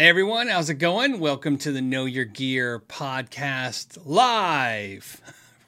Hey 0.00 0.10
everyone, 0.10 0.46
how's 0.46 0.70
it 0.70 0.74
going? 0.74 1.18
Welcome 1.18 1.58
to 1.58 1.72
the 1.72 1.80
Know 1.82 2.04
Your 2.04 2.24
Gear 2.24 2.78
podcast 2.78 3.98
live 4.04 5.20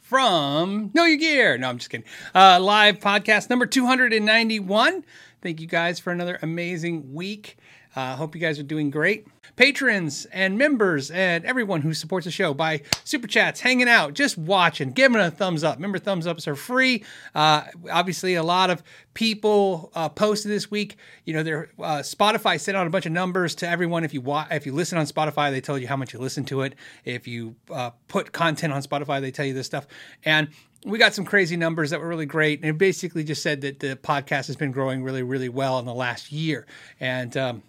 from 0.03 0.92
Know 0.95 1.03
Your 1.04 1.17
Gear. 1.17 1.58
No, 1.58 1.68
I'm 1.68 1.79
just 1.79 1.91
kidding. 1.91 2.07
Uh, 2.33 2.61
live 2.61 3.01
podcast 3.01 3.51
number 3.51 3.67
291. 3.67 5.05
Thank 5.43 5.61
you 5.61 5.67
guys 5.67 5.99
for 5.99 6.13
another 6.13 6.39
amazing 6.43 7.13
week. 7.13 7.57
Uh, 7.97 8.14
hope 8.14 8.37
you 8.37 8.41
guys 8.41 8.61
are 8.61 8.62
doing 8.62 8.93
great. 8.93 9.27
Patrons 9.57 10.27
and 10.27 10.57
members 10.57 11.11
and 11.11 11.45
everyone 11.45 11.82
who 11.82 11.95
supports 11.95 12.25
the 12.25 12.30
show 12.30 12.55
by 12.55 12.82
super 13.05 13.27
chats, 13.27 13.61
hanging 13.61 13.89
out, 13.89 14.14
just 14.14 14.39
watching, 14.39 14.93
giving 14.93 15.21
a 15.21 15.30
thumbs 15.30 15.64
up. 15.64 15.77
Remember, 15.77 15.99
thumbs 15.99 16.27
ups 16.27 16.49
are 16.49 16.57
free. 16.57 17.05
Uh, 17.35 17.64
obviously, 17.91 18.35
a 18.35 18.43
lot 18.43 18.71
of 18.71 18.82
people 19.14 19.91
uh, 19.95 20.09
posted 20.09 20.50
this 20.50 20.71
week. 20.71 20.96
You 21.25 21.35
know, 21.35 21.43
their 21.43 21.71
uh, 21.79 21.99
Spotify 21.99 22.59
sent 22.59 22.77
out 22.77 22.86
a 22.86 22.91
bunch 22.91 23.07
of 23.07 23.13
numbers 23.13 23.55
to 23.57 23.68
everyone. 23.68 24.05
If 24.05 24.14
you 24.14 24.21
wa- 24.21 24.46
if 24.50 24.67
you 24.67 24.73
listen 24.73 24.99
on 24.99 25.07
Spotify, 25.07 25.51
they 25.51 25.61
tell 25.61 25.79
you 25.79 25.89
how 25.89 25.96
much 25.96 26.12
you 26.12 26.21
listen 26.21 26.45
to 26.46 26.62
it. 26.62 26.75
If 27.04 27.26
you 27.26 27.57
uh, 27.71 27.90
put 28.09 28.32
content 28.32 28.73
on 28.73 28.82
Spotify, 28.82 29.21
they 29.21 29.31
tell 29.31 29.46
you 29.46 29.54
this 29.54 29.67
stuff. 29.67 29.87
And 30.25 30.48
we 30.85 30.98
got 30.98 31.12
some 31.12 31.26
crazy 31.26 31.57
numbers 31.57 31.90
that 31.90 32.01
were 32.01 32.09
really 32.09 32.26
great. 32.26 32.60
And 32.60 32.70
it 32.70 32.78
basically 32.78 33.23
just 33.24 33.42
said 33.42 33.60
that 33.62 33.80
the 33.80 33.96
podcast 33.96 34.46
has 34.46 34.56
been 34.56 34.73
growing 34.73 35.02
really, 35.02 35.23
really 35.23 35.48
well 35.51 35.78
in 35.78 35.84
the 35.84 35.95
last 35.95 36.32
year. 36.32 36.66
And 36.98 37.37
um, 37.37 37.62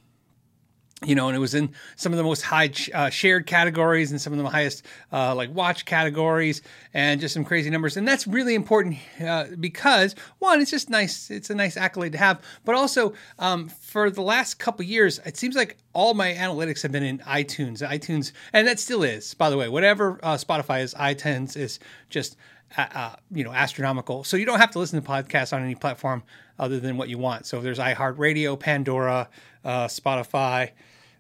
you 1.04 1.16
know, 1.16 1.28
and 1.28 1.36
it 1.36 1.40
was 1.40 1.56
in 1.56 1.72
some 1.96 2.14
of 2.14 2.18
the 2.18 2.24
most 2.24 2.44
high 2.44 2.72
uh, 2.94 3.10
shared 3.10 3.48
categories 3.48 4.12
and 4.12 4.22
some 4.22 4.34
of 4.34 4.40
the 4.40 4.48
highest 4.48 4.86
uh, 5.12 5.34
like 5.34 5.52
watch 5.52 5.86
categories 5.86 6.62
and 6.94 7.20
just 7.20 7.34
some 7.34 7.44
crazy 7.44 7.72
numbers. 7.72 7.98
And 7.98 8.08
that's 8.08 8.28
really 8.28 8.54
important 8.54 8.98
uh, 9.20 9.46
because 9.60 10.14
one, 10.38 10.62
it's 10.62 10.70
just 10.70 10.92
nice. 10.92 11.32
It's 11.32 11.50
a 11.50 11.56
nice 11.56 11.76
accolade 11.76 12.12
to 12.12 12.20
have, 12.20 12.42
but 12.66 12.76
also 12.76 13.14
um, 13.40 13.68
for 13.68 14.12
the 14.12 14.22
last 14.22 14.60
couple 14.60 14.86
years, 14.86 15.20
it 15.26 15.38
seems 15.38 15.56
like 15.56 15.78
all 15.94 16.14
my 16.14 16.34
analytics 16.34 16.84
have 16.84 16.92
been 16.92 17.04
in 17.04 17.18
iTunes. 17.20 17.82
iTunes, 17.82 18.32
and 18.54 18.68
that 18.68 18.80
still 18.80 19.02
is, 19.02 19.34
by 19.34 19.50
the 19.50 19.58
way. 19.58 19.68
Whatever 19.70 20.20
uh, 20.22 20.36
Spotify 20.36 20.84
is, 20.84 20.94
iTunes 20.94 21.58
is 21.58 21.80
just 22.12 22.38
uh, 22.78 22.86
uh, 22.94 23.16
you 23.32 23.44
know 23.44 23.54
astronomical. 23.54 24.24
So 24.24 24.38
you 24.38 24.46
don't 24.46 24.60
have 24.60 24.72
to 24.72 24.80
listen 24.80 25.02
to 25.02 25.08
podcasts 25.08 25.52
on 25.52 25.64
any 25.64 25.74
platform 25.74 26.22
other 26.60 26.80
than 26.80 26.96
what 26.96 27.10
you 27.10 27.18
want. 27.18 27.48
So 27.48 27.58
if 27.58 27.64
there's 27.64 27.80
iHeartRadio, 27.80 28.60
Pandora, 28.60 29.30
Spotify 29.66 30.70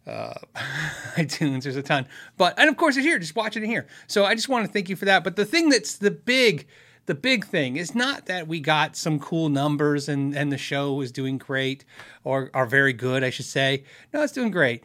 uh, 0.07 0.33
iTunes. 1.15 1.63
There's 1.63 1.75
a 1.75 1.83
ton, 1.83 2.07
but 2.37 2.57
and 2.57 2.69
of 2.69 2.77
course 2.77 2.97
it's 2.97 3.05
here. 3.05 3.19
Just 3.19 3.35
watch 3.35 3.55
it 3.57 3.63
in 3.63 3.69
here. 3.69 3.87
So 4.07 4.25
I 4.25 4.35
just 4.35 4.49
want 4.49 4.65
to 4.65 4.71
thank 4.71 4.89
you 4.89 4.95
for 4.95 5.05
that. 5.05 5.23
But 5.23 5.35
the 5.35 5.45
thing 5.45 5.69
that's 5.69 5.97
the 5.97 6.11
big, 6.11 6.67
the 7.05 7.15
big 7.15 7.45
thing 7.45 7.77
is 7.77 7.95
not 7.95 8.25
that 8.27 8.47
we 8.47 8.59
got 8.59 8.95
some 8.95 9.19
cool 9.19 9.49
numbers 9.49 10.09
and 10.09 10.35
and 10.35 10.51
the 10.51 10.57
show 10.57 11.01
is 11.01 11.11
doing 11.11 11.37
great 11.37 11.85
or 12.23 12.49
are 12.53 12.65
very 12.65 12.93
good, 12.93 13.23
I 13.23 13.29
should 13.29 13.45
say. 13.45 13.83
No, 14.13 14.21
it's 14.21 14.33
doing 14.33 14.51
great. 14.51 14.83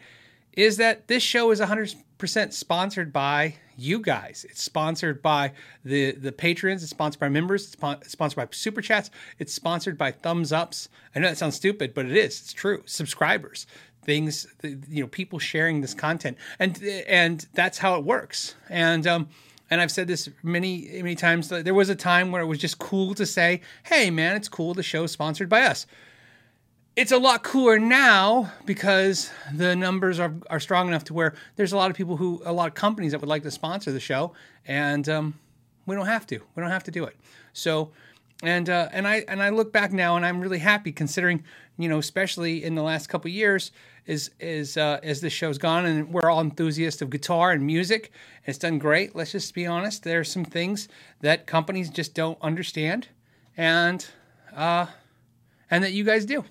Is 0.53 0.78
that 0.78 1.09
this 1.09 1.22
show 1.22 1.50
is 1.50 1.61
100% 1.61 2.53
sponsored 2.55 3.12
by 3.12 3.56
you 3.77 3.98
guys. 4.00 4.47
It's 4.48 4.62
sponsored 4.62 5.22
by 5.22 5.53
the 5.84 6.12
the 6.12 6.33
patrons. 6.33 6.83
It's 6.83 6.91
sponsored 6.91 7.20
by 7.20 7.28
members. 7.28 7.64
It's 7.64 8.12
sponsored 8.12 8.37
by 8.37 8.48
super 8.50 8.81
chats. 8.81 9.11
It's 9.39 9.53
sponsored 9.53 9.98
by 9.98 10.12
thumbs 10.12 10.53
ups. 10.53 10.89
I 11.14 11.19
know 11.19 11.28
that 11.28 11.39
sounds 11.39 11.56
stupid, 11.56 11.94
but 11.94 12.06
it 12.06 12.17
is. 12.17 12.41
It's 12.41 12.53
true. 12.53 12.83
Subscribers 12.87 13.67
things 14.06 14.46
you 14.62 15.02
know 15.02 15.08
people 15.08 15.38
sharing 15.38 15.82
this 15.82 15.92
content. 15.92 16.38
And 16.58 16.82
and 17.06 17.46
that's 17.52 17.78
how 17.78 17.96
it 17.96 18.04
works. 18.04 18.54
And 18.70 19.06
um 19.06 19.28
and 19.68 19.80
I've 19.80 19.90
said 19.90 20.06
this 20.06 20.30
many 20.42 20.88
many 21.02 21.16
times 21.16 21.48
there 21.48 21.74
was 21.74 21.90
a 21.90 21.96
time 21.96 22.30
where 22.30 22.40
it 22.40 22.46
was 22.46 22.58
just 22.58 22.78
cool 22.78 23.14
to 23.14 23.26
say 23.26 23.60
hey 23.84 24.10
man 24.10 24.36
it's 24.36 24.48
cool 24.48 24.72
the 24.72 24.82
show's 24.82 25.12
sponsored 25.12 25.50
by 25.50 25.62
us. 25.62 25.86
It's 26.94 27.12
a 27.12 27.18
lot 27.18 27.42
cooler 27.42 27.78
now 27.78 28.50
because 28.64 29.30
the 29.52 29.76
numbers 29.76 30.18
are, 30.18 30.32
are 30.48 30.60
strong 30.60 30.88
enough 30.88 31.04
to 31.04 31.14
where 31.14 31.34
there's 31.56 31.72
a 31.72 31.76
lot 31.76 31.91
of 31.91 31.96
people 31.96 32.16
who 32.16 32.41
a 32.46 32.52
lot 32.52 32.68
of 32.68 32.74
companies 32.74 33.12
that 33.12 33.20
would 33.20 33.28
like 33.28 33.42
to 33.42 33.50
sponsor 33.50 33.92
the 33.92 34.00
show 34.00 34.32
and 34.64 35.06
um, 35.08 35.34
we 35.84 35.94
don't 35.94 36.06
have 36.06 36.26
to. 36.28 36.38
We 36.54 36.62
don't 36.62 36.70
have 36.70 36.84
to 36.84 36.91
do 36.91 37.04
it. 37.04 37.16
So 37.52 37.91
and 38.42 38.69
uh, 38.69 38.88
and 38.92 39.06
I 39.06 39.24
and 39.28 39.42
I 39.42 39.48
look 39.50 39.72
back 39.72 39.92
now 39.92 40.16
and 40.16 40.24
I'm 40.24 40.41
really 40.41 40.58
happy 40.58 40.92
considering 40.92 41.44
you 41.78 41.88
know 41.88 41.98
especially 41.98 42.64
in 42.64 42.74
the 42.74 42.82
last 42.82 43.08
couple 43.08 43.30
years 43.30 43.72
is 44.06 44.30
is 44.38 44.76
uh, 44.76 45.00
as 45.02 45.20
the 45.20 45.30
show's 45.30 45.58
gone 45.58 45.86
and 45.86 46.12
we're 46.12 46.30
all 46.30 46.41
enthusiasts 46.41 47.02
of 47.02 47.10
guitar 47.10 47.52
and 47.52 47.66
music 47.66 48.12
and 48.44 48.50
it's 48.50 48.58
done 48.58 48.78
great. 48.78 49.16
Let's 49.16 49.32
just 49.32 49.54
be 49.54 49.66
honest. 49.66 50.04
There 50.04 50.20
are 50.20 50.25
some 50.25 50.44
things 50.44 50.88
that 51.20 51.46
companies 51.46 51.91
just 51.91 52.14
don't 52.14 52.38
understand, 52.41 53.08
and 53.56 54.06
uh, 54.54 54.86
and 55.70 55.82
that 55.82 55.92
you 55.92 56.04
guys 56.04 56.25
do, 56.25 56.44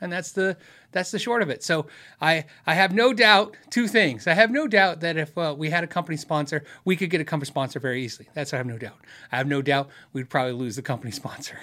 and 0.00 0.12
that's 0.12 0.32
the 0.32 0.56
that's 0.92 1.10
the 1.10 1.18
short 1.18 1.42
of 1.42 1.50
it. 1.50 1.62
So 1.62 1.86
I 2.20 2.44
I 2.66 2.74
have 2.74 2.94
no 2.94 3.12
doubt 3.12 3.56
two 3.70 3.88
things. 3.88 4.26
I 4.26 4.34
have 4.34 4.50
no 4.50 4.66
doubt 4.66 5.00
that 5.00 5.16
if 5.16 5.36
uh, 5.36 5.54
we 5.56 5.70
had 5.70 5.84
a 5.84 5.86
company 5.86 6.16
sponsor, 6.16 6.64
we 6.84 6.96
could 6.96 7.10
get 7.10 7.20
a 7.20 7.24
company 7.24 7.46
sponsor 7.46 7.80
very 7.80 8.02
easily. 8.02 8.28
That's 8.34 8.52
I 8.52 8.56
have 8.56 8.66
no 8.66 8.78
doubt. 8.78 8.98
I 9.32 9.36
have 9.36 9.46
no 9.46 9.62
doubt 9.62 9.88
we'd 10.12 10.28
probably 10.28 10.52
lose 10.52 10.76
the 10.76 10.82
company 10.82 11.10
sponsor. 11.12 11.58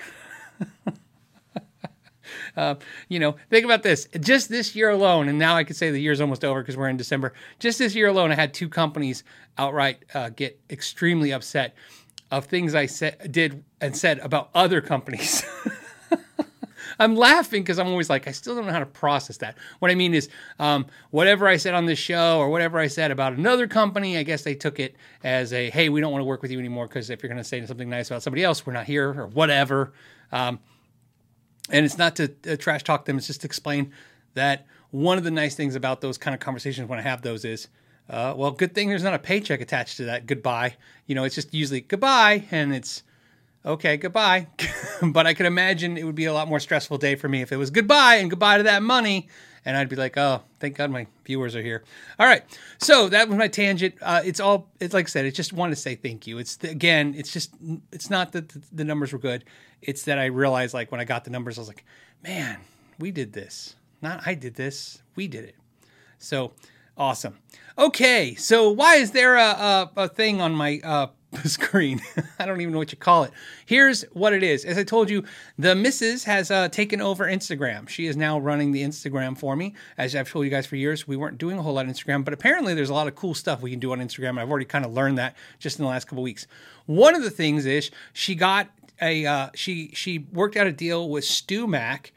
Uh, 2.55 2.75
you 3.09 3.19
know, 3.19 3.35
think 3.49 3.66
about 3.66 3.83
this. 3.83 4.07
Just 4.19 4.49
this 4.49 4.75
year 4.75 4.89
alone, 4.89 5.29
and 5.29 5.37
now 5.37 5.55
I 5.55 5.63
could 5.63 5.75
say 5.75 5.91
the 5.91 5.99
year's 5.99 6.21
almost 6.21 6.43
over 6.43 6.61
because 6.61 6.77
we're 6.77 6.89
in 6.89 6.97
December. 6.97 7.33
Just 7.59 7.79
this 7.79 7.95
year 7.95 8.07
alone, 8.07 8.31
I 8.31 8.35
had 8.35 8.53
two 8.53 8.69
companies 8.69 9.23
outright 9.57 10.03
uh, 10.13 10.29
get 10.29 10.59
extremely 10.69 11.31
upset 11.31 11.75
of 12.31 12.45
things 12.45 12.75
I 12.75 12.87
said, 12.87 13.31
did, 13.31 13.63
and 13.79 13.95
said 13.95 14.19
about 14.19 14.49
other 14.53 14.81
companies. 14.81 15.45
I'm 17.00 17.16
laughing 17.16 17.63
because 17.63 17.80
I'm 17.80 17.88
always 17.88 18.09
like, 18.09 18.28
I 18.28 18.31
still 18.31 18.56
don't 18.56 18.66
know 18.66 18.72
how 18.72 18.80
to 18.80 18.85
process 18.85 19.38
that. 19.38 19.58
What 19.80 19.91
I 19.91 19.96
mean 19.96 20.13
is, 20.13 20.30
um, 20.59 20.85
whatever 21.12 21.47
I 21.47 21.58
said 21.58 21.74
on 21.74 21.85
this 21.85 22.00
show 22.00 22.40
or 22.40 22.50
whatever 22.50 22.80
I 22.80 22.88
said 22.88 23.12
about 23.12 23.34
another 23.34 23.68
company, 23.68 24.18
I 24.18 24.24
guess 24.24 24.44
they 24.44 24.56
took 24.56 24.80
it 24.80 24.96
as 25.24 25.53
a, 25.53 25.69
hey, 25.69 25.90
we 25.90 26.02
don't 26.02 26.12
want 26.12 26.22
to 26.22 26.25
work 26.25 26.41
with 26.41 26.52
you 26.52 26.59
anymore 26.59 26.88
because 26.88 27.09
if 27.09 27.22
you're 27.22 27.30
going 27.30 27.38
to 27.38 27.44
say 27.44 27.66
something 27.66 27.90
nice 27.90 28.09
about 28.09 28.24
somebody 28.24 28.44
else, 28.44 28.66
we're 28.66 28.74
not 28.74 28.85
here 28.85 29.09
or 29.09 29.28
whatever. 29.28 29.94
Um, 30.31 30.59
and 31.69 31.85
it's 31.85 31.97
not 31.97 32.16
to 32.18 32.34
uh, 32.50 32.56
trash 32.56 32.84
talk 32.84 33.06
them, 33.06 33.18
it's 33.18 33.28
just 33.28 33.41
to 33.41 33.47
explain 33.47 33.91
that 34.34 34.66
one 34.91 35.18
of 35.18 35.24
the 35.24 35.31
nice 35.31 35.56
things 35.56 35.75
about 35.75 36.02
those 36.02 36.18
kind 36.18 36.34
of 36.34 36.40
conversations 36.40 36.88
when 36.88 37.00
I 37.00 37.02
have 37.02 37.22
those 37.22 37.44
is, 37.44 37.68
uh, 38.09 38.34
well, 38.38 38.52
good 38.52 38.74
thing 38.74 38.88
there's 38.88 39.03
not 39.03 39.14
a 39.14 39.19
paycheck 39.19 39.59
attached 39.59 39.97
to 39.97 40.06
that 40.06 40.25
goodbye. 40.25 40.75
You 41.08 41.16
know, 41.16 41.25
it's 41.25 41.35
just 41.35 41.53
usually 41.53 41.81
goodbye 41.81 42.46
and 42.52 42.74
it's 42.74 43.03
okay, 43.67 43.97
goodbye. 43.97 44.47
but 45.01 45.28
I 45.28 45.33
could 45.33 45.45
imagine 45.45 45.97
it 45.97 46.05
would 46.05 46.16
be 46.16 46.25
a 46.25 46.33
lot 46.33 46.47
more 46.47 46.59
stressful 46.59 46.97
day 46.97 47.16
for 47.16 47.28
me 47.28 47.41
if 47.41 47.51
it 47.51 47.57
was 47.57 47.69
goodbye 47.69 48.16
and 48.16 48.29
goodbye 48.29 48.57
to 48.57 48.63
that 48.63 48.81
money. 48.81 49.28
And 49.66 49.75
I'd 49.75 49.89
be 49.89 49.97
like, 49.97 50.17
oh, 50.17 50.41
thank 50.61 50.78
God 50.78 50.89
my 50.89 51.07
viewers 51.25 51.53
are 51.53 51.61
here. 51.61 51.83
All 52.17 52.25
right. 52.25 52.44
So 52.78 53.09
that 53.09 53.28
was 53.28 53.38
my 53.38 53.50
tangent. 53.50 53.95
Uh, 54.01 54.22
it's 54.23 54.39
all, 54.39 54.69
it's 54.79 54.94
like 54.94 55.07
I 55.07 55.09
said, 55.09 55.25
it's 55.25 55.35
just 55.35 55.51
wanted 55.51 55.75
to 55.75 55.81
say 55.81 55.95
thank 55.95 56.25
you. 56.25 56.38
It's, 56.38 56.55
the, 56.55 56.69
again, 56.69 57.13
it's 57.17 57.33
just, 57.33 57.53
it's 57.91 58.09
not 58.09 58.31
that 58.31 58.50
the 58.73 58.85
numbers 58.85 59.11
were 59.11 59.19
good. 59.19 59.44
It's 59.81 60.03
that 60.03 60.19
I 60.19 60.25
realized, 60.25 60.73
like, 60.73 60.89
when 60.91 61.01
I 61.01 61.03
got 61.03 61.25
the 61.25 61.31
numbers, 61.31 61.57
I 61.57 61.61
was 61.61 61.67
like, 61.67 61.84
man, 62.23 62.59
we 62.97 63.11
did 63.11 63.34
this. 63.34 63.75
Not 64.01 64.25
I 64.25 64.35
did 64.35 64.55
this, 64.55 65.01
we 65.16 65.28
did 65.28 65.44
it. 65.44 65.55
So 66.17 66.53
awesome. 66.97 67.38
Okay, 67.78 68.35
so 68.35 68.69
why 68.72 68.95
is 68.95 69.11
there 69.11 69.35
a, 69.35 69.41
a, 69.41 69.91
a 69.97 70.07
thing 70.07 70.39
on 70.39 70.53
my 70.53 70.79
uh, 70.84 71.07
screen? 71.43 72.01
I 72.39 72.45
don't 72.45 72.61
even 72.61 72.73
know 72.73 72.79
what 72.79 72.91
you 72.91 72.97
call 72.97 73.23
it. 73.23 73.31
Here's 73.65 74.03
what 74.13 74.33
it 74.33 74.43
is. 74.43 74.65
As 74.65 74.77
I 74.77 74.83
told 74.83 75.09
you, 75.09 75.23
the 75.57 75.75
missus 75.75 76.23
has 76.23 76.51
uh, 76.51 76.69
taken 76.69 77.01
over 77.01 77.25
Instagram. 77.25 77.88
She 77.89 78.07
is 78.07 78.15
now 78.15 78.39
running 78.39 78.71
the 78.71 78.83
Instagram 78.83 79.37
for 79.37 79.55
me. 79.55 79.73
As 79.97 80.16
I've 80.16 80.29
told 80.29 80.45
you 80.45 80.51
guys 80.51 80.66
for 80.66 80.75
years, 80.75 81.07
we 81.07 81.16
weren't 81.16 81.37
doing 81.37 81.57
a 81.57 81.61
whole 81.61 81.73
lot 81.73 81.85
on 81.85 81.91
Instagram, 81.91 82.23
but 82.23 82.33
apparently 82.33 82.73
there's 82.73 82.89
a 82.89 82.93
lot 82.93 83.07
of 83.07 83.16
cool 83.16 83.33
stuff 83.33 83.61
we 83.61 83.71
can 83.71 83.79
do 83.79 83.91
on 83.91 83.99
Instagram. 83.99 84.39
I've 84.39 84.49
already 84.49 84.66
kind 84.66 84.85
of 84.85 84.93
learned 84.93 85.17
that 85.17 85.35
just 85.59 85.79
in 85.79 85.85
the 85.85 85.89
last 85.89 86.05
couple 86.05 86.23
weeks. 86.23 86.47
One 86.85 87.16
of 87.16 87.23
the 87.23 87.31
things 87.31 87.66
is 87.66 87.91
she 88.13 88.35
got 88.35 88.69
a 89.01 89.25
uh, 89.25 89.49
she 89.53 89.91
she 89.93 90.19
worked 90.31 90.55
out 90.55 90.67
a 90.67 90.71
deal 90.71 91.09
with 91.09 91.23
StewMac 91.23 92.11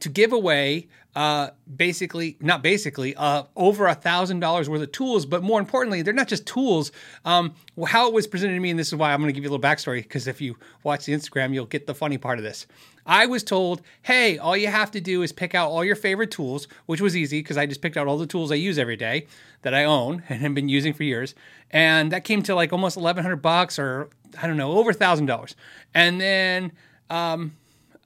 to 0.00 0.08
give 0.08 0.32
away 0.32 0.88
uh, 1.14 1.50
basically 1.76 2.36
not 2.40 2.62
basically 2.62 3.14
uh, 3.16 3.44
over 3.56 3.86
a 3.86 3.94
thousand 3.94 4.40
dollars 4.40 4.68
worth 4.68 4.82
of 4.82 4.92
tools 4.92 5.26
but 5.26 5.42
more 5.42 5.60
importantly 5.60 6.02
they're 6.02 6.14
not 6.14 6.28
just 6.28 6.46
tools 6.46 6.92
um, 7.24 7.54
how 7.86 8.08
it 8.08 8.14
was 8.14 8.26
presented 8.26 8.54
to 8.54 8.60
me 8.60 8.70
and 8.70 8.78
this 8.78 8.88
is 8.88 8.94
why 8.94 9.12
i'm 9.12 9.20
going 9.20 9.28
to 9.28 9.32
give 9.32 9.44
you 9.44 9.50
a 9.50 9.52
little 9.52 9.62
backstory 9.62 10.02
because 10.02 10.26
if 10.26 10.40
you 10.40 10.56
watch 10.82 11.06
the 11.06 11.12
instagram 11.12 11.54
you'll 11.54 11.66
get 11.66 11.86
the 11.86 11.94
funny 11.94 12.18
part 12.18 12.38
of 12.38 12.44
this 12.44 12.66
i 13.06 13.26
was 13.26 13.42
told 13.42 13.82
hey 14.02 14.38
all 14.38 14.56
you 14.56 14.68
have 14.68 14.90
to 14.90 15.00
do 15.00 15.22
is 15.22 15.32
pick 15.32 15.54
out 15.54 15.70
all 15.70 15.84
your 15.84 15.96
favorite 15.96 16.30
tools 16.30 16.68
which 16.86 17.00
was 17.00 17.16
easy 17.16 17.40
because 17.40 17.56
i 17.56 17.66
just 17.66 17.80
picked 17.80 17.96
out 17.96 18.06
all 18.06 18.18
the 18.18 18.26
tools 18.26 18.50
i 18.50 18.56
use 18.56 18.78
every 18.78 18.96
day 18.96 19.26
that 19.62 19.74
i 19.74 19.84
own 19.84 20.22
and 20.28 20.40
have 20.40 20.54
been 20.54 20.68
using 20.68 20.92
for 20.92 21.02
years 21.02 21.34
and 21.70 22.12
that 22.12 22.24
came 22.24 22.42
to 22.42 22.54
like 22.54 22.72
almost 22.72 22.96
1100 22.96 23.36
bucks 23.36 23.78
or 23.78 24.08
I 24.40 24.46
don't 24.46 24.56
know, 24.56 24.72
over 24.72 24.90
a 24.90 24.94
thousand 24.94 25.26
dollars. 25.26 25.54
And 25.92 26.20
then 26.20 26.72
um, 27.10 27.52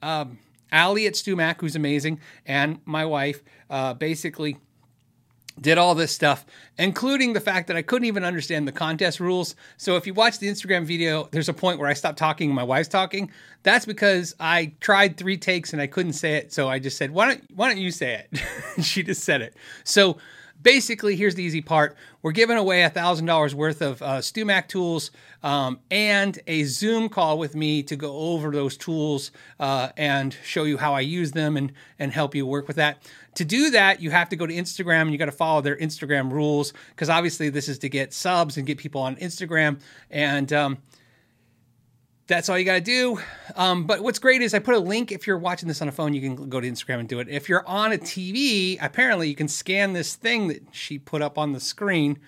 um, 0.01 0.39
Allie 0.71 1.07
at 1.07 1.13
StewMac, 1.13 1.61
who's 1.61 1.75
amazing, 1.75 2.19
and 2.45 2.79
my 2.85 3.05
wife 3.05 3.41
uh, 3.69 3.93
basically 3.93 4.57
did 5.61 5.77
all 5.77 5.95
this 5.95 6.13
stuff, 6.13 6.45
including 6.77 7.33
the 7.33 7.39
fact 7.39 7.67
that 7.67 7.75
I 7.75 7.81
couldn't 7.81 8.07
even 8.07 8.23
understand 8.23 8.67
the 8.67 8.71
contest 8.71 9.19
rules. 9.19 9.55
So 9.77 9.95
if 9.95 10.07
you 10.07 10.13
watch 10.13 10.39
the 10.39 10.47
Instagram 10.47 10.85
video, 10.85 11.27
there's 11.31 11.49
a 11.49 11.53
point 11.53 11.79
where 11.79 11.89
I 11.89 11.93
stopped 11.93 12.17
talking 12.17 12.49
and 12.49 12.55
my 12.55 12.63
wife's 12.63 12.87
talking. 12.87 13.31
That's 13.63 13.85
because 13.85 14.35
I 14.39 14.73
tried 14.79 15.17
three 15.17 15.37
takes 15.37 15.73
and 15.73 15.81
I 15.81 15.87
couldn't 15.87 16.13
say 16.13 16.35
it. 16.35 16.53
So 16.53 16.69
I 16.69 16.79
just 16.79 16.97
said, 16.97 17.11
"Why 17.11 17.27
don't 17.27 17.43
Why 17.55 17.67
don't 17.67 17.81
you 17.81 17.91
say 17.91 18.25
it?" 18.31 18.41
she 18.83 19.03
just 19.03 19.23
said 19.23 19.41
it. 19.41 19.55
So 19.83 20.17
basically, 20.61 21.15
here's 21.15 21.35
the 21.35 21.43
easy 21.43 21.61
part: 21.61 21.95
we're 22.21 22.31
giving 22.31 22.57
away 22.57 22.87
thousand 22.89 23.25
dollars 23.25 23.55
worth 23.55 23.81
of 23.81 24.01
uh, 24.01 24.17
StewMac 24.17 24.67
tools 24.67 25.11
um, 25.43 25.79
and 25.89 26.39
a 26.47 26.63
Zoom 26.63 27.09
call 27.09 27.37
with 27.37 27.55
me 27.55 27.83
to 27.83 27.95
go 27.95 28.15
over 28.15 28.51
those 28.51 28.77
tools 28.77 29.31
uh, 29.59 29.89
and 29.97 30.35
show 30.43 30.63
you 30.63 30.77
how 30.77 30.93
I 30.93 31.01
use 31.01 31.31
them 31.31 31.57
and 31.57 31.71
and 31.97 32.11
help 32.11 32.35
you 32.35 32.45
work 32.45 32.67
with 32.67 32.77
that. 32.77 33.03
To 33.35 33.45
do 33.45 33.69
that, 33.71 34.01
you 34.01 34.11
have 34.11 34.29
to 34.29 34.35
go 34.35 34.45
to 34.45 34.53
Instagram 34.53 35.03
and 35.03 35.11
you 35.11 35.17
got 35.17 35.25
to 35.25 35.31
follow 35.31 35.61
their 35.61 35.77
Instagram 35.77 36.31
rules 36.31 36.73
because 36.89 37.09
obviously 37.09 37.49
this 37.49 37.69
is 37.69 37.79
to 37.79 37.89
get 37.89 38.13
subs 38.13 38.57
and 38.57 38.67
get 38.67 38.77
people 38.77 39.01
on 39.01 39.15
Instagram 39.17 39.79
and. 40.09 40.51
Um, 40.53 40.77
that's 42.29 42.47
all 42.47 42.57
you 42.57 42.63
got 42.63 42.75
to 42.75 42.81
do. 42.81 43.19
Um, 43.55 43.85
but 43.85 44.01
what's 44.01 44.19
great 44.19 44.43
is 44.43 44.53
I 44.53 44.59
put 44.59 44.75
a 44.75 44.79
link. 44.79 45.11
If 45.11 45.25
you're 45.25 45.37
watching 45.37 45.67
this 45.67 45.81
on 45.81 45.89
a 45.89 45.91
phone, 45.91 46.13
you 46.13 46.21
can 46.21 46.47
go 46.47 46.61
to 46.61 46.69
Instagram 46.69 46.99
and 46.99 47.09
do 47.09 47.19
it. 47.19 47.27
If 47.27 47.49
you're 47.49 47.67
on 47.67 47.91
a 47.91 47.97
TV, 47.97 48.77
apparently 48.79 49.27
you 49.27 49.35
can 49.35 49.47
scan 49.47 49.93
this 49.93 50.15
thing 50.15 50.47
that 50.47 50.63
she 50.71 50.99
put 50.99 51.23
up 51.23 51.39
on 51.39 51.53
the 51.53 51.59
screen, 51.59 52.19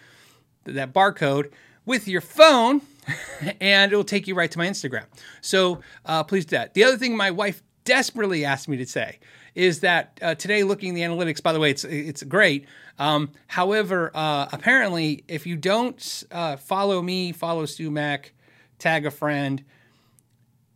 that 0.65 0.91
barcode, 0.91 1.51
with 1.85 2.07
your 2.07 2.19
phone, 2.19 2.81
and 3.61 3.91
it'll 3.91 4.03
take 4.03 4.27
you 4.27 4.33
right 4.33 4.49
to 4.49 4.57
my 4.57 4.67
Instagram. 4.67 5.05
So 5.39 5.81
uh, 6.05 6.23
please 6.23 6.45
do 6.45 6.57
that. 6.57 6.73
The 6.73 6.83
other 6.83 6.97
thing 6.97 7.15
my 7.15 7.29
wife 7.29 7.61
desperately 7.85 8.43
asked 8.43 8.67
me 8.67 8.77
to 8.77 8.87
say 8.87 9.19
is 9.53 9.81
that 9.81 10.17
uh, 10.21 10.33
today, 10.33 10.63
looking 10.63 10.95
the 10.95 11.01
analytics, 11.01 11.43
by 11.43 11.53
the 11.53 11.59
way, 11.59 11.69
it's 11.69 11.83
it's 11.83 12.23
great. 12.23 12.65
Um, 12.97 13.31
however, 13.47 14.09
uh, 14.15 14.47
apparently, 14.51 15.25
if 15.27 15.45
you 15.45 15.57
don't 15.57 16.23
uh, 16.31 16.55
follow 16.55 17.01
me, 17.01 17.33
follow 17.33 17.65
StewMac, 17.65 18.31
tag 18.79 19.05
a 19.05 19.11
friend 19.11 19.63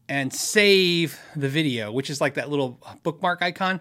and 0.07 0.31
save 0.33 1.19
the 1.35 1.49
video, 1.49 1.91
which 1.91 2.09
is 2.09 2.21
like 2.21 2.35
that 2.35 2.49
little 2.49 2.79
bookmark 3.03 3.41
icon, 3.41 3.79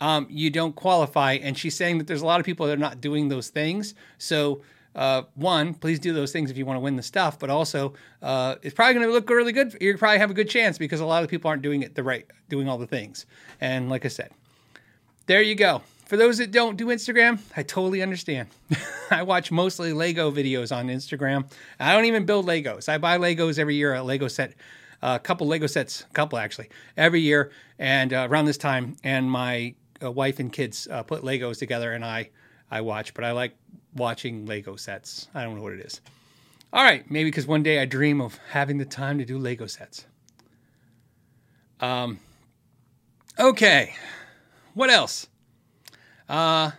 um, 0.00 0.26
you 0.30 0.50
don't 0.50 0.74
qualify. 0.74 1.34
And 1.34 1.56
she's 1.56 1.74
saying 1.74 1.98
that 1.98 2.06
there's 2.06 2.22
a 2.22 2.26
lot 2.26 2.40
of 2.40 2.46
people 2.46 2.66
that 2.66 2.72
are 2.74 2.76
not 2.76 3.00
doing 3.00 3.28
those 3.28 3.48
things. 3.48 3.94
So, 4.18 4.62
uh, 4.94 5.22
one, 5.34 5.74
please 5.74 5.98
do 5.98 6.12
those 6.14 6.32
things 6.32 6.50
if 6.50 6.56
you 6.56 6.64
want 6.64 6.76
to 6.76 6.80
win 6.80 6.96
the 6.96 7.02
stuff. 7.02 7.38
But 7.38 7.50
also, 7.50 7.94
uh, 8.22 8.56
it's 8.62 8.74
probably 8.74 8.94
going 8.94 9.06
to 9.06 9.12
look 9.12 9.28
really 9.28 9.52
good. 9.52 9.76
You 9.80 9.96
probably 9.98 10.18
have 10.18 10.30
a 10.30 10.34
good 10.34 10.48
chance 10.48 10.78
because 10.78 11.00
a 11.00 11.06
lot 11.06 11.22
of 11.22 11.28
people 11.30 11.48
aren't 11.48 11.62
doing 11.62 11.82
it 11.82 11.94
the 11.94 12.02
right, 12.02 12.26
doing 12.48 12.68
all 12.68 12.78
the 12.78 12.86
things. 12.86 13.26
And 13.60 13.90
like 13.90 14.04
I 14.04 14.08
said, 14.08 14.30
there 15.26 15.42
you 15.42 15.54
go. 15.54 15.82
For 16.06 16.16
those 16.16 16.38
that 16.38 16.52
don't 16.52 16.76
do 16.76 16.86
Instagram, 16.86 17.40
I 17.56 17.64
totally 17.64 18.00
understand. 18.00 18.48
I 19.10 19.24
watch 19.24 19.50
mostly 19.50 19.92
Lego 19.92 20.30
videos 20.30 20.74
on 20.74 20.86
Instagram. 20.86 21.50
I 21.80 21.92
don't 21.92 22.04
even 22.04 22.24
build 22.24 22.46
Legos. 22.46 22.88
I 22.88 22.98
buy 22.98 23.18
Legos 23.18 23.58
every 23.58 23.74
year, 23.74 23.92
a 23.92 24.04
Lego 24.04 24.28
set 24.28 24.52
a 25.02 25.18
couple 25.18 25.46
Lego 25.46 25.66
sets, 25.66 26.02
a 26.02 26.12
couple 26.12 26.38
actually, 26.38 26.68
every 26.96 27.20
year, 27.20 27.50
and 27.78 28.12
uh, 28.12 28.26
around 28.30 28.46
this 28.46 28.58
time, 28.58 28.96
and 29.04 29.30
my 29.30 29.74
uh, 30.02 30.10
wife 30.10 30.38
and 30.38 30.52
kids 30.52 30.88
uh, 30.90 31.02
put 31.02 31.22
Legos 31.22 31.58
together, 31.58 31.92
and 31.92 32.04
I 32.04 32.30
I 32.70 32.80
watch, 32.80 33.14
but 33.14 33.24
I 33.24 33.32
like 33.32 33.56
watching 33.94 34.46
Lego 34.46 34.76
sets. 34.76 35.28
I 35.34 35.44
don't 35.44 35.56
know 35.56 35.62
what 35.62 35.72
it 35.72 35.80
is. 35.80 36.00
All 36.72 36.82
right, 36.82 37.08
maybe 37.10 37.30
because 37.30 37.46
one 37.46 37.62
day 37.62 37.80
I 37.80 37.84
dream 37.84 38.20
of 38.20 38.38
having 38.50 38.78
the 38.78 38.84
time 38.84 39.18
to 39.18 39.24
do 39.24 39.38
Lego 39.38 39.66
sets. 39.66 40.06
Um. 41.80 42.20
Okay, 43.38 43.94
what 44.74 44.90
else? 44.90 45.26
Uh, 46.28 46.70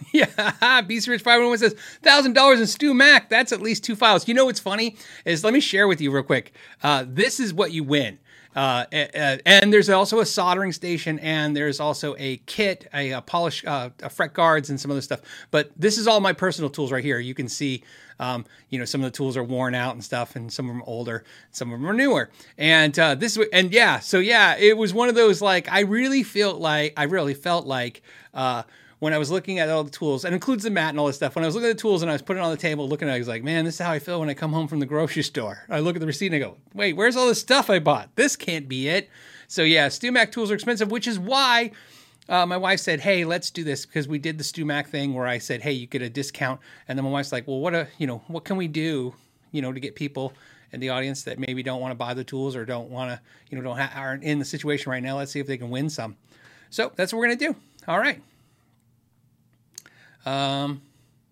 yeah, 0.12 0.80
Beast 0.82 1.08
Rich 1.08 1.22
511 1.22 1.70
says 1.70 1.80
thousand 2.02 2.34
dollars 2.34 2.60
in 2.60 2.66
StewMac. 2.66 3.28
That's 3.28 3.52
at 3.52 3.60
least 3.60 3.84
two 3.84 3.96
files. 3.96 4.26
You 4.28 4.34
know 4.34 4.46
what's 4.46 4.60
funny 4.60 4.96
is 5.24 5.44
let 5.44 5.52
me 5.52 5.60
share 5.60 5.88
with 5.88 6.00
you 6.00 6.10
real 6.10 6.22
quick. 6.22 6.52
Uh, 6.82 7.04
this 7.06 7.40
is 7.40 7.52
what 7.52 7.72
you 7.72 7.84
win. 7.84 8.18
Uh, 8.54 8.84
and 8.92 9.72
there's 9.72 9.88
also 9.88 10.18
a 10.18 10.26
soldering 10.26 10.72
station, 10.72 11.20
and 11.20 11.56
there's 11.56 11.78
also 11.78 12.16
a 12.18 12.38
kit, 12.46 12.88
a, 12.92 13.12
a 13.12 13.20
polish, 13.22 13.64
uh, 13.64 13.90
a 14.02 14.10
fret 14.10 14.34
guards, 14.34 14.70
and 14.70 14.80
some 14.80 14.90
other 14.90 15.00
stuff. 15.00 15.20
But 15.52 15.70
this 15.76 15.96
is 15.96 16.08
all 16.08 16.20
my 16.20 16.32
personal 16.32 16.68
tools 16.68 16.90
right 16.90 17.04
here. 17.04 17.20
You 17.20 17.32
can 17.32 17.48
see, 17.48 17.84
um, 18.18 18.44
you 18.68 18.78
know, 18.80 18.84
some 18.84 19.02
of 19.02 19.04
the 19.04 19.16
tools 19.16 19.36
are 19.36 19.44
worn 19.44 19.76
out 19.76 19.94
and 19.94 20.02
stuff, 20.02 20.34
and 20.34 20.52
some 20.52 20.66
of 20.68 20.74
them 20.74 20.82
older, 20.86 21.22
some 21.52 21.72
of 21.72 21.78
them 21.78 21.88
are 21.88 21.92
newer. 21.92 22.28
And 22.58 22.98
uh, 22.98 23.14
this, 23.14 23.38
and 23.52 23.72
yeah, 23.72 24.00
so 24.00 24.18
yeah, 24.18 24.56
it 24.58 24.76
was 24.76 24.92
one 24.92 25.08
of 25.08 25.14
those 25.14 25.40
like 25.40 25.70
I 25.70 25.80
really 25.80 26.24
felt 26.24 26.60
like 26.60 26.94
I 26.96 27.04
really 27.04 27.34
felt 27.34 27.66
like. 27.66 28.02
Uh, 28.34 28.64
when 29.00 29.12
I 29.12 29.18
was 29.18 29.30
looking 29.30 29.58
at 29.58 29.68
all 29.68 29.82
the 29.82 29.90
tools, 29.90 30.24
and 30.24 30.34
includes 30.34 30.62
the 30.62 30.70
mat 30.70 30.90
and 30.90 31.00
all 31.00 31.06
this 31.06 31.16
stuff. 31.16 31.34
When 31.34 31.44
I 31.44 31.48
was 31.48 31.54
looking 31.54 31.70
at 31.70 31.76
the 31.76 31.82
tools 31.82 32.02
and 32.02 32.10
I 32.10 32.14
was 32.14 32.22
putting 32.22 32.42
it 32.42 32.46
on 32.46 32.52
the 32.52 32.56
table, 32.56 32.88
looking 32.88 33.08
at 33.08 33.12
it, 33.12 33.16
I 33.16 33.18
was 33.18 33.28
like, 33.28 33.42
man, 33.42 33.64
this 33.64 33.74
is 33.74 33.80
how 33.80 33.90
I 33.90 33.98
feel 33.98 34.20
when 34.20 34.30
I 34.30 34.34
come 34.34 34.52
home 34.52 34.68
from 34.68 34.78
the 34.78 34.86
grocery 34.86 35.22
store. 35.24 35.64
I 35.68 35.80
look 35.80 35.96
at 35.96 36.00
the 36.00 36.06
receipt 36.06 36.28
and 36.32 36.36
I 36.36 36.38
go, 36.38 36.56
wait, 36.72 36.94
where's 36.94 37.16
all 37.16 37.26
this 37.26 37.40
stuff 37.40 37.68
I 37.68 37.80
bought? 37.80 38.14
This 38.14 38.36
can't 38.36 38.68
be 38.68 38.88
it. 38.88 39.10
So 39.48 39.62
yeah, 39.62 39.88
StewMac 39.88 40.30
tools 40.30 40.50
are 40.50 40.54
expensive, 40.54 40.92
which 40.92 41.08
is 41.08 41.18
why 41.18 41.72
uh, 42.28 42.46
my 42.46 42.56
wife 42.56 42.78
said, 42.78 43.00
"Hey, 43.00 43.24
let's 43.24 43.50
do 43.50 43.64
this," 43.64 43.84
because 43.84 44.06
we 44.06 44.18
did 44.18 44.38
the 44.38 44.44
StewMac 44.44 44.86
thing 44.86 45.12
where 45.12 45.26
I 45.26 45.38
said, 45.38 45.62
"Hey, 45.62 45.72
you 45.72 45.88
get 45.88 46.02
a 46.02 46.08
discount," 46.08 46.60
and 46.86 46.96
then 46.96 47.04
my 47.04 47.10
wife's 47.10 47.32
like, 47.32 47.48
"Well, 47.48 47.58
what 47.58 47.74
a 47.74 47.88
you 47.98 48.06
know 48.06 48.22
what 48.28 48.44
can 48.44 48.56
we 48.56 48.68
do, 48.68 49.12
you 49.50 49.60
know, 49.60 49.72
to 49.72 49.80
get 49.80 49.96
people 49.96 50.32
in 50.70 50.78
the 50.78 50.90
audience 50.90 51.24
that 51.24 51.40
maybe 51.40 51.64
don't 51.64 51.80
want 51.80 51.90
to 51.90 51.96
buy 51.96 52.14
the 52.14 52.22
tools 52.22 52.54
or 52.54 52.64
don't 52.64 52.88
want 52.88 53.10
to 53.10 53.20
you 53.50 53.58
know 53.58 53.64
don't 53.64 53.76
ha- 53.76 53.92
aren't 53.96 54.22
in 54.22 54.38
the 54.38 54.44
situation 54.44 54.92
right 54.92 55.02
now. 55.02 55.16
Let's 55.16 55.32
see 55.32 55.40
if 55.40 55.48
they 55.48 55.58
can 55.58 55.70
win 55.70 55.90
some." 55.90 56.16
So 56.70 56.92
that's 56.94 57.12
what 57.12 57.18
we're 57.18 57.26
gonna 57.26 57.52
do. 57.52 57.56
All 57.88 57.98
right. 57.98 58.22
Um, 60.26 60.82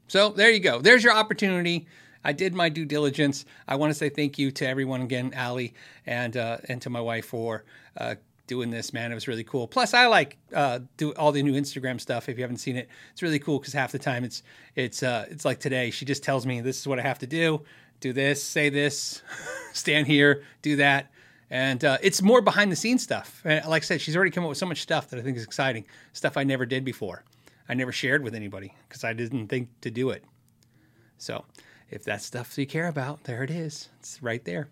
so 0.07 0.31
there 0.31 0.51
you 0.51 0.61
go. 0.61 0.81
There's 0.81 1.05
your 1.05 1.13
opportunity. 1.13 1.87
I 2.25 2.33
did 2.33 2.55
my 2.55 2.69
due 2.69 2.85
diligence. 2.85 3.45
I 3.67 3.77
want 3.77 3.91
to 3.91 3.95
say 3.95 4.09
thank 4.09 4.39
you 4.39 4.51
to 4.53 4.67
everyone 4.67 5.03
again, 5.03 5.33
Ali, 5.37 5.75
and 6.07 6.37
uh, 6.37 6.59
and 6.69 6.83
to 6.83 6.91
my 6.91 7.01
wife 7.01 7.27
for 7.27 7.65
uh, 7.97 8.17
doing 8.47 8.71
this. 8.71 8.93
Man, 8.93 9.13
it 9.13 9.15
was 9.15 9.29
really 9.29 9.45
cool. 9.45 9.69
Plus, 9.69 9.95
I 9.95 10.07
like 10.07 10.37
uh, 10.53 10.81
do 10.97 11.13
all 11.13 11.31
the 11.31 11.43
new 11.43 11.53
Instagram 11.53 12.01
stuff. 12.01 12.29
If 12.29 12.37
you 12.37 12.43
haven't 12.43 12.57
seen 12.57 12.77
it, 12.77 12.89
it's 13.13 13.23
really 13.23 13.39
cool 13.39 13.59
because 13.59 13.73
half 13.73 13.93
the 13.93 13.99
time 13.99 14.25
it's 14.25 14.43
it's 14.75 15.03
uh, 15.03 15.27
it's 15.31 15.45
like 15.45 15.61
today. 15.61 15.91
She 15.91 16.05
just 16.05 16.23
tells 16.23 16.45
me 16.45 16.61
this 16.61 16.81
is 16.81 16.87
what 16.87 16.99
I 16.99 17.03
have 17.03 17.21
to 17.21 17.27
do. 17.27 17.63
Do 18.01 18.13
this, 18.13 18.43
say 18.43 18.69
this, 18.69 19.23
stand 19.73 20.07
here, 20.07 20.43
do 20.63 20.77
that. 20.77 21.11
And 21.51 21.83
uh, 21.85 21.99
it's 22.03 22.21
more 22.21 22.43
behind 22.43 22.71
the 22.71 22.77
scenes 22.77 23.03
stuff. 23.03 23.41
And 23.45 23.67
like 23.67 23.83
I 23.83 23.87
said, 23.87 24.01
she's 24.01 24.15
already 24.15 24.31
come 24.31 24.45
up 24.45 24.51
with 24.51 24.59
so 24.59 24.67
much 24.67 24.83
stuff 24.83 25.09
that 25.11 25.19
I 25.19 25.23
think 25.23 25.37
is 25.37 25.45
exciting, 25.45 25.87
stuff 26.13 26.37
I 26.37 26.45
never 26.45 26.67
did 26.67 26.85
before. 26.85 27.25
I 27.69 27.75
never 27.75 27.93
shared 27.93 28.23
with 28.23 28.35
anybody 28.35 28.75
because 28.89 29.05
I 29.05 29.13
didn't 29.13 29.49
think 29.49 29.69
to 29.83 29.91
do 29.91 30.11
it. 30.11 30.25
So 31.19 31.45
if 31.91 32.05
that's 32.05 32.25
stuff 32.25 32.57
you 32.57 32.67
care 32.67 32.89
about, 32.89 33.25
there 33.25 33.43
it 33.43 33.51
is. 33.51 33.89
It's 34.01 34.23
right 34.23 34.45
there. 34.45 34.69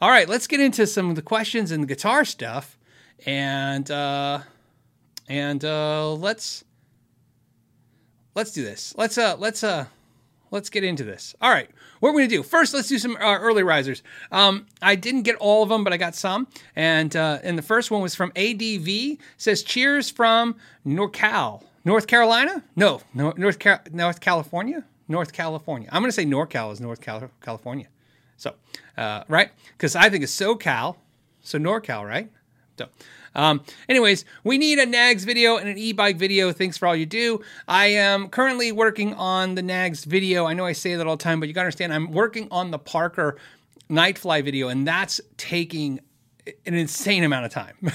All 0.00 0.10
right, 0.10 0.28
let's 0.28 0.46
get 0.46 0.60
into 0.60 0.86
some 0.86 1.10
of 1.10 1.16
the 1.16 1.22
questions 1.22 1.70
and 1.70 1.82
the 1.82 1.86
guitar 1.86 2.24
stuff, 2.24 2.76
and 3.24 3.88
uh, 3.90 4.40
and 5.28 5.64
uh, 5.64 6.12
let's 6.12 6.64
let's 8.34 8.52
do 8.52 8.64
this. 8.64 8.94
Let's 8.96 9.16
uh 9.16 9.36
let's 9.38 9.62
uh 9.62 9.86
let's 10.50 10.70
get 10.70 10.82
into 10.82 11.04
this. 11.04 11.36
All 11.40 11.50
right, 11.50 11.70
what 12.00 12.10
we're 12.10 12.20
going 12.20 12.30
to 12.30 12.36
do 12.36 12.42
first, 12.42 12.74
let's 12.74 12.88
do 12.88 12.98
some 12.98 13.16
uh, 13.16 13.38
early 13.38 13.62
risers. 13.62 14.02
Um, 14.32 14.66
I 14.80 14.96
didn't 14.96 15.22
get 15.22 15.36
all 15.36 15.62
of 15.62 15.68
them, 15.68 15.84
but 15.84 15.92
I 15.92 15.98
got 15.98 16.14
some, 16.16 16.48
and 16.74 17.14
uh, 17.14 17.38
and 17.44 17.56
the 17.56 17.62
first 17.62 17.90
one 17.90 18.02
was 18.02 18.14
from 18.14 18.32
ADV. 18.34 19.18
Says 19.36 19.62
cheers 19.62 20.10
from 20.10 20.56
NorCal. 20.86 21.62
North 21.84 22.06
Carolina? 22.06 22.62
No, 22.76 23.00
North 23.14 23.58
Car- 23.58 23.82
North 23.92 24.20
California. 24.20 24.84
North 25.08 25.32
California. 25.32 25.88
I'm 25.92 26.02
going 26.02 26.08
to 26.08 26.14
say 26.14 26.24
NorCal 26.24 26.72
is 26.72 26.80
North 26.80 27.00
Cal- 27.00 27.30
California. 27.40 27.88
So, 28.36 28.54
uh, 28.96 29.24
right? 29.28 29.50
Because 29.76 29.94
I 29.94 30.08
think 30.08 30.24
it's 30.24 30.34
SoCal, 30.34 30.96
so 31.42 31.58
NorCal, 31.58 32.06
right? 32.06 32.30
So, 32.78 32.88
um, 33.34 33.62
anyways, 33.88 34.24
we 34.44 34.58
need 34.58 34.78
a 34.78 34.86
Nags 34.86 35.24
video 35.24 35.56
and 35.56 35.68
an 35.68 35.78
e-bike 35.78 36.16
video. 36.16 36.52
Thanks 36.52 36.76
for 36.76 36.86
all 36.88 36.96
you 36.96 37.06
do. 37.06 37.40
I 37.68 37.86
am 37.86 38.28
currently 38.28 38.72
working 38.72 39.14
on 39.14 39.54
the 39.54 39.62
Nags 39.62 40.04
video. 40.04 40.46
I 40.46 40.54
know 40.54 40.64
I 40.64 40.72
say 40.72 40.94
that 40.96 41.06
all 41.06 41.16
the 41.16 41.22
time, 41.22 41.40
but 41.40 41.48
you 41.48 41.54
got 41.54 41.62
to 41.62 41.66
understand, 41.66 41.92
I'm 41.92 42.12
working 42.12 42.48
on 42.50 42.70
the 42.70 42.78
Parker 42.78 43.36
Nightfly 43.90 44.44
video, 44.44 44.68
and 44.68 44.86
that's 44.86 45.20
taking 45.36 46.00
an 46.66 46.74
insane 46.74 47.24
amount 47.24 47.46
of 47.46 47.52
time. 47.52 47.76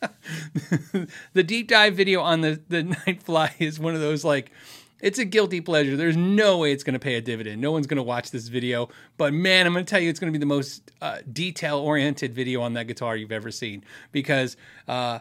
the 1.32 1.42
deep 1.42 1.68
dive 1.68 1.94
video 1.96 2.20
on 2.20 2.40
the 2.40 2.60
the 2.68 2.82
Nightfly 3.06 3.52
is 3.58 3.78
one 3.78 3.94
of 3.94 4.00
those 4.00 4.24
like 4.24 4.52
it's 5.00 5.18
a 5.18 5.24
guilty 5.24 5.60
pleasure. 5.60 5.96
There's 5.96 6.16
no 6.16 6.58
way 6.58 6.72
it's 6.72 6.82
going 6.82 6.94
to 6.94 6.98
pay 6.98 7.16
a 7.16 7.20
dividend. 7.20 7.60
No 7.60 7.70
one's 7.70 7.86
going 7.86 7.98
to 7.98 8.02
watch 8.02 8.30
this 8.30 8.48
video, 8.48 8.88
but 9.18 9.32
man, 9.32 9.66
I'm 9.66 9.72
going 9.72 9.84
to 9.84 9.90
tell 9.90 10.00
you, 10.00 10.08
it's 10.08 10.18
going 10.18 10.32
to 10.32 10.36
be 10.36 10.40
the 10.40 10.46
most 10.46 10.90
uh, 11.02 11.18
detail 11.30 11.78
oriented 11.78 12.34
video 12.34 12.62
on 12.62 12.72
that 12.74 12.86
guitar 12.86 13.14
you've 13.14 13.32
ever 13.32 13.50
seen. 13.50 13.84
Because, 14.10 14.56
uh, 14.88 15.18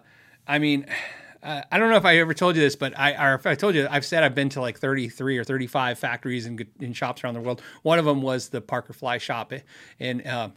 I 0.48 0.60
mean, 0.60 0.86
uh, 1.44 1.63
I 1.72 1.77
don't 1.77 1.89
know 1.89 1.98
if 1.98 2.05
I 2.05 2.17
ever 2.17 2.34
told 2.34 2.55
you 2.55 2.62
this, 2.62 2.75
but 2.75 2.98
I, 2.98 3.32
or 3.32 3.36
if 3.36 3.46
I 3.46 3.55
told 3.55 3.75
you, 3.75 3.88
I've 3.89 4.05
said 4.05 4.24
I've 4.24 4.36
been 4.36 4.50
to 4.50 4.62
like 4.62 4.79
33 4.79 5.38
or 5.38 5.44
35 5.44 6.00
factories 6.00 6.46
and 6.46 6.65
in 6.79 6.94
shops 6.94 7.24
around 7.24 7.34
the 7.34 7.41
world. 7.41 7.62
One 7.84 8.00
of 8.00 8.05
them 8.05 8.22
was 8.22 8.50
the 8.50 8.62
Parker 8.62 8.94
Fly 8.94 9.17
shop 9.17 9.51
in 10.00 10.25
uh, 10.25 10.51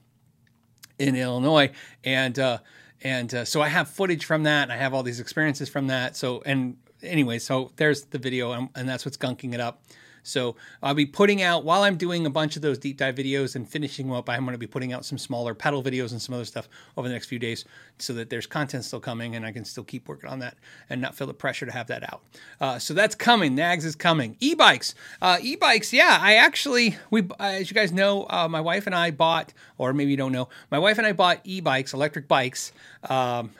in 0.98 1.14
Illinois, 1.14 1.70
and 2.04 2.38
uh, 2.38 2.58
and 3.02 3.32
uh, 3.32 3.44
so 3.44 3.62
I 3.62 3.68
have 3.68 3.88
footage 3.88 4.24
from 4.24 4.44
that, 4.44 4.64
and 4.64 4.72
I 4.72 4.76
have 4.76 4.94
all 4.94 5.02
these 5.02 5.20
experiences 5.20 5.68
from 5.68 5.86
that. 5.88 6.16
So 6.16 6.42
and 6.44 6.76
anyway, 7.02 7.38
so 7.38 7.72
there's 7.76 8.04
the 8.06 8.18
video, 8.18 8.52
and, 8.52 8.68
and 8.74 8.88
that's 8.88 9.04
what's 9.04 9.16
gunking 9.16 9.54
it 9.54 9.60
up. 9.60 9.82
So 10.22 10.56
I'll 10.82 10.94
be 10.94 11.06
putting 11.06 11.42
out 11.42 11.64
while 11.64 11.82
I'm 11.82 11.96
doing 11.96 12.26
a 12.26 12.30
bunch 12.30 12.56
of 12.56 12.62
those 12.62 12.78
deep 12.78 12.96
dive 12.98 13.14
videos 13.14 13.56
and 13.56 13.68
finishing 13.68 14.06
them 14.06 14.16
up. 14.16 14.28
I'm 14.28 14.44
going 14.44 14.52
to 14.52 14.58
be 14.58 14.66
putting 14.66 14.92
out 14.92 15.04
some 15.04 15.18
smaller 15.18 15.54
pedal 15.54 15.82
videos 15.82 16.12
and 16.12 16.20
some 16.20 16.34
other 16.34 16.44
stuff 16.44 16.68
over 16.96 17.08
the 17.08 17.14
next 17.14 17.26
few 17.26 17.38
days, 17.38 17.64
so 17.98 18.12
that 18.14 18.30
there's 18.30 18.46
content 18.46 18.84
still 18.84 19.00
coming 19.00 19.36
and 19.36 19.44
I 19.44 19.52
can 19.52 19.64
still 19.64 19.84
keep 19.84 20.08
working 20.08 20.30
on 20.30 20.38
that 20.40 20.56
and 20.88 21.00
not 21.00 21.14
feel 21.14 21.26
the 21.26 21.34
pressure 21.34 21.66
to 21.66 21.72
have 21.72 21.86
that 21.88 22.02
out. 22.02 22.22
Uh, 22.60 22.78
so 22.78 22.94
that's 22.94 23.14
coming. 23.14 23.54
Nags 23.54 23.84
is 23.84 23.94
coming. 23.94 24.36
E-bikes, 24.40 24.94
uh, 25.22 25.38
e-bikes. 25.40 25.92
Yeah, 25.92 26.18
I 26.20 26.34
actually 26.34 26.96
we 27.10 27.28
as 27.38 27.70
you 27.70 27.74
guys 27.74 27.92
know, 27.92 28.26
uh, 28.28 28.48
my 28.48 28.60
wife 28.60 28.86
and 28.86 28.94
I 28.94 29.10
bought, 29.10 29.52
or 29.78 29.92
maybe 29.92 30.10
you 30.10 30.16
don't 30.16 30.32
know, 30.32 30.48
my 30.70 30.78
wife 30.78 30.98
and 30.98 31.06
I 31.06 31.12
bought 31.12 31.40
e-bikes, 31.44 31.92
electric 31.94 32.28
bikes. 32.28 32.72
Um, 33.08 33.50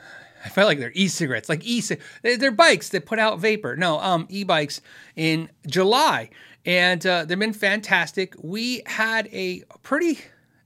I 0.43 0.47
felt 0.47 0.67
like 0.67 0.79
they're 0.79 0.93
e-cigarettes, 0.93 1.49
like 1.49 1.65
e 1.65 1.83
they're 2.21 2.51
bikes 2.51 2.89
that 2.89 3.05
put 3.05 3.19
out 3.19 3.39
vapor. 3.39 3.75
No, 3.75 3.99
um, 3.99 4.25
e-bikes 4.29 4.79
in 5.17 5.49
July, 5.67 6.29
and 6.65 7.05
uh, 7.05 7.25
they've 7.25 7.39
been 7.39 7.53
fantastic. 7.53 8.35
We 8.41 8.83
had 8.85 9.27
a 9.31 9.63
pretty, 9.83 10.19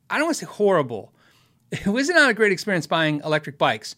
I 0.09 0.17
don't 0.17 0.25
want 0.27 0.37
to 0.37 0.45
say 0.45 0.51
horrible. 0.51 1.11
It 1.71 1.87
was 1.87 2.07
not 2.07 2.29
a 2.29 2.35
great 2.35 2.51
experience 2.51 2.85
buying 2.85 3.21
electric 3.25 3.57
bikes. 3.57 3.95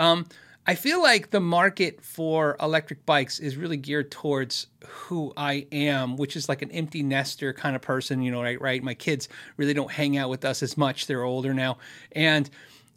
Um, 0.00 0.26
I 0.66 0.74
feel 0.74 1.00
like 1.00 1.30
the 1.30 1.38
market 1.38 2.02
for 2.02 2.56
electric 2.58 3.06
bikes 3.06 3.38
is 3.38 3.56
really 3.56 3.76
geared 3.76 4.10
towards 4.10 4.66
who 4.84 5.32
I 5.36 5.68
am, 5.70 6.16
which 6.16 6.34
is 6.34 6.48
like 6.48 6.62
an 6.62 6.72
empty 6.72 7.04
nester 7.04 7.52
kind 7.52 7.76
of 7.76 7.82
person, 7.82 8.20
you 8.20 8.32
know, 8.32 8.42
right? 8.42 8.60
Right. 8.60 8.82
My 8.82 8.94
kids 8.94 9.28
really 9.56 9.74
don't 9.74 9.92
hang 9.92 10.16
out 10.16 10.28
with 10.28 10.44
us 10.44 10.60
as 10.60 10.76
much. 10.76 11.06
They're 11.06 11.22
older 11.22 11.54
now. 11.54 11.78
And, 12.12 12.50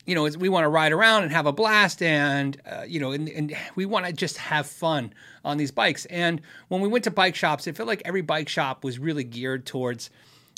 you 0.08 0.16
know, 0.16 0.24
we 0.40 0.50
want 0.50 0.64
to 0.64 0.70
ride 0.70 0.94
around 0.94 1.24
and 1.24 1.32
have 1.34 1.46
a 1.46 1.52
blast 1.52 2.02
and, 2.02 2.60
uh, 2.66 2.84
you 2.88 3.00
know, 3.00 3.12
and, 3.12 3.28
and 3.28 3.56
we 3.76 3.86
want 3.86 4.06
to 4.06 4.14
just 4.14 4.38
have 4.38 4.66
fun 4.66 5.14
on 5.44 5.58
these 5.58 5.70
bikes. 5.70 6.06
And 6.06 6.42
when 6.70 6.82
we 6.82 6.88
went 6.88 7.04
to 7.04 7.12
bike 7.12 7.36
shops, 7.36 7.68
it 7.68 7.76
felt 7.76 7.88
like 7.88 8.02
every 8.06 8.22
bike 8.22 8.48
shop 8.48 8.86
was 8.86 8.98
really 8.98 9.26
geared 9.26 9.66
towards 9.66 10.10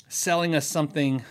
selling 0.08 0.54
us 0.54 0.66
something 0.66 1.24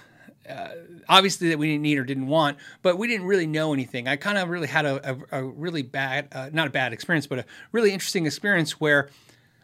uh, 0.50 0.70
obviously 1.08 1.50
that 1.50 1.60
we 1.60 1.68
didn't 1.68 1.84
need 1.84 1.98
or 1.98 2.04
didn't 2.04 2.28
want, 2.28 2.58
but 2.82 2.98
we 2.98 3.08
didn't 3.08 3.28
really 3.28 3.48
know 3.48 3.72
anything. 3.72 4.08
I 4.08 4.16
kind 4.16 4.38
of 4.38 4.50
really 4.50 4.68
had 4.68 4.86
a, 4.86 5.12
a, 5.12 5.42
a 5.42 5.44
really 5.44 5.84
bad, 5.84 6.28
uh, 6.32 6.50
not 6.52 6.68
a 6.68 6.72
bad 6.72 6.92
experience, 6.92 7.28
but 7.28 7.40
a 7.40 7.46
really 7.72 7.92
interesting 7.92 8.26
experience 8.26 8.80
where 8.80 9.10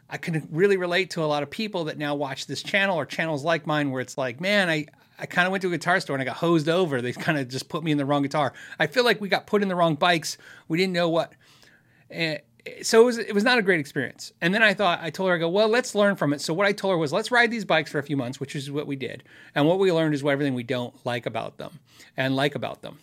I 0.10 0.18
can 0.18 0.48
really 0.52 0.78
relate 0.78 1.10
to 1.12 1.24
a 1.24 1.26
lot 1.26 1.44
of 1.44 1.50
people 1.50 1.86
that 1.86 1.98
now 1.98 2.14
watch 2.16 2.46
this 2.46 2.62
channel 2.62 2.98
or 2.98 3.06
channels 3.06 3.44
like 3.44 3.66
mine 3.66 3.90
where 3.90 4.02
it's 4.02 4.18
like, 4.18 4.40
man, 4.40 4.70
I, 4.70 4.86
I 5.18 5.26
kind 5.26 5.46
of 5.46 5.52
went 5.52 5.62
to 5.62 5.70
a 5.70 5.72
guitar 5.72 6.00
store 6.00 6.16
and 6.16 6.22
I 6.22 6.26
got 6.26 6.38
hosed 6.38 6.68
over. 6.68 7.02
They 7.02 7.14
kind 7.14 7.38
of 7.38 7.48
just 7.48 7.70
put 7.70 7.84
me 7.84 7.92
in 7.92 7.98
the 7.98 8.06
wrong 8.06 8.24
guitar. 8.24 8.54
I 8.80 8.88
feel 8.88 9.06
like 9.06 9.22
we 9.22 9.30
got 9.30 9.48
put 9.48 9.62
in 9.62 9.68
the 9.68 9.76
wrong 9.76 9.96
bikes. 9.96 10.38
We 10.68 10.78
didn't 10.78 10.94
know 10.94 11.10
what. 11.10 11.34
Uh, 12.14 12.36
so 12.82 13.02
it 13.02 13.06
was 13.06 13.18
it 13.18 13.34
was 13.34 13.44
not 13.44 13.58
a 13.58 13.62
great 13.62 13.80
experience. 13.80 14.34
And 14.42 14.54
then 14.54 14.64
I 14.64 14.74
thought 14.74 15.00
I 15.02 15.10
told 15.10 15.30
her 15.30 15.36
I 15.36 15.38
go, 15.38 15.50
well, 15.50 15.68
let's 15.68 15.96
learn 15.96 16.16
from 16.16 16.34
it. 16.34 16.42
So 16.42 16.54
what 16.54 16.66
I 16.66 16.72
told 16.72 16.94
her 16.94 16.98
was 16.98 17.14
let's 17.14 17.32
ride 17.32 17.52
these 17.52 17.66
bikes 17.66 17.92
for 17.92 18.00
a 18.00 18.04
few 18.04 18.18
months, 18.18 18.40
which 18.40 18.56
is 18.56 18.72
what 18.72 18.88
we 18.88 18.96
did. 18.96 19.24
And 19.54 19.68
what 19.68 19.80
we 19.80 19.92
learned 19.92 20.16
is 20.16 20.24
what 20.24 20.32
everything 20.32 20.54
we 20.54 20.64
don't 20.64 20.94
like 21.06 21.26
about 21.26 21.58
them 21.58 21.80
and 22.18 22.36
like 22.36 22.56
about 22.56 22.82
them. 22.82 23.00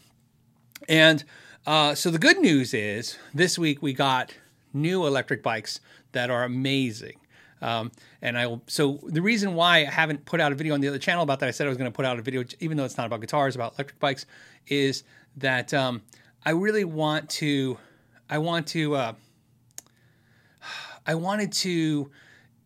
And 0.88 1.25
uh, 1.66 1.95
so 1.95 2.11
the 2.11 2.19
good 2.19 2.38
news 2.38 2.75
is 2.75 3.19
this 3.33 3.59
week 3.59 3.83
we 3.83 3.92
got 3.92 4.35
new 4.73 5.07
electric 5.07 5.42
bikes 5.42 5.81
that 6.11 6.28
are 6.31 6.45
amazing. 6.45 7.16
Um, 7.62 7.92
and 8.21 8.37
I 8.37 8.47
will. 8.47 8.62
So 8.66 8.99
the 9.04 9.23
reason 9.23 9.54
why 9.54 9.78
I 9.78 9.85
haven't 9.85 10.25
put 10.25 10.40
out 10.40 10.52
a 10.52 10.54
video 10.54 10.75
on 10.75 10.81
the 10.81 10.88
other 10.88 10.99
channel 10.99 11.23
about 11.23 11.40
that, 11.40 11.49
I 11.49 11.52
said 11.52 11.66
I 11.66 11.69
was 11.69 11.78
going 11.78 11.90
to 11.90 11.95
put 11.95 12.04
out 12.04 12.19
a 12.19 12.23
video, 12.23 12.45
even 12.61 12.76
though 12.76 12.85
it's 12.85 12.97
not 12.97 13.07
about 13.07 13.21
guitars, 13.21 13.54
about 13.54 13.75
electric 13.75 13.99
bikes, 14.00 14.26
is 14.66 15.04
that 15.37 15.73
um, 15.73 16.02
I 16.45 16.50
really 16.50 16.85
want 16.85 17.31
to. 17.31 17.78
I 18.28 18.38
want 18.38 18.66
to. 18.69 18.97
Uh, 18.97 19.12
I 21.07 21.14
wanted 21.14 21.52
to 21.52 22.11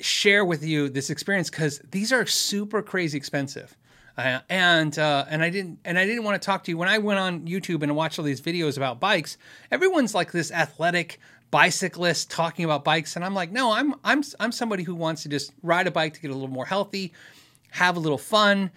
share 0.00 0.44
with 0.44 0.64
you 0.64 0.88
this 0.88 1.10
experience 1.10 1.50
because 1.50 1.80
these 1.90 2.12
are 2.12 2.26
super 2.26 2.82
crazy 2.82 3.16
expensive. 3.16 3.76
Uh, 4.16 4.40
and 4.48 4.98
uh, 4.98 5.26
and 5.28 5.42
I 5.42 5.50
didn't 5.50 5.78
and 5.84 5.98
I 5.98 6.06
didn't 6.06 6.24
want 6.24 6.40
to 6.40 6.44
talk 6.44 6.64
to 6.64 6.70
you 6.70 6.78
when 6.78 6.88
I 6.88 6.98
went 6.98 7.18
on 7.18 7.46
YouTube 7.46 7.82
and 7.82 7.94
watched 7.94 8.18
all 8.18 8.24
these 8.24 8.40
videos 8.40 8.76
about 8.76 8.98
bikes. 8.98 9.36
Everyone's 9.70 10.14
like 10.14 10.32
this 10.32 10.50
athletic 10.50 11.20
bicyclist 11.50 12.30
talking 12.30 12.64
about 12.64 12.82
bikes, 12.82 13.16
and 13.16 13.24
I'm 13.24 13.34
like, 13.34 13.52
no, 13.52 13.72
I'm 13.72 13.94
I'm 14.04 14.22
I'm 14.40 14.52
somebody 14.52 14.84
who 14.84 14.94
wants 14.94 15.22
to 15.24 15.28
just 15.28 15.52
ride 15.62 15.86
a 15.86 15.90
bike 15.90 16.14
to 16.14 16.20
get 16.20 16.30
a 16.30 16.34
little 16.34 16.48
more 16.48 16.64
healthy, 16.64 17.12
have 17.70 17.96
a 17.96 18.00
little 18.00 18.16
fun, 18.18 18.70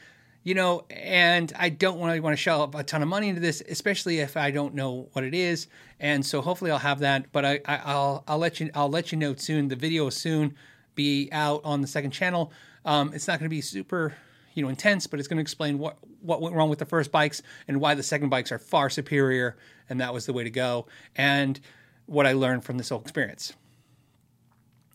you 0.44 0.56
know, 0.56 0.86
and 0.90 1.54
I 1.58 1.70
don't 1.70 2.02
really 2.02 2.20
want 2.20 2.34
to 2.34 2.42
shell 2.42 2.62
up 2.62 2.76
a 2.76 2.84
ton 2.84 3.02
of 3.02 3.08
money 3.08 3.30
into 3.30 3.42
this, 3.42 3.64
especially 3.70 4.20
if 4.20 4.36
I 4.36 4.52
don't 4.52 4.76
know 4.76 5.08
what 5.14 5.24
it 5.24 5.34
is. 5.34 5.68
And 6.02 6.26
so 6.26 6.42
hopefully 6.42 6.72
I'll 6.72 6.80
have 6.80 7.00
that, 7.00 7.32
but 7.32 7.46
I, 7.46 7.62
I 7.66 7.94
will 7.96 8.24
I'll 8.28 8.38
let 8.38 8.60
you 8.60 8.72
I'll 8.76 8.90
let 8.90 9.14
you 9.14 9.18
know 9.18 9.36
soon. 9.36 9.70
The 9.70 9.78
video 9.78 10.04
will 10.04 10.12
soon 10.12 10.56
be 10.96 11.30
out 11.32 11.62
on 11.64 11.80
the 11.80 11.88
second 11.88 12.12
channel. 12.12 12.52
Um, 12.84 13.14
it's 13.14 13.28
not 13.28 13.40
going 13.40 13.50
to 13.50 13.56
be 13.56 13.62
super 13.62 14.16
you 14.54 14.64
know 14.64 14.70
intense, 14.70 15.08
but 15.08 15.20
it's 15.20 15.28
going 15.28 15.38
to 15.38 15.42
explain 15.42 15.80
what 15.80 15.98
what 16.22 16.42
went 16.42 16.56
wrong 16.56 16.70
with 16.70 16.80
the 16.80 16.86
first 16.86 17.12
bikes 17.12 17.42
and 17.68 17.80
why 17.80 17.96
the 17.96 18.04
second 18.04 18.30
bikes 18.30 18.52
are 18.52 18.60
far 18.60 18.90
superior, 18.90 19.58
and 19.90 20.02
that 20.02 20.14
was 20.14 20.26
the 20.26 20.34
way 20.34 20.44
to 20.44 20.50
go, 20.50 20.88
and 21.16 21.60
what 22.06 22.26
I 22.26 22.34
learned 22.34 22.64
from 22.64 22.78
this 22.78 22.90
whole 22.90 23.02
experience. 23.02 23.54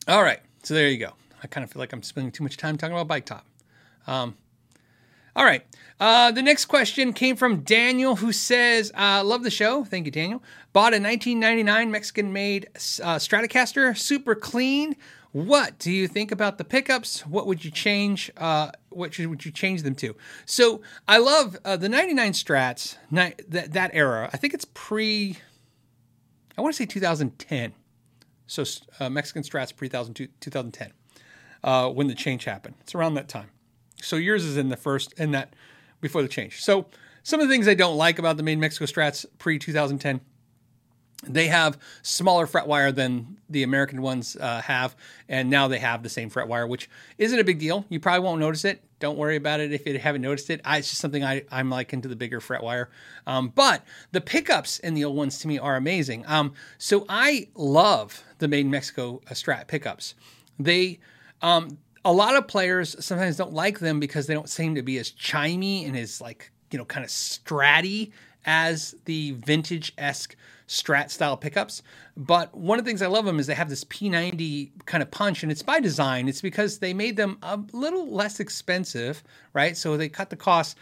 All 0.08 0.22
right, 0.22 0.40
so 0.62 0.74
there 0.74 0.88
you 0.88 0.98
go. 0.98 1.12
I 1.42 1.46
kind 1.46 1.64
of 1.64 1.70
feel 1.70 1.80
like 1.80 1.92
I'm 1.92 2.02
spending 2.02 2.32
too 2.32 2.42
much 2.42 2.56
time 2.56 2.76
talking 2.76 2.94
about 2.94 3.08
bike 3.08 3.26
top. 3.26 3.46
Um, 4.06 4.36
all 5.36 5.44
right. 5.44 5.64
Uh, 5.98 6.30
the 6.30 6.42
next 6.42 6.66
question 6.66 7.12
came 7.12 7.36
from 7.36 7.60
Daniel, 7.60 8.16
who 8.16 8.32
says, 8.32 8.92
uh, 8.96 9.22
"Love 9.24 9.42
the 9.42 9.50
show. 9.50 9.84
Thank 9.84 10.06
you, 10.06 10.12
Daniel. 10.12 10.42
Bought 10.72 10.92
a 10.94 11.00
1999 11.00 11.90
Mexican-made 11.90 12.66
uh, 12.74 13.18
Stratocaster, 13.18 13.96
super 13.96 14.34
clean. 14.34 14.96
What 15.34 15.80
do 15.80 15.90
you 15.90 16.06
think 16.06 16.30
about 16.30 16.58
the 16.58 16.64
pickups? 16.64 17.26
What 17.26 17.48
would 17.48 17.64
you 17.64 17.72
change? 17.72 18.30
Uh, 18.36 18.70
what 18.90 19.12
should, 19.12 19.26
would 19.26 19.44
you 19.44 19.50
change 19.50 19.82
them 19.82 19.96
to? 19.96 20.14
So 20.46 20.80
I 21.08 21.18
love 21.18 21.56
uh, 21.64 21.76
the 21.76 21.88
99 21.88 22.34
Strats. 22.34 22.96
Ni- 23.10 23.34
that 23.48 23.72
that 23.72 23.90
era. 23.94 24.30
I 24.32 24.36
think 24.36 24.54
it's 24.54 24.64
pre. 24.74 25.36
I 26.56 26.62
want 26.62 26.72
to 26.72 26.76
say 26.76 26.86
2010. 26.86 27.74
So 28.46 28.62
uh, 29.00 29.10
Mexican 29.10 29.42
Strats 29.42 29.74
pre 29.74 29.88
2010 29.88 30.92
uh, 31.64 31.88
when 31.88 32.06
the 32.06 32.14
change 32.14 32.44
happened. 32.44 32.76
It's 32.82 32.94
around 32.94 33.14
that 33.14 33.28
time. 33.28 33.50
So 34.00 34.14
yours 34.14 34.44
is 34.44 34.56
in 34.56 34.68
the 34.68 34.76
first 34.76 35.14
in 35.14 35.32
that 35.32 35.56
before 36.00 36.22
the 36.22 36.28
change. 36.28 36.62
So 36.62 36.86
some 37.24 37.40
of 37.40 37.48
the 37.48 37.52
things 37.52 37.66
I 37.66 37.74
don't 37.74 37.96
like 37.96 38.20
about 38.20 38.36
the 38.36 38.44
main 38.44 38.60
Mexico 38.60 38.84
Strats 38.84 39.26
pre 39.38 39.58
2010, 39.58 40.20
they 41.26 41.48
have 41.48 41.78
smaller 42.02 42.46
fret 42.46 42.66
wire 42.66 42.92
than 42.92 43.36
the 43.48 43.62
American 43.62 44.02
ones 44.02 44.36
uh, 44.36 44.60
have, 44.62 44.96
and 45.28 45.50
now 45.50 45.68
they 45.68 45.78
have 45.78 46.02
the 46.02 46.08
same 46.08 46.30
fret 46.30 46.48
wire, 46.48 46.66
which 46.66 46.88
isn't 47.18 47.38
a 47.38 47.44
big 47.44 47.58
deal. 47.58 47.84
You 47.88 48.00
probably 48.00 48.20
won't 48.20 48.40
notice 48.40 48.64
it. 48.64 48.82
Don't 49.00 49.18
worry 49.18 49.36
about 49.36 49.60
it 49.60 49.72
if 49.72 49.86
you 49.86 49.98
haven't 49.98 50.22
noticed 50.22 50.50
it. 50.50 50.60
I, 50.64 50.78
it's 50.78 50.88
just 50.88 51.00
something 51.00 51.24
I, 51.24 51.42
I'm 51.50 51.68
like 51.68 51.92
into 51.92 52.08
the 52.08 52.16
bigger 52.16 52.40
fret 52.40 52.62
wire. 52.62 52.90
Um, 53.26 53.48
but 53.54 53.82
the 54.12 54.20
pickups 54.20 54.78
in 54.78 54.94
the 54.94 55.04
old 55.04 55.16
ones 55.16 55.38
to 55.40 55.48
me 55.48 55.58
are 55.58 55.76
amazing. 55.76 56.24
Um, 56.26 56.54
so 56.78 57.04
I 57.08 57.48
love 57.54 58.24
the 58.38 58.48
Made 58.48 58.60
in 58.60 58.70
Mexico 58.70 59.20
uh, 59.28 59.34
Strat 59.34 59.66
pickups. 59.66 60.14
They 60.58 61.00
um, 61.42 61.78
a 62.04 62.12
lot 62.12 62.36
of 62.36 62.46
players 62.46 62.96
sometimes 63.04 63.36
don't 63.36 63.52
like 63.52 63.78
them 63.78 63.98
because 63.98 64.26
they 64.26 64.34
don't 64.34 64.48
seem 64.48 64.74
to 64.74 64.82
be 64.82 64.98
as 64.98 65.10
chimey 65.10 65.86
and 65.86 65.96
as 65.96 66.20
like 66.20 66.50
you 66.70 66.78
know 66.78 66.84
kind 66.84 67.04
of 67.04 67.10
stratty 67.10 68.12
as 68.44 68.94
the 69.06 69.32
vintage 69.32 69.92
esque 69.96 70.36
strat 70.68 71.10
style 71.10 71.36
pickups. 71.36 71.82
But 72.16 72.54
one 72.56 72.78
of 72.78 72.84
the 72.84 72.88
things 72.88 73.02
I 73.02 73.06
love 73.06 73.24
them 73.24 73.38
is 73.38 73.46
they 73.46 73.54
have 73.54 73.68
this 73.68 73.84
P90 73.84 74.70
kind 74.86 75.02
of 75.02 75.10
punch, 75.10 75.42
and 75.42 75.52
it's 75.52 75.62
by 75.62 75.80
design. 75.80 76.28
It's 76.28 76.40
because 76.40 76.78
they 76.78 76.94
made 76.94 77.16
them 77.16 77.38
a 77.42 77.60
little 77.72 78.10
less 78.10 78.40
expensive, 78.40 79.22
right? 79.52 79.76
So 79.76 79.96
they 79.96 80.08
cut 80.08 80.30
the 80.30 80.36
cost. 80.36 80.76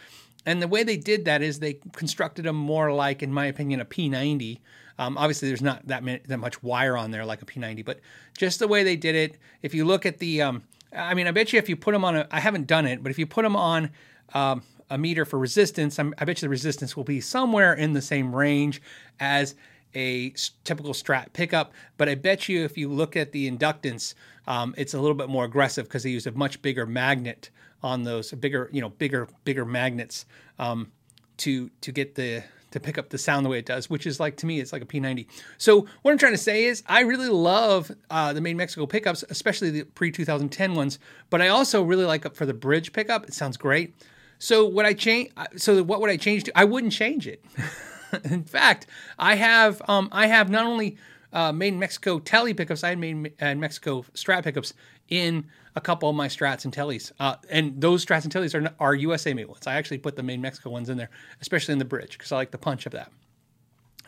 And 0.45 0.61
the 0.61 0.67
way 0.67 0.83
they 0.83 0.97
did 0.97 1.25
that 1.25 1.41
is 1.41 1.59
they 1.59 1.79
constructed 1.93 2.45
them 2.45 2.55
more 2.55 2.91
like, 2.91 3.23
in 3.23 3.31
my 3.31 3.45
opinion, 3.45 3.79
a 3.79 3.85
P90. 3.85 4.59
Um, 4.99 5.17
obviously, 5.17 5.47
there's 5.47 5.61
not 5.61 5.87
that 5.87 6.03
many, 6.03 6.21
that 6.27 6.37
much 6.37 6.61
wire 6.61 6.97
on 6.97 7.11
there 7.11 7.25
like 7.25 7.41
a 7.41 7.45
P90, 7.45 7.83
but 7.83 7.99
just 8.37 8.59
the 8.59 8.67
way 8.67 8.83
they 8.83 8.95
did 8.95 9.15
it. 9.15 9.37
If 9.61 9.73
you 9.73 9.85
look 9.85 10.05
at 10.05 10.19
the 10.19 10.41
um, 10.41 10.63
I 10.95 11.13
mean, 11.13 11.27
I 11.27 11.31
bet 11.31 11.53
you 11.53 11.59
if 11.59 11.69
you 11.69 11.75
put 11.75 11.93
them 11.93 12.05
on 12.05 12.15
a, 12.15 12.27
I 12.31 12.39
haven't 12.39 12.67
done 12.67 12.85
it, 12.85 13.01
but 13.01 13.11
if 13.11 13.17
you 13.17 13.25
put 13.25 13.43
them 13.43 13.55
on 13.55 13.89
um, 14.33 14.63
a 14.89 14.97
meter 14.97 15.25
for 15.25 15.39
resistance, 15.39 15.97
I'm, 15.99 16.13
i 16.17 16.25
bet 16.25 16.41
you 16.41 16.45
the 16.45 16.49
resistance 16.49 16.95
will 16.95 17.03
be 17.03 17.21
somewhere 17.21 17.73
in 17.73 17.93
the 17.93 18.01
same 18.01 18.35
range 18.35 18.81
as 19.19 19.55
a 19.95 20.33
typical 20.63 20.93
Strat 20.93 21.33
pickup. 21.33 21.73
But 21.97 22.09
I 22.09 22.15
bet 22.15 22.49
you 22.49 22.63
if 22.63 22.77
you 22.77 22.89
look 22.89 23.15
at 23.15 23.31
the 23.31 23.49
inductance, 23.49 24.13
um, 24.47 24.73
it's 24.77 24.93
a 24.93 24.99
little 24.99 25.15
bit 25.15 25.29
more 25.29 25.45
aggressive 25.45 25.85
because 25.85 26.03
they 26.03 26.09
use 26.09 26.27
a 26.27 26.31
much 26.31 26.61
bigger 26.61 26.85
magnet 26.85 27.49
on 27.81 28.03
those, 28.03 28.31
bigger, 28.31 28.69
you 28.71 28.81
know, 28.81 28.89
bigger, 28.89 29.27
bigger 29.43 29.65
magnets 29.65 30.25
um, 30.59 30.91
to 31.37 31.69
to 31.81 31.91
get 31.91 32.15
the 32.15 32.43
to 32.73 32.79
pick 32.79 32.97
up 32.97 33.09
the 33.09 33.19
sound 33.19 33.45
the 33.45 33.49
way 33.49 33.59
it 33.59 33.67
does, 33.67 33.87
which 33.87 34.07
is 34.07 34.19
like 34.19 34.35
to 34.37 34.47
me, 34.47 34.59
it's 34.59 34.73
like 34.73 34.81
a 34.81 34.85
P90. 34.85 35.27
So 35.59 35.85
what 36.01 36.11
I'm 36.11 36.17
trying 36.17 36.31
to 36.33 36.39
say 36.39 36.65
is, 36.65 36.81
I 36.87 37.01
really 37.01 37.29
love 37.29 37.91
uh, 38.09 38.33
the 38.33 38.41
Made 38.41 38.57
Mexico 38.57 38.87
pickups, 38.87 39.23
especially 39.29 39.69
the 39.69 39.83
pre 39.83 40.11
2010 40.11 40.73
ones. 40.73 40.97
But 41.29 41.41
I 41.41 41.49
also 41.49 41.83
really 41.83 42.05
like 42.05 42.33
for 42.33 42.47
the 42.47 42.53
bridge 42.53 42.91
pickup. 42.91 43.25
It 43.27 43.33
sounds 43.35 43.57
great. 43.57 43.95
So 44.39 44.65
what 44.65 44.87
I 44.87 44.93
change? 44.93 45.29
Uh, 45.37 45.45
so 45.55 45.83
what 45.83 46.01
would 46.01 46.09
I 46.09 46.17
change 46.17 46.45
to? 46.45 46.57
I 46.57 46.65
wouldn't 46.65 46.93
change 46.93 47.27
it. 47.27 47.45
in 48.23 48.43
fact, 48.43 48.87
I 49.17 49.35
have 49.35 49.81
um, 49.87 50.09
I 50.11 50.27
have 50.27 50.49
not 50.49 50.65
only 50.65 50.97
uh, 51.31 51.51
made 51.51 51.73
Mexico 51.73 52.19
tele 52.19 52.53
pickups, 52.53 52.83
I 52.83 52.95
made 52.95 53.33
in 53.39 53.59
Mexico 53.59 54.05
Strat 54.13 54.43
pickups 54.43 54.73
in 55.09 55.45
a 55.75 55.81
couple 55.81 56.09
of 56.09 56.15
my 56.15 56.27
Strats 56.27 56.65
and 56.65 56.73
Tellys. 56.73 57.11
Uh, 57.19 57.35
and 57.49 57.79
those 57.81 58.05
Strats 58.05 58.23
and 58.23 58.33
Tellys 58.33 58.53
are, 58.53 58.73
are 58.79 58.95
USA 58.95 59.33
made 59.33 59.45
ones. 59.45 59.65
I 59.67 59.75
actually 59.75 59.97
put 59.97 60.15
the 60.15 60.23
main 60.23 60.41
Mexico 60.41 60.69
ones 60.69 60.89
in 60.89 60.97
there, 60.97 61.09
especially 61.41 61.73
in 61.73 61.79
the 61.79 61.85
bridge, 61.85 62.17
because 62.17 62.31
I 62.31 62.35
like 62.35 62.51
the 62.51 62.57
punch 62.57 62.85
of 62.85 62.91
that. 62.91 63.11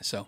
So 0.01 0.27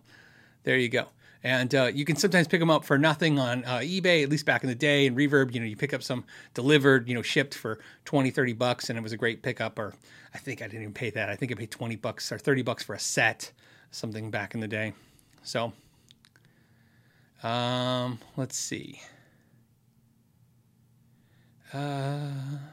there 0.63 0.77
you 0.77 0.89
go. 0.89 1.07
And 1.43 1.73
uh, 1.75 1.91
you 1.93 2.03
can 2.03 2.15
sometimes 2.15 2.47
pick 2.47 2.59
them 2.59 2.69
up 2.69 2.83
for 2.83 2.97
nothing 2.97 3.37
on 3.37 3.63
uh, 3.65 3.77
eBay, 3.77 4.23
at 4.23 4.29
least 4.29 4.45
back 4.45 4.63
in 4.63 4.69
the 4.69 4.75
day. 4.75 5.05
And 5.05 5.15
Reverb, 5.15 5.53
you 5.53 5.59
know, 5.59 5.65
you 5.65 5.77
pick 5.77 5.93
up 5.93 6.01
some 6.01 6.25
delivered, 6.53 7.07
you 7.07 7.13
know, 7.13 7.21
shipped 7.21 7.53
for 7.53 7.79
20, 8.05 8.31
30 8.31 8.53
bucks, 8.53 8.89
and 8.89 8.97
it 8.97 9.01
was 9.01 9.13
a 9.13 9.17
great 9.17 9.43
pickup. 9.43 9.77
Or 9.77 9.93
I 10.33 10.39
think 10.39 10.61
I 10.61 10.65
didn't 10.65 10.81
even 10.81 10.93
pay 10.93 11.11
that. 11.11 11.29
I 11.29 11.35
think 11.35 11.51
I 11.51 11.55
paid 11.55 11.71
20 11.71 11.95
bucks 11.97 12.31
or 12.31 12.37
30 12.37 12.63
bucks 12.63 12.83
for 12.83 12.95
a 12.95 12.99
set, 12.99 13.51
something 13.91 14.31
back 14.31 14.53
in 14.53 14.59
the 14.59 14.67
day. 14.67 14.93
So 15.43 15.73
um, 17.43 18.19
let's 18.35 18.57
see. 18.57 19.01
Uh, 21.73 22.29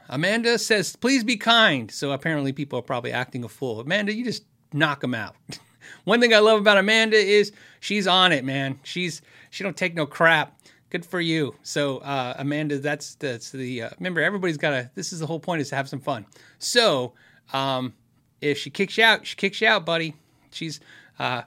Amanda 0.09 0.57
says, 0.57 0.95
please 0.95 1.23
be 1.23 1.37
kind. 1.37 1.91
So 1.91 2.11
apparently 2.11 2.53
people 2.53 2.79
are 2.79 2.83
probably 2.83 3.11
acting 3.11 3.43
a 3.43 3.49
fool. 3.49 3.79
Amanda, 3.79 4.13
you 4.13 4.23
just 4.23 4.43
knock 4.73 5.01
them 5.01 5.13
out. 5.13 5.35
One 6.05 6.19
thing 6.19 6.33
I 6.33 6.39
love 6.39 6.59
about 6.59 6.77
Amanda 6.77 7.17
is 7.17 7.51
she's 7.79 8.07
on 8.07 8.31
it, 8.31 8.43
man. 8.43 8.79
She's 8.83 9.21
she 9.51 9.63
don't 9.63 9.77
take 9.77 9.93
no 9.93 10.05
crap. 10.05 10.59
Good 10.89 11.05
for 11.05 11.19
you. 11.19 11.55
So 11.61 11.97
uh, 11.99 12.35
Amanda, 12.37 12.79
that's 12.79 13.15
that's 13.15 13.51
the 13.51 13.83
uh, 13.83 13.89
remember 13.99 14.21
everybody's 14.21 14.57
got 14.57 14.71
to. 14.71 14.89
This 14.95 15.13
is 15.13 15.19
the 15.19 15.27
whole 15.27 15.39
point 15.39 15.61
is 15.61 15.69
to 15.69 15.75
have 15.75 15.89
some 15.89 15.99
fun. 15.99 16.25
So 16.57 17.13
um, 17.53 17.93
if 18.41 18.57
she 18.57 18.69
kicks 18.69 18.97
you 18.97 19.03
out, 19.03 19.25
she 19.27 19.35
kicks 19.35 19.61
you 19.61 19.67
out, 19.67 19.85
buddy. 19.85 20.15
She's 20.51 20.79
uh, 21.19 21.43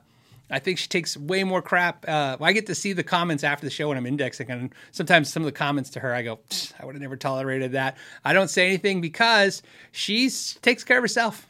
I 0.51 0.59
think 0.59 0.79
she 0.79 0.89
takes 0.89 1.17
way 1.17 1.45
more 1.45 1.61
crap. 1.61 2.09
Uh, 2.09 2.37
I 2.41 2.53
get 2.53 2.67
to 2.67 2.75
see 2.75 2.93
the 2.95 3.03
comments 3.03 3.45
after 3.45 3.67
the 3.67 3.71
show 3.71 3.89
when 3.89 3.99
I'm 3.99 4.07
indexing, 4.07 4.51
and 4.51 4.75
sometimes 4.93 5.31
some 5.31 5.43
of 5.43 5.47
the 5.47 5.53
comments 5.53 5.91
to 5.91 6.01
her, 6.01 6.15
I 6.15 6.23
go, 6.23 6.39
I 6.81 6.87
would 6.87 6.95
have 6.95 7.03
never 7.03 7.17
tolerated 7.17 7.73
that. 7.73 7.97
I 8.25 8.33
don't 8.33 8.49
say 8.49 8.67
anything 8.67 9.01
because 9.01 9.63
she 9.93 10.31
takes 10.63 10.85
care 10.85 10.99
of 10.99 11.05
herself. 11.05 11.47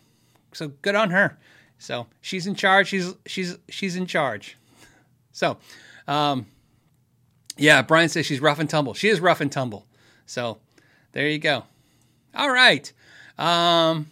So 0.53 0.69
good 0.83 0.97
on 0.97 1.11
her. 1.11 1.39
So 1.79 2.07
she's 2.21 2.47
in 2.47 2.55
charge. 2.57 2.89
She's 2.89 3.15
she's 3.27 3.57
she's 3.69 3.95
in 3.95 4.07
charge. 4.07 4.57
So, 5.31 5.59
um, 6.09 6.47
yeah, 7.57 7.83
Brian 7.83 8.09
says 8.09 8.27
she's 8.27 8.41
rough 8.41 8.59
and 8.59 8.69
tumble. 8.69 8.95
She 8.95 9.09
is 9.09 9.21
rough 9.21 9.41
and 9.41 9.53
tumble. 9.53 9.87
So 10.27 10.59
there 11.13 11.29
you 11.29 11.39
go. 11.39 11.65
All 12.35 12.51
right. 12.51 12.93
Um, 13.39 14.09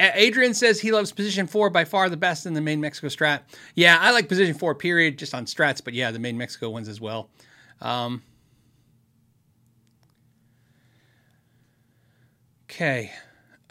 Adrian 0.00 0.54
says 0.54 0.80
he 0.80 0.92
loves 0.92 1.12
position 1.12 1.46
four 1.46 1.70
by 1.70 1.84
far 1.84 2.08
the 2.08 2.16
best 2.16 2.46
in 2.46 2.54
the 2.54 2.60
main 2.60 2.80
Mexico 2.80 3.08
strat. 3.08 3.42
Yeah, 3.74 3.98
I 4.00 4.10
like 4.10 4.28
position 4.28 4.54
four, 4.54 4.74
period, 4.74 5.18
just 5.18 5.34
on 5.34 5.44
strats, 5.46 5.82
but 5.82 5.94
yeah, 5.94 6.10
the 6.10 6.18
main 6.18 6.36
Mexico 6.36 6.70
ones 6.70 6.88
as 6.88 7.00
well. 7.00 7.28
Um, 7.80 8.22
okay. 12.64 13.12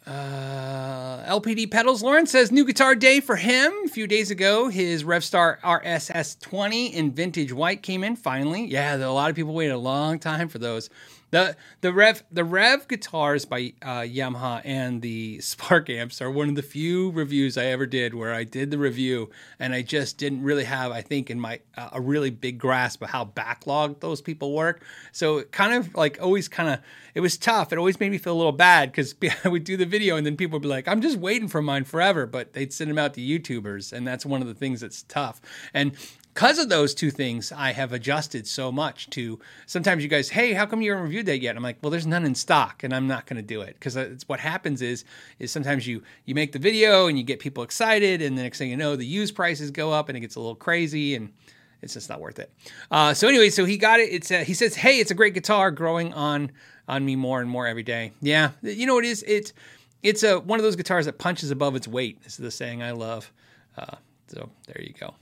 Uh, 0.05 1.21
LPD 1.27 1.69
pedals. 1.69 2.01
Lawrence 2.01 2.31
says 2.31 2.49
new 2.49 2.63
guitar 2.63 2.95
day 2.95 3.19
for 3.19 3.35
him. 3.35 3.73
A 3.83 3.89
few 3.89 4.07
days 4.07 4.31
ago, 4.31 4.69
his 4.69 5.03
Revstar 5.03 5.59
RSS 5.59 6.39
20 6.39 6.95
in 6.95 7.11
vintage 7.11 7.51
white 7.51 7.83
came 7.83 8.05
in 8.05 8.15
finally. 8.15 8.65
Yeah, 8.65 8.95
a 8.95 9.11
lot 9.11 9.29
of 9.29 9.35
people 9.35 9.53
waited 9.53 9.73
a 9.73 9.77
long 9.77 10.17
time 10.17 10.47
for 10.47 10.59
those. 10.59 10.89
The 11.29 11.57
the 11.81 11.91
Rev 11.91 12.24
the 12.31 12.46
Rev 12.46 12.88
guitars 12.88 13.43
by 13.43 13.74
uh, 13.81 14.01
Yamaha 14.01 14.62
and 14.63 15.01
the 15.01 15.41
Spark 15.41 15.89
amps 15.89 16.22
are 16.22 16.31
one 16.31 16.48
of 16.48 16.55
the 16.55 16.62
few 16.62 17.12
reviews 17.12 17.57
I 17.57 17.65
ever 17.65 17.86
did 17.86 18.13
where 18.13 18.34
I 18.34 18.46
did 18.46 18.72
the 18.72 18.77
review 18.77 19.29
and 19.60 19.74
I 19.74 19.81
just 19.81 20.17
didn't 20.17 20.43
really 20.43 20.63
have 20.63 20.91
I 20.91 21.01
think 21.01 21.29
in 21.29 21.39
my 21.39 21.60
uh, 21.75 21.89
a 21.93 22.01
really 22.01 22.29
big 22.29 22.57
grasp 22.57 23.01
of 23.01 23.10
how 23.10 23.25
backlogged 23.25 24.00
those 24.00 24.22
people 24.22 24.53
work. 24.53 24.84
So 25.12 25.39
it 25.39 25.51
kind 25.51 25.74
of 25.74 25.93
like 25.96 26.17
always 26.22 26.48
kind 26.48 26.69
of 26.69 26.79
it 27.13 27.19
was 27.19 27.38
tough. 27.38 27.74
It 27.74 27.77
always 27.77 28.00
made 28.00 28.12
me 28.12 28.19
feel 28.19 28.34
a 28.34 28.38
little 28.38 28.51
bad 28.51 28.91
because 28.91 29.13
I 29.43 29.50
would 29.50 29.65
do 29.65 29.75
the 29.75 29.86
video 29.86 30.15
and 30.15 30.25
then 30.25 30.38
people 30.38 30.57
would 30.57 30.63
be 30.63 30.69
like, 30.69 30.88
"I'm 30.88 31.01
just 31.01 31.17
waiting 31.17 31.50
for 31.50 31.62
mine 31.62 31.84
forever," 31.84 32.25
but 32.25 32.53
they'd 32.53 32.72
send 32.72 32.89
them 32.89 32.98
out 32.98 33.15
to 33.15 33.22
YouTubers, 33.22 33.91
and 33.91 34.07
that's 34.07 34.25
one 34.25 34.41
of 34.41 34.48
the 34.48 34.53
things 34.53 34.79
that's 34.81 35.03
tough. 35.03 35.41
And 35.74 35.93
because 36.38 36.60
of 36.60 36.70
those 36.70 36.94
two 36.94 37.10
things, 37.10 37.51
I 37.51 37.72
have 37.72 37.94
adjusted 37.94 38.46
so 38.46 38.72
much 38.72 39.10
to 39.10 39.39
sometimes 39.65 40.03
you 40.03 40.08
guys, 40.08 40.29
hey, 40.29 40.53
how 40.53 40.67
come 40.67 40.84
you 40.84 40.91
haven't 40.91 41.06
reviewed 41.06 41.25
that 41.25 41.40
yet? 41.40 41.57
I'm 41.57 41.64
like, 41.64 41.77
well, 41.81 41.90
there's 41.90 42.05
none 42.05 42.25
in 42.25 42.35
stock, 42.35 42.83
and 42.83 42.94
I'm 42.94 43.07
not 43.07 43.25
going 43.25 43.38
to 43.38 43.42
do 43.42 43.61
it 43.61 43.74
because 43.74 43.96
it's 43.96 44.29
what 44.29 44.40
happens 44.40 44.83
is 44.83 45.03
is 45.40 45.51
sometimes 45.51 45.88
you 45.88 46.03
you 46.25 46.35
make 46.35 46.51
the 46.51 46.59
video 46.59 47.07
and 47.07 47.18
you 47.18 47.24
get 47.24 47.40
people 47.40 47.64
excited, 47.64 48.22
and 48.22 48.38
the 48.38 48.44
next 48.44 48.59
thing 48.59 48.70
you 48.70 48.77
know, 48.77 48.96
the 48.96 49.03
used 49.03 49.33
prices 49.35 49.72
go 49.72 49.92
up 49.92 50.09
and 50.09 50.16
it 50.16 50.20
gets 50.22 50.35
a 50.35 50.40
little 50.40 50.55
crazy 50.55 51.16
and. 51.16 51.33
It's 51.79 51.94
just 51.94 52.09
not 52.09 52.20
worth 52.20 52.40
it. 52.40 52.51
Uh, 52.90 53.14
so 53.14 53.27
anyway, 53.27 53.51
so 53.51 53.64
he 53.64 53.77
got 53.77 54.00
it. 54.00 54.09
It's 54.11 54.31
a, 54.31 54.44
he 54.44 54.55
says, 54.55 54.75
"Hey, 54.75 55.00
it's 55.00 55.11
a 55.11 55.14
great 55.14 55.35
guitar, 55.35 55.70
growing 55.70 56.11
on 56.11 56.51
on 56.88 57.05
me 57.05 57.16
more 57.16 57.40
and 57.40 57.48
more 57.48 57.68
every 57.68 57.83
day." 57.83 58.14
Yeah, 58.20 58.50
you 58.64 58.88
know 58.88 58.96
what 58.96 59.05
it 59.05 59.09
is. 59.09 59.24
It's 59.27 59.53
it's 60.01 60.24
a 60.24 60.40
one 60.40 60.57
of 60.57 60.64
those 60.64 60.75
guitars 60.75 61.05
that 61.05 61.20
punches 61.20 61.51
above 61.51 61.75
its 61.75 61.88
weight. 61.88 62.24
This 62.24 62.33
is 62.33 62.40
the 62.40 62.50
saying 62.50 62.81
I 62.81 62.94
love. 62.94 63.31
Uh, 63.77 63.98
so 64.27 64.50
there 64.66 64.81
you 64.81 64.94
go. 65.00 65.14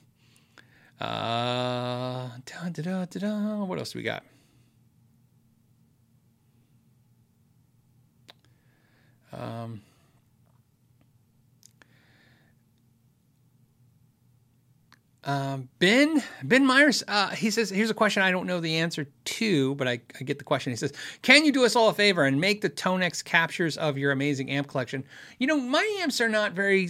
Uh, 1.00 2.30
da, 2.46 2.70
da, 2.72 3.06
da, 3.06 3.64
what 3.66 3.78
else 3.78 3.92
do 3.92 4.00
we 4.00 4.04
got? 4.04 4.24
Um, 9.34 9.82
um, 15.26 15.68
ben 15.80 16.24
Ben 16.44 16.66
Myers, 16.66 17.04
uh, 17.10 17.30
he 17.32 17.50
says, 17.50 17.70
"Here's 17.70 17.90
a 17.90 17.94
question 17.94 18.24
I 18.24 18.32
don't 18.32 18.48
know 18.48 18.62
the 18.62 18.78
answer 18.78 19.06
to, 19.26 19.76
but 19.76 19.90
I, 19.90 20.00
I, 20.18 20.24
get 20.24 20.38
the 20.38 20.46
question." 20.46 20.72
He 20.72 20.78
says, 20.78 20.94
"Can 21.22 21.44
you 21.44 21.52
do 21.52 21.66
us 21.66 21.76
all 21.76 21.90
a 21.90 21.94
favor 21.94 22.24
and 22.24 22.40
make 22.40 22.62
the 22.62 22.70
Tonex 22.70 23.22
captures 23.22 23.76
of 23.76 23.98
your 23.98 24.14
amazing 24.14 24.50
amp 24.50 24.70
collection? 24.70 25.04
You 25.40 25.48
know, 25.48 25.60
my 25.60 25.84
amps 26.02 26.22
are 26.22 26.30
not 26.30 26.54
very 26.54 26.90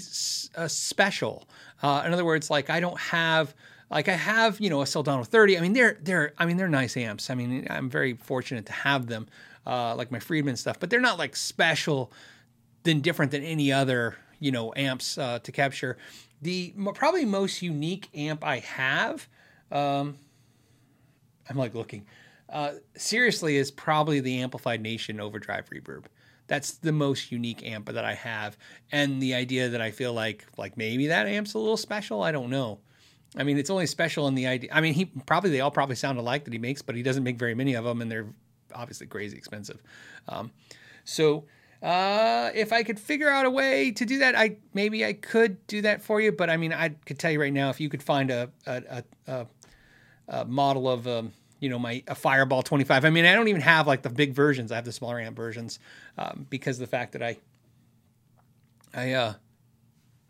uh, 0.55 0.67
special. 0.67 1.49
Uh, 1.81 2.03
in 2.05 2.13
other 2.13 2.25
words, 2.25 2.51
like 2.51 2.69
I 2.69 2.79
don't 2.79 2.99
have." 2.99 3.55
Like 3.95 4.09
I 4.09 4.13
have, 4.13 4.59
you 4.59 4.69
know, 4.69 4.81
a 4.81 4.85
Soldano 4.85 5.25
30. 5.25 5.57
I 5.57 5.61
mean, 5.61 5.73
they're 5.73 5.97
they're 6.03 6.33
I 6.37 6.45
mean 6.45 6.57
they're 6.57 6.67
nice 6.67 6.95
amps. 6.95 7.31
I 7.31 7.35
mean, 7.35 7.65
I'm 7.69 7.89
very 7.89 8.13
fortunate 8.13 8.67
to 8.67 8.73
have 8.73 9.07
them, 9.07 9.27
uh, 9.65 9.95
like 9.95 10.11
my 10.11 10.19
Friedman 10.19 10.57
stuff. 10.57 10.79
But 10.79 10.91
they're 10.91 10.99
not 10.99 11.17
like 11.17 11.35
special, 11.35 12.11
than 12.85 13.01
different 13.01 13.31
than 13.31 13.43
any 13.43 13.71
other, 13.73 14.15
you 14.39 14.51
know, 14.51 14.71
amps 14.77 15.17
uh, 15.17 15.39
to 15.39 15.51
capture. 15.51 15.97
The 16.41 16.73
probably 16.93 17.25
most 17.25 17.61
unique 17.61 18.07
amp 18.13 18.45
I 18.45 18.59
have, 18.59 19.27
um, 19.71 20.17
I'm 21.49 21.57
like 21.57 21.73
looking, 21.73 22.05
uh, 22.49 22.73
seriously, 22.95 23.57
is 23.57 23.71
probably 23.71 24.19
the 24.19 24.41
Amplified 24.41 24.81
Nation 24.81 25.19
Overdrive 25.19 25.69
Reverb. 25.69 26.05
That's 26.47 26.73
the 26.73 26.91
most 26.91 27.31
unique 27.31 27.65
amp 27.65 27.87
that 27.87 28.05
I 28.05 28.13
have, 28.13 28.55
and 28.91 29.21
the 29.21 29.33
idea 29.33 29.69
that 29.69 29.81
I 29.81 29.89
feel 29.89 30.13
like 30.13 30.45
like 30.57 30.77
maybe 30.77 31.07
that 31.07 31.25
amp's 31.25 31.55
a 31.55 31.59
little 31.59 31.77
special. 31.77 32.21
I 32.21 32.31
don't 32.31 32.51
know. 32.51 32.79
I 33.37 33.43
mean, 33.43 33.57
it's 33.57 33.69
only 33.69 33.85
special 33.85 34.27
in 34.27 34.35
the 34.35 34.47
idea. 34.47 34.69
I 34.73 34.81
mean, 34.81 34.93
he 34.93 35.05
probably 35.05 35.49
they 35.49 35.61
all 35.61 35.71
probably 35.71 35.95
sound 35.95 36.17
alike 36.17 36.45
that 36.45 36.53
he 36.53 36.59
makes, 36.59 36.81
but 36.81 36.95
he 36.95 37.03
doesn't 37.03 37.23
make 37.23 37.37
very 37.37 37.55
many 37.55 37.73
of 37.73 37.83
them, 37.83 38.01
and 38.01 38.11
they're 38.11 38.27
obviously 38.73 39.07
crazy 39.07 39.37
expensive. 39.37 39.81
Um, 40.27 40.51
so 41.03 41.45
uh, 41.81 42.51
if 42.53 42.71
I 42.71 42.83
could 42.83 42.99
figure 42.99 43.29
out 43.29 43.45
a 43.45 43.49
way 43.49 43.91
to 43.91 44.05
do 44.05 44.19
that, 44.19 44.35
I 44.35 44.57
maybe 44.73 45.05
I 45.05 45.13
could 45.13 45.65
do 45.67 45.81
that 45.81 46.01
for 46.01 46.21
you. 46.21 46.31
But 46.31 46.49
I 46.49 46.57
mean, 46.57 46.73
I 46.73 46.89
could 46.89 47.19
tell 47.19 47.31
you 47.31 47.41
right 47.41 47.53
now, 47.53 47.69
if 47.69 47.79
you 47.79 47.89
could 47.89 48.03
find 48.03 48.31
a 48.31 48.49
a, 48.65 49.03
a, 49.27 49.47
a 50.29 50.45
model 50.45 50.89
of 50.89 51.07
um, 51.07 51.33
you 51.59 51.69
know 51.69 51.79
my 51.79 52.03
a 52.07 52.15
Fireball 52.15 52.63
25. 52.63 53.05
I 53.05 53.09
mean, 53.09 53.25
I 53.25 53.33
don't 53.33 53.47
even 53.47 53.61
have 53.61 53.87
like 53.87 54.01
the 54.01 54.09
big 54.09 54.33
versions. 54.33 54.71
I 54.71 54.75
have 54.75 54.85
the 54.85 54.91
smaller 54.91 55.19
amp 55.19 55.35
versions 55.35 55.79
um, 56.17 56.45
because 56.49 56.77
the 56.77 56.87
fact 56.87 57.11
that 57.13 57.21
I 57.21 57.37
I 58.93 59.11
uh 59.11 59.33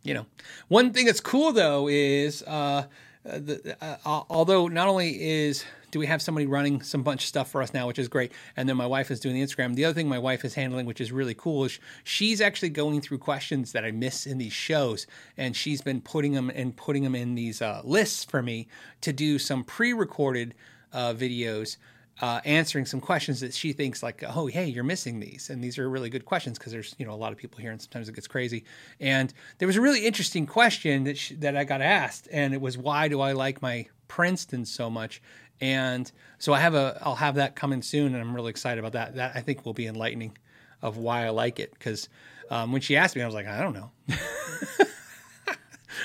you 0.05 0.13
know, 0.13 0.25
one 0.67 0.93
thing 0.93 1.05
that's 1.05 1.19
cool 1.19 1.51
though 1.51 1.87
is 1.87 2.43
uh, 2.43 2.85
the, 3.23 3.75
uh, 3.81 4.23
although 4.29 4.67
not 4.67 4.87
only 4.87 5.21
is 5.21 5.65
do 5.91 5.99
we 5.99 6.07
have 6.07 6.21
somebody 6.21 6.45
running 6.45 6.81
some 6.81 7.03
bunch 7.03 7.23
of 7.23 7.27
stuff 7.27 7.49
for 7.49 7.61
us 7.61 7.73
now, 7.73 7.87
which 7.87 7.97
is 7.97 8.09
great, 8.09 8.33
and 8.57 8.67
then 8.67 8.75
my 8.75 8.85
wife 8.85 9.09
is 9.09 9.19
doing 9.21 9.33
the 9.33 9.41
Instagram. 9.41 9.75
The 9.75 9.85
other 9.85 9.93
thing 9.93 10.09
my 10.09 10.19
wife 10.19 10.43
is 10.43 10.53
handling, 10.53 10.85
which 10.85 10.99
is 10.99 11.11
really 11.11 11.33
cool, 11.33 11.63
is 11.63 11.79
she's 12.03 12.41
actually 12.41 12.69
going 12.69 12.99
through 12.99 13.19
questions 13.19 13.71
that 13.71 13.85
I 13.85 13.91
miss 13.91 14.27
in 14.27 14.37
these 14.37 14.51
shows, 14.51 15.07
and 15.37 15.55
she's 15.55 15.81
been 15.81 16.01
putting 16.01 16.33
them 16.33 16.49
and 16.53 16.75
putting 16.75 17.03
them 17.03 17.15
in 17.15 17.35
these 17.35 17.61
uh, 17.61 17.81
lists 17.85 18.25
for 18.25 18.41
me 18.41 18.67
to 19.01 19.13
do 19.13 19.39
some 19.39 19.63
pre-recorded 19.63 20.53
uh, 20.91 21.13
videos 21.13 21.77
uh, 22.21 22.39
answering 22.45 22.85
some 22.85 23.01
questions 23.01 23.41
that 23.41 23.53
she 23.53 23.73
thinks 23.73 24.01
like, 24.01 24.23
oh, 24.23 24.45
hey, 24.47 24.65
you're 24.65 24.83
missing 24.83 25.19
these, 25.19 25.49
and 25.49 25.63
these 25.63 25.77
are 25.77 25.89
really 25.89 26.09
good 26.09 26.25
questions 26.25 26.57
because 26.57 26.71
there's 26.71 26.95
you 26.97 27.05
know 27.05 27.13
a 27.13 27.15
lot 27.15 27.31
of 27.31 27.37
people 27.37 27.59
here, 27.59 27.71
and 27.71 27.81
sometimes 27.81 28.07
it 28.07 28.15
gets 28.15 28.27
crazy. 28.27 28.63
And 28.99 29.33
there 29.57 29.67
was 29.67 29.75
a 29.75 29.81
really 29.81 30.05
interesting 30.05 30.45
question 30.45 31.03
that 31.05 31.17
she, 31.17 31.35
that 31.35 31.57
I 31.57 31.63
got 31.65 31.81
asked, 31.81 32.27
and 32.31 32.53
it 32.53 32.61
was 32.61 32.77
why 32.77 33.07
do 33.07 33.19
I 33.19 33.33
like 33.33 33.61
my 33.61 33.87
Princeton 34.07 34.65
so 34.65 34.89
much? 34.89 35.21
And 35.61 36.09
so 36.37 36.53
I 36.53 36.59
have 36.59 36.75
a 36.75 36.99
I'll 37.01 37.15
have 37.15 37.35
that 37.35 37.55
coming 37.55 37.81
soon, 37.81 38.13
and 38.13 38.21
I'm 38.21 38.33
really 38.33 38.49
excited 38.49 38.79
about 38.79 38.93
that. 38.93 39.15
That 39.15 39.33
I 39.35 39.41
think 39.41 39.65
will 39.65 39.73
be 39.73 39.87
enlightening 39.87 40.37
of 40.81 40.97
why 40.97 41.25
I 41.25 41.29
like 41.29 41.59
it 41.59 41.73
because 41.73 42.07
um, 42.49 42.71
when 42.71 42.81
she 42.81 42.95
asked 42.95 43.15
me, 43.15 43.21
I 43.21 43.25
was 43.25 43.35
like, 43.35 43.47
I 43.47 43.61
don't 43.61 43.73
know. 43.73 43.91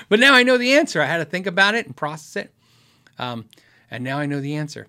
but 0.09 0.19
now 0.19 0.35
I 0.35 0.43
know 0.43 0.59
the 0.59 0.73
answer. 0.73 1.01
I 1.03 1.07
had 1.07 1.19
to 1.19 1.25
think 1.25 1.47
about 1.47 1.75
it 1.75 1.87
and 1.87 1.97
process 1.97 2.45
it. 2.45 2.55
Um, 3.19 3.47
and 3.91 4.03
now 4.03 4.19
I 4.19 4.27
know 4.27 4.41
the 4.41 4.55
answer. 4.55 4.87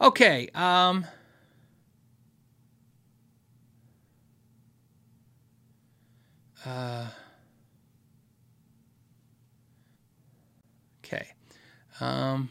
Okay. 0.00 0.48
Um, 0.54 1.06
uh, 6.64 7.06
okay. 11.04 11.28
Um, 12.00 12.48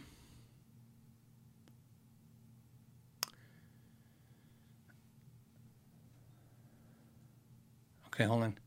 okay, 8.07 8.25
hold 8.25 8.43
on. 8.43 8.57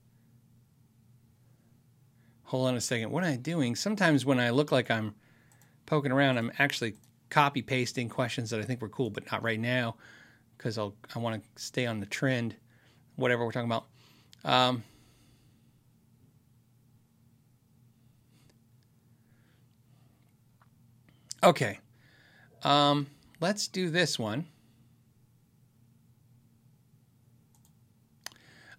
Hold 2.45 2.69
on 2.69 2.77
a 2.77 2.81
second. 2.81 3.11
What 3.11 3.25
am 3.25 3.33
I 3.33 3.37
doing? 3.37 3.77
Sometimes 3.77 4.25
when 4.25 4.41
I 4.41 4.51
look 4.51 4.73
like 4.73 4.91
I'm 4.91 5.15
poking 5.87 6.11
around, 6.13 6.39
I'm 6.39 6.51
actually 6.59 6.95
copy 7.31 7.63
pasting 7.63 8.09
questions 8.09 8.51
that 8.51 8.61
I 8.61 8.65
think 8.65 8.83
were 8.83 8.89
cool, 8.89 9.11
but 9.11 9.31
not 9.31 9.43
right 9.43 9.59
now 9.59 9.97
because 10.57 10.77
I'll 10.77 10.95
I 11.15 11.19
want 11.19 11.43
to 11.43 11.63
stay 11.63 11.87
on 11.87 12.01
the 12.01 12.07
trend, 12.07 12.55
whatever 13.17 13.47
we're 13.47 13.53
talking 13.53 13.71
about. 13.71 13.87
Um, 14.45 14.83
okay, 21.43 21.79
um, 22.63 23.07
let's 23.41 23.69
do 23.69 23.89
this 23.89 24.19
one. 24.19 24.47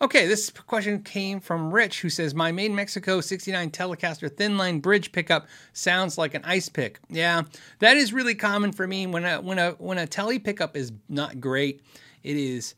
Okay, 0.02 0.26
this 0.26 0.50
question 0.50 1.04
came 1.04 1.40
from 1.40 1.72
Rich, 1.72 2.02
who 2.02 2.10
says, 2.10 2.34
My 2.34 2.52
Made 2.52 2.72
Mexico 2.72 3.22
69 3.22 3.70
Telecaster 3.70 4.36
thin 4.36 4.58
line 4.58 4.80
bridge 4.80 5.12
pickup 5.12 5.46
sounds 5.74 6.18
like 6.18 6.34
an 6.34 6.42
ice 6.44 6.70
pick. 6.70 7.00
Yeah, 7.08 7.44
that 7.80 7.98
is 7.98 8.12
really 8.12 8.34
common 8.34 8.72
for 8.72 8.88
me. 8.88 9.06
When 9.06 9.24
a, 9.26 9.40
when 9.40 9.60
a, 9.60 9.72
when 9.74 10.00
a 10.00 10.08
tele 10.08 10.40
pickup 10.40 10.76
is 10.76 10.92
not 11.08 11.40
great, 11.40 11.84
it 12.24 12.36
is, 12.36 12.74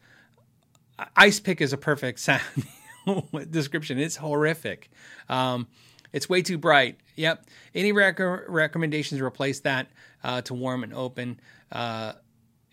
ice 1.15 1.39
pick 1.39 1.61
is 1.61 1.71
a 1.71 1.77
perfect 1.77 2.19
sound 2.19 2.41
description. 3.49 3.99
It's 3.99 4.17
horrific. 4.17 4.91
Um, 5.29 5.67
it's 6.11 6.27
way 6.27 6.41
too 6.41 6.57
bright. 6.57 6.97
Yep. 7.15 7.45
Any 7.73 7.93
rec- 7.93 8.19
recommendations 8.19 9.19
to 9.19 9.25
replace 9.25 9.61
that 9.61 9.87
uh, 10.25 10.41
to 10.41 10.53
warm 10.53 10.83
and 10.83 10.93
open? 10.93 11.39
Uh, 11.71 12.13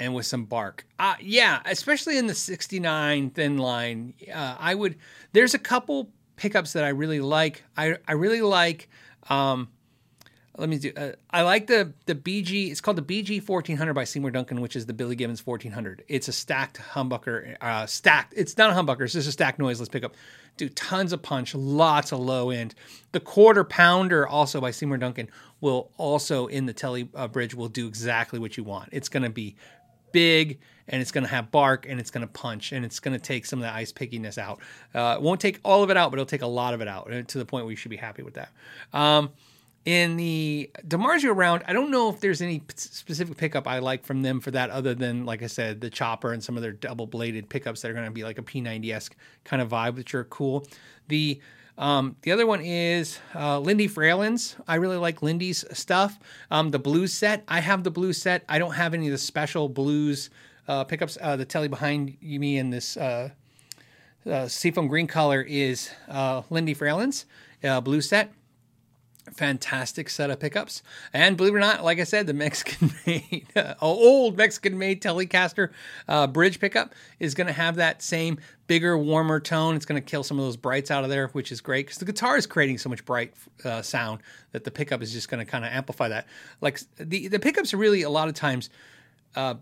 and 0.01 0.15
with 0.15 0.27
some 0.27 0.47
bark. 0.47 0.87
Uh, 0.99 1.15
yeah, 1.21 1.61
especially 1.67 2.19
in 2.19 2.27
the 2.27 2.35
69 2.35 3.31
thin 3.31 3.59
line. 3.59 4.15
Uh, 4.33 4.57
I 4.59 4.75
would, 4.75 4.97
there's 5.33 5.55
a 5.55 5.59
couple 5.59 6.11
pickups 6.37 6.73
that 6.73 6.85
I 6.85 6.89
really 6.89 7.21
like. 7.21 7.63
I, 7.77 7.99
I 8.09 8.13
really 8.13 8.41
like, 8.41 8.89
um, 9.29 9.69
let 10.57 10.69
me 10.69 10.79
do, 10.79 10.93
uh, 10.97 11.13
I 11.31 11.43
like 11.43 11.67
the, 11.67 11.93
the 12.07 12.15
BG, 12.15 12.71
it's 12.71 12.81
called 12.81 12.97
the 12.97 13.03
BG 13.03 13.47
1400 13.47 13.95
by 13.95 14.05
Seymour 14.05 14.31
Duncan, 14.31 14.61
which 14.61 14.75
is 14.75 14.87
the 14.87 14.93
Billy 14.93 15.17
Gibbons 15.17 15.47
1400. 15.47 16.03
It's 16.09 16.29
a 16.29 16.33
stacked 16.33 16.79
humbucker, 16.79 17.57
uh, 17.61 17.87
stacked, 17.87 18.35
it's 18.37 18.57
not 18.57 18.71
a 18.71 18.73
humbucker, 18.75 19.03
it's 19.03 19.13
just 19.13 19.29
a 19.29 19.33
stacked 19.33 19.59
noiseless 19.59 19.89
pickup. 19.89 20.17
Do 20.57 20.69
tons 20.69 21.13
of 21.13 21.23
punch, 21.23 21.55
lots 21.55 22.13
of 22.13 22.21
low 22.21 22.51
end. 22.51 22.75
The 23.13 23.21
quarter 23.21 23.65
pounder, 23.65 24.27
also 24.27 24.61
by 24.61 24.73
Seymour 24.73 24.99
Duncan, 24.99 25.31
will 25.61 25.91
also 25.97 26.47
in 26.47 26.67
the 26.67 26.73
tele 26.73 27.09
uh, 27.15 27.29
bridge 27.29 27.55
will 27.55 27.69
do 27.69 27.87
exactly 27.87 28.39
what 28.39 28.57
you 28.57 28.65
want. 28.65 28.91
It's 28.93 29.09
going 29.09 29.23
to 29.23 29.31
be 29.31 29.57
big 30.13 30.59
and 30.89 31.01
it's 31.01 31.13
going 31.13 31.25
to 31.25 31.31
have 31.31 31.51
bark 31.51 31.87
and 31.89 32.01
it's 32.01 32.11
going 32.11 32.27
to 32.27 32.33
punch 32.33 32.73
and 32.73 32.85
it's 32.85 33.01
going 33.01 33.17
to 33.17 33.23
take 33.23 33.47
some 33.47 33.61
of 33.61 33.63
the 33.63 33.73
ice 33.73 33.93
pickiness 33.93 34.39
out. 34.39 34.61
Uh, 34.95 35.17
it 35.17 35.23
won't 35.23 35.41
take 35.41 35.61
all 35.65 35.83
of 35.83 35.91
it 35.91 35.97
out, 35.97 36.11
but 36.11 36.19
it'll 36.19 36.27
take 36.27 36.43
a 36.43 36.47
lot 36.47 36.75
of 36.75 36.81
it 36.81 36.89
out 36.89 37.09
to 37.29 37.39
the 37.39 37.45
point 37.45 37.65
where 37.65 37.71
you 37.71 37.77
should 37.77 37.91
be 37.91 37.97
happy 37.97 38.23
with 38.23 38.35
that. 38.35 38.51
Um, 38.93 39.31
in 39.87 40.17
the 40.17 40.71
DiMarzio 40.87 41.35
round, 41.35 41.63
I 41.67 41.73
don't 41.73 41.91
know 41.91 42.11
if 42.11 42.21
there's 42.21 42.43
any 42.43 42.63
specific 42.77 43.37
pickup 43.39 43.67
I 43.67 43.79
like 43.79 44.05
from 44.05 44.21
them 44.23 44.41
for 44.41 44.51
that, 44.51 44.69
other 44.69 44.95
than, 44.95 45.25
like 45.25 45.43
I 45.43 45.47
said, 45.47 45.81
the 45.81 45.89
chopper 45.89 46.33
and 46.33 46.45
some 46.45 46.57
of 46.57 46.63
their 46.63 46.73
double 46.73 47.07
bladed 47.07 47.49
pickups 47.49 47.81
that 47.81 47.91
are 47.91 47.95
going 47.95 48.05
to 48.05 48.11
be 48.11 48.23
like 48.23 48.39
a 48.39 48.43
P90 48.43 48.93
esque 48.93 49.17
kind 49.45 49.63
of 49.63 49.71
vibe, 49.71 49.95
which 49.95 50.15
are 50.15 50.25
cool. 50.25 50.67
The 51.09 51.41
um, 51.81 52.15
the 52.21 52.31
other 52.31 52.47
one 52.47 52.61
is 52.61 53.19
uh, 53.35 53.59
Lindy 53.59 53.89
Fralins. 53.89 54.55
I 54.69 54.75
really 54.75 54.99
like 54.99 55.23
Lindy's 55.23 55.65
stuff. 55.73 56.21
Um, 56.51 56.71
the 56.71 56.79
blues 56.79 57.15
set. 57.15 57.43
I 57.49 57.61
have 57.61 57.85
the 57.85 57.91
blues 57.91 58.21
set. 58.21 58.45
I 58.51 58.59
don't 58.59 58.75
have 58.75 58.93
any 58.93 59.07
of 59.07 59.13
the 59.13 59.19
special 59.19 59.67
blues 59.67 60.29
uh, 60.69 60.85
pickups. 60.85 61.17
Uh, 61.19 61.37
the 61.37 61.47
telly 61.47 61.69
behind 61.69 62.19
me 62.21 62.59
in 62.59 62.69
this 62.69 62.99
uh, 62.99 63.31
uh, 64.31 64.47
seafoam 64.47 64.89
green 64.89 65.07
color 65.07 65.41
is 65.41 65.91
uh, 66.09 66.43
Lindy 66.51 66.75
Fralins 66.75 67.25
blue 67.83 68.03
set 68.03 68.31
fantastic 69.33 70.11
set 70.11 70.31
of 70.31 70.41
pickups. 70.41 70.83
And 71.13 71.37
believe 71.37 71.55
it 71.55 71.57
or 71.57 71.61
not, 71.61 71.85
like 71.85 71.99
I 71.99 72.05
said, 72.05 72.27
the 72.27 72.35
Mexican 72.35 72.93
made, 73.07 73.47
uh, 73.57 73.75
old 73.81 74.37
Mexican 74.37 74.79
made 74.79 75.03
Telecaster 75.03 75.71
uh, 76.09 76.27
bridge 76.27 76.61
pickup 76.61 76.95
is 77.19 77.35
going 77.35 77.47
to 77.47 77.53
have 77.53 77.77
that 77.77 78.03
same 78.03 78.39
bigger, 78.67 78.97
warmer 78.97 79.41
tone. 79.41 79.77
It's 79.77 79.87
going 79.87 80.01
to 80.01 80.05
kill 80.07 80.23
some 80.23 80.39
of 80.39 80.45
those 80.45 80.57
brights 80.57 80.91
out 80.91 81.05
of 81.05 81.11
there, 81.11 81.29
which 81.29 81.51
is 81.53 81.61
great 81.61 81.87
because 81.87 81.99
the 81.99 82.05
guitar 82.05 82.37
is 82.37 82.47
creating 82.47 82.79
so 82.79 82.89
much 82.89 83.05
bright 83.05 83.35
uh, 83.65 83.83
sound 83.83 84.21
that 84.53 84.65
the 84.65 84.71
pickup 84.71 85.03
is 85.03 85.13
just 85.13 85.29
going 85.29 85.45
to 85.45 85.51
kind 85.51 85.65
of 85.65 85.73
amplify 85.73 86.09
that. 86.09 86.27
Like 86.61 86.81
the, 86.99 87.29
the 87.29 87.39
pickups 87.39 87.75
are 87.75 87.79
really 87.79 88.03
a 88.03 88.11
lot 88.11 88.29
of 88.29 88.35
times, 88.35 88.71
uh, 89.37 89.55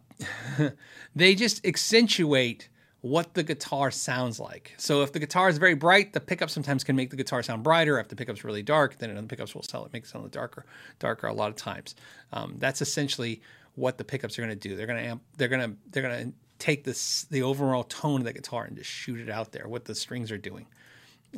they 1.16 1.34
just 1.34 1.64
accentuate 1.64 2.68
what 3.08 3.34
the 3.34 3.42
guitar 3.42 3.90
sounds 3.90 4.38
like. 4.38 4.74
So 4.76 5.02
if 5.02 5.12
the 5.12 5.18
guitar 5.18 5.48
is 5.48 5.58
very 5.58 5.74
bright, 5.74 6.12
the 6.12 6.20
pickup 6.20 6.50
sometimes 6.50 6.84
can 6.84 6.96
make 6.96 7.10
the 7.10 7.16
guitar 7.16 7.42
sound 7.42 7.62
brighter. 7.62 7.98
If 7.98 8.08
the 8.08 8.16
pickup's 8.16 8.44
really 8.44 8.62
dark, 8.62 8.98
then 8.98 9.14
the 9.14 9.22
pickups 9.22 9.54
will 9.54 9.62
tell 9.62 9.84
it 9.84 9.92
make 9.92 10.04
it 10.04 10.08
sound 10.08 10.30
darker, 10.30 10.64
darker 10.98 11.26
a 11.26 11.32
lot 11.32 11.48
of 11.50 11.56
times. 11.56 11.94
Um, 12.32 12.56
that's 12.58 12.82
essentially 12.82 13.40
what 13.74 13.98
the 13.98 14.04
pickups 14.04 14.38
are 14.38 14.42
going 14.42 14.56
to 14.56 14.68
do. 14.68 14.76
They're 14.76 14.86
going 14.86 15.02
to 15.02 15.08
amp, 15.08 15.22
they're 15.36 15.48
going 15.48 15.70
to 15.70 15.76
they're 15.90 16.02
going 16.02 16.26
to 16.26 16.32
take 16.58 16.84
this 16.84 17.24
the 17.24 17.42
overall 17.42 17.84
tone 17.84 18.20
of 18.20 18.24
the 18.24 18.32
guitar 18.32 18.64
and 18.64 18.76
just 18.76 18.90
shoot 18.90 19.20
it 19.20 19.30
out 19.30 19.52
there. 19.52 19.68
What 19.68 19.84
the 19.84 19.94
strings 19.94 20.30
are 20.30 20.38
doing. 20.38 20.66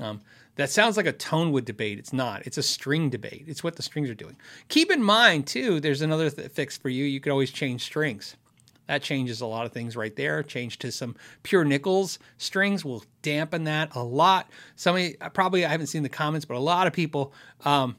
Um, 0.00 0.20
that 0.56 0.70
sounds 0.70 0.96
like 0.96 1.06
a 1.06 1.12
tone 1.12 1.52
wood 1.52 1.64
debate. 1.64 1.98
It's 1.98 2.12
not. 2.12 2.46
It's 2.46 2.58
a 2.58 2.62
string 2.62 3.10
debate. 3.10 3.44
It's 3.46 3.64
what 3.64 3.76
the 3.76 3.82
strings 3.82 4.08
are 4.08 4.14
doing. 4.14 4.36
Keep 4.68 4.90
in 4.90 5.02
mind 5.02 5.46
too. 5.46 5.80
There's 5.80 6.02
another 6.02 6.30
th- 6.30 6.50
fix 6.50 6.76
for 6.76 6.88
you. 6.88 7.04
You 7.04 7.20
could 7.20 7.32
always 7.32 7.50
change 7.50 7.82
strings. 7.82 8.36
That 8.90 9.02
changes 9.02 9.40
a 9.40 9.46
lot 9.46 9.66
of 9.66 9.72
things 9.72 9.94
right 9.94 10.16
there. 10.16 10.42
Change 10.42 10.80
to 10.80 10.90
some 10.90 11.14
pure 11.44 11.64
nickels 11.64 12.18
strings 12.38 12.84
will 12.84 13.04
dampen 13.22 13.62
that 13.62 13.94
a 13.94 14.02
lot. 14.02 14.50
Somebody 14.74 15.14
probably 15.32 15.64
I 15.64 15.68
haven't 15.68 15.86
seen 15.86 16.02
the 16.02 16.08
comments, 16.08 16.44
but 16.44 16.56
a 16.56 16.58
lot 16.58 16.88
of 16.88 16.92
people, 16.92 17.32
um, 17.64 17.94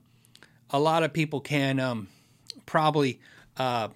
a 0.70 0.78
lot 0.78 1.04
of 1.04 1.14
people 1.14 1.40
can 1.40 1.80
um, 1.80 2.10
probably 2.66 3.22
uh, 3.56 3.88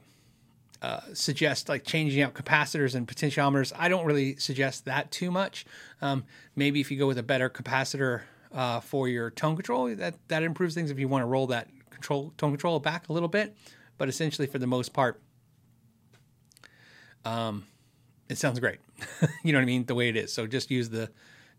uh, 0.81 1.01
suggest 1.11 1.67
like 1.67 1.83
changing 1.83 2.21
out 2.21 2.33
capacitors 2.33 2.95
and 2.95 3.05
potentiometers. 3.05 3.73
I 3.77 3.89
don't 3.89 4.05
really 4.05 4.37
suggest 4.37 4.85
that 4.85 5.11
too 5.11 5.31
much. 5.31 5.65
Um, 6.01 6.23
maybe 6.55 6.79
if 6.79 6.91
you 6.91 6.97
go 6.97 7.07
with 7.07 7.17
a 7.17 7.23
better 7.23 7.49
capacitor 7.49 8.21
uh, 8.53 8.79
for 8.79 9.09
your 9.09 9.31
tone 9.31 9.57
control, 9.57 9.93
that 9.93 10.15
that 10.29 10.43
improves 10.43 10.75
things. 10.75 10.91
If 10.91 10.99
you 10.99 11.09
want 11.09 11.23
to 11.23 11.27
roll 11.27 11.47
that 11.47 11.67
control 11.89 12.31
tone 12.37 12.51
control 12.51 12.79
back 12.79 13.09
a 13.09 13.11
little 13.11 13.27
bit, 13.27 13.53
but 13.97 14.07
essentially 14.07 14.47
for 14.47 14.59
the 14.59 14.67
most 14.67 14.93
part 14.93 15.19
um, 17.25 17.65
it 18.29 18.37
sounds 18.37 18.59
great. 18.59 18.79
you 19.43 19.51
know 19.51 19.59
what 19.59 19.63
I 19.63 19.65
mean? 19.65 19.85
The 19.85 19.95
way 19.95 20.09
it 20.09 20.15
is. 20.15 20.31
So 20.31 20.47
just 20.47 20.71
use 20.71 20.89
the, 20.89 21.09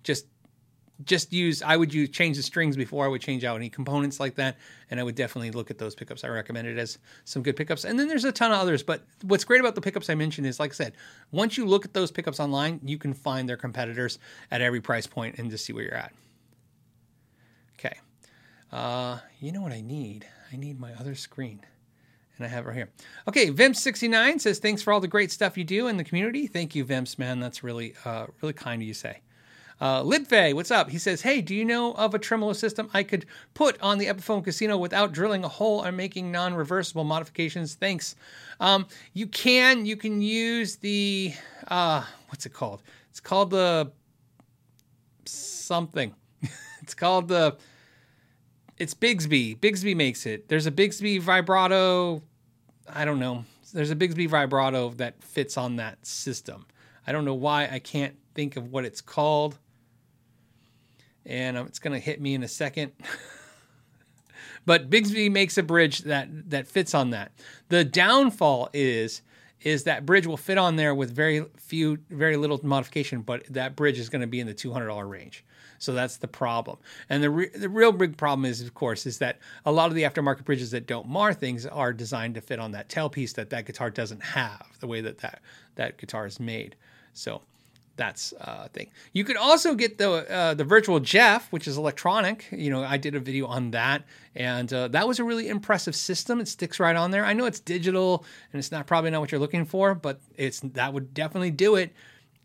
just, 0.02 0.26
just 1.04 1.32
use. 1.32 1.62
I 1.62 1.76
would 1.76 1.92
use 1.92 2.08
change 2.08 2.36
the 2.36 2.42
strings 2.42 2.76
before 2.76 3.04
I 3.04 3.08
would 3.08 3.20
change 3.20 3.44
out 3.44 3.56
any 3.56 3.68
components 3.68 4.18
like 4.18 4.36
that, 4.36 4.56
and 4.90 4.98
I 4.98 5.02
would 5.02 5.14
definitely 5.14 5.50
look 5.50 5.70
at 5.70 5.78
those 5.78 5.94
pickups. 5.94 6.24
I 6.24 6.28
recommend 6.28 6.68
it 6.68 6.78
as 6.78 6.98
some 7.24 7.42
good 7.42 7.56
pickups. 7.56 7.84
And 7.84 7.98
then 7.98 8.08
there's 8.08 8.24
a 8.24 8.32
ton 8.32 8.50
of 8.50 8.58
others. 8.58 8.82
But 8.82 9.04
what's 9.22 9.44
great 9.44 9.60
about 9.60 9.74
the 9.74 9.80
pickups 9.80 10.08
I 10.08 10.14
mentioned 10.14 10.46
is, 10.46 10.58
like 10.58 10.70
I 10.70 10.74
said, 10.74 10.94
once 11.30 11.56
you 11.58 11.66
look 11.66 11.84
at 11.84 11.92
those 11.92 12.10
pickups 12.10 12.40
online, 12.40 12.80
you 12.82 12.98
can 12.98 13.12
find 13.12 13.48
their 13.48 13.58
competitors 13.58 14.18
at 14.50 14.62
every 14.62 14.80
price 14.80 15.06
point 15.06 15.38
and 15.38 15.50
just 15.50 15.66
see 15.66 15.72
where 15.72 15.84
you're 15.84 15.94
at. 15.94 16.12
Okay. 17.78 17.98
Uh, 18.72 19.18
you 19.38 19.52
know 19.52 19.60
what 19.60 19.72
I 19.72 19.82
need? 19.82 20.26
I 20.50 20.56
need 20.56 20.80
my 20.80 20.94
other 20.94 21.14
screen 21.14 21.60
and 22.38 22.46
I 22.46 22.48
have 22.48 22.64
it 22.64 22.68
right 22.68 22.76
here. 22.76 22.90
Okay, 23.28 23.50
Vimps69 23.50 24.40
says, 24.40 24.58
Thanks 24.58 24.82
for 24.82 24.92
all 24.92 25.00
the 25.00 25.08
great 25.08 25.32
stuff 25.32 25.56
you 25.56 25.64
do 25.64 25.88
in 25.88 25.96
the 25.96 26.04
community. 26.04 26.46
Thank 26.46 26.74
you, 26.74 26.84
Vimps, 26.84 27.18
man. 27.18 27.40
That's 27.40 27.64
really, 27.64 27.94
uh, 28.04 28.26
really 28.42 28.52
kind 28.52 28.82
of 28.82 28.88
you 28.88 28.94
say. 28.94 29.20
Uh, 29.78 30.02
Lidfay, 30.02 30.54
what's 30.54 30.70
up? 30.70 30.88
He 30.90 30.98
says, 30.98 31.22
Hey, 31.22 31.40
do 31.40 31.54
you 31.54 31.64
know 31.64 31.92
of 31.94 32.14
a 32.14 32.18
tremolo 32.18 32.52
system 32.52 32.90
I 32.94 33.02
could 33.02 33.26
put 33.54 33.80
on 33.82 33.98
the 33.98 34.06
Epiphone 34.06 34.42
Casino 34.42 34.76
without 34.76 35.12
drilling 35.12 35.44
a 35.44 35.48
hole 35.48 35.84
or 35.84 35.92
making 35.92 36.32
non 36.32 36.54
reversible 36.54 37.04
modifications? 37.04 37.74
Thanks. 37.74 38.16
Um, 38.60 38.86
you 39.12 39.26
can, 39.26 39.84
you 39.84 39.96
can 39.96 40.22
use 40.22 40.76
the, 40.76 41.34
uh, 41.68 42.04
what's 42.28 42.46
it 42.46 42.52
called? 42.52 42.82
It's 43.10 43.20
called 43.20 43.50
the 43.50 43.92
something. 45.26 46.14
it's 46.82 46.94
called 46.94 47.28
the, 47.28 47.56
it's 48.78 48.94
Bigsby. 48.94 49.58
Bigsby 49.58 49.96
makes 49.96 50.26
it. 50.26 50.48
There's 50.48 50.66
a 50.66 50.72
Bigsby 50.72 51.20
vibrato. 51.20 52.22
I 52.88 53.04
don't 53.04 53.18
know. 53.18 53.44
There's 53.72 53.90
a 53.90 53.96
Bigsby 53.96 54.28
vibrato 54.28 54.90
that 54.90 55.22
fits 55.22 55.56
on 55.56 55.76
that 55.76 56.04
system. 56.06 56.66
I 57.06 57.12
don't 57.12 57.24
know 57.24 57.34
why 57.34 57.68
I 57.70 57.78
can't 57.78 58.16
think 58.34 58.56
of 58.56 58.72
what 58.72 58.84
it's 58.84 59.00
called. 59.00 59.58
And 61.24 61.56
it's 61.56 61.78
going 61.78 61.92
to 61.92 61.98
hit 61.98 62.20
me 62.20 62.34
in 62.34 62.42
a 62.42 62.48
second. 62.48 62.92
But 64.66 64.90
Bigsby 64.90 65.30
makes 65.30 65.56
a 65.56 65.62
bridge 65.62 66.00
that 66.00 66.50
that 66.50 66.66
fits 66.66 66.92
on 66.92 67.10
that. 67.10 67.32
The 67.68 67.84
downfall 67.84 68.68
is 68.74 69.22
is 69.62 69.84
that 69.84 70.04
bridge 70.04 70.26
will 70.26 70.36
fit 70.36 70.58
on 70.58 70.76
there 70.76 70.94
with 70.94 71.14
very 71.14 71.46
few, 71.56 71.98
very 72.10 72.36
little 72.36 72.60
modification, 72.62 73.22
but 73.22 73.44
that 73.48 73.74
bridge 73.74 73.98
is 73.98 74.08
going 74.08 74.20
to 74.20 74.26
be 74.26 74.38
in 74.38 74.46
the 74.46 74.54
$200 74.54 75.08
range. 75.08 75.44
So 75.86 75.92
that's 75.92 76.16
the 76.16 76.26
problem. 76.26 76.78
And 77.08 77.22
the, 77.22 77.30
re- 77.30 77.48
the 77.48 77.68
real 77.68 77.92
big 77.92 78.16
problem 78.16 78.44
is, 78.44 78.60
of 78.60 78.74
course, 78.74 79.06
is 79.06 79.18
that 79.18 79.38
a 79.64 79.70
lot 79.70 79.86
of 79.88 79.94
the 79.94 80.02
aftermarket 80.02 80.44
bridges 80.44 80.72
that 80.72 80.88
don't 80.88 81.08
mar 81.08 81.32
things 81.32 81.64
are 81.64 81.92
designed 81.92 82.34
to 82.34 82.40
fit 82.40 82.58
on 82.58 82.72
that 82.72 82.88
tailpiece 82.88 83.32
that 83.34 83.50
that 83.50 83.66
guitar 83.66 83.88
doesn't 83.88 84.20
have, 84.20 84.66
the 84.80 84.88
way 84.88 85.00
that 85.00 85.18
that, 85.18 85.42
that 85.76 85.96
guitar 85.96 86.26
is 86.26 86.40
made. 86.40 86.74
So 87.12 87.40
that's 87.94 88.34
a 88.40 88.68
thing. 88.70 88.90
You 89.12 89.22
could 89.22 89.36
also 89.36 89.76
get 89.76 89.96
the 89.96 90.28
uh, 90.28 90.54
the 90.54 90.64
virtual 90.64 90.98
Jeff, 90.98 91.52
which 91.52 91.68
is 91.68 91.78
electronic. 91.78 92.48
You 92.50 92.70
know, 92.70 92.82
I 92.82 92.96
did 92.96 93.14
a 93.14 93.20
video 93.20 93.46
on 93.46 93.70
that, 93.70 94.02
and 94.34 94.70
uh, 94.72 94.88
that 94.88 95.06
was 95.06 95.20
a 95.20 95.24
really 95.24 95.48
impressive 95.48 95.94
system. 95.94 96.40
It 96.40 96.48
sticks 96.48 96.80
right 96.80 96.96
on 96.96 97.12
there. 97.12 97.24
I 97.24 97.32
know 97.32 97.46
it's 97.46 97.60
digital, 97.60 98.24
and 98.52 98.58
it's 98.58 98.72
not 98.72 98.88
probably 98.88 99.10
not 99.12 99.20
what 99.20 99.30
you're 99.30 99.40
looking 99.40 99.64
for, 99.64 99.94
but 99.94 100.20
it's 100.36 100.58
that 100.60 100.92
would 100.92 101.14
definitely 101.14 101.52
do 101.52 101.76
it. 101.76 101.92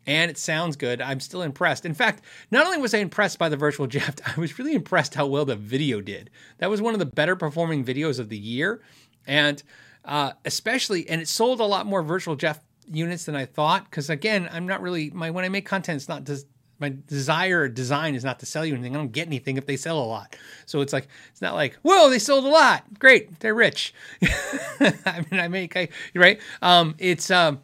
And 0.07 0.31
it 0.31 0.37
sounds 0.37 0.75
good. 0.75 0.99
I'm 0.99 1.19
still 1.19 1.43
impressed. 1.43 1.85
In 1.85 1.93
fact, 1.93 2.23
not 2.49 2.65
only 2.65 2.79
was 2.79 2.93
I 2.93 2.99
impressed 2.99 3.37
by 3.37 3.49
the 3.49 3.57
virtual 3.57 3.87
Jeff, 3.87 4.15
I 4.25 4.39
was 4.39 4.57
really 4.57 4.73
impressed 4.73 5.13
how 5.13 5.27
well 5.27 5.45
the 5.45 5.55
video 5.55 6.01
did. 6.01 6.29
That 6.57 6.69
was 6.69 6.81
one 6.81 6.93
of 6.93 6.99
the 6.99 7.05
better 7.05 7.35
performing 7.35 7.85
videos 7.85 8.19
of 8.19 8.29
the 8.29 8.37
year, 8.37 8.81
and 9.27 9.61
uh, 10.05 10.31
especially, 10.45 11.07
and 11.07 11.21
it 11.21 11.27
sold 11.27 11.59
a 11.59 11.65
lot 11.65 11.85
more 11.85 12.01
virtual 12.01 12.35
Jeff 12.35 12.59
units 12.91 13.25
than 13.25 13.35
I 13.35 13.45
thought. 13.45 13.85
Because 13.85 14.09
again, 14.09 14.49
I'm 14.51 14.67
not 14.67 14.81
really 14.81 15.11
my 15.11 15.29
when 15.29 15.45
I 15.45 15.49
make 15.49 15.65
content, 15.65 15.97
it's 15.97 16.09
not 16.09 16.23
just 16.23 16.47
my 16.79 16.93
desire 17.05 17.61
or 17.61 17.69
design 17.69 18.15
is 18.15 18.23
not 18.23 18.39
to 18.39 18.45
sell 18.47 18.65
you 18.65 18.73
anything. 18.73 18.95
I 18.95 18.97
don't 18.97 19.11
get 19.11 19.27
anything 19.27 19.57
if 19.57 19.67
they 19.67 19.77
sell 19.77 19.99
a 19.99 20.03
lot. 20.03 20.35
So 20.65 20.81
it's 20.81 20.91
like 20.91 21.07
it's 21.29 21.41
not 21.41 21.53
like 21.53 21.75
whoa, 21.83 22.09
they 22.09 22.19
sold 22.19 22.43
a 22.43 22.49
lot. 22.49 22.83
Great, 22.99 23.39
they're 23.39 23.53
rich. 23.53 23.93
I 24.23 25.23
mean, 25.29 25.39
I 25.39 25.47
make 25.47 25.77
I, 25.77 25.89
right. 26.15 26.39
Um, 26.61 26.95
it's 26.97 27.29
um, 27.29 27.59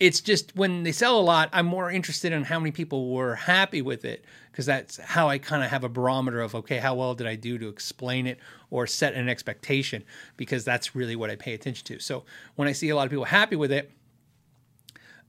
it's 0.00 0.20
just 0.20 0.56
when 0.56 0.82
they 0.82 0.92
sell 0.92 1.18
a 1.18 1.20
lot, 1.20 1.50
I'm 1.52 1.66
more 1.66 1.90
interested 1.90 2.32
in 2.32 2.42
how 2.44 2.58
many 2.58 2.70
people 2.70 3.10
were 3.10 3.34
happy 3.34 3.82
with 3.82 4.06
it 4.06 4.24
because 4.50 4.64
that's 4.64 4.96
how 4.96 5.28
I 5.28 5.36
kind 5.36 5.62
of 5.62 5.70
have 5.70 5.84
a 5.84 5.90
barometer 5.90 6.40
of 6.40 6.54
okay, 6.54 6.78
how 6.78 6.94
well 6.94 7.14
did 7.14 7.26
I 7.26 7.36
do 7.36 7.58
to 7.58 7.68
explain 7.68 8.26
it 8.26 8.38
or 8.70 8.86
set 8.86 9.12
an 9.12 9.28
expectation 9.28 10.02
because 10.38 10.64
that's 10.64 10.96
really 10.96 11.16
what 11.16 11.28
I 11.28 11.36
pay 11.36 11.52
attention 11.52 11.84
to. 11.86 12.00
So 12.00 12.24
when 12.56 12.66
I 12.66 12.72
see 12.72 12.88
a 12.88 12.96
lot 12.96 13.04
of 13.04 13.10
people 13.10 13.26
happy 13.26 13.56
with 13.56 13.70
it 13.70 13.92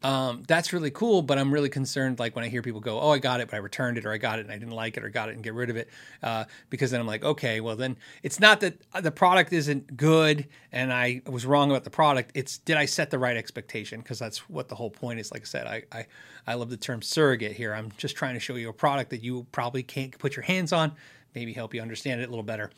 um, 0.04 0.44
that's 0.48 0.74
really 0.74 0.90
cool, 0.90 1.22
but 1.22 1.38
I'm 1.38 1.54
really 1.54 1.70
concerned. 1.70 2.18
Like 2.18 2.36
when 2.36 2.44
I 2.44 2.48
hear 2.48 2.64
people 2.64 2.80
go, 2.80 3.00
"Oh, 3.00 3.12
I 3.12 3.20
got 3.20 3.40
it, 3.40 3.50
but 3.50 3.56
I 3.56 3.60
returned 3.60 4.00
it, 4.00 4.06
or 4.06 4.12
I 4.12 4.18
got 4.18 4.40
it 4.40 4.46
and 4.46 4.52
I 4.52 4.58
didn't 4.58 4.74
like 4.74 4.98
it, 4.98 5.04
or 5.04 5.10
got 5.10 5.30
it 5.30 5.36
and 5.36 5.44
get 5.44 5.54
rid 5.54 5.70
of 5.70 5.76
it," 5.76 5.90
uh, 6.24 6.46
because 6.72 6.90
then 6.90 7.00
I'm 7.00 7.06
like, 7.06 7.24
okay, 7.24 7.62
well 7.62 7.76
then 7.76 7.98
it's 8.24 8.40
not 8.40 8.62
that 8.62 8.78
the 9.00 9.12
product 9.12 9.54
isn't 9.54 9.96
good 9.96 10.48
and 10.72 10.92
I 10.92 11.22
was 11.28 11.46
wrong 11.46 11.70
about 11.70 11.84
the 11.84 11.92
product. 11.92 12.32
It's 12.34 12.58
did 12.58 12.78
I 12.78 12.86
set 12.86 13.12
the 13.12 13.20
right 13.20 13.38
expectation? 13.38 14.00
Because 14.02 14.18
that's 14.18 14.50
what 14.50 14.70
the 14.70 14.76
whole 14.76 14.90
point 14.90 15.20
is. 15.20 15.32
Like 15.32 15.42
I 15.42 15.46
said, 15.46 15.68
I, 15.68 15.84
I 15.92 16.06
I 16.48 16.54
love 16.56 16.72
the 16.72 16.78
term 16.78 17.04
surrogate 17.04 17.54
here. 17.54 17.74
I'm 17.74 17.92
just 17.98 18.16
trying 18.16 18.34
to 18.34 18.40
show 18.40 18.56
you 18.56 18.70
a 18.70 18.74
product 18.74 19.12
that 19.12 19.24
you 19.24 19.46
probably 19.52 19.84
can't 19.84 20.18
put 20.18 20.36
your 20.36 20.44
hands 20.44 20.74
on, 20.74 20.94
maybe 21.36 21.54
help 21.54 21.76
you 21.76 21.82
understand 21.82 22.22
it 22.22 22.26
a 22.26 22.30
little 22.30 22.44
better. 22.44 22.72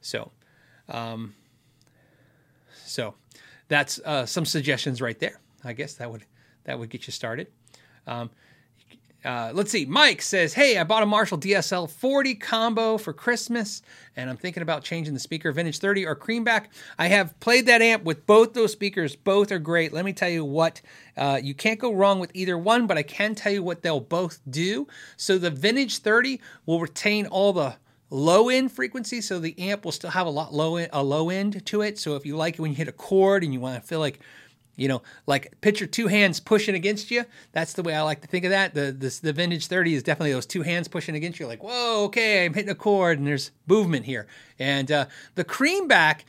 So, 0.00 0.30
um, 0.88 1.34
so 2.86 3.14
that's 3.68 4.00
uh, 4.00 4.24
some 4.24 4.46
suggestions 4.46 5.02
right 5.02 5.18
there. 5.18 5.40
I 5.62 5.74
guess 5.74 5.94
that 5.94 6.10
would 6.10 6.24
that 6.70 6.78
would 6.78 6.88
get 6.88 7.08
you 7.08 7.12
started. 7.12 7.48
Um, 8.06 8.30
uh, 9.24 9.50
let's 9.52 9.70
see. 9.70 9.84
Mike 9.84 10.22
says, 10.22 10.54
Hey, 10.54 10.78
I 10.78 10.84
bought 10.84 11.02
a 11.02 11.06
Marshall 11.06 11.36
DSL 11.36 11.90
40 11.90 12.36
combo 12.36 12.96
for 12.96 13.12
Christmas, 13.12 13.82
and 14.16 14.30
I'm 14.30 14.36
thinking 14.36 14.62
about 14.62 14.82
changing 14.82 15.12
the 15.12 15.20
speaker 15.20 15.52
Vintage 15.52 15.78
30 15.78 16.06
or 16.06 16.14
Creamback. 16.14 16.66
I 16.96 17.08
have 17.08 17.38
played 17.40 17.66
that 17.66 17.82
amp 17.82 18.04
with 18.04 18.24
both 18.24 18.54
those 18.54 18.72
speakers. 18.72 19.16
Both 19.16 19.52
are 19.52 19.58
great. 19.58 19.92
Let 19.92 20.04
me 20.04 20.12
tell 20.12 20.30
you 20.30 20.44
what, 20.44 20.80
uh, 21.18 21.40
you 21.42 21.54
can't 21.54 21.78
go 21.78 21.92
wrong 21.92 22.18
with 22.20 22.30
either 22.34 22.56
one, 22.56 22.86
but 22.86 22.96
I 22.96 23.02
can 23.02 23.34
tell 23.34 23.52
you 23.52 23.62
what 23.62 23.82
they'll 23.82 24.00
both 24.00 24.40
do. 24.48 24.86
So 25.16 25.36
the 25.36 25.50
Vintage 25.50 25.98
30 25.98 26.40
will 26.64 26.80
retain 26.80 27.26
all 27.26 27.52
the 27.52 27.74
low 28.08 28.48
end 28.48 28.72
frequency, 28.72 29.20
so 29.20 29.38
the 29.38 29.58
amp 29.58 29.84
will 29.84 29.92
still 29.92 30.10
have 30.10 30.26
a 30.26 30.30
lot 30.30 30.54
low 30.54 30.78
a 30.78 31.02
low 31.02 31.28
end 31.28 31.66
to 31.66 31.82
it. 31.82 31.98
So 31.98 32.16
if 32.16 32.24
you 32.24 32.36
like 32.36 32.54
it 32.54 32.60
when 32.60 32.70
you 32.70 32.76
hit 32.76 32.88
a 32.88 32.92
chord 32.92 33.44
and 33.44 33.52
you 33.52 33.60
want 33.60 33.82
to 33.82 33.86
feel 33.86 34.00
like 34.00 34.20
you 34.80 34.88
know, 34.88 35.02
like 35.26 35.60
picture 35.60 35.86
two 35.86 36.06
hands 36.06 36.40
pushing 36.40 36.74
against 36.74 37.10
you. 37.10 37.26
That's 37.52 37.74
the 37.74 37.82
way 37.82 37.94
I 37.94 38.00
like 38.00 38.22
to 38.22 38.26
think 38.26 38.46
of 38.46 38.50
that. 38.50 38.72
The 38.72 38.92
the, 38.92 39.20
the 39.22 39.32
vintage 39.34 39.66
30 39.66 39.94
is 39.94 40.02
definitely 40.02 40.32
those 40.32 40.46
two 40.46 40.62
hands 40.62 40.88
pushing 40.88 41.14
against 41.14 41.38
you. 41.38 41.46
Like, 41.46 41.62
whoa, 41.62 42.04
okay, 42.04 42.46
I'm 42.46 42.54
hitting 42.54 42.70
a 42.70 42.74
chord 42.74 43.18
and 43.18 43.26
there's 43.26 43.50
movement 43.66 44.06
here. 44.06 44.26
And 44.58 44.90
uh, 44.90 45.06
the 45.34 45.44
creamback 45.44 46.20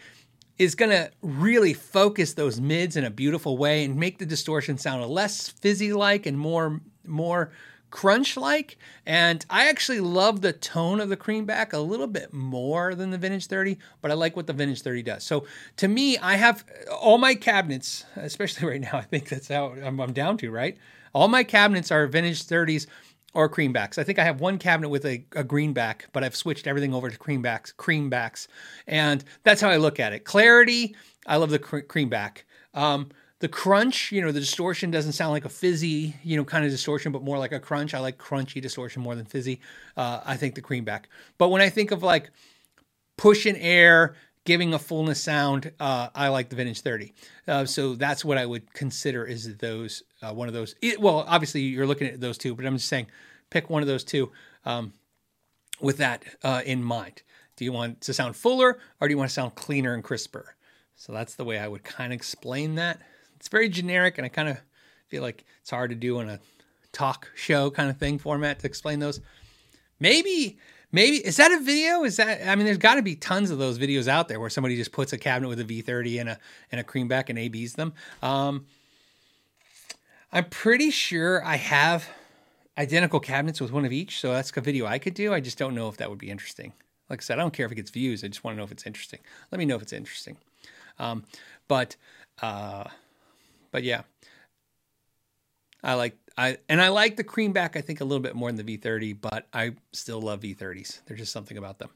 is 0.57 0.75
going 0.75 0.91
to 0.91 1.09
really 1.21 1.73
focus 1.73 2.33
those 2.33 2.59
mids 2.59 2.97
in 2.97 3.05
a 3.05 3.09
beautiful 3.09 3.57
way 3.57 3.85
and 3.85 3.95
make 3.95 4.19
the 4.19 4.25
distortion 4.25 4.77
sound 4.77 5.03
less 5.09 5.47
fizzy 5.47 5.93
like 5.93 6.25
and 6.25 6.37
more 6.37 6.81
more 7.07 7.51
crunch 7.91 8.37
like. 8.37 8.77
And 9.05 9.45
I 9.49 9.69
actually 9.69 9.99
love 9.99 10.41
the 10.41 10.53
tone 10.53 10.99
of 10.99 11.09
the 11.09 11.17
creamback 11.17 11.73
a 11.73 11.79
little 11.79 12.07
bit 12.07 12.33
more 12.33 12.95
than 12.95 13.11
the 13.11 13.17
vintage 13.17 13.47
30, 13.47 13.77
but 14.01 14.09
I 14.09 14.15
like 14.15 14.35
what 14.35 14.47
the 14.47 14.53
vintage 14.53 14.81
30 14.81 15.03
does. 15.03 15.23
So 15.23 15.45
to 15.77 15.87
me, 15.87 16.17
I 16.17 16.35
have 16.35 16.65
all 16.91 17.17
my 17.17 17.35
cabinets, 17.35 18.05
especially 18.15 18.67
right 18.69 18.81
now, 18.81 18.97
I 18.97 19.01
think 19.03 19.29
that's 19.29 19.49
how 19.49 19.73
I'm, 19.83 19.99
I'm 19.99 20.13
down 20.13 20.37
to, 20.37 20.49
right? 20.49 20.77
All 21.13 21.27
my 21.27 21.43
cabinets 21.43 21.91
are 21.91 22.07
vintage 22.07 22.45
30s 22.45 22.87
or 23.33 23.49
creambacks. 23.49 23.97
I 23.97 24.03
think 24.03 24.19
I 24.19 24.23
have 24.23 24.41
one 24.41 24.57
cabinet 24.57 24.89
with 24.89 25.05
a, 25.05 25.23
a, 25.35 25.43
greenback, 25.43 26.07
but 26.11 26.23
I've 26.23 26.35
switched 26.35 26.67
everything 26.67 26.93
over 26.93 27.09
to 27.09 27.17
creambacks, 27.17 27.73
creambacks, 27.73 28.47
and 28.87 29.23
that's 29.43 29.61
how 29.61 29.69
I 29.69 29.77
look 29.77 29.99
at 29.99 30.13
it. 30.13 30.25
Clarity, 30.25 30.95
I 31.25 31.37
love 31.37 31.49
the 31.49 31.59
cre- 31.59 31.79
creamback. 31.79 32.39
Um, 32.73 33.09
the 33.41 33.47
crunch, 33.47 34.11
you 34.11 34.21
know, 34.21 34.31
the 34.31 34.39
distortion 34.39 34.91
doesn't 34.91 35.13
sound 35.13 35.31
like 35.31 35.45
a 35.45 35.49
fizzy, 35.49 36.15
you 36.23 36.37
know, 36.37 36.45
kind 36.45 36.63
of 36.63 36.69
distortion, 36.69 37.11
but 37.11 37.23
more 37.23 37.39
like 37.39 37.51
a 37.51 37.59
crunch. 37.59 37.95
I 37.95 37.99
like 37.99 38.19
crunchy 38.19 38.61
distortion 38.61 39.01
more 39.01 39.15
than 39.15 39.25
fizzy. 39.25 39.59
Uh, 39.97 40.21
I 40.23 40.37
think 40.37 40.53
the 40.53 40.61
creamback. 40.61 41.05
But 41.39 41.49
when 41.49 41.59
I 41.59 41.69
think 41.69 41.89
of 41.89 42.03
like 42.03 42.29
pushing 43.17 43.57
air, 43.57 44.15
giving 44.45 44.75
a 44.75 44.79
fullness 44.79 45.19
sound, 45.19 45.71
uh, 45.79 46.09
I 46.13 46.27
like 46.27 46.49
the 46.49 46.55
Vintage 46.55 46.81
30. 46.81 47.13
Uh, 47.47 47.65
so 47.65 47.95
that's 47.95 48.23
what 48.23 48.37
I 48.37 48.45
would 48.45 48.71
consider 48.73 49.25
is 49.25 49.57
those 49.57 50.03
uh, 50.21 50.31
one 50.33 50.47
of 50.47 50.53
those. 50.53 50.75
It, 50.79 51.01
well, 51.01 51.25
obviously 51.27 51.61
you're 51.61 51.87
looking 51.87 52.07
at 52.07 52.21
those 52.21 52.37
two, 52.37 52.53
but 52.53 52.63
I'm 52.67 52.77
just 52.77 52.89
saying 52.89 53.07
pick 53.49 53.71
one 53.71 53.81
of 53.81 53.87
those 53.87 54.03
two 54.03 54.31
um, 54.65 54.93
with 55.81 55.97
that 55.97 56.23
uh, 56.43 56.61
in 56.63 56.83
mind. 56.83 57.23
Do 57.55 57.65
you 57.65 57.71
want 57.71 58.01
to 58.01 58.13
sound 58.13 58.35
fuller 58.35 58.77
or 58.99 59.07
do 59.07 59.11
you 59.11 59.17
want 59.17 59.31
to 59.31 59.33
sound 59.33 59.55
cleaner 59.55 59.95
and 59.95 60.03
crisper? 60.03 60.55
So 60.95 61.11
that's 61.11 61.33
the 61.33 61.43
way 61.43 61.57
I 61.57 61.67
would 61.67 61.83
kind 61.83 62.13
of 62.13 62.15
explain 62.15 62.75
that 62.75 63.01
it's 63.41 63.47
very 63.47 63.69
generic, 63.69 64.19
and 64.19 64.25
I 64.25 64.29
kind 64.29 64.49
of 64.49 64.59
feel 65.07 65.23
like 65.23 65.43
it's 65.61 65.71
hard 65.71 65.89
to 65.89 65.95
do 65.95 66.19
in 66.19 66.29
a 66.29 66.39
talk 66.91 67.31
show 67.33 67.71
kind 67.71 67.89
of 67.89 67.97
thing 67.97 68.19
format 68.19 68.59
to 68.59 68.67
explain 68.67 68.99
those. 68.99 69.19
Maybe, 69.99 70.59
maybe 70.91 71.17
is 71.17 71.37
that 71.37 71.51
a 71.51 71.59
video? 71.59 72.03
Is 72.03 72.17
that 72.17 72.47
I 72.47 72.55
mean, 72.55 72.65
there's 72.65 72.77
got 72.77 72.95
to 72.95 73.01
be 73.01 73.15
tons 73.15 73.49
of 73.49 73.57
those 73.57 73.79
videos 73.79 74.07
out 74.07 74.27
there 74.27 74.39
where 74.39 74.51
somebody 74.51 74.75
just 74.75 74.91
puts 74.91 75.11
a 75.11 75.17
cabinet 75.17 75.47
with 75.47 75.59
a 75.59 75.63
V30 75.63 76.19
and 76.19 76.29
a 76.29 76.39
and 76.71 76.79
a 76.79 76.83
creamback 76.83 77.29
and 77.29 77.39
ABs 77.39 77.73
them. 77.73 77.93
Um, 78.21 78.67
I'm 80.31 80.45
pretty 80.45 80.91
sure 80.91 81.43
I 81.43 81.55
have 81.55 82.07
identical 82.77 83.19
cabinets 83.19 83.59
with 83.59 83.71
one 83.71 83.85
of 83.85 83.91
each, 83.91 84.19
so 84.19 84.33
that's 84.33 84.55
a 84.55 84.61
video 84.61 84.85
I 84.85 84.99
could 84.99 85.15
do. 85.15 85.33
I 85.33 85.39
just 85.39 85.57
don't 85.57 85.73
know 85.73 85.89
if 85.89 85.97
that 85.97 86.11
would 86.11 86.19
be 86.19 86.29
interesting. 86.29 86.73
Like 87.09 87.21
I 87.21 87.23
said, 87.23 87.39
I 87.39 87.41
don't 87.41 87.53
care 87.53 87.65
if 87.65 87.71
it 87.71 87.75
gets 87.75 87.89
views. 87.89 88.23
I 88.23 88.27
just 88.27 88.43
want 88.43 88.53
to 88.53 88.59
know 88.59 88.65
if 88.65 88.71
it's 88.71 88.85
interesting. 88.85 89.19
Let 89.51 89.57
me 89.57 89.65
know 89.65 89.77
if 89.77 89.81
it's 89.81 89.93
interesting. 89.93 90.37
Um, 90.99 91.23
but 91.67 91.95
uh, 92.43 92.83
but 93.71 93.83
yeah, 93.83 94.01
I 95.83 95.95
like 95.95 96.17
I 96.37 96.57
and 96.69 96.81
I 96.81 96.89
like 96.89 97.17
the 97.17 97.23
creamback. 97.23 97.75
I 97.75 97.81
think 97.81 98.01
a 98.01 98.05
little 98.05 98.21
bit 98.21 98.35
more 98.35 98.51
than 98.51 98.65
the 98.65 98.77
V30, 98.77 99.19
but 99.19 99.47
I 99.53 99.73
still 99.91 100.21
love 100.21 100.41
V30s. 100.41 101.01
There's 101.05 101.19
just 101.19 101.31
something 101.31 101.57
about 101.57 101.79
them. 101.79 101.89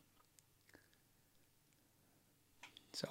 So, 2.94 3.08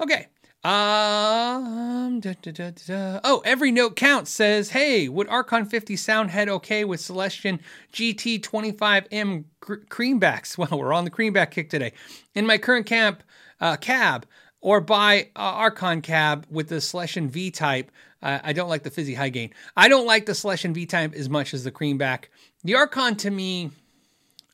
okay. 0.00 0.28
Um, 0.64 2.18
da, 2.18 2.34
da, 2.42 2.72
da, 2.72 3.20
oh, 3.22 3.40
every 3.44 3.70
note 3.70 3.94
counts 3.94 4.32
says, 4.32 4.70
hey, 4.70 5.08
would 5.08 5.28
Archon 5.28 5.64
50 5.64 5.94
sound 5.94 6.32
head 6.32 6.48
okay 6.48 6.84
with 6.84 6.98
Celestion 6.98 7.60
GT 7.92 8.40
25M 8.40 9.44
creambacks? 9.60 10.58
Well, 10.58 10.80
we're 10.80 10.92
on 10.92 11.04
the 11.04 11.10
creamback 11.12 11.52
kick 11.52 11.70
today. 11.70 11.92
In 12.34 12.46
my 12.46 12.58
current 12.58 12.84
camp 12.84 13.22
uh, 13.60 13.76
cab, 13.76 14.26
or 14.66 14.80
buy 14.80 15.28
uh, 15.36 15.38
Archon 15.38 16.02
cab 16.02 16.44
with 16.50 16.68
the 16.68 16.80
Celestion 16.80 17.28
V 17.28 17.52
type. 17.52 17.88
Uh, 18.20 18.40
I 18.42 18.52
don't 18.52 18.68
like 18.68 18.82
the 18.82 18.90
fizzy 18.90 19.14
high 19.14 19.28
gain. 19.28 19.54
I 19.76 19.86
don't 19.86 20.06
like 20.06 20.26
the 20.26 20.34
Celestion 20.34 20.74
V 20.74 20.86
type 20.86 21.14
as 21.14 21.28
much 21.30 21.54
as 21.54 21.62
the 21.62 21.70
Creamback. 21.70 22.24
The 22.64 22.74
Archon 22.74 23.14
to 23.18 23.30
me, 23.30 23.70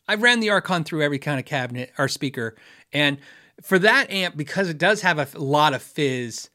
I 0.06 0.16
ran 0.16 0.40
the 0.40 0.50
Archon 0.50 0.84
through 0.84 1.00
every 1.00 1.18
kind 1.18 1.40
of 1.40 1.46
cabinet 1.46 1.94
or 1.96 2.08
speaker, 2.08 2.56
and 2.92 3.16
for 3.62 3.78
that 3.78 4.10
amp 4.10 4.36
because 4.36 4.68
it 4.68 4.76
does 4.76 5.00
have 5.00 5.18
a 5.18 5.38
lot 5.38 5.72
of 5.72 5.80
fizz, 5.80 6.50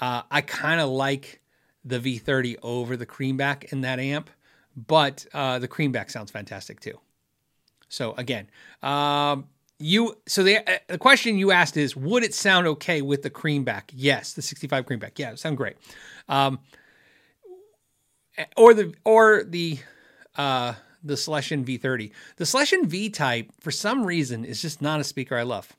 uh, 0.00 0.22
I 0.28 0.40
kind 0.40 0.80
of 0.80 0.88
like 0.88 1.40
the 1.84 2.00
V30 2.00 2.56
over 2.64 2.96
the 2.96 3.06
Creamback 3.06 3.72
in 3.72 3.82
that 3.82 4.00
amp. 4.00 4.30
But 4.74 5.26
uh, 5.32 5.60
the 5.60 5.68
Creamback 5.68 6.10
sounds 6.10 6.32
fantastic 6.32 6.80
too. 6.80 6.98
So 7.88 8.14
again, 8.14 8.48
um, 8.82 9.46
you 9.78 10.16
so 10.26 10.42
the 10.42 10.58
uh, 10.58 10.78
the 10.88 10.98
question 10.98 11.38
you 11.38 11.50
asked 11.50 11.76
is 11.76 11.96
would 11.96 12.22
it 12.22 12.34
sound 12.34 12.66
okay 12.66 13.02
with 13.02 13.22
the 13.22 13.30
creamback? 13.30 13.82
Yes, 13.92 14.32
the 14.32 14.42
65 14.42 14.86
creamback. 14.86 15.18
Yeah, 15.18 15.32
it 15.32 15.38
sound 15.38 15.56
great. 15.56 15.76
Um, 16.28 16.58
or 18.56 18.74
the 18.74 18.94
or 19.04 19.44
the 19.44 19.78
uh, 20.36 20.74
the 21.02 21.16
Celestion 21.16 21.64
V30. 21.64 22.10
The 22.36 22.46
Celestion 22.46 22.86
V 22.86 23.10
Type 23.10 23.50
for 23.60 23.70
some 23.70 24.04
reason 24.04 24.44
is 24.44 24.60
just 24.62 24.82
not 24.82 25.00
a 25.00 25.04
speaker 25.04 25.36
I 25.36 25.42
love. 25.42 25.72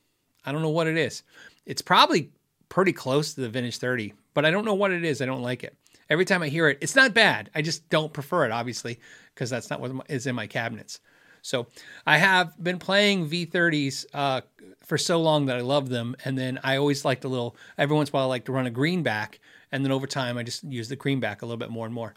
I 0.45 0.51
don't 0.51 0.61
know 0.61 0.69
what 0.69 0.87
it 0.87 0.97
is. 0.97 1.23
It's 1.65 1.81
probably 1.81 2.31
pretty 2.69 2.93
close 2.93 3.33
to 3.33 3.41
the 3.41 3.49
Vintage 3.49 3.77
30, 3.77 4.13
but 4.33 4.45
I 4.45 4.51
don't 4.51 4.65
know 4.65 4.73
what 4.73 4.91
it 4.91 5.03
is. 5.03 5.21
I 5.21 5.25
don't 5.25 5.41
like 5.41 5.63
it. 5.63 5.75
Every 6.09 6.23
time 6.23 6.41
I 6.41 6.47
hear 6.47 6.69
it, 6.69 6.77
it's 6.79 6.95
not 6.95 7.13
bad. 7.13 7.49
I 7.53 7.61
just 7.61 7.89
don't 7.89 8.13
prefer 8.13 8.45
it, 8.45 8.51
obviously, 8.51 8.99
because 9.33 9.49
that's 9.49 9.69
not 9.69 9.81
what 9.81 10.09
is 10.09 10.25
in 10.25 10.35
my 10.35 10.47
cabinets. 10.47 11.01
So 11.47 11.67
I 12.05 12.17
have 12.17 12.61
been 12.61 12.77
playing 12.77 13.29
V30s 13.29 14.05
uh, 14.13 14.41
for 14.83 14.97
so 14.97 15.21
long 15.21 15.45
that 15.45 15.55
I 15.55 15.61
love 15.61 15.87
them, 15.87 16.13
and 16.25 16.37
then 16.37 16.59
I 16.61 16.75
always 16.75 17.05
like 17.05 17.23
a 17.23 17.29
little. 17.29 17.55
Every 17.77 17.95
once 17.95 18.09
in 18.09 18.11
a 18.11 18.15
while, 18.17 18.25
I 18.25 18.27
like 18.27 18.45
to 18.45 18.51
run 18.51 18.65
a 18.65 18.69
greenback, 18.69 19.39
and 19.71 19.81
then 19.85 19.93
over 19.93 20.07
time, 20.07 20.37
I 20.37 20.43
just 20.43 20.65
use 20.65 20.89
the 20.89 20.97
greenback 20.97 21.41
a 21.41 21.45
little 21.45 21.57
bit 21.57 21.69
more 21.69 21.85
and 21.85 21.95
more. 21.95 22.15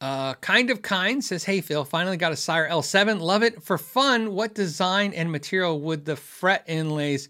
Uh, 0.00 0.32
kind 0.36 0.70
of 0.70 0.80
kind 0.80 1.22
says, 1.22 1.44
"Hey 1.44 1.60
Phil, 1.60 1.84
finally 1.84 2.16
got 2.16 2.32
a 2.32 2.36
Sire 2.36 2.66
L7. 2.66 3.20
Love 3.20 3.42
it 3.42 3.62
for 3.62 3.76
fun. 3.76 4.32
What 4.32 4.54
design 4.54 5.12
and 5.12 5.30
material 5.30 5.78
would 5.78 6.06
the 6.06 6.16
fret 6.16 6.64
inlays 6.66 7.28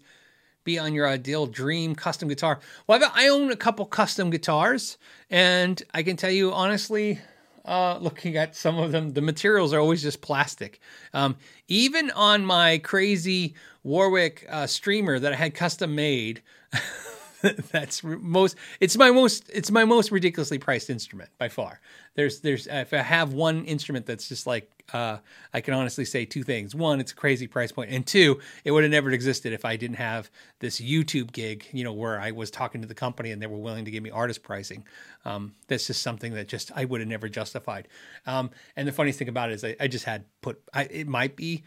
be 0.63 0.79
on 0.79 0.93
your 0.93 1.05
ideal 1.05 1.47
dream 1.47 1.95
custom 1.95 2.29
guitar?" 2.29 2.61
Well, 2.87 3.11
I 3.13 3.27
own 3.27 3.51
a 3.51 3.57
couple 3.57 3.85
custom 3.87 4.29
guitars, 4.29 4.97
and 5.29 5.83
I 5.93 6.01
can 6.01 6.15
tell 6.15 6.31
you 6.31 6.53
honestly, 6.53 7.19
uh, 7.65 7.97
looking 7.99 8.37
at 8.37 8.55
some 8.55 8.77
of 8.77 8.91
them, 8.91 9.13
the 9.13 9.21
materials 9.21 9.73
are 9.73 9.79
always 9.79 10.01
just 10.01 10.21
plastic. 10.21 10.79
Um, 11.13 11.37
even 11.67 12.11
on 12.11 12.45
my 12.45 12.79
crazy 12.79 13.55
Warwick 13.83 14.45
uh, 14.49 14.67
streamer 14.67 15.19
that 15.19 15.33
I 15.33 15.35
had 15.35 15.53
custom 15.53 15.95
made. 15.95 16.41
that's 17.71 18.03
most 18.03 18.55
it's 18.79 18.97
my 18.97 19.09
most 19.11 19.49
it's 19.53 19.71
my 19.71 19.85
most 19.85 20.11
ridiculously 20.11 20.59
priced 20.59 20.89
instrument 20.89 21.29
by 21.37 21.49
far. 21.49 21.79
There's 22.15 22.41
there's 22.41 22.67
if 22.67 22.93
i 22.93 22.97
have 22.97 23.33
one 23.33 23.65
instrument 23.65 24.05
that's 24.05 24.27
just 24.27 24.45
like 24.45 24.69
uh, 24.93 25.17
i 25.53 25.61
can 25.61 25.73
honestly 25.73 26.05
say 26.05 26.25
two 26.25 26.43
things. 26.43 26.75
One 26.75 26.99
it's 26.99 27.11
a 27.11 27.15
crazy 27.15 27.47
price 27.47 27.71
point 27.71 27.91
and 27.91 28.05
two 28.05 28.39
it 28.63 28.71
would 28.71 28.83
have 28.83 28.91
never 28.91 29.09
existed 29.11 29.53
if 29.53 29.65
i 29.65 29.75
didn't 29.75 29.97
have 29.97 30.29
this 30.59 30.79
youtube 30.79 31.31
gig 31.31 31.65
you 31.71 31.83
know 31.83 31.93
where 31.93 32.19
i 32.19 32.31
was 32.31 32.51
talking 32.51 32.81
to 32.81 32.87
the 32.87 32.93
company 32.93 33.31
and 33.31 33.41
they 33.41 33.47
were 33.47 33.57
willing 33.57 33.85
to 33.85 33.91
give 33.91 34.03
me 34.03 34.11
artist 34.11 34.43
pricing. 34.43 34.83
Um, 35.23 35.53
that's 35.67 35.87
just 35.87 36.01
something 36.01 36.33
that 36.33 36.47
just 36.47 36.71
i 36.75 36.85
would 36.85 37.01
have 37.01 37.09
never 37.09 37.29
justified. 37.29 37.87
Um, 38.25 38.51
and 38.75 38.87
the 38.87 38.91
funniest 38.91 39.19
thing 39.19 39.29
about 39.29 39.49
it 39.49 39.53
is 39.53 39.63
i, 39.63 39.75
I 39.79 39.87
just 39.87 40.05
had 40.05 40.25
put 40.41 40.61
I, 40.73 40.83
it 40.83 41.07
might 41.07 41.35
be 41.35 41.63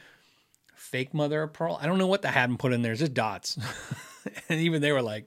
fake 0.77 1.15
mother 1.15 1.43
of 1.43 1.53
pearl. 1.53 1.79
I 1.81 1.87
don't 1.87 1.99
know 1.99 2.07
what 2.07 2.23
the 2.23 2.29
hadn't 2.29 2.59
put 2.59 2.73
in 2.73 2.83
there. 2.83 2.93
It's 2.93 3.01
just 3.01 3.15
dots. 3.15 3.59
And 4.49 4.61
even 4.61 4.81
they 4.81 4.93
were 4.93 5.03
like 5.03 5.27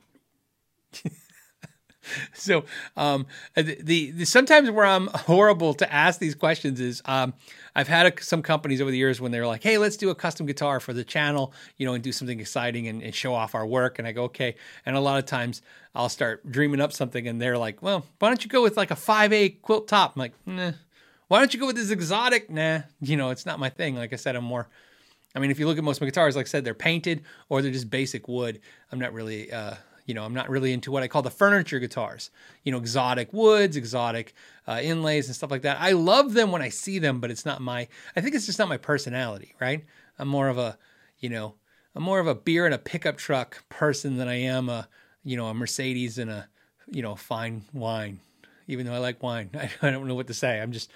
so 2.34 2.65
um, 2.95 3.26
the, 3.56 3.78
the, 3.82 4.12
the, 4.12 4.26
sometimes 4.26 4.69
where 4.69 4.86
I'm 4.86 5.08
horrible 5.13 5.73
to 5.76 5.93
ask 5.93 6.19
these 6.19 6.36
questions 6.36 6.80
is 6.80 7.02
um, 7.06 7.34
I've 7.76 7.88
had 7.88 8.06
a, 8.06 8.23
some 8.23 8.41
companies 8.41 8.82
over 8.82 8.91
the 8.91 8.97
years 8.97 9.21
when 9.21 9.32
they're 9.32 9.47
like, 9.47 9.63
"Hey, 9.63 9.78
let's 9.78 9.97
do 9.97 10.10
a 10.10 10.15
custom 10.15 10.45
guitar 10.45 10.80
for 10.80 10.93
the 10.93 11.04
channel, 11.04 11.54
you 11.78 11.86
know, 11.86 11.93
and 11.93 12.04
do 12.04 12.12
something 12.12 12.39
exciting 12.39 12.88
and, 12.88 13.02
and, 13.02 13.13
show 13.13 13.34
off 13.34 13.56
our 13.56 13.65
work." 13.65 14.00
And 14.00 14.08
I 14.08 14.12
go, 14.12 14.23
"Okay." 14.26 14.56
And 14.86 14.95
a 14.95 15.00
lot 15.00 15.19
of 15.19 15.26
times 15.26 15.62
I'll 15.95 16.10
start 16.10 16.50
dreaming 16.50 16.82
up 16.82 16.93
something, 16.93 17.28
and 17.28 17.41
they're 17.41 17.58
like, 17.58 17.82
"Well, 17.82 18.06
why 18.19 18.30
don't 18.30 18.43
you 18.43 18.50
go 18.50 18.63
with 18.63 18.78
like 18.78 18.91
a 18.91 18.95
five 18.95 19.34
A 19.34 19.50
quilt 19.50 19.88
top?" 19.88 20.15
I'm 20.15 20.19
like, 20.19 20.34
"Nah." 20.45 20.71
Why 21.28 21.39
don't 21.39 21.54
you 21.54 21.60
go 21.60 21.67
with 21.67 21.76
this 21.76 21.89
exotic? 21.89 22.50
Nah, 22.50 22.82
you 23.02 23.17
know, 23.17 23.32
it's 23.32 23.45
not 23.45 23.60
my 23.60 23.69
thing. 23.69 23.95
Like 23.95 24.13
I 24.13 24.15
said, 24.15 24.36
I'm 24.36 24.45
more. 24.45 24.69
I 25.36 25.39
mean, 25.39 25.52
if 25.52 25.60
you 25.60 25.67
look 25.67 25.78
at 25.78 25.84
most 25.84 25.97
of 25.97 26.02
my 26.02 26.08
guitars, 26.08 26.36
like 26.36 26.45
I 26.45 26.50
said, 26.50 26.63
they're 26.63 26.73
painted 26.73 27.23
or 27.50 27.62
they're 27.62 27.71
just 27.71 27.89
basic 27.89 28.28
wood. 28.28 28.62
I'm 28.91 29.00
not 29.00 29.13
really 29.13 29.52
uh, 29.52 29.76
you 30.08 30.13
know, 30.13 30.24
I'm 30.24 30.34
not 30.34 30.50
really 30.50 30.72
into 30.72 30.89
what 30.89 31.04
I 31.04 31.10
call 31.10 31.22
the 31.22 31.30
furniture 31.30 31.80
guitars, 31.80 32.32
you 32.63 32.72
know, 32.72 32.78
exotic 32.78 33.32
woods, 33.34 33.76
exotic 33.76 34.34
uh, 34.65 34.80
inlays 34.82 35.28
and 35.28 35.36
stuff 35.36 35.52
like 35.52 35.63
that. 35.63 35.78
I 35.82 35.91
love 35.91 36.34
them 36.34 36.50
when 36.50 36.62
I 36.62 36.70
see 36.70 36.98
them, 36.98 37.20
but 37.20 37.30
it's 37.30 37.46
not 37.46 37.62
my, 37.62 37.89
I 38.15 38.22
think 38.22 38.34
it's 38.34 38.46
just 38.46 38.58
not 38.58 38.70
my 38.70 38.78
personality, 38.78 39.54
right? 39.60 39.86
I'm 40.17 40.30
more 40.30 40.48
of 40.48 40.58
a, 40.58 40.78
you 41.20 41.30
know, 41.30 41.56
I'm 41.93 42.04
more 42.04 42.20
of 42.20 42.28
a 42.28 42.36
beer 42.36 42.65
and 42.65 42.74
a 42.74 42.80
pickup 42.80 43.17
truck 43.17 43.67
person 43.67 44.15
than 44.15 44.30
I 44.30 44.41
am 44.41 44.70
a, 44.70 44.88
you 45.26 45.36
know, 45.36 45.48
a 45.48 45.54
Mercedes 45.54 46.17
and 46.17 46.32
a, 46.32 46.48
you 46.89 47.02
know, 47.02 47.15
fine 47.15 47.65
wine. 47.74 48.22
Even 48.70 48.86
though 48.86 48.93
I 48.93 49.00
like 49.00 49.22
wine, 49.22 49.50
I, 49.54 49.70
I 49.88 49.91
don't 49.91 50.08
know 50.08 50.15
what 50.15 50.28
to 50.28 50.34
say. 50.34 50.62
I'm 50.62 50.72
just, 50.72 50.89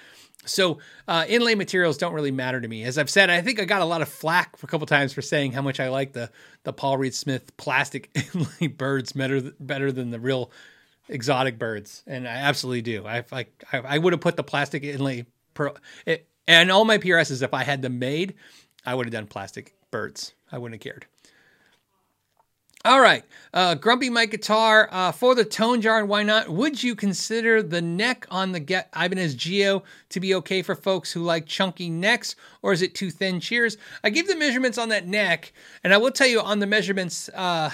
so 0.45 0.79
uh, 1.07 1.25
inlay 1.27 1.55
materials 1.55 1.97
don't 1.97 2.13
really 2.13 2.31
matter 2.31 2.59
to 2.59 2.67
me. 2.67 2.83
As 2.83 2.97
I've 2.97 3.09
said, 3.09 3.29
I 3.29 3.41
think 3.41 3.59
I 3.59 3.65
got 3.65 3.81
a 3.81 3.85
lot 3.85 4.01
of 4.01 4.09
flack 4.09 4.57
for 4.57 4.65
a 4.65 4.69
couple 4.69 4.87
times 4.87 5.13
for 5.13 5.21
saying 5.21 5.51
how 5.51 5.61
much 5.61 5.79
I 5.79 5.89
like 5.89 6.13
the 6.13 6.31
the 6.63 6.73
Paul 6.73 6.97
Reed 6.97 7.13
Smith 7.13 7.55
plastic 7.57 8.09
inlay 8.33 8.67
birds 8.67 9.11
better 9.11 9.41
better 9.59 9.91
than 9.91 10.09
the 10.09 10.19
real 10.19 10.51
exotic 11.07 11.59
birds, 11.59 12.03
and 12.07 12.27
I 12.27 12.31
absolutely 12.31 12.81
do. 12.81 13.05
I 13.05 13.23
I, 13.31 13.45
I 13.71 13.97
would 13.97 14.13
have 14.13 14.21
put 14.21 14.35
the 14.35 14.43
plastic 14.43 14.83
inlay 14.83 15.25
pro, 15.53 15.75
it, 16.05 16.27
and 16.47 16.71
all 16.71 16.85
my 16.85 16.97
PRSs 16.97 17.43
if 17.43 17.53
I 17.53 17.63
had 17.63 17.81
them 17.81 17.99
made, 17.99 18.33
I 18.85 18.95
would 18.95 19.05
have 19.05 19.13
done 19.13 19.27
plastic 19.27 19.75
birds. 19.91 20.33
I 20.51 20.57
wouldn't 20.57 20.81
have 20.81 20.91
cared. 20.91 21.05
All 22.83 22.99
right, 22.99 23.23
uh, 23.53 23.75
Grumpy 23.75 24.09
Mike 24.09 24.31
Guitar 24.31 24.89
uh, 24.91 25.11
for 25.11 25.35
the 25.35 25.45
tone 25.45 25.81
jar 25.81 25.99
and 25.99 26.09
why 26.09 26.23
not? 26.23 26.49
Would 26.49 26.81
you 26.81 26.95
consider 26.95 27.61
the 27.61 27.79
neck 27.79 28.25
on 28.31 28.53
the 28.53 28.59
Get 28.59 28.89
Ibanez 28.95 29.35
GIO 29.35 29.83
to 30.09 30.19
be 30.19 30.33
okay 30.33 30.63
for 30.63 30.73
folks 30.73 31.11
who 31.11 31.21
like 31.21 31.45
chunky 31.45 31.91
necks, 31.91 32.35
or 32.63 32.73
is 32.73 32.81
it 32.81 32.95
too 32.95 33.11
thin? 33.11 33.39
Cheers. 33.39 33.77
I 34.03 34.09
gave 34.09 34.27
the 34.27 34.35
measurements 34.35 34.79
on 34.79 34.89
that 34.89 35.05
neck, 35.05 35.53
and 35.83 35.93
I 35.93 35.97
will 35.97 36.09
tell 36.09 36.25
you 36.25 36.41
on 36.41 36.57
the 36.57 36.65
measurements. 36.65 37.29
Uh, 37.29 37.69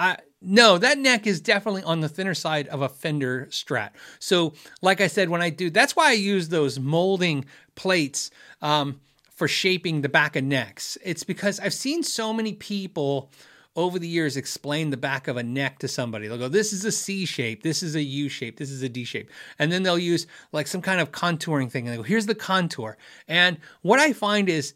I 0.00 0.16
no, 0.42 0.78
that 0.78 0.98
neck 0.98 1.28
is 1.28 1.40
definitely 1.40 1.84
on 1.84 2.00
the 2.00 2.08
thinner 2.08 2.34
side 2.34 2.66
of 2.68 2.82
a 2.82 2.88
Fender 2.88 3.46
Strat. 3.50 3.90
So, 4.18 4.54
like 4.82 5.00
I 5.00 5.06
said, 5.06 5.28
when 5.28 5.42
I 5.42 5.50
do, 5.50 5.70
that's 5.70 5.94
why 5.94 6.08
I 6.08 6.14
use 6.14 6.48
those 6.48 6.80
molding 6.80 7.44
plates 7.76 8.32
um, 8.62 9.00
for 9.30 9.46
shaping 9.46 10.00
the 10.00 10.08
back 10.08 10.34
of 10.34 10.42
necks. 10.42 10.98
It's 11.04 11.22
because 11.22 11.60
I've 11.60 11.72
seen 11.72 12.02
so 12.02 12.32
many 12.32 12.54
people 12.54 13.30
over 13.76 13.98
the 13.98 14.08
years 14.08 14.36
explain 14.36 14.90
the 14.90 14.96
back 14.96 15.28
of 15.28 15.36
a 15.36 15.42
neck 15.42 15.78
to 15.78 15.88
somebody. 15.88 16.26
They'll 16.26 16.38
go, 16.38 16.48
This 16.48 16.72
is 16.72 16.84
a 16.84 16.92
C 16.92 17.24
shape, 17.24 17.62
this 17.62 17.82
is 17.82 17.94
a 17.94 18.02
U 18.02 18.28
shape, 18.28 18.58
this 18.58 18.70
is 18.70 18.82
a 18.82 18.88
D 18.88 19.04
shape. 19.04 19.30
And 19.58 19.70
then 19.70 19.82
they'll 19.82 19.98
use 19.98 20.26
like 20.52 20.66
some 20.66 20.82
kind 20.82 21.00
of 21.00 21.12
contouring 21.12 21.70
thing 21.70 21.86
and 21.86 21.92
they 21.92 21.96
go, 21.96 22.02
Here's 22.02 22.26
the 22.26 22.34
contour. 22.34 22.96
And 23.28 23.58
what 23.82 24.00
I 24.00 24.12
find 24.12 24.48
is 24.48 24.74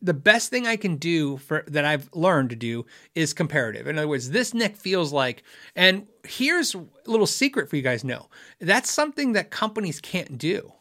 the 0.00 0.14
best 0.14 0.50
thing 0.50 0.66
I 0.66 0.76
can 0.76 0.96
do 0.96 1.38
for 1.38 1.64
that 1.66 1.84
I've 1.84 2.08
learned 2.14 2.50
to 2.50 2.56
do 2.56 2.86
is 3.14 3.32
comparative. 3.32 3.86
In 3.86 3.98
other 3.98 4.08
words, 4.08 4.30
this 4.30 4.54
neck 4.54 4.76
feels 4.76 5.12
like, 5.12 5.42
and 5.74 6.06
here's 6.24 6.74
a 6.74 6.84
little 7.06 7.26
secret 7.26 7.68
for 7.68 7.76
you 7.76 7.82
guys 7.82 8.04
know 8.04 8.28
that's 8.60 8.90
something 8.90 9.32
that 9.32 9.50
companies 9.50 10.00
can't 10.00 10.38
do. 10.38 10.72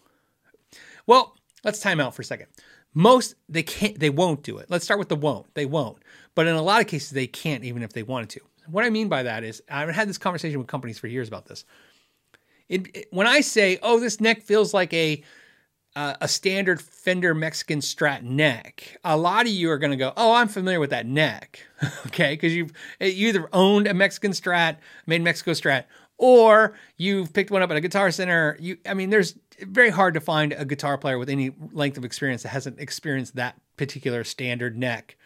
Well, 1.07 1.35
let's 1.63 1.79
time 1.79 1.99
out 1.99 2.13
for 2.13 2.21
a 2.21 2.25
second. 2.25 2.47
Most 2.93 3.35
they 3.49 3.63
can't, 3.63 3.99
they 3.99 4.09
won't 4.09 4.43
do 4.43 4.57
it. 4.57 4.67
Let's 4.69 4.85
start 4.85 4.99
with 4.99 5.09
the 5.09 5.15
won't. 5.15 5.53
They 5.55 5.65
won't. 5.65 5.97
But 6.37 6.45
in 6.45 6.53
a 6.53 6.61
lot 6.61 6.81
of 6.81 6.85
cases, 6.85 7.09
they 7.09 7.25
can't 7.25 7.63
even 7.63 7.81
if 7.81 7.93
they 7.93 8.03
wanted 8.03 8.29
to. 8.29 8.41
What 8.67 8.85
I 8.85 8.91
mean 8.91 9.09
by 9.09 9.23
that 9.23 9.43
is, 9.43 9.63
I've 9.71 9.89
had 9.89 10.07
this 10.07 10.19
conversation 10.19 10.59
with 10.59 10.67
companies 10.67 10.99
for 10.99 11.07
years 11.07 11.27
about 11.27 11.47
this. 11.47 11.65
It, 12.69 12.95
it, 12.95 13.07
when 13.09 13.25
I 13.25 13.41
say, 13.41 13.79
"Oh, 13.81 13.99
this 13.99 14.21
neck 14.21 14.43
feels 14.43 14.71
like 14.71 14.93
a 14.93 15.23
uh, 15.95 16.13
a 16.21 16.27
standard 16.27 16.79
Fender 16.79 17.33
Mexican 17.33 17.79
Strat 17.79 18.21
neck," 18.21 18.99
a 19.03 19.17
lot 19.17 19.47
of 19.47 19.51
you 19.51 19.71
are 19.71 19.79
going 19.79 19.89
to 19.89 19.97
go, 19.97 20.13
"Oh, 20.15 20.35
I'm 20.35 20.47
familiar 20.47 20.79
with 20.79 20.91
that 20.91 21.07
neck," 21.07 21.59
okay? 22.05 22.33
Because 22.33 22.53
you've 22.53 22.71
you 22.99 23.29
either 23.29 23.49
owned 23.51 23.87
a 23.87 23.95
Mexican 23.95 24.31
Strat, 24.31 24.77
made 25.07 25.23
Mexico 25.23 25.53
Strat, 25.53 25.85
or 26.19 26.75
you've 26.97 27.33
picked 27.33 27.49
one 27.49 27.63
up 27.63 27.71
at 27.71 27.77
a 27.77 27.81
guitar 27.81 28.11
center. 28.11 28.57
You, 28.59 28.77
I 28.85 28.93
mean, 28.93 29.09
there's 29.09 29.33
very 29.61 29.89
hard 29.89 30.13
to 30.13 30.21
find 30.21 30.53
a 30.53 30.65
guitar 30.65 30.99
player 30.99 31.17
with 31.17 31.29
any 31.29 31.55
length 31.71 31.97
of 31.97 32.05
experience 32.05 32.43
that 32.43 32.49
hasn't 32.49 32.79
experienced 32.79 33.37
that 33.37 33.59
particular 33.75 34.23
standard 34.23 34.77
neck 34.77 35.16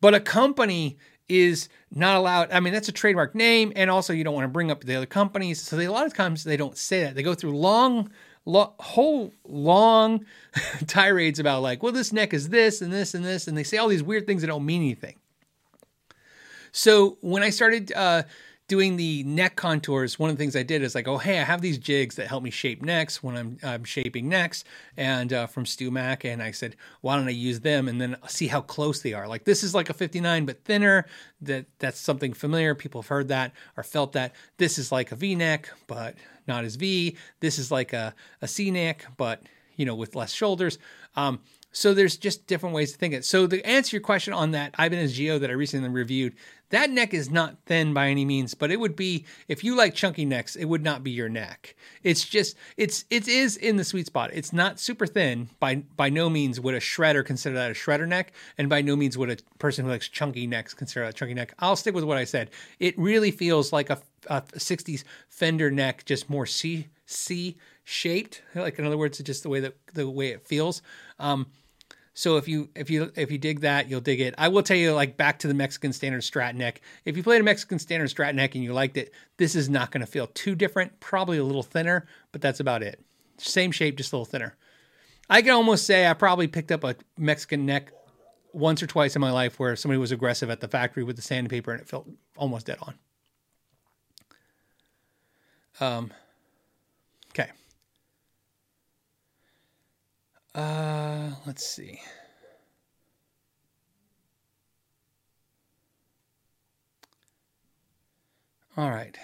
but 0.00 0.14
a 0.14 0.20
company 0.20 0.98
is 1.28 1.68
not 1.92 2.16
allowed. 2.16 2.50
I 2.50 2.60
mean, 2.60 2.72
that's 2.72 2.88
a 2.88 2.92
trademark 2.92 3.34
name, 3.34 3.72
and 3.76 3.90
also 3.90 4.12
you 4.12 4.24
don't 4.24 4.34
want 4.34 4.44
to 4.44 4.48
bring 4.48 4.70
up 4.70 4.84
the 4.84 4.96
other 4.96 5.06
companies. 5.06 5.60
So 5.60 5.76
they, 5.76 5.84
a 5.84 5.92
lot 5.92 6.06
of 6.06 6.14
times 6.14 6.44
they 6.44 6.56
don't 6.56 6.76
say 6.76 7.04
that. 7.04 7.14
They 7.14 7.22
go 7.22 7.34
through 7.34 7.56
long, 7.56 8.10
lo- 8.44 8.74
whole 8.80 9.32
long 9.44 10.24
tirades 10.86 11.38
about 11.38 11.62
like, 11.62 11.82
well, 11.82 11.92
this 11.92 12.12
neck 12.12 12.34
is 12.34 12.48
this 12.48 12.82
and 12.82 12.92
this 12.92 13.14
and 13.14 13.24
this, 13.24 13.46
and 13.46 13.56
they 13.56 13.62
say 13.62 13.76
all 13.76 13.88
these 13.88 14.02
weird 14.02 14.26
things 14.26 14.42
that 14.42 14.48
don't 14.48 14.66
mean 14.66 14.82
anything. 14.82 15.16
So 16.72 17.18
when 17.20 17.42
I 17.42 17.50
started 17.50 17.92
uh, 17.92 18.22
doing 18.70 18.96
the 18.96 19.24
neck 19.24 19.56
contours, 19.56 20.16
one 20.16 20.30
of 20.30 20.36
the 20.36 20.40
things 20.40 20.54
I 20.54 20.62
did 20.62 20.84
is 20.84 20.94
like, 20.94 21.08
oh, 21.08 21.18
hey, 21.18 21.40
I 21.40 21.42
have 21.42 21.60
these 21.60 21.76
jigs 21.76 22.14
that 22.14 22.28
help 22.28 22.44
me 22.44 22.50
shape 22.50 22.82
necks 22.82 23.20
when 23.20 23.36
I'm, 23.36 23.58
I'm 23.64 23.82
shaping 23.82 24.28
necks, 24.28 24.62
and 24.96 25.32
uh, 25.32 25.48
from 25.48 25.64
StewMac, 25.64 26.24
and 26.24 26.40
I 26.40 26.52
said, 26.52 26.76
why 27.00 27.16
don't 27.16 27.26
I 27.26 27.32
use 27.32 27.58
them 27.58 27.88
and 27.88 28.00
then 28.00 28.16
see 28.28 28.46
how 28.46 28.60
close 28.60 29.02
they 29.02 29.12
are? 29.12 29.26
Like 29.26 29.42
this 29.42 29.64
is 29.64 29.74
like 29.74 29.90
a 29.90 29.92
59 29.92 30.46
but 30.46 30.64
thinner. 30.64 31.04
That 31.42 31.66
that's 31.80 31.98
something 31.98 32.32
familiar. 32.32 32.76
People 32.76 33.02
have 33.02 33.08
heard 33.08 33.28
that 33.28 33.52
or 33.76 33.82
felt 33.82 34.12
that. 34.12 34.34
This 34.58 34.78
is 34.78 34.92
like 34.92 35.10
a 35.10 35.16
V 35.16 35.34
neck, 35.34 35.68
but 35.88 36.14
not 36.46 36.64
as 36.64 36.76
V. 36.76 37.16
This 37.40 37.58
is 37.58 37.72
like 37.72 37.92
a, 37.92 38.14
a 38.40 38.46
C 38.46 38.70
neck, 38.70 39.04
but 39.16 39.42
you 39.74 39.84
know 39.84 39.96
with 39.96 40.14
less 40.14 40.32
shoulders. 40.32 40.78
Um, 41.16 41.40
so 41.72 41.94
there's 41.94 42.16
just 42.16 42.46
different 42.46 42.74
ways 42.74 42.92
to 42.92 42.98
think 42.98 43.14
it. 43.14 43.24
So 43.24 43.46
to 43.46 43.62
answer 43.66 43.96
your 43.96 44.02
question 44.02 44.32
on 44.32 44.50
that 44.52 44.74
Ibanez 44.78 45.16
GIO 45.16 45.38
that 45.38 45.50
I 45.50 45.54
recently 45.54 45.88
reviewed, 45.88 46.34
that 46.70 46.90
neck 46.90 47.12
is 47.12 47.30
not 47.30 47.58
thin 47.66 47.92
by 47.92 48.08
any 48.08 48.24
means, 48.24 48.54
but 48.54 48.70
it 48.70 48.80
would 48.80 48.96
be 48.96 49.24
if 49.48 49.62
you 49.62 49.76
like 49.76 49.94
chunky 49.94 50.24
necks, 50.24 50.56
it 50.56 50.64
would 50.64 50.82
not 50.82 51.04
be 51.04 51.10
your 51.10 51.28
neck. 51.28 51.74
It's 52.02 52.24
just 52.26 52.56
it's 52.76 53.04
it 53.10 53.28
is 53.28 53.56
in 53.56 53.76
the 53.76 53.84
sweet 53.84 54.06
spot. 54.06 54.30
It's 54.32 54.52
not 54.52 54.80
super 54.80 55.06
thin 55.06 55.50
by 55.58 55.76
by 55.96 56.08
no 56.08 56.30
means 56.30 56.60
would 56.60 56.74
a 56.74 56.80
shredder 56.80 57.24
consider 57.24 57.56
that 57.56 57.70
a 57.70 57.74
shredder 57.74 58.08
neck, 58.08 58.32
and 58.56 58.68
by 58.68 58.82
no 58.82 58.96
means 58.96 59.18
would 59.18 59.30
a 59.30 59.36
person 59.58 59.84
who 59.84 59.90
likes 59.90 60.08
chunky 60.08 60.46
necks 60.46 60.72
consider 60.72 61.04
that 61.06 61.16
chunky 61.16 61.34
neck. 61.34 61.54
I'll 61.58 61.76
stick 61.76 61.94
with 61.94 62.04
what 62.04 62.18
I 62.18 62.24
said. 62.24 62.50
It 62.78 62.98
really 62.98 63.30
feels 63.30 63.72
like 63.72 63.90
a, 63.90 64.00
a 64.28 64.42
60s 64.42 65.04
Fender 65.28 65.70
neck, 65.70 66.04
just 66.04 66.30
more 66.30 66.46
C 66.46 66.86
C 67.06 67.56
shaped. 67.82 68.42
Like 68.54 68.78
in 68.78 68.86
other 68.86 68.98
words, 68.98 69.18
just 69.18 69.42
the 69.42 69.48
way 69.48 69.60
that 69.60 69.74
the 69.92 70.08
way 70.08 70.28
it 70.28 70.46
feels. 70.46 70.82
Um, 71.18 71.46
so 72.20 72.36
if 72.36 72.46
you 72.46 72.68
if 72.76 72.90
you 72.90 73.10
if 73.16 73.32
you 73.32 73.38
dig 73.38 73.60
that, 73.60 73.88
you'll 73.88 74.02
dig 74.02 74.20
it. 74.20 74.34
I 74.36 74.48
will 74.48 74.62
tell 74.62 74.76
you, 74.76 74.92
like 74.92 75.16
back 75.16 75.38
to 75.38 75.48
the 75.48 75.54
Mexican 75.54 75.90
standard 75.90 76.20
Strat 76.20 76.54
neck. 76.54 76.82
If 77.06 77.16
you 77.16 77.22
played 77.22 77.40
a 77.40 77.44
Mexican 77.44 77.78
standard 77.78 78.10
Strat 78.10 78.34
neck 78.34 78.54
and 78.54 78.62
you 78.62 78.74
liked 78.74 78.98
it, 78.98 79.14
this 79.38 79.54
is 79.54 79.70
not 79.70 79.90
going 79.90 80.02
to 80.02 80.06
feel 80.06 80.26
too 80.26 80.54
different. 80.54 81.00
Probably 81.00 81.38
a 81.38 81.44
little 81.44 81.62
thinner, 81.62 82.06
but 82.30 82.42
that's 82.42 82.60
about 82.60 82.82
it. 82.82 83.02
Same 83.38 83.72
shape, 83.72 83.96
just 83.96 84.12
a 84.12 84.16
little 84.16 84.26
thinner. 84.26 84.54
I 85.30 85.40
can 85.40 85.52
almost 85.52 85.86
say 85.86 86.06
I 86.06 86.12
probably 86.12 86.46
picked 86.46 86.70
up 86.70 86.84
a 86.84 86.94
Mexican 87.16 87.64
neck 87.64 87.90
once 88.52 88.82
or 88.82 88.86
twice 88.86 89.16
in 89.16 89.20
my 89.20 89.32
life 89.32 89.58
where 89.58 89.74
somebody 89.74 89.96
was 89.96 90.12
aggressive 90.12 90.50
at 90.50 90.60
the 90.60 90.68
factory 90.68 91.04
with 91.04 91.16
the 91.16 91.22
sandpaper 91.22 91.72
and 91.72 91.80
it 91.80 91.88
felt 91.88 92.06
almost 92.36 92.66
dead 92.66 92.76
on. 92.82 92.94
Um, 95.80 96.12
okay. 97.30 97.50
Uh, 100.54 101.30
let's 101.46 101.64
see. 101.64 102.00
All 108.76 108.90
right. 108.90 109.16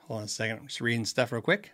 Hold 0.00 0.18
on 0.18 0.24
a 0.24 0.28
second. 0.28 0.58
I'm 0.58 0.66
just 0.66 0.80
reading 0.80 1.04
stuff 1.04 1.32
real 1.32 1.40
quick. 1.40 1.72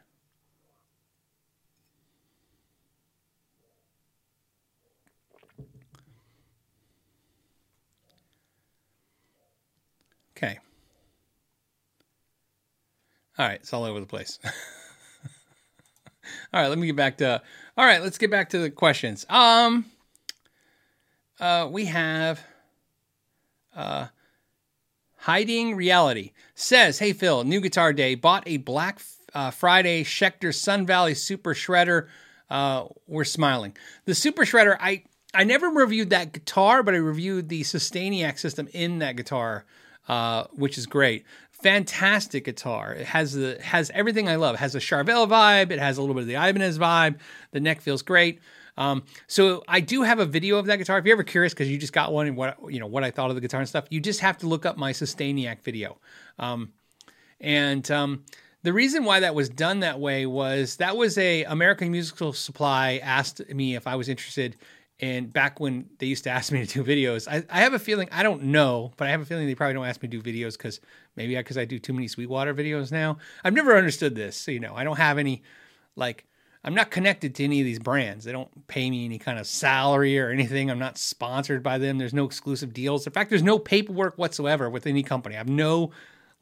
Okay. 10.36 10.58
All 13.38 13.46
right, 13.46 13.60
it's 13.60 13.72
all 13.72 13.84
over 13.84 14.00
the 14.00 14.06
place. 14.06 14.38
all 16.52 16.60
right, 16.60 16.68
let 16.68 16.78
me 16.78 16.86
get 16.86 16.96
back 16.96 17.18
to. 17.18 17.42
All 17.76 17.84
right, 17.84 18.02
let's 18.02 18.18
get 18.18 18.30
back 18.30 18.50
to 18.50 18.58
the 18.58 18.70
questions. 18.70 19.24
Um, 19.28 19.86
uh, 21.38 21.68
we 21.70 21.86
have, 21.86 22.40
uh, 23.74 24.08
hiding 25.16 25.76
reality 25.76 26.32
says, 26.54 26.98
"Hey 26.98 27.12
Phil, 27.12 27.44
new 27.44 27.60
guitar 27.60 27.92
day. 27.92 28.14
Bought 28.14 28.44
a 28.46 28.58
Black 28.58 29.00
uh, 29.34 29.50
Friday 29.50 30.04
Schecter 30.04 30.54
Sun 30.54 30.86
Valley 30.86 31.14
Super 31.14 31.54
Shredder. 31.54 32.08
Uh, 32.48 32.86
we're 33.06 33.24
smiling. 33.24 33.76
The 34.04 34.14
Super 34.14 34.44
Shredder. 34.44 34.76
I 34.80 35.04
I 35.32 35.44
never 35.44 35.68
reviewed 35.68 36.10
that 36.10 36.32
guitar, 36.32 36.82
but 36.82 36.94
I 36.94 36.98
reviewed 36.98 37.48
the 37.48 37.62
Sustainiac 37.62 38.38
system 38.38 38.68
in 38.72 38.98
that 38.98 39.16
guitar, 39.16 39.64
uh, 40.08 40.44
which 40.52 40.76
is 40.76 40.86
great 40.86 41.24
fantastic 41.62 42.44
guitar. 42.44 42.94
It 42.94 43.06
has 43.06 43.34
the 43.34 43.58
has 43.62 43.90
everything 43.94 44.28
I 44.28 44.36
love. 44.36 44.54
It 44.54 44.58
has 44.58 44.74
a 44.74 44.78
Charvel 44.78 45.28
vibe. 45.28 45.70
It 45.70 45.78
has 45.78 45.98
a 45.98 46.00
little 46.00 46.14
bit 46.14 46.22
of 46.22 46.26
the 46.26 46.34
Ibanez 46.34 46.78
vibe. 46.78 47.18
The 47.52 47.60
neck 47.60 47.80
feels 47.80 48.02
great. 48.02 48.40
Um, 48.76 49.04
so 49.26 49.62
I 49.68 49.80
do 49.80 50.02
have 50.02 50.20
a 50.20 50.26
video 50.26 50.56
of 50.56 50.66
that 50.66 50.76
guitar. 50.76 50.98
If 50.98 51.04
you're 51.04 51.14
ever 51.14 51.22
curious, 51.22 51.52
because 51.52 51.70
you 51.70 51.76
just 51.76 51.92
got 51.92 52.12
one 52.12 52.26
and 52.26 52.36
what 52.36 52.56
you 52.68 52.80
know 52.80 52.86
what 52.86 53.04
I 53.04 53.10
thought 53.10 53.30
of 53.30 53.34
the 53.36 53.40
guitar 53.42 53.60
and 53.60 53.68
stuff, 53.68 53.86
you 53.90 54.00
just 54.00 54.20
have 54.20 54.38
to 54.38 54.46
look 54.46 54.64
up 54.64 54.76
my 54.76 54.92
Sustainiac 54.92 55.62
video. 55.62 55.98
Um, 56.38 56.72
and 57.40 57.88
um, 57.90 58.24
the 58.62 58.72
reason 58.72 59.04
why 59.04 59.20
that 59.20 59.34
was 59.34 59.48
done 59.48 59.80
that 59.80 60.00
way 60.00 60.26
was 60.26 60.76
that 60.76 60.96
was 60.96 61.16
a 61.18 61.44
American 61.44 61.90
Musical 61.90 62.32
Supply 62.32 63.00
asked 63.02 63.46
me 63.48 63.74
if 63.74 63.86
I 63.86 63.96
was 63.96 64.08
interested 64.08 64.56
and 65.00 65.32
back 65.32 65.60
when 65.60 65.88
they 65.98 66.06
used 66.06 66.24
to 66.24 66.30
ask 66.38 66.52
me 66.52 66.64
to 66.64 66.82
do 66.82 66.84
videos, 66.84 67.26
I, 67.28 67.44
I, 67.50 67.60
have 67.60 67.74
a 67.74 67.78
feeling 67.78 68.08
I 68.12 68.22
don't 68.22 68.44
know, 68.44 68.92
but 68.96 69.08
I 69.08 69.10
have 69.10 69.20
a 69.20 69.24
feeling 69.24 69.46
they 69.46 69.54
probably 69.54 69.74
don't 69.74 69.86
ask 69.86 70.02
me 70.02 70.08
to 70.08 70.20
do 70.20 70.22
videos 70.22 70.56
because 70.56 70.80
maybe 71.16 71.36
because 71.36 71.56
I, 71.56 71.62
I 71.62 71.64
do 71.64 71.78
too 71.78 71.92
many 71.92 72.08
Sweetwater 72.08 72.54
videos 72.54 72.92
now. 72.92 73.18
I've 73.44 73.54
never 73.54 73.76
understood 73.76 74.14
this. 74.14 74.36
So, 74.36 74.50
you 74.50 74.60
know, 74.60 74.74
I 74.74 74.84
don't 74.84 74.98
have 74.98 75.18
any 75.18 75.42
like 75.96 76.26
I'm 76.62 76.74
not 76.74 76.90
connected 76.90 77.34
to 77.36 77.44
any 77.44 77.60
of 77.60 77.64
these 77.64 77.78
brands. 77.78 78.24
They 78.24 78.32
don't 78.32 78.66
pay 78.66 78.90
me 78.90 79.06
any 79.06 79.18
kind 79.18 79.38
of 79.38 79.46
salary 79.46 80.18
or 80.18 80.28
anything. 80.28 80.70
I'm 80.70 80.78
not 80.78 80.98
sponsored 80.98 81.62
by 81.62 81.78
them. 81.78 81.96
There's 81.96 82.12
no 82.12 82.26
exclusive 82.26 82.74
deals. 82.74 83.06
In 83.06 83.12
fact, 83.12 83.30
there's 83.30 83.42
no 83.42 83.58
paperwork 83.58 84.18
whatsoever 84.18 84.68
with 84.68 84.86
any 84.86 85.02
company. 85.02 85.36
I 85.36 85.38
have 85.38 85.48
no 85.48 85.90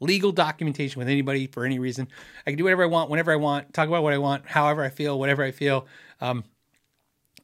legal 0.01 0.31
documentation 0.31 0.99
with 0.99 1.07
anybody 1.07 1.47
for 1.47 1.65
any 1.65 1.79
reason. 1.79 2.07
I 2.45 2.51
can 2.51 2.57
do 2.57 2.65
whatever 2.65 2.83
I 2.83 2.87
want, 2.87 3.09
whenever 3.09 3.31
I 3.31 3.37
want, 3.37 3.73
talk 3.73 3.87
about 3.87 4.03
what 4.03 4.13
I 4.13 4.17
want, 4.17 4.45
however 4.45 4.83
I 4.83 4.89
feel, 4.89 5.17
whatever 5.17 5.43
I 5.43 5.51
feel. 5.51 5.87
Um, 6.19 6.43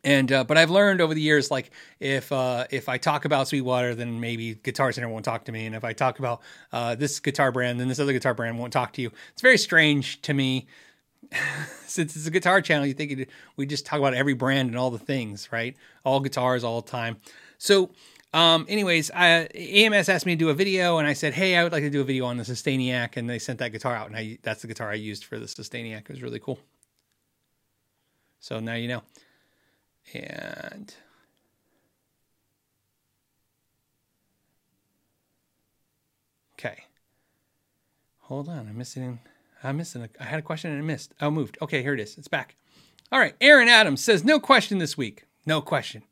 and 0.05 0.31
uh, 0.31 0.43
but 0.43 0.55
I've 0.55 0.69
learned 0.69 1.01
over 1.01 1.15
the 1.15 1.21
years, 1.21 1.49
like 1.49 1.71
if 1.99 2.31
uh, 2.31 2.67
if 2.69 2.87
I 2.87 2.99
talk 2.99 3.25
about 3.25 3.47
Sweetwater, 3.47 3.95
then 3.95 4.19
maybe 4.19 4.53
Guitar 4.53 4.91
Center 4.91 5.09
won't 5.09 5.25
talk 5.25 5.45
to 5.45 5.51
me, 5.51 5.65
and 5.65 5.75
if 5.75 5.83
I 5.83 5.93
talk 5.93 6.19
about 6.19 6.41
uh, 6.71 6.93
this 6.93 7.19
guitar 7.19 7.51
brand, 7.51 7.79
then 7.79 7.87
this 7.87 7.99
other 7.99 8.13
guitar 8.13 8.35
brand 8.35 8.59
won't 8.59 8.71
talk 8.71 8.93
to 8.93 9.01
you. 9.01 9.11
It's 9.33 9.41
very 9.41 9.57
strange 9.57 10.21
to 10.21 10.33
me, 10.35 10.67
since 11.87 12.15
it's 12.15 12.27
a 12.27 12.31
guitar 12.31 12.61
channel. 12.61 12.85
You 12.85 12.93
think 12.93 13.27
we 13.57 13.65
just 13.65 13.87
talk 13.87 13.97
about 13.97 14.13
every 14.13 14.35
brand 14.35 14.69
and 14.69 14.77
all 14.77 14.91
the 14.91 14.99
things, 14.99 15.49
right? 15.51 15.75
All 16.03 16.19
guitars, 16.19 16.63
all 16.63 16.81
the 16.81 16.89
time. 16.89 17.17
So, 17.57 17.89
um, 18.31 18.67
anyways, 18.69 19.09
I, 19.09 19.47
AMS 19.55 20.07
asked 20.07 20.27
me 20.27 20.35
to 20.35 20.39
do 20.39 20.49
a 20.49 20.53
video, 20.53 20.99
and 20.99 21.07
I 21.07 21.13
said, 21.13 21.33
"Hey, 21.33 21.55
I 21.55 21.63
would 21.63 21.71
like 21.71 21.83
to 21.83 21.89
do 21.89 22.01
a 22.01 22.05
video 22.05 22.25
on 22.25 22.37
the 22.37 22.43
Sustainiac," 22.43 23.17
and 23.17 23.27
they 23.27 23.39
sent 23.39 23.57
that 23.57 23.71
guitar 23.71 23.95
out, 23.95 24.05
and 24.05 24.15
I, 24.15 24.37
that's 24.43 24.61
the 24.61 24.67
guitar 24.67 24.91
I 24.91 24.95
used 24.95 25.25
for 25.25 25.39
the 25.39 25.47
Sustainiac. 25.47 26.01
It 26.01 26.09
was 26.09 26.21
really 26.21 26.39
cool. 26.39 26.59
So 28.39 28.59
now 28.59 28.75
you 28.75 28.87
know 28.87 29.01
and 30.13 30.93
okay. 36.59 36.83
Hold 38.21 38.49
on 38.49 38.67
i'm 38.67 38.77
missing 38.77 39.19
i'm 39.63 39.77
missing 39.77 40.03
a, 40.03 40.09
i 40.19 40.25
had 40.25 40.39
a 40.39 40.43
question 40.43 40.71
and 40.71 40.79
i 40.79 40.85
missed. 40.85 41.13
Oh 41.21 41.31
moved. 41.31 41.57
Okay 41.61 41.81
here 41.81 41.93
it 41.93 41.99
is. 41.99 42.17
It's 42.17 42.27
back. 42.27 42.55
All 43.11 43.19
right 43.19 43.35
aaron 43.41 43.67
adams 43.67 44.03
says 44.03 44.23
no 44.23 44.39
question 44.39 44.77
this 44.77 44.97
week. 44.97 45.25
No 45.45 45.61
question. 45.61 46.03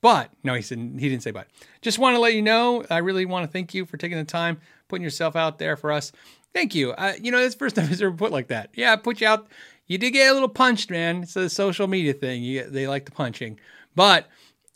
But 0.00 0.30
no 0.44 0.54
he 0.54 0.62
said 0.62 0.78
he 0.78 1.08
didn't 1.08 1.22
say 1.22 1.30
but. 1.30 1.48
Just 1.82 1.98
want 1.98 2.16
to 2.16 2.20
let 2.20 2.34
you 2.34 2.42
know 2.42 2.84
i 2.90 2.98
really 2.98 3.24
want 3.24 3.44
to 3.46 3.52
thank 3.52 3.74
you 3.74 3.84
for 3.86 3.96
taking 3.96 4.18
the 4.18 4.24
time 4.24 4.60
putting 4.88 5.04
yourself 5.04 5.36
out 5.36 5.58
there 5.58 5.76
for 5.76 5.92
us. 5.92 6.12
Thank 6.54 6.74
you. 6.74 6.92
Uh, 6.92 7.12
you 7.20 7.30
know 7.30 7.40
this 7.40 7.54
first 7.54 7.76
time 7.76 7.88
it's 7.90 8.00
ever 8.00 8.12
put 8.12 8.32
like 8.32 8.48
that. 8.48 8.70
Yeah 8.74 8.96
put 8.96 9.20
you 9.20 9.26
out 9.26 9.48
you 9.88 9.98
did 9.98 10.12
get 10.12 10.30
a 10.30 10.34
little 10.34 10.48
punched, 10.48 10.90
man. 10.90 11.22
It's 11.22 11.34
a 11.34 11.48
social 11.48 11.88
media 11.88 12.12
thing. 12.12 12.42
You, 12.42 12.64
they 12.64 12.86
like 12.86 13.06
the 13.06 13.10
punching, 13.10 13.58
but 13.96 14.28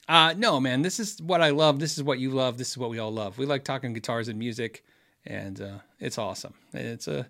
uh, 0.09 0.35
no, 0.37 0.59
man. 0.59 0.83
This 0.83 0.99
is 0.99 1.21
what 1.23 1.41
I 1.41 1.51
love. 1.51 1.79
This 1.79 1.97
is 1.97 2.03
what 2.03 2.19
you 2.19 2.31
love. 2.31 2.59
This 2.59 2.71
is 2.71 2.79
what 2.79 2.91
we 2.91 2.99
all 2.99 3.13
love. 3.13 3.39
We 3.39 3.47
like 3.47 3.65
talking 3.65 3.93
guitars 3.93 4.29
and 4.29 4.39
music, 4.39 4.85
and 5.25 5.61
uh, 5.61 5.79
it's 6.01 6.19
awesome. 6.19 6.55
It's 6.73 7.07
a, 7.07 7.29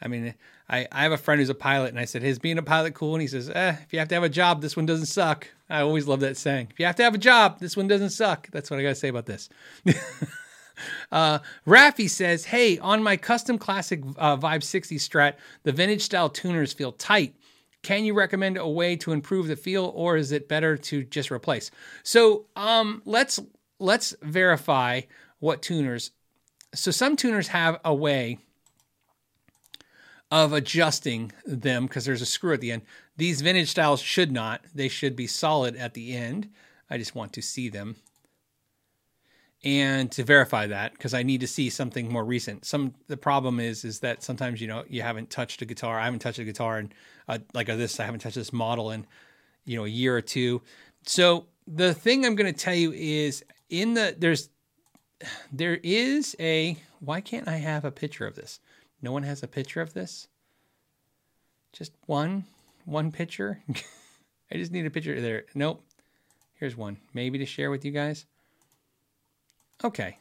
I 0.00 0.08
mean, 0.08 0.34
I, 0.68 0.86
I 0.92 1.02
have 1.04 1.12
a 1.12 1.16
friend 1.16 1.40
who's 1.40 1.48
a 1.48 1.54
pilot, 1.54 1.90
and 1.90 1.98
I 1.98 2.04
said, 2.04 2.24
"Is 2.24 2.38
being 2.38 2.58
a 2.58 2.62
pilot 2.62 2.94
cool?" 2.94 3.14
And 3.14 3.22
he 3.22 3.28
says, 3.28 3.48
"Eh, 3.48 3.76
if 3.82 3.92
you 3.92 3.98
have 4.00 4.08
to 4.08 4.14
have 4.14 4.24
a 4.24 4.28
job, 4.28 4.60
this 4.60 4.76
one 4.76 4.86
doesn't 4.86 5.06
suck." 5.06 5.48
I 5.70 5.80
always 5.80 6.06
love 6.06 6.20
that 6.20 6.36
saying. 6.36 6.68
If 6.70 6.80
you 6.80 6.86
have 6.86 6.96
to 6.96 7.04
have 7.04 7.14
a 7.14 7.18
job, 7.18 7.60
this 7.60 7.76
one 7.76 7.88
doesn't 7.88 8.10
suck. 8.10 8.50
That's 8.50 8.70
what 8.70 8.78
I 8.78 8.82
got 8.82 8.90
to 8.90 8.94
say 8.94 9.08
about 9.08 9.26
this. 9.26 9.48
Uh, 11.10 11.38
Raffy 11.66 12.08
says, 12.08 12.44
Hey, 12.44 12.78
on 12.78 13.02
my 13.02 13.16
custom 13.16 13.58
classic 13.58 14.02
uh, 14.16 14.36
Vibe 14.36 14.62
60 14.62 14.96
strat, 14.96 15.34
the 15.62 15.72
vintage 15.72 16.02
style 16.02 16.28
tuners 16.28 16.72
feel 16.72 16.92
tight. 16.92 17.34
Can 17.82 18.04
you 18.04 18.14
recommend 18.14 18.58
a 18.58 18.68
way 18.68 18.94
to 18.96 19.12
improve 19.12 19.48
the 19.48 19.56
feel, 19.56 19.92
or 19.96 20.16
is 20.16 20.30
it 20.30 20.48
better 20.48 20.76
to 20.76 21.02
just 21.02 21.32
replace? 21.32 21.70
So 22.04 22.46
um, 22.54 23.02
let's 23.04 23.40
let's 23.80 24.14
verify 24.22 25.02
what 25.40 25.62
tuners. 25.62 26.12
So 26.74 26.90
some 26.92 27.16
tuners 27.16 27.48
have 27.48 27.80
a 27.84 27.92
way 27.92 28.38
of 30.30 30.52
adjusting 30.52 31.32
them 31.44 31.86
because 31.86 32.04
there's 32.04 32.22
a 32.22 32.26
screw 32.26 32.54
at 32.54 32.60
the 32.60 32.72
end. 32.72 32.82
These 33.16 33.42
vintage 33.42 33.68
styles 33.68 34.00
should 34.00 34.32
not. 34.32 34.62
They 34.74 34.88
should 34.88 35.14
be 35.14 35.26
solid 35.26 35.76
at 35.76 35.94
the 35.94 36.14
end. 36.16 36.48
I 36.88 36.96
just 36.98 37.14
want 37.14 37.32
to 37.34 37.42
see 37.42 37.68
them 37.68 37.96
and 39.64 40.10
to 40.10 40.24
verify 40.24 40.66
that 40.66 40.92
because 40.92 41.14
I 41.14 41.22
need 41.22 41.40
to 41.40 41.46
see 41.46 41.70
something 41.70 42.12
more 42.12 42.24
recent. 42.24 42.64
Some 42.64 42.94
the 43.06 43.16
problem 43.16 43.60
is 43.60 43.84
is 43.84 44.00
that 44.00 44.22
sometimes 44.22 44.60
you 44.60 44.66
know 44.66 44.84
you 44.88 45.02
haven't 45.02 45.30
touched 45.30 45.62
a 45.62 45.64
guitar. 45.64 45.98
I 45.98 46.04
haven't 46.04 46.20
touched 46.20 46.38
a 46.38 46.44
guitar 46.44 46.78
and 46.78 46.94
uh, 47.28 47.38
like 47.54 47.68
this. 47.68 48.00
I 48.00 48.04
haven't 48.04 48.20
touched 48.20 48.36
this 48.36 48.52
model 48.52 48.90
in 48.90 49.06
you 49.64 49.76
know 49.76 49.84
a 49.84 49.88
year 49.88 50.16
or 50.16 50.22
two. 50.22 50.62
So 51.04 51.46
the 51.66 51.94
thing 51.94 52.24
I'm 52.24 52.34
going 52.34 52.52
to 52.52 52.58
tell 52.58 52.74
you 52.74 52.92
is 52.92 53.44
in 53.70 53.94
the 53.94 54.14
there's 54.18 54.48
there 55.52 55.78
is 55.82 56.34
a 56.40 56.76
why 57.00 57.20
can't 57.20 57.48
I 57.48 57.56
have 57.56 57.84
a 57.84 57.92
picture 57.92 58.26
of 58.26 58.34
this? 58.34 58.58
No 59.00 59.12
one 59.12 59.22
has 59.22 59.42
a 59.42 59.48
picture 59.48 59.80
of 59.80 59.94
this. 59.94 60.28
Just 61.72 61.92
one 62.06 62.44
one 62.84 63.12
picture. 63.12 63.62
I 64.52 64.56
just 64.56 64.72
need 64.72 64.86
a 64.86 64.90
picture 64.90 65.20
there. 65.20 65.44
Nope. 65.54 65.84
Here's 66.54 66.76
one. 66.76 66.98
Maybe 67.14 67.38
to 67.38 67.46
share 67.46 67.70
with 67.70 67.84
you 67.84 67.92
guys. 67.92 68.26
Okay. 69.84 70.18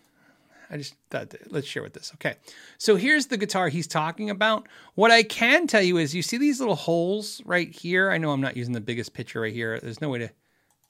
I 0.70 0.78
just 0.78 0.96
thought, 1.10 1.34
let's 1.50 1.68
share 1.68 1.84
with 1.84 1.94
this. 1.94 2.12
Okay. 2.16 2.36
So 2.78 2.96
here's 2.96 3.28
the 3.28 3.36
guitar 3.38 3.68
he's 3.68 3.88
talking 3.88 4.30
about. 4.30 4.68
What 4.96 5.12
I 5.12 5.22
can 5.24 5.68
tell 5.68 5.82
you 5.82 5.98
is 5.98 6.16
you 6.16 6.22
see 6.22 6.38
these 6.38 6.62
little 6.62 6.76
holes 6.76 7.42
right 7.46 7.70
here. 7.70 8.10
I 8.10 8.18
know 8.18 8.32
I'm 8.32 8.40
not 8.40 8.56
using 8.56 8.74
the 8.74 8.80
biggest 8.80 9.14
picture 9.14 9.42
right 9.42 9.54
here. 9.54 9.80
There's 9.82 10.00
no 10.00 10.10
way 10.10 10.20
to, 10.20 10.30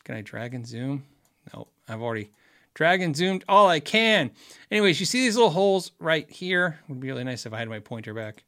can 0.04 0.16
I 0.16 0.22
drag 0.22 0.54
and 0.54 0.68
zoom? 0.68 1.04
No, 1.52 1.68
I've 1.90 2.02
already 2.02 2.30
drag 2.76 3.02
and 3.02 3.18
zoomed 3.18 3.44
all 3.50 3.68
I 3.68 3.80
can. 3.80 4.32
Anyways, 4.70 5.00
you 5.00 5.06
see 5.06 5.22
these 5.22 5.36
little 5.36 5.50
holes 5.50 5.92
right 6.00 6.30
here. 6.30 6.80
Would 6.88 7.00
be 7.00 7.08
really 7.08 7.24
nice 7.24 7.48
if 7.48 7.54
I 7.54 7.58
had 7.58 7.68
my 7.68 7.80
pointer 7.80 8.14
back. 8.14 8.44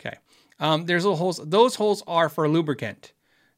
Okay. 0.00 0.16
Um, 0.58 0.86
there's 0.86 1.04
little 1.04 1.16
holes. 1.16 1.40
Those 1.42 1.76
holes 1.76 2.02
are 2.06 2.28
for 2.28 2.48
lubricant. 2.48 3.12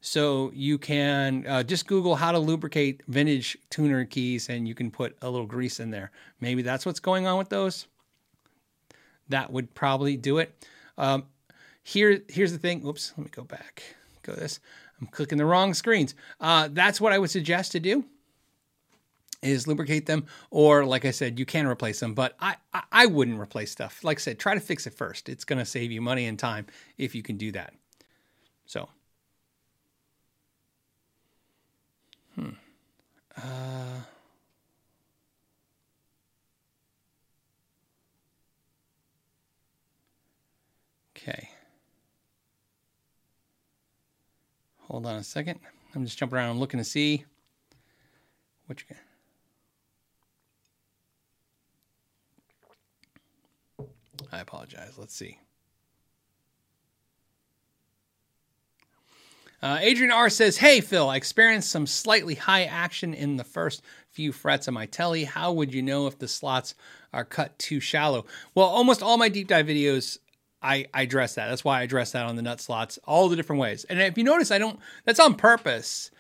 So 0.06 0.52
you 0.54 0.78
can 0.78 1.44
uh, 1.48 1.64
just 1.64 1.88
Google 1.88 2.14
how 2.14 2.30
to 2.30 2.38
lubricate 2.38 3.02
vintage 3.08 3.58
tuner 3.70 4.04
keys 4.04 4.48
and 4.48 4.68
you 4.68 4.72
can 4.72 4.88
put 4.88 5.16
a 5.20 5.28
little 5.28 5.48
grease 5.48 5.80
in 5.80 5.90
there. 5.90 6.12
Maybe 6.40 6.62
that's 6.62 6.86
what's 6.86 7.00
going 7.00 7.26
on 7.26 7.38
with 7.38 7.48
those. 7.48 7.88
That 9.30 9.50
would 9.50 9.74
probably 9.74 10.16
do 10.16 10.38
it. 10.38 10.64
Um, 10.96 11.24
here, 11.82 12.22
here's 12.28 12.52
the 12.52 12.58
thing. 12.58 12.86
Oops, 12.86 13.14
let 13.16 13.24
me 13.24 13.30
go 13.34 13.42
back. 13.42 13.82
Go 14.22 14.34
this. 14.34 14.60
I'm 15.00 15.08
clicking 15.08 15.38
the 15.38 15.44
wrong 15.44 15.74
screens. 15.74 16.14
Uh, 16.40 16.68
that's 16.70 17.00
what 17.00 17.12
I 17.12 17.18
would 17.18 17.30
suggest 17.30 17.72
to 17.72 17.80
do 17.80 18.04
is 19.42 19.66
lubricate 19.66 20.06
them 20.06 20.24
or 20.50 20.84
like 20.86 21.04
i 21.04 21.10
said 21.10 21.38
you 21.38 21.44
can 21.44 21.66
replace 21.66 22.00
them 22.00 22.14
but 22.14 22.34
I, 22.40 22.56
I, 22.72 22.82
I 22.90 23.06
wouldn't 23.06 23.38
replace 23.38 23.70
stuff 23.70 24.02
like 24.02 24.16
i 24.16 24.20
said 24.20 24.38
try 24.38 24.54
to 24.54 24.60
fix 24.60 24.86
it 24.86 24.94
first 24.94 25.28
it's 25.28 25.44
going 25.44 25.58
to 25.58 25.66
save 25.66 25.92
you 25.92 26.00
money 26.00 26.24
and 26.24 26.38
time 26.38 26.66
if 26.96 27.14
you 27.14 27.22
can 27.22 27.36
do 27.36 27.52
that 27.52 27.74
so 28.64 28.88
uh, 33.36 34.00
okay 41.16 41.48
hold 44.80 45.06
on 45.06 45.16
a 45.16 45.24
second 45.24 45.58
i'm 45.94 46.04
just 46.04 46.18
jumping 46.18 46.36
around 46.36 46.58
looking 46.58 46.78
to 46.78 46.84
see 46.84 47.24
what 48.66 48.80
you 48.80 48.96
I 54.32 54.40
apologize. 54.40 54.98
Let's 54.98 55.14
see. 55.14 55.38
Uh, 59.62 59.78
Adrian 59.80 60.12
R 60.12 60.28
says, 60.28 60.58
Hey, 60.58 60.80
Phil, 60.80 61.08
I 61.08 61.16
experienced 61.16 61.70
some 61.70 61.86
slightly 61.86 62.34
high 62.34 62.64
action 62.64 63.14
in 63.14 63.36
the 63.36 63.44
first 63.44 63.82
few 64.10 64.32
frets 64.32 64.68
of 64.68 64.74
my 64.74 64.86
telly. 64.86 65.24
How 65.24 65.52
would 65.52 65.72
you 65.72 65.82
know 65.82 66.06
if 66.06 66.18
the 66.18 66.28
slots 66.28 66.74
are 67.12 67.24
cut 67.24 67.58
too 67.58 67.80
shallow? 67.80 68.26
Well, 68.54 68.66
almost 68.66 69.02
all 69.02 69.16
my 69.16 69.28
deep 69.28 69.48
dive 69.48 69.66
videos, 69.66 70.18
I, 70.62 70.86
I 70.92 71.02
address 71.02 71.34
that. 71.34 71.48
That's 71.48 71.64
why 71.64 71.80
I 71.80 71.82
address 71.82 72.12
that 72.12 72.26
on 72.26 72.36
the 72.36 72.42
nut 72.42 72.60
slots, 72.60 72.98
all 73.04 73.28
the 73.28 73.36
different 73.36 73.60
ways. 73.60 73.84
And 73.84 74.00
if 74.00 74.18
you 74.18 74.24
notice, 74.24 74.50
I 74.50 74.58
don't, 74.58 74.78
that's 75.04 75.20
on 75.20 75.34
purpose. 75.34 76.10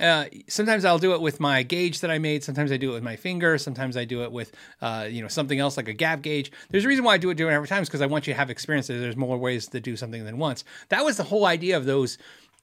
Uh, 0.00 0.26
sometimes 0.46 0.84
I'll 0.84 0.98
do 0.98 1.14
it 1.14 1.20
with 1.20 1.40
my 1.40 1.64
gauge 1.64 2.00
that 2.00 2.10
I 2.10 2.18
made. 2.18 2.44
Sometimes 2.44 2.70
I 2.70 2.76
do 2.76 2.90
it 2.90 2.94
with 2.94 3.02
my 3.02 3.16
finger. 3.16 3.58
Sometimes 3.58 3.96
I 3.96 4.04
do 4.04 4.22
it 4.22 4.30
with, 4.30 4.52
uh, 4.80 5.08
you 5.10 5.22
know, 5.22 5.28
something 5.28 5.58
else 5.58 5.76
like 5.76 5.88
a 5.88 5.92
gap 5.92 6.22
gauge. 6.22 6.52
There's 6.70 6.84
a 6.84 6.88
reason 6.88 7.04
why 7.04 7.14
I 7.14 7.18
do 7.18 7.30
it 7.30 7.34
different 7.34 7.56
every 7.56 7.66
time 7.66 7.82
is 7.82 7.88
because 7.88 8.00
I 8.00 8.06
want 8.06 8.26
you 8.26 8.32
to 8.32 8.38
have 8.38 8.50
experiences. 8.50 9.00
There's 9.00 9.16
more 9.16 9.36
ways 9.36 9.66
to 9.68 9.80
do 9.80 9.96
something 9.96 10.24
than 10.24 10.38
once. 10.38 10.64
That 10.90 11.04
was 11.04 11.16
the 11.16 11.24
whole 11.24 11.46
idea 11.46 11.76
of 11.76 11.84
those 11.84 12.16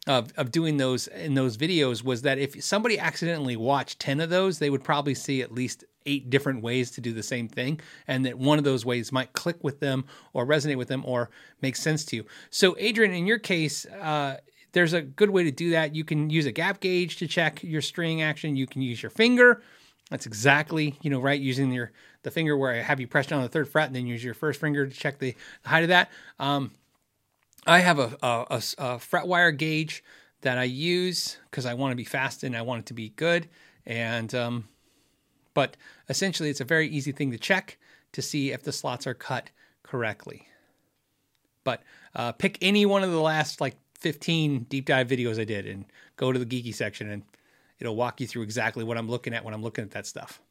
of, 0.08 0.32
of 0.38 0.52
doing 0.52 0.78
those 0.78 1.08
in 1.08 1.34
those 1.34 1.58
videos 1.58 2.04
was 2.04 2.22
that 2.22 2.38
if 2.38 2.64
somebody 2.64 3.00
accidentally 3.00 3.56
watched 3.56 4.00
10 4.00 4.20
of 4.20 4.30
those, 4.30 4.60
they 4.60 4.70
would 4.70 4.84
probably 4.84 5.16
see 5.16 5.42
at 5.42 5.52
least 5.52 5.84
eight 6.06 6.30
different 6.30 6.62
ways 6.62 6.92
to 6.92 7.02
do 7.02 7.14
the 7.14 7.24
same 7.24 7.48
thing. 7.48 7.80
And 8.08 8.26
that 8.26 8.38
one 8.38 8.58
of 8.58 8.64
those 8.64 8.86
ways 8.86 9.12
might 9.12 9.34
click 9.34 9.64
with 9.64 9.80
them 9.80 10.06
or 10.34 10.46
resonate 10.46 10.78
with 10.78 10.88
them 10.88 11.04
or 11.06 11.30
make 11.62 11.76
sense 11.76 12.06
to 12.06 12.18
you. 12.18 12.26
So, 12.52 12.76
Adrian, 12.78 13.14
in 13.14 13.26
your 13.26 13.40
case, 13.40 13.86
uh, 13.88 14.38
there's 14.74 14.94
a 14.94 15.02
good 15.02 15.30
way 15.30 15.44
to 15.44 15.52
do 15.52 15.72
that. 15.72 15.96
You 15.96 16.04
can 16.04 16.30
use 16.30 16.46
a 16.46 16.52
gap 16.52 16.82
gauge 16.82 17.18
to 17.18 17.28
check 17.28 17.64
your 17.64 17.82
string 17.82 18.22
action. 18.22 18.56
You 18.56 18.68
can 18.68 18.82
use 18.82 19.02
your 19.02 19.10
finger. 19.10 19.64
That's 20.12 20.28
exactly, 20.28 21.00
you 21.02 21.10
know, 21.10 21.20
right, 21.20 21.40
using 21.40 21.72
your 21.72 21.92
the 22.22 22.32
finger 22.32 22.58
where 22.58 22.74
I 22.74 22.82
have 22.82 23.00
you 23.00 23.08
press 23.08 23.28
down 23.28 23.42
the 23.44 23.50
third 23.50 23.70
fret 23.70 23.88
and 23.88 23.96
then 23.96 24.08
use 24.08 24.24
your 24.24 24.34
first 24.34 24.60
finger 24.60 24.86
to 24.86 24.94
check 24.94 25.20
the, 25.20 25.36
the 25.64 25.70
height 25.70 25.84
of 25.84 25.90
that. 25.90 26.12
Um, 26.40 26.72
I 27.66 27.80
have 27.80 28.00
a, 28.00 28.16
a, 28.22 28.46
a, 28.50 28.64
a 28.78 29.00
fret 29.00 29.28
wire 29.28 29.52
gauge 29.52 30.04
that 30.42 30.58
I 30.58 30.66
use 30.66 31.38
because 31.50 31.66
I 31.66 31.74
want 31.74 31.92
to 31.92 31.96
be 31.96 32.04
fast 32.04 32.44
and 32.44 32.56
I 32.56 32.62
want 32.62 32.82
it 32.82 32.86
to 32.88 32.94
be 32.94 33.10
good. 33.10 33.48
And 33.86 34.34
um, 34.36 34.68
but 35.54 35.78
essentially, 36.10 36.50
it's 36.50 36.62
a 36.62 36.66
very 36.66 36.88
easy 36.88 37.12
thing 37.12 37.32
to 37.32 37.38
check 37.38 37.78
to 38.12 38.22
see 38.22 38.52
if 38.52 38.64
the 38.64 38.72
slots 38.72 39.08
are 39.08 39.14
cut 39.14 39.50
correctly. 39.84 40.48
But 41.64 41.82
uh, 42.16 42.32
pick 42.34 42.58
any 42.62 42.86
one 42.86 43.04
of 43.04 43.12
the 43.12 43.22
last 43.22 43.60
like 43.60 43.76
15 44.00 44.66
deep 44.70 44.86
dive 44.86 45.08
videos 45.08 45.40
I 45.40 45.46
did 45.46 45.66
and 45.66 45.86
go 46.16 46.32
to 46.32 46.38
the 46.38 46.46
geeky 46.46 46.74
section 46.74 47.10
and 47.10 47.24
it'll 47.80 47.96
walk 47.96 48.22
you 48.22 48.28
through 48.28 48.44
exactly 48.44 48.84
what 48.84 48.98
I'm 48.98 49.10
looking 49.10 49.34
at 49.34 49.44
when 49.44 49.54
I'm 49.54 49.64
looking 49.64 49.84
at 49.84 49.92
that 49.92 50.06
stuff. 50.06 50.42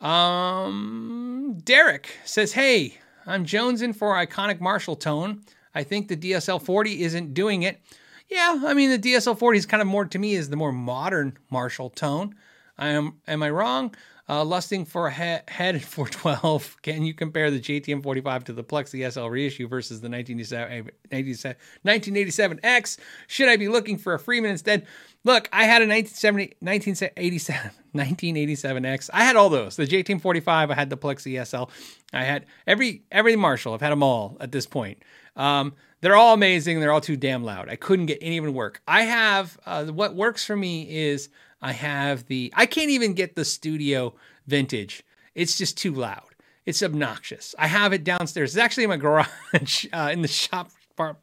Um, 0.00 1.58
Derek 1.64 2.10
says, 2.24 2.52
Hey, 2.52 2.98
I'm 3.26 3.44
jonesing 3.44 3.94
for 3.94 4.14
iconic 4.14 4.60
Marshall 4.60 4.96
tone. 4.96 5.42
I 5.74 5.82
think 5.82 6.08
the 6.08 6.16
DSL 6.16 6.62
40 6.62 7.02
isn't 7.02 7.34
doing 7.34 7.62
it. 7.62 7.80
Yeah, 8.28 8.60
I 8.64 8.74
mean, 8.74 8.90
the 8.90 8.98
DSL 8.98 9.38
40 9.38 9.58
is 9.58 9.66
kind 9.66 9.80
of 9.80 9.88
more 9.88 10.04
to 10.04 10.18
me 10.18 10.34
is 10.34 10.50
the 10.50 10.56
more 10.56 10.72
modern 10.72 11.38
Marshall 11.50 11.90
tone. 11.90 12.34
I 12.78 12.90
am, 12.90 13.14
am 13.26 13.42
I 13.42 13.50
wrong? 13.50 13.94
Uh, 14.28 14.44
lusting 14.44 14.84
for 14.84 15.08
a 15.08 15.10
head, 15.10 15.42
head 15.48 15.82
412. 15.84 16.76
Can 16.82 17.02
you 17.02 17.12
compare 17.12 17.50
the 17.50 17.58
JTM 17.58 18.00
45 18.00 18.44
to 18.44 18.52
the 18.52 18.62
Plexi 18.62 19.12
SL 19.12 19.26
reissue 19.26 19.66
versus 19.66 20.00
the 20.00 20.08
1987, 20.08 22.60
X? 22.62 22.96
Should 23.26 23.48
I 23.48 23.56
be 23.56 23.66
looking 23.66 23.98
for 23.98 24.14
a 24.14 24.20
Friedman 24.20 24.52
instead? 24.52 24.86
Look, 25.24 25.48
I 25.52 25.64
had 25.64 25.82
a 25.82 25.88
1987, 25.88 27.70
1987X. 27.96 29.10
I 29.12 29.24
had 29.24 29.34
all 29.34 29.50
those. 29.50 29.74
The 29.74 29.86
JTM 29.86 30.20
45. 30.20 30.70
I 30.70 30.74
had 30.74 30.90
the 30.90 30.96
Plexi 30.96 31.44
SL. 31.44 31.64
I 32.12 32.22
had 32.22 32.46
every 32.68 33.02
every 33.10 33.34
Marshall. 33.34 33.74
I've 33.74 33.80
had 33.80 33.90
them 33.90 34.04
all 34.04 34.36
at 34.40 34.52
this 34.52 34.66
point. 34.66 35.02
Um, 35.36 35.74
they're 36.00 36.16
all 36.16 36.34
amazing. 36.34 36.80
They're 36.80 36.92
all 36.92 37.00
too 37.00 37.16
damn 37.16 37.44
loud. 37.44 37.68
I 37.68 37.76
couldn't 37.76 38.06
get 38.06 38.18
any 38.20 38.36
even 38.36 38.54
work. 38.54 38.80
I 38.88 39.02
have 39.02 39.58
uh, 39.66 39.86
what 39.86 40.14
works 40.14 40.44
for 40.44 40.56
me 40.56 40.88
is 40.88 41.28
I 41.60 41.72
have 41.72 42.26
the, 42.26 42.52
I 42.56 42.66
can't 42.66 42.90
even 42.90 43.14
get 43.14 43.36
the 43.36 43.44
studio 43.44 44.14
vintage. 44.46 45.02
It's 45.34 45.58
just 45.58 45.76
too 45.76 45.92
loud. 45.92 46.24
It's 46.66 46.82
obnoxious. 46.82 47.54
I 47.58 47.66
have 47.66 47.92
it 47.92 48.04
downstairs. 48.04 48.54
It's 48.54 48.62
actually 48.62 48.84
in 48.84 48.90
my 48.90 48.96
garage, 48.96 49.86
uh, 49.92 50.10
in 50.12 50.22
the 50.22 50.28
shop 50.28 50.70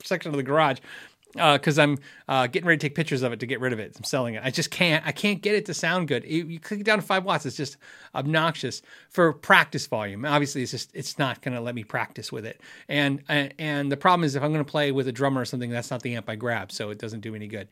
section 0.04 0.32
of 0.32 0.38
the 0.38 0.44
garage, 0.44 0.80
because 1.38 1.80
uh, 1.80 1.84
I'm 1.84 1.98
uh, 2.28 2.48
getting 2.48 2.68
ready 2.68 2.78
to 2.78 2.86
take 2.88 2.96
pictures 2.96 3.22
of 3.22 3.32
it 3.32 3.40
to 3.40 3.46
get 3.46 3.60
rid 3.60 3.74
of 3.74 3.80
it. 3.80 3.94
I'm 3.96 4.04
selling 4.04 4.36
it. 4.36 4.42
I 4.44 4.52
just 4.52 4.72
can't. 4.72 5.06
I 5.06 5.12
can't 5.12 5.42
get 5.42 5.56
it 5.56 5.66
to 5.66 5.74
sound 5.74 6.08
good. 6.08 6.24
It, 6.26 6.48
you 6.48 6.60
click 6.60 6.82
it 6.82 6.86
down 6.86 7.00
to 7.00 7.06
five 7.06 7.24
watts. 7.24 7.46
It's 7.46 7.56
just 7.56 7.78
obnoxious 8.14 8.82
for 9.10 9.32
practice 9.34 9.88
volume. 9.88 10.26
Obviously, 10.26 10.62
it's 10.64 10.72
just 10.72 10.92
it's 10.94 11.18
not 11.18 11.42
going 11.42 11.56
to 11.56 11.62
let 11.62 11.76
me 11.76 11.84
practice 11.84 12.32
with 12.32 12.46
it. 12.46 12.62
And, 12.88 13.24
and 13.30 13.92
the 13.92 13.98
problem 13.98 14.24
is 14.24 14.36
if 14.36 14.44
I'm 14.44 14.52
going 14.52 14.66
to 14.66 14.70
play 14.70 14.92
with 14.92 15.08
a 15.08 15.12
drummer 15.12 15.42
or 15.42 15.46
something, 15.46 15.70
that's 15.70 15.92
not 15.92 16.02
the 16.02 16.16
amp 16.16 16.30
I 16.30 16.36
grab, 16.36 16.72
so 16.72 16.90
it 16.90 17.00
doesn't 17.00 17.22
do 17.22 17.36
any 17.36 17.48
good. 17.48 17.68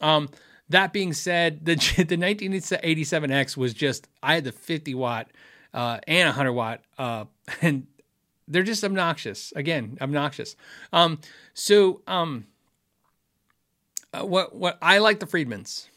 Um, 0.00 0.28
that 0.68 0.92
being 0.92 1.12
said, 1.12 1.64
the 1.64 1.74
the 1.96 2.16
1987X 2.16 3.56
was 3.56 3.74
just 3.74 4.08
I 4.22 4.34
had 4.34 4.44
the 4.44 4.52
50 4.52 4.94
watt 4.94 5.30
uh, 5.72 5.98
and 6.06 6.26
100 6.26 6.52
watt, 6.52 6.80
uh, 6.98 7.24
and 7.62 7.86
they're 8.48 8.62
just 8.62 8.84
obnoxious. 8.84 9.52
Again, 9.54 9.98
obnoxious. 10.00 10.56
Um, 10.92 11.20
so 11.54 12.02
um, 12.06 12.46
uh, 14.12 14.24
what 14.24 14.54
what 14.54 14.78
I 14.82 14.98
like 14.98 15.20
the 15.20 15.26
Friedmans. 15.26 15.88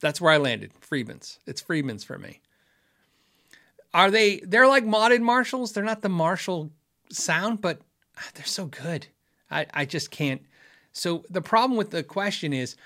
That's 0.00 0.20
where 0.20 0.32
I 0.32 0.36
landed. 0.38 0.72
Friedmans. 0.80 1.38
It's 1.46 1.62
Friedmans 1.62 2.04
for 2.04 2.18
me. 2.18 2.40
Are 3.94 4.10
they? 4.10 4.38
They're 4.38 4.68
like 4.68 4.84
modded 4.84 5.20
Marshalls. 5.20 5.72
They're 5.72 5.84
not 5.84 6.02
the 6.02 6.08
Marshall 6.08 6.70
sound, 7.10 7.60
but 7.60 7.80
ah, 8.16 8.28
they're 8.34 8.44
so 8.44 8.66
good. 8.66 9.06
I 9.50 9.66
I 9.72 9.84
just 9.84 10.10
can't. 10.10 10.42
So 10.92 11.24
the 11.30 11.42
problem 11.42 11.76
with 11.76 11.90
the 11.90 12.02
question 12.02 12.52
is 12.52 12.76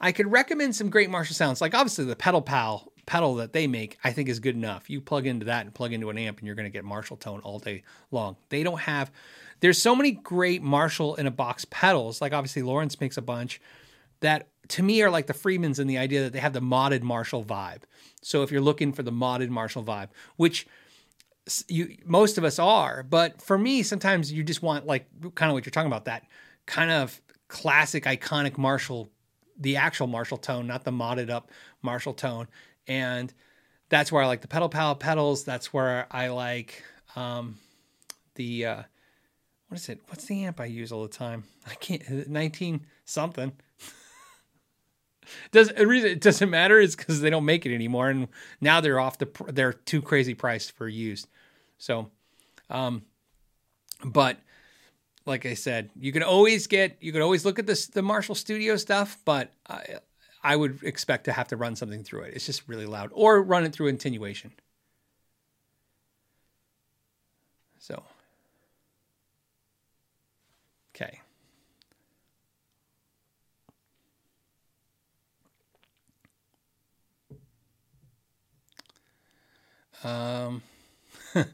I 0.00 0.12
could 0.12 0.30
recommend 0.30 0.76
some 0.76 0.90
great 0.90 1.10
Marshall 1.10 1.34
sounds. 1.34 1.60
Like 1.60 1.74
obviously 1.74 2.04
the 2.04 2.16
Pedal 2.16 2.42
Pal 2.42 2.92
pedal 3.06 3.36
that 3.36 3.52
they 3.52 3.68
make, 3.68 3.98
I 4.02 4.12
think 4.12 4.28
is 4.28 4.40
good 4.40 4.56
enough. 4.56 4.90
You 4.90 5.00
plug 5.00 5.26
into 5.26 5.46
that 5.46 5.64
and 5.64 5.72
plug 5.72 5.92
into 5.92 6.10
an 6.10 6.18
amp, 6.18 6.38
and 6.38 6.46
you're 6.46 6.56
going 6.56 6.66
to 6.66 6.72
get 6.72 6.84
Marshall 6.84 7.16
tone 7.16 7.40
all 7.40 7.60
day 7.60 7.84
long. 8.10 8.36
They 8.48 8.64
don't 8.64 8.80
have. 8.80 9.12
There's 9.60 9.80
so 9.80 9.94
many 9.94 10.10
great 10.10 10.62
Marshall 10.62 11.14
in 11.14 11.26
a 11.26 11.30
box 11.30 11.64
pedals. 11.70 12.20
Like 12.20 12.32
obviously 12.32 12.62
Lawrence 12.62 13.00
makes 13.00 13.16
a 13.16 13.22
bunch 13.22 13.60
that 14.20 14.48
to 14.68 14.82
me 14.82 15.02
are 15.02 15.10
like 15.10 15.26
the 15.26 15.34
Friedmans 15.34 15.78
in 15.78 15.86
the 15.86 15.98
idea 15.98 16.22
that 16.22 16.32
they 16.32 16.40
have 16.40 16.52
the 16.52 16.60
modded 16.60 17.02
Marshall 17.02 17.44
vibe. 17.44 17.82
So 18.22 18.42
if 18.42 18.50
you're 18.50 18.60
looking 18.60 18.92
for 18.92 19.02
the 19.02 19.12
modded 19.12 19.48
Marshall 19.48 19.84
vibe, 19.84 20.08
which 20.36 20.66
you 21.68 21.96
most 22.04 22.38
of 22.38 22.44
us 22.44 22.58
are, 22.58 23.02
but 23.02 23.40
for 23.40 23.56
me 23.56 23.82
sometimes 23.82 24.32
you 24.32 24.42
just 24.42 24.62
want 24.62 24.86
like 24.86 25.06
kind 25.34 25.50
of 25.50 25.54
what 25.54 25.64
you're 25.64 25.70
talking 25.70 25.90
about 25.90 26.06
that 26.06 26.24
kind 26.66 26.90
of 26.90 27.20
classic, 27.48 28.04
iconic 28.04 28.58
Marshall, 28.58 29.10
the 29.58 29.76
actual 29.76 30.06
Marshall 30.06 30.38
tone, 30.38 30.66
not 30.66 30.84
the 30.84 30.90
modded 30.90 31.30
up 31.30 31.50
Marshall 31.82 32.14
tone. 32.14 32.48
And 32.88 33.32
that's 33.88 34.10
where 34.10 34.22
I 34.22 34.26
like 34.26 34.40
the 34.40 34.48
pedal 34.48 34.68
palette 34.68 34.98
pedals. 34.98 35.44
That's 35.44 35.72
where 35.72 36.06
I 36.10 36.28
like 36.28 36.82
um, 37.14 37.58
the 38.34 38.66
uh, 38.66 38.82
what 39.68 39.78
is 39.80 39.88
it? 39.88 40.00
What's 40.08 40.24
the 40.26 40.44
amp 40.44 40.60
I 40.60 40.66
use 40.66 40.92
all 40.92 41.02
the 41.02 41.08
time? 41.08 41.44
I 41.66 41.74
can't. 41.74 42.28
Nineteen 42.28 42.86
something. 43.04 43.52
Does 45.52 45.68
the 45.68 45.86
reason 45.86 46.10
it 46.10 46.20
doesn't 46.20 46.50
matter 46.50 46.78
is 46.78 46.96
because 46.96 47.20
they 47.20 47.30
don't 47.30 47.44
make 47.44 47.66
it 47.66 47.74
anymore, 47.74 48.08
and 48.10 48.28
now 48.60 48.80
they're 48.80 49.00
off 49.00 49.18
the 49.18 49.28
they're 49.48 49.72
too 49.72 50.02
crazy 50.02 50.34
priced 50.34 50.72
for 50.72 50.88
used. 50.88 51.28
So, 51.78 52.10
um, 52.70 53.02
but 54.04 54.38
like 55.26 55.46
I 55.46 55.54
said, 55.54 55.90
you 55.98 56.12
can 56.12 56.22
always 56.22 56.66
get 56.66 56.96
you 57.00 57.12
can 57.12 57.22
always 57.22 57.44
look 57.44 57.58
at 57.58 57.66
this 57.66 57.86
the 57.86 58.02
Marshall 58.02 58.34
Studio 58.34 58.76
stuff, 58.76 59.18
but 59.24 59.52
I, 59.68 59.96
I 60.42 60.56
would 60.56 60.82
expect 60.82 61.24
to 61.24 61.32
have 61.32 61.48
to 61.48 61.56
run 61.56 61.76
something 61.76 62.04
through 62.04 62.22
it. 62.22 62.34
It's 62.34 62.46
just 62.46 62.68
really 62.68 62.86
loud, 62.86 63.10
or 63.12 63.42
run 63.42 63.64
it 63.64 63.72
through 63.72 63.88
attenuation. 63.88 64.52
So, 67.78 68.02
okay. 70.94 71.20
Um, 80.06 80.62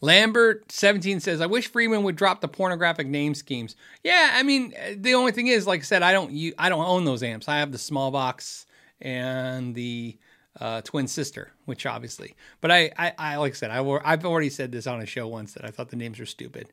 Lambert 0.00 0.70
seventeen 0.72 1.20
says, 1.20 1.40
"I 1.40 1.46
wish 1.46 1.68
Friedman 1.68 2.02
would 2.02 2.16
drop 2.16 2.40
the 2.40 2.48
pornographic 2.48 3.06
name 3.06 3.34
schemes." 3.34 3.76
Yeah, 4.02 4.30
I 4.34 4.42
mean, 4.42 4.74
the 4.96 5.14
only 5.14 5.32
thing 5.32 5.46
is, 5.46 5.66
like 5.66 5.80
I 5.80 5.84
said, 5.84 6.02
I 6.02 6.12
don't 6.12 6.32
you 6.32 6.54
I 6.58 6.68
don't 6.68 6.84
own 6.84 7.04
those 7.04 7.22
amps. 7.22 7.48
I 7.48 7.58
have 7.58 7.72
the 7.72 7.78
small 7.78 8.10
box 8.10 8.66
and 9.00 9.74
the 9.74 10.18
uh, 10.58 10.80
twin 10.82 11.06
sister, 11.06 11.52
which 11.66 11.86
obviously, 11.86 12.34
but 12.60 12.70
I, 12.70 12.90
I, 12.98 13.12
I 13.18 13.36
like 13.36 13.52
I 13.52 13.56
said, 13.56 13.70
I, 13.70 13.78
I've 14.04 14.24
already 14.24 14.50
said 14.50 14.72
this 14.72 14.86
on 14.86 15.00
a 15.00 15.06
show 15.06 15.28
once 15.28 15.54
that 15.54 15.64
I 15.64 15.70
thought 15.70 15.90
the 15.90 15.96
names 15.96 16.18
were 16.18 16.26
stupid. 16.26 16.72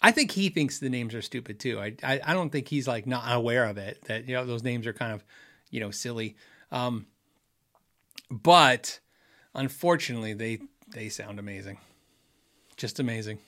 I 0.00 0.12
think 0.12 0.30
he 0.30 0.48
thinks 0.48 0.78
the 0.78 0.88
names 0.88 1.14
are 1.14 1.22
stupid 1.22 1.58
too. 1.58 1.80
I, 1.80 1.94
I, 2.02 2.20
I 2.24 2.32
don't 2.32 2.50
think 2.50 2.68
he's 2.68 2.86
like 2.86 3.06
not 3.06 3.24
aware 3.26 3.64
of 3.64 3.78
it 3.78 4.02
that 4.06 4.28
you 4.28 4.34
know 4.34 4.46
those 4.46 4.62
names 4.62 4.86
are 4.86 4.92
kind 4.92 5.12
of, 5.12 5.24
you 5.70 5.80
know, 5.80 5.90
silly. 5.90 6.36
Um, 6.70 7.06
but 8.30 9.00
unfortunately, 9.58 10.32
they 10.32 10.60
they 10.94 11.08
sound 11.08 11.38
amazing, 11.38 11.78
just 12.76 13.00
amazing. 13.00 13.38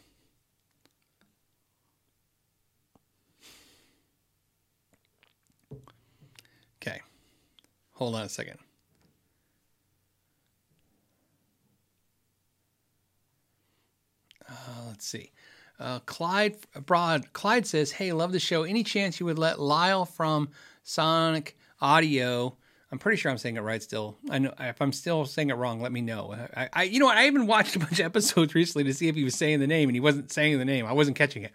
Okay, 6.82 7.00
hold 7.92 8.14
on 8.16 8.22
a 8.22 8.28
second. 8.28 8.58
Uh, 14.48 14.54
let's 14.88 15.06
see. 15.06 15.30
Uh, 15.78 16.00
Clyde 16.00 16.56
Broad. 16.84 17.32
Clyde 17.32 17.66
says, 17.66 17.92
"Hey, 17.92 18.12
love 18.12 18.32
the 18.32 18.40
show. 18.40 18.64
Any 18.64 18.82
chance 18.82 19.20
you 19.20 19.26
would 19.26 19.38
let 19.38 19.61
Lyle 19.61 20.04
from 20.04 20.50
Psionic 20.82 21.56
Audio 21.80 22.56
I'm 22.93 22.99
pretty 22.99 23.18
sure 23.18 23.30
I'm 23.30 23.38
saying 23.38 23.57
it 23.57 23.61
right 23.61 23.80
still. 23.80 24.18
I 24.30 24.41
know 24.41 24.53
if 24.59 24.82
I'm 24.82 24.93
still 24.93 25.24
saying 25.24 25.51
it 25.51 25.55
wrong, 25.55 25.80
let 25.80 25.93
me 25.93 26.01
know. 26.01 26.34
I, 26.57 26.68
I, 26.72 26.82
you 26.82 26.99
know 26.99 27.07
what? 27.07 27.16
I 27.16 27.26
even 27.26 27.47
watched 27.47 27.76
a 27.76 27.78
bunch 27.78 28.01
of 28.01 28.01
episodes 28.07 28.55
recently 28.55 28.84
to 28.84 28.95
see 28.95 29.07
if 29.07 29.14
he 29.14 29.22
was 29.22 29.36
saying 29.36 29.61
the 29.61 29.68
name, 29.68 29.88
and 29.88 29.95
he 29.95 30.01
wasn't 30.01 30.32
saying 30.32 30.59
the 30.59 30.64
name. 30.64 30.86
I 30.86 30.93
wasn't 30.93 31.16
catching 31.16 31.45
it. 31.45 31.53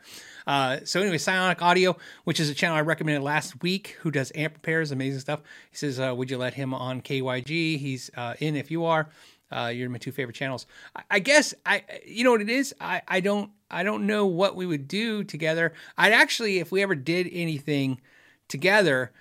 Uh, 0.47 0.77
so 0.85 1.01
anyway, 1.01 1.17
Psionic 1.17 1.61
Audio, 1.61 1.97
which 2.23 2.39
is 2.39 2.49
a 2.49 2.53
channel 2.53 2.77
I 2.77 2.81
recommended 2.81 3.21
last 3.21 3.61
week, 3.61 3.97
who 3.99 4.11
does 4.11 4.31
amp 4.33 4.53
repairs, 4.53 4.91
amazing 4.91 5.19
stuff. 5.19 5.41
He 5.71 5.77
says, 5.77 5.99
uh, 5.99 6.13
"Would 6.15 6.31
you 6.31 6.37
let 6.37 6.53
him 6.53 6.73
on 6.73 7.01
KYG? 7.01 7.79
He's 7.79 8.09
uh, 8.15 8.35
in 8.39 8.55
if 8.55 8.71
you 8.71 8.85
are. 8.85 9.09
Uh, 9.51 9.67
you're 9.67 9.89
my 9.89 9.97
two 9.97 10.11
favorite 10.11 10.35
channels. 10.35 10.65
I, 10.95 11.03
I, 11.11 11.19
guess 11.19 11.53
I, 11.65 11.83
you 12.05 12.23
know 12.23 12.31
what 12.31 12.41
it 12.41 12.49
is. 12.49 12.73
I, 12.81 13.01
I 13.07 13.19
don't, 13.19 13.51
I 13.69 13.83
don't 13.83 14.07
know 14.07 14.25
what 14.25 14.55
we 14.55 14.65
would 14.65 14.87
do 14.87 15.23
together. 15.23 15.73
I'd 15.97 16.13
actually, 16.13 16.59
if 16.59 16.71
we 16.71 16.81
ever 16.81 16.95
did 16.95 17.27
anything 17.29 17.99
together." 18.47 19.11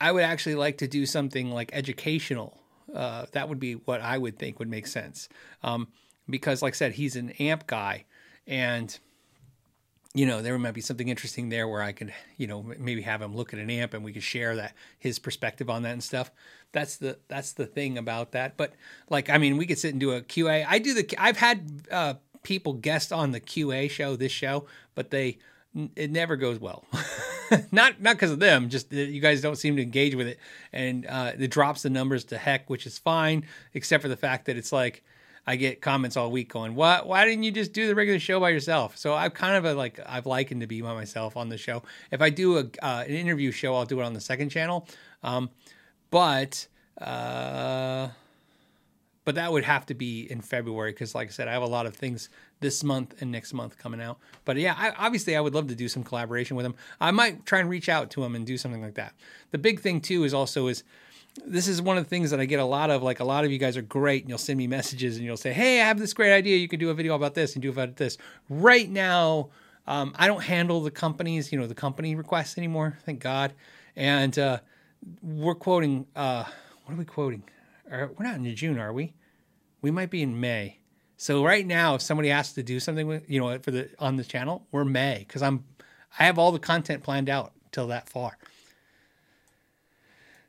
I 0.00 0.12
would 0.12 0.22
actually 0.22 0.54
like 0.56 0.78
to 0.78 0.88
do 0.88 1.06
something 1.06 1.50
like 1.50 1.70
educational. 1.72 2.60
Uh, 2.94 3.26
that 3.32 3.48
would 3.48 3.60
be 3.60 3.74
what 3.74 4.00
I 4.00 4.18
would 4.18 4.38
think 4.38 4.58
would 4.58 4.68
make 4.68 4.86
sense. 4.86 5.28
Um, 5.62 5.88
because, 6.28 6.62
like 6.62 6.74
I 6.74 6.76
said, 6.76 6.92
he's 6.92 7.16
an 7.16 7.30
amp 7.38 7.66
guy, 7.66 8.04
and 8.46 8.96
you 10.14 10.26
know 10.26 10.42
there 10.42 10.58
might 10.58 10.74
be 10.74 10.80
something 10.80 11.08
interesting 11.08 11.48
there 11.48 11.68
where 11.68 11.82
I 11.82 11.92
could, 11.92 12.12
you 12.36 12.46
know, 12.46 12.62
maybe 12.78 13.02
have 13.02 13.22
him 13.22 13.34
look 13.34 13.52
at 13.52 13.58
an 13.58 13.70
amp 13.70 13.94
and 13.94 14.04
we 14.04 14.12
could 14.12 14.22
share 14.22 14.56
that 14.56 14.74
his 14.98 15.18
perspective 15.18 15.70
on 15.70 15.82
that 15.82 15.92
and 15.92 16.02
stuff. 16.02 16.30
That's 16.72 16.96
the 16.96 17.18
that's 17.28 17.52
the 17.52 17.66
thing 17.66 17.96
about 17.96 18.32
that. 18.32 18.56
But 18.56 18.74
like, 19.08 19.30
I 19.30 19.38
mean, 19.38 19.56
we 19.56 19.66
could 19.66 19.78
sit 19.78 19.92
and 19.92 20.00
do 20.00 20.12
a 20.12 20.20
QA. 20.20 20.64
I 20.68 20.78
do 20.78 20.94
the. 20.94 21.14
I've 21.18 21.36
had 21.36 21.82
uh, 21.90 22.14
people 22.42 22.74
guest 22.74 23.12
on 23.12 23.32
the 23.32 23.40
QA 23.40 23.90
show, 23.90 24.16
this 24.16 24.32
show, 24.32 24.66
but 24.94 25.10
they 25.10 25.38
it 25.94 26.10
never 26.10 26.36
goes 26.36 26.58
well. 26.58 26.84
not 27.72 28.00
not 28.00 28.16
because 28.16 28.30
of 28.30 28.38
them, 28.38 28.68
just 28.68 28.92
you 28.92 29.20
guys 29.20 29.40
don't 29.40 29.56
seem 29.56 29.76
to 29.76 29.82
engage 29.82 30.14
with 30.14 30.26
it, 30.26 30.38
and 30.72 31.06
uh, 31.06 31.32
it 31.38 31.50
drops 31.50 31.82
the 31.82 31.90
numbers 31.90 32.24
to 32.24 32.38
heck, 32.38 32.68
which 32.70 32.86
is 32.86 32.98
fine, 32.98 33.44
except 33.74 34.02
for 34.02 34.08
the 34.08 34.16
fact 34.16 34.46
that 34.46 34.56
it's 34.56 34.72
like 34.72 35.04
I 35.46 35.56
get 35.56 35.80
comments 35.80 36.16
all 36.16 36.30
week 36.30 36.52
going, 36.52 36.74
"What? 36.74 37.06
Why 37.06 37.24
didn't 37.24 37.42
you 37.42 37.52
just 37.52 37.72
do 37.72 37.86
the 37.86 37.94
regular 37.94 38.18
show 38.18 38.40
by 38.40 38.50
yourself?" 38.50 38.96
So 38.96 39.14
I've 39.14 39.34
kind 39.34 39.56
of 39.56 39.64
a, 39.64 39.74
like 39.74 40.00
I've 40.06 40.26
likened 40.26 40.62
to 40.62 40.66
be 40.66 40.80
by 40.80 40.94
myself 40.94 41.36
on 41.36 41.48
the 41.48 41.58
show. 41.58 41.82
If 42.10 42.22
I 42.22 42.30
do 42.30 42.58
a 42.58 42.64
uh, 42.82 43.04
an 43.06 43.14
interview 43.14 43.50
show, 43.50 43.74
I'll 43.74 43.86
do 43.86 44.00
it 44.00 44.04
on 44.04 44.14
the 44.14 44.20
second 44.20 44.50
channel, 44.50 44.88
um, 45.22 45.50
but. 46.10 46.66
Uh, 46.98 48.08
but 49.26 49.34
that 49.34 49.50
would 49.50 49.64
have 49.64 49.84
to 49.86 49.94
be 49.94 50.30
in 50.30 50.40
February 50.40 50.92
because, 50.92 51.12
like 51.12 51.28
I 51.28 51.30
said, 51.32 51.48
I 51.48 51.52
have 51.52 51.62
a 51.62 51.66
lot 51.66 51.84
of 51.84 51.96
things 51.96 52.28
this 52.60 52.84
month 52.84 53.20
and 53.20 53.32
next 53.32 53.52
month 53.52 53.76
coming 53.76 54.00
out. 54.00 54.18
But 54.44 54.56
yeah, 54.56 54.76
I, 54.78 54.92
obviously, 54.96 55.34
I 55.36 55.40
would 55.40 55.52
love 55.52 55.66
to 55.66 55.74
do 55.74 55.88
some 55.88 56.04
collaboration 56.04 56.56
with 56.56 56.64
him. 56.64 56.76
I 57.00 57.10
might 57.10 57.44
try 57.44 57.58
and 57.58 57.68
reach 57.68 57.88
out 57.88 58.08
to 58.12 58.22
him 58.22 58.36
and 58.36 58.46
do 58.46 58.56
something 58.56 58.80
like 58.80 58.94
that. 58.94 59.14
The 59.50 59.58
big 59.58 59.80
thing 59.80 60.00
too 60.00 60.22
is 60.22 60.32
also 60.32 60.68
is 60.68 60.84
this 61.44 61.66
is 61.66 61.82
one 61.82 61.98
of 61.98 62.04
the 62.04 62.08
things 62.08 62.30
that 62.30 62.38
I 62.38 62.44
get 62.44 62.60
a 62.60 62.64
lot 62.64 62.88
of. 62.88 63.02
Like 63.02 63.18
a 63.18 63.24
lot 63.24 63.44
of 63.44 63.50
you 63.50 63.58
guys 63.58 63.76
are 63.76 63.82
great, 63.82 64.22
and 64.22 64.28
you'll 64.28 64.38
send 64.38 64.58
me 64.58 64.68
messages 64.68 65.16
and 65.16 65.26
you'll 65.26 65.36
say, 65.36 65.52
"Hey, 65.52 65.80
I 65.80 65.86
have 65.86 65.98
this 65.98 66.14
great 66.14 66.32
idea. 66.32 66.56
You 66.56 66.68
can 66.68 66.78
do 66.78 66.90
a 66.90 66.94
video 66.94 67.16
about 67.16 67.34
this 67.34 67.54
and 67.54 67.62
do 67.62 67.70
about 67.70 67.96
this." 67.96 68.18
Right 68.48 68.88
now, 68.88 69.48
um, 69.88 70.14
I 70.16 70.28
don't 70.28 70.44
handle 70.44 70.82
the 70.82 70.92
companies, 70.92 71.50
you 71.50 71.58
know, 71.58 71.66
the 71.66 71.74
company 71.74 72.14
requests 72.14 72.58
anymore. 72.58 72.96
Thank 73.04 73.18
God. 73.18 73.54
And 73.96 74.38
uh, 74.38 74.60
we're 75.20 75.56
quoting. 75.56 76.06
Uh, 76.14 76.44
what 76.84 76.94
are 76.94 76.98
we 76.98 77.04
quoting? 77.04 77.42
We're 77.90 78.24
not 78.24 78.36
in 78.36 78.56
June, 78.56 78.78
are 78.78 78.92
we? 78.92 79.14
We 79.82 79.90
might 79.90 80.10
be 80.10 80.22
in 80.22 80.40
May. 80.40 80.80
So 81.16 81.44
right 81.44 81.66
now, 81.66 81.94
if 81.94 82.02
somebody 82.02 82.30
asks 82.30 82.54
to 82.54 82.62
do 82.62 82.78
something 82.80 83.06
with 83.06 83.28
you 83.28 83.40
know 83.40 83.58
for 83.58 83.70
the 83.70 83.88
on 83.98 84.16
the 84.16 84.24
channel, 84.24 84.66
we're 84.70 84.84
May 84.84 85.18
because 85.20 85.42
I'm 85.42 85.64
I 86.18 86.24
have 86.24 86.38
all 86.38 86.52
the 86.52 86.58
content 86.58 87.02
planned 87.02 87.28
out 87.28 87.52
till 87.72 87.88
that 87.88 88.08
far. 88.08 88.38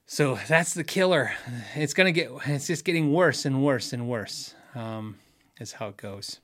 So 0.05 0.39
that's 0.47 0.73
the 0.73 0.83
killer. 0.83 1.33
It's 1.75 1.93
gonna 1.93 2.11
get. 2.11 2.31
It's 2.45 2.67
just 2.67 2.85
getting 2.85 3.13
worse 3.13 3.45
and 3.45 3.63
worse 3.63 3.93
and 3.93 4.07
worse. 4.09 4.53
Um, 4.75 5.17
is 5.59 5.73
how 5.73 5.88
it 5.88 5.97
goes. 5.97 6.39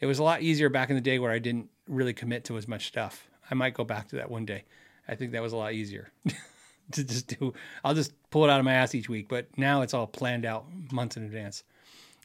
It 0.00 0.06
was 0.06 0.18
a 0.18 0.22
lot 0.22 0.42
easier 0.42 0.68
back 0.68 0.88
in 0.88 0.96
the 0.96 1.02
day 1.02 1.18
where 1.18 1.30
I 1.30 1.38
didn't 1.38 1.68
really 1.86 2.14
commit 2.14 2.44
to 2.44 2.56
as 2.56 2.66
much 2.66 2.86
stuff. 2.86 3.28
I 3.50 3.54
might 3.54 3.74
go 3.74 3.84
back 3.84 4.08
to 4.08 4.16
that 4.16 4.30
one 4.30 4.46
day. 4.46 4.64
I 5.06 5.14
think 5.14 5.32
that 5.32 5.42
was 5.42 5.52
a 5.52 5.56
lot 5.56 5.74
easier. 5.74 6.10
to 6.94 7.04
just 7.04 7.38
do. 7.38 7.52
I'll 7.84 7.94
just 7.94 8.12
pull 8.30 8.44
it 8.44 8.50
out 8.50 8.58
of 8.58 8.64
my 8.64 8.74
ass 8.74 8.94
each 8.94 9.08
week, 9.08 9.28
but 9.28 9.46
now 9.56 9.82
it's 9.82 9.94
all 9.94 10.06
planned 10.06 10.44
out 10.44 10.66
months 10.92 11.16
in 11.16 11.24
advance. 11.24 11.62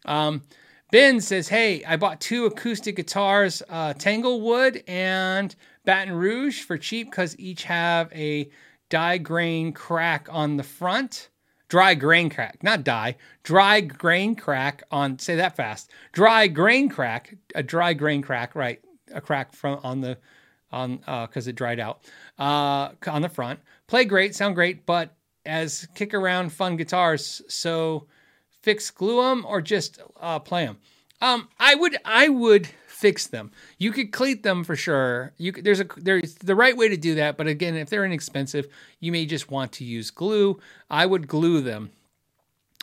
Um, 0.05 0.43
ben 0.91 1.21
says, 1.21 1.47
"Hey, 1.47 1.83
I 1.83 1.97
bought 1.97 2.21
two 2.21 2.45
acoustic 2.45 2.95
guitars, 2.95 3.63
uh, 3.69 3.93
Tanglewood 3.93 4.83
and 4.87 5.55
Baton 5.83 6.13
Rouge, 6.13 6.61
for 6.61 6.77
cheap 6.77 7.09
because 7.09 7.37
each 7.39 7.63
have 7.63 8.11
a 8.13 8.49
die 8.89 9.17
grain 9.17 9.73
crack 9.73 10.27
on 10.31 10.57
the 10.57 10.63
front." 10.63 11.29
Dry 11.67 11.95
grain 11.95 12.29
crack, 12.29 12.61
not 12.61 12.83
die. 12.83 13.15
Dry 13.41 13.81
grain 13.81 14.35
crack 14.35 14.83
on. 14.91 15.17
Say 15.17 15.35
that 15.37 15.55
fast. 15.55 15.89
Dry 16.11 16.47
grain 16.47 16.89
crack. 16.89 17.35
A 17.55 17.63
dry 17.63 17.93
grain 17.93 18.21
crack. 18.21 18.53
Right. 18.53 18.81
A 19.11 19.19
crack 19.19 19.51
from 19.51 19.79
on 19.83 20.01
the 20.01 20.17
on 20.71 20.99
uh, 21.07 21.25
because 21.25 21.47
uh, 21.47 21.51
it 21.51 21.55
dried 21.55 21.79
out 21.79 22.01
uh, 22.37 22.89
on 23.07 23.21
the 23.21 23.29
front. 23.29 23.59
Play 23.87 24.05
great, 24.05 24.35
sound 24.35 24.55
great, 24.55 24.85
but 24.85 25.15
as 25.45 25.87
kick 25.95 26.13
around 26.13 26.51
fun 26.51 26.75
guitars, 26.75 27.41
so 27.47 28.07
fix 28.61 28.89
glue 28.89 29.21
them 29.21 29.45
or 29.47 29.61
just 29.61 30.01
uh, 30.19 30.39
play 30.39 30.65
them. 30.65 30.77
Um, 31.21 31.47
I 31.59 31.75
would 31.75 31.97
I 32.03 32.29
would 32.29 32.67
fix 32.87 33.27
them. 33.27 33.51
You 33.77 33.91
could 33.91 34.11
cleat 34.11 34.43
them 34.43 34.63
for 34.63 34.75
sure. 34.75 35.33
You 35.37 35.51
could, 35.51 35.63
there's 35.63 35.79
a 35.79 35.87
there's 35.97 36.35
the 36.35 36.55
right 36.55 36.75
way 36.75 36.89
to 36.89 36.97
do 36.97 37.15
that, 37.15 37.37
but 37.37 37.47
again, 37.47 37.75
if 37.75 37.89
they're 37.89 38.05
inexpensive, 38.05 38.67
you 38.99 39.11
may 39.11 39.25
just 39.25 39.51
want 39.51 39.71
to 39.73 39.83
use 39.83 40.11
glue. 40.11 40.59
I 40.89 41.05
would 41.05 41.27
glue 41.27 41.61
them. 41.61 41.91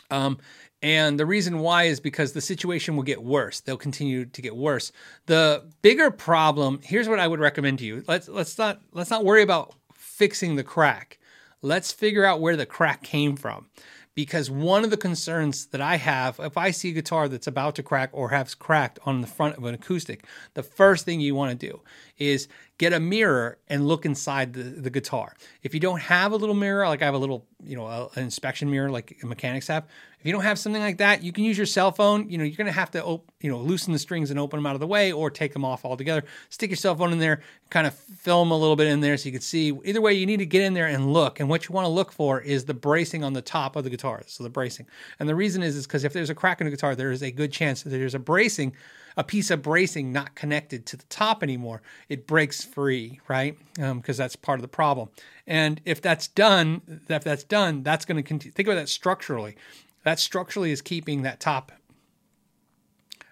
Um, 0.09 0.37
and 0.81 1.17
the 1.17 1.25
reason 1.25 1.59
why 1.59 1.83
is 1.83 1.99
because 1.99 2.33
the 2.33 2.41
situation 2.41 2.95
will 2.95 3.03
get 3.03 3.23
worse. 3.23 3.61
They'll 3.61 3.77
continue 3.77 4.25
to 4.25 4.41
get 4.41 4.55
worse. 4.55 4.91
The 5.27 5.63
bigger 5.81 6.11
problem, 6.11 6.81
here's 6.83 7.07
what 7.07 7.19
I 7.19 7.27
would 7.27 7.39
recommend 7.39 7.79
to 7.79 7.85
you. 7.85 8.03
Let's 8.07 8.27
let's 8.27 8.57
not 8.57 8.81
let's 8.91 9.09
not 9.09 9.23
worry 9.23 9.43
about 9.43 9.73
fixing 10.13 10.55
the 10.55 10.63
crack. 10.63 11.17
Let's 11.61 11.91
figure 11.91 12.23
out 12.23 12.39
where 12.39 12.55
the 12.55 12.65
crack 12.67 13.01
came 13.01 13.35
from 13.35 13.67
because 14.13 14.51
one 14.51 14.83
of 14.83 14.91
the 14.91 14.97
concerns 14.97 15.65
that 15.67 15.81
I 15.81 15.95
have, 15.95 16.39
if 16.39 16.55
I 16.55 16.69
see 16.69 16.89
a 16.89 16.93
guitar 16.93 17.27
that's 17.27 17.47
about 17.47 17.75
to 17.75 17.83
crack 17.83 18.11
or 18.13 18.29
has 18.29 18.53
cracked 18.53 18.99
on 19.05 19.21
the 19.21 19.27
front 19.27 19.57
of 19.57 19.63
an 19.63 19.73
acoustic, 19.73 20.25
the 20.53 20.61
first 20.61 21.03
thing 21.03 21.19
you 21.19 21.33
want 21.33 21.59
to 21.59 21.67
do 21.67 21.81
is 22.19 22.47
get 22.83 22.93
a 22.93 22.99
mirror 22.99 23.57
and 23.69 23.87
look 23.87 24.05
inside 24.05 24.51
the, 24.53 24.63
the 24.63 24.89
guitar. 24.89 25.35
If 25.61 25.73
you 25.73 25.79
don't 25.79 26.01
have 26.01 26.33
a 26.33 26.35
little 26.35 26.55
mirror, 26.55 26.85
like 26.85 27.01
I 27.01 27.05
have 27.05 27.13
a 27.13 27.17
little, 27.17 27.45
you 27.63 27.77
know, 27.77 27.87
a, 27.87 28.09
an 28.15 28.23
inspection 28.23 28.69
mirror 28.69 28.89
like 28.89 29.23
mechanics 29.23 29.67
have, 29.67 29.85
if 30.19 30.25
you 30.25 30.33
don't 30.33 30.43
have 30.43 30.59
something 30.59 30.81
like 30.81 30.97
that, 30.97 31.23
you 31.23 31.31
can 31.31 31.45
use 31.45 31.57
your 31.57 31.65
cell 31.65 31.91
phone. 31.91 32.29
You 32.29 32.37
know, 32.37 32.43
you're 32.43 32.57
going 32.57 32.67
to 32.67 32.73
have 32.73 32.91
to, 32.91 33.03
op- 33.03 33.31
you 33.39 33.49
know, 33.49 33.57
loosen 33.57 33.93
the 33.93 33.99
strings 33.99 34.31
and 34.31 34.39
open 34.39 34.57
them 34.57 34.65
out 34.65 34.73
of 34.73 34.81
the 34.81 34.87
way 34.87 35.13
or 35.13 35.29
take 35.29 35.53
them 35.53 35.63
off 35.63 35.85
altogether. 35.85 36.25
Stick 36.49 36.69
your 36.69 36.77
cell 36.77 36.95
phone 36.95 37.13
in 37.13 37.19
there, 37.19 37.41
kind 37.69 37.87
of 37.87 37.93
film 37.93 38.51
a 38.51 38.57
little 38.57 38.75
bit 38.75 38.87
in 38.87 38.99
there 38.99 39.15
so 39.15 39.27
you 39.27 39.31
can 39.31 39.41
see. 39.41 39.77
Either 39.85 40.01
way, 40.01 40.13
you 40.13 40.25
need 40.25 40.37
to 40.37 40.45
get 40.45 40.61
in 40.61 40.73
there 40.73 40.87
and 40.87 41.13
look. 41.13 41.39
And 41.39 41.49
what 41.49 41.67
you 41.67 41.73
want 41.73 41.85
to 41.85 41.89
look 41.89 42.11
for 42.11 42.41
is 42.41 42.65
the 42.65 42.73
bracing 42.73 43.23
on 43.23 43.33
the 43.33 43.41
top 43.41 43.75
of 43.77 43.85
the 43.85 43.89
guitar. 43.89 44.23
So 44.27 44.43
the 44.43 44.49
bracing. 44.49 44.87
And 45.19 45.29
the 45.29 45.35
reason 45.35 45.63
is, 45.63 45.75
is 45.75 45.87
because 45.87 46.03
if 46.03 46.13
there's 46.13 46.29
a 46.29 46.35
crack 46.35 46.59
in 46.61 46.65
the 46.65 46.71
guitar, 46.71 46.95
there 46.95 47.11
is 47.11 47.23
a 47.23 47.31
good 47.31 47.51
chance 47.51 47.83
that 47.83 47.89
there's 47.89 48.15
a 48.15 48.19
bracing 48.19 48.75
a 49.17 49.23
piece 49.23 49.51
of 49.51 49.61
bracing 49.61 50.11
not 50.11 50.35
connected 50.35 50.85
to 50.87 50.97
the 50.97 51.05
top 51.05 51.43
anymore, 51.43 51.81
it 52.09 52.27
breaks 52.27 52.63
free, 52.63 53.19
right? 53.27 53.57
Because 53.75 54.19
um, 54.19 54.23
that's 54.23 54.35
part 54.35 54.59
of 54.59 54.61
the 54.61 54.67
problem. 54.67 55.09
And 55.47 55.81
if 55.85 56.01
that's 56.01 56.27
done, 56.27 57.01
if 57.07 57.23
that's 57.23 57.43
done, 57.43 57.83
that's 57.83 58.05
going 58.05 58.17
to 58.17 58.23
continue. 58.23 58.53
Think 58.53 58.67
about 58.67 58.75
that 58.75 58.89
structurally. 58.89 59.55
That 60.03 60.19
structurally 60.19 60.71
is 60.71 60.81
keeping 60.81 61.21
that 61.23 61.39
top 61.39 61.71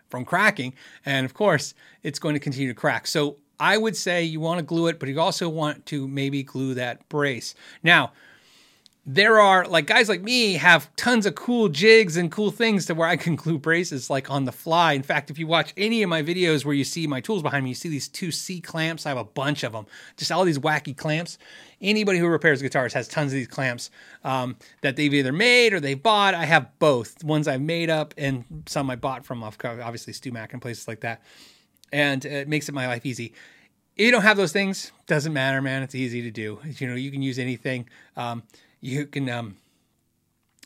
from 0.09 0.25
cracking. 0.25 0.73
And 1.05 1.25
of 1.25 1.33
course, 1.33 1.73
it's 2.03 2.19
going 2.19 2.33
to 2.33 2.39
continue 2.39 2.67
to 2.67 2.73
crack. 2.73 3.07
So 3.07 3.37
I 3.59 3.77
would 3.77 3.95
say 3.95 4.23
you 4.23 4.39
want 4.39 4.59
to 4.59 4.63
glue 4.63 4.87
it, 4.87 4.99
but 4.99 5.07
you 5.07 5.19
also 5.19 5.47
want 5.47 5.85
to 5.87 6.07
maybe 6.07 6.43
glue 6.43 6.73
that 6.75 7.07
brace. 7.09 7.55
Now, 7.83 8.11
there 9.03 9.39
are 9.39 9.65
like 9.65 9.87
guys 9.87 10.07
like 10.07 10.21
me 10.21 10.53
have 10.53 10.95
tons 10.95 11.25
of 11.25 11.33
cool 11.33 11.69
jigs 11.69 12.17
and 12.17 12.31
cool 12.31 12.51
things 12.51 12.85
to 12.85 12.93
where 12.93 13.07
I 13.07 13.17
can 13.17 13.35
glue 13.35 13.57
braces 13.57 14.11
like 14.11 14.29
on 14.29 14.45
the 14.45 14.51
fly. 14.51 14.93
In 14.93 15.01
fact, 15.01 15.31
if 15.31 15.39
you 15.39 15.47
watch 15.47 15.73
any 15.75 16.03
of 16.03 16.09
my 16.09 16.21
videos 16.21 16.63
where 16.63 16.75
you 16.75 16.83
see 16.83 17.07
my 17.07 17.19
tools 17.19 17.41
behind 17.41 17.63
me, 17.63 17.71
you 17.71 17.75
see 17.75 17.89
these 17.89 18.07
two 18.07 18.29
C 18.29 18.61
clamps. 18.61 19.07
I 19.07 19.09
have 19.09 19.17
a 19.17 19.23
bunch 19.23 19.63
of 19.63 19.73
them, 19.73 19.87
just 20.17 20.31
all 20.31 20.45
these 20.45 20.59
wacky 20.59 20.95
clamps. 20.95 21.39
Anybody 21.81 22.19
who 22.19 22.27
repairs 22.27 22.61
guitars 22.61 22.93
has 22.93 23.07
tons 23.07 23.31
of 23.31 23.37
these 23.37 23.47
clamps 23.47 23.89
um, 24.23 24.55
that 24.81 24.95
they've 24.97 25.13
either 25.13 25.31
made 25.31 25.73
or 25.73 25.79
they 25.79 25.95
bought. 25.95 26.35
I 26.35 26.45
have 26.45 26.77
both 26.77 27.23
ones 27.23 27.47
I've 27.47 27.61
made 27.61 27.89
up 27.89 28.13
and 28.19 28.63
some 28.67 28.91
I 28.91 28.97
bought 28.97 29.25
from 29.25 29.43
off 29.43 29.57
obviously 29.65 30.13
StewMac 30.13 30.53
and 30.53 30.61
places 30.61 30.87
like 30.87 30.99
that. 31.01 31.23
And 31.91 32.23
it 32.23 32.47
makes 32.47 32.69
it 32.69 32.73
my 32.73 32.85
life 32.85 33.05
easy 33.05 33.33
if 33.97 34.05
you 34.05 34.11
don't 34.11 34.21
have 34.21 34.37
those 34.37 34.53
things 34.53 34.91
doesn't 35.05 35.33
matter 35.33 35.61
man 35.61 35.83
it's 35.83 35.93
easy 35.93 36.21
to 36.21 36.31
do 36.31 36.57
you 36.79 36.87
know 36.87 36.95
you 36.95 37.11
can 37.11 37.21
use 37.21 37.37
anything 37.37 37.87
um, 38.15 38.41
you 38.81 39.05
can 39.05 39.29
um, 39.29 39.55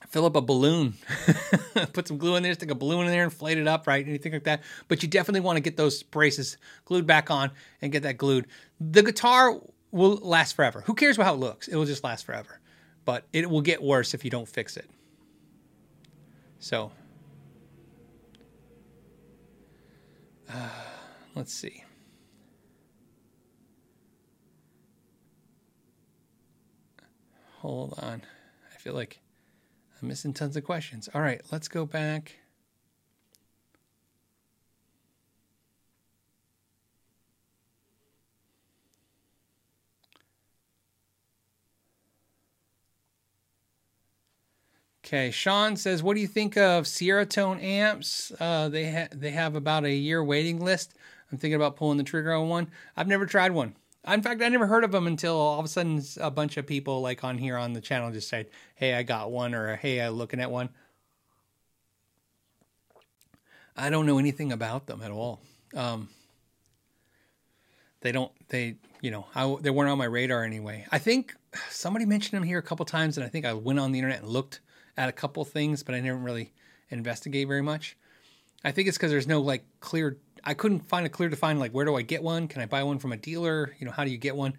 fill 0.08 0.26
up 0.26 0.36
a 0.36 0.42
balloon, 0.42 0.96
put 1.94 2.08
some 2.08 2.18
glue 2.18 2.36
in 2.36 2.44
there, 2.44 2.54
stick 2.54 2.72
a 2.72 2.76
balloon 2.76 3.02
in 3.02 3.12
there, 3.12 3.24
and 3.24 3.32
inflate 3.32 3.58
it 3.58 3.68
up, 3.68 3.86
right? 3.86 4.08
Anything 4.08 4.32
like 4.32 4.46
that. 4.46 4.64
But 4.88 5.04
you 5.04 5.10
definitely 5.10 5.42
want 5.42 5.58
to 5.58 5.62
get 5.62 5.78
those 5.78 6.02
braces 6.04 6.58
glued 6.86 7.06
back 7.06 7.30
on 7.30 7.52
and 7.82 7.92
get 7.92 8.04
that 8.04 8.18
glued. 8.18 8.48
The 8.80 9.04
guitar 9.04 9.60
will 9.92 10.18
last 10.18 10.56
forever. 10.56 10.82
Who 10.88 10.94
cares 10.94 11.18
how 11.18 11.34
it 11.34 11.38
looks? 11.38 11.68
It 11.68 11.76
will 11.76 11.86
just 11.86 12.04
last 12.04 12.26
forever. 12.26 12.60
But 13.06 13.26
it 13.34 13.50
will 13.50 13.62
get 13.62 13.84
worse 13.84 14.14
if 14.14 14.26
you 14.26 14.32
don't 14.32 14.48
fix 14.48 14.78
it. 14.78 14.90
So, 16.60 16.92
uh, 20.52 20.70
let's 21.36 21.54
see. 21.54 21.85
Hold 27.66 27.98
on. 27.98 28.22
I 28.72 28.78
feel 28.78 28.94
like 28.94 29.20
I'm 30.00 30.08
missing 30.08 30.34
tons 30.34 30.56
of 30.56 30.64
questions. 30.64 31.10
All 31.16 31.22
right, 31.22 31.42
let's 31.52 31.68
go 31.68 31.88
back. 31.88 32.36
Okay, 45.04 45.32
Sean 45.32 45.76
says, 45.76 46.04
"What 46.04 46.14
do 46.14 46.20
you 46.22 46.28
think 46.28 46.56
of 46.58 46.86
Ceriatone 46.86 47.64
amps? 47.64 48.32
Uh, 48.40 48.70
they 48.70 48.92
ha- 48.92 49.08
they 49.12 49.32
have 49.32 49.56
about 49.56 49.86
a 49.86 49.92
year 49.92 50.24
waiting 50.24 50.60
list. 50.64 50.94
I'm 51.32 51.40
thinking 51.40 51.56
about 51.56 51.78
pulling 51.78 51.98
the 51.98 52.04
trigger 52.04 52.32
on 52.34 52.48
one. 52.48 52.70
I've 52.96 53.08
never 53.08 53.26
tried 53.26 53.54
one. 53.54 53.76
In 54.08 54.22
fact, 54.22 54.42
I 54.42 54.50
never 54.50 54.68
heard 54.68 54.84
of 54.84 54.92
them 54.92 55.08
until 55.08 55.36
all 55.36 55.60
of 55.60 55.66
a 55.66 55.68
sudden 55.68 56.04
a 56.20 56.30
bunch 56.30 56.58
of 56.58 56.68
people 56.68 57.02
like 57.02 57.24
on 57.24 57.38
here 57.38 57.58
on 57.58 57.74
the 57.74 57.82
channel 57.82 58.12
just 58.12 58.28
said, 58.28 58.48
"Hey, 58.76 58.94
I 58.94 59.04
got 59.04 59.32
one," 59.32 59.56
or 59.56 59.76
"Hey, 59.76 60.00
I'm 60.00 60.14
looking 60.14 60.40
at 60.40 60.52
one." 60.52 60.70
I 63.76 63.90
don't 63.90 64.06
know 64.06 64.20
anything 64.20 64.52
about 64.52 64.86
them 64.86 65.02
at 65.02 65.12
all. 65.12 65.42
Um, 65.76 66.10
they 68.02 68.12
don't. 68.12 68.32
They, 68.50 68.76
you 69.02 69.12
know, 69.12 69.26
I, 69.34 69.56
they 69.60 69.72
weren't 69.72 69.90
on 69.90 69.98
my 69.98 70.06
radar 70.06 70.44
anyway. 70.44 70.86
I 70.92 71.00
think 71.00 71.36
somebody 71.70 72.06
mentioned 72.06 72.38
them 72.38 72.44
here 72.44 72.60
a 72.60 72.64
couple 72.64 72.86
times, 72.86 73.18
and 73.18 73.26
I 73.26 73.30
think 73.30 73.46
I 73.46 73.54
went 73.54 73.80
on 73.80 73.92
the 73.92 74.00
internet 74.00 74.22
and 74.22 74.30
looked 74.30 74.60
at 74.98 75.10
a 75.10 75.12
couple 75.12 75.44
things, 75.46 75.84
but 75.84 75.96
I 75.96 76.00
didn't 76.00 76.24
really 76.24 76.54
investigate 76.90 77.48
very 77.48 77.64
much. 77.64 77.98
I 78.64 78.72
think 78.72 78.88
it's 78.88 78.98
because 78.98 79.12
there's 79.12 79.28
no 79.28 79.42
like 79.42 79.66
clear 79.80 80.18
I 80.46 80.54
couldn't 80.54 80.82
find 80.82 81.06
a 81.06 81.10
clear 81.10 81.30
define 81.30 81.58
like 81.60 81.72
where 81.72 81.86
do 81.86 81.96
I 81.96 82.04
get 82.04 82.22
one? 82.22 82.48
Can 82.48 82.62
I 82.62 82.66
buy 82.66 82.84
one 82.84 83.00
from 83.00 83.12
a 83.12 83.18
dealer? 83.18 83.76
You 83.80 83.86
know, 83.86 83.92
how 83.92 84.04
do 84.04 84.12
you 84.12 84.18
get 84.18 84.36
one? 84.36 84.54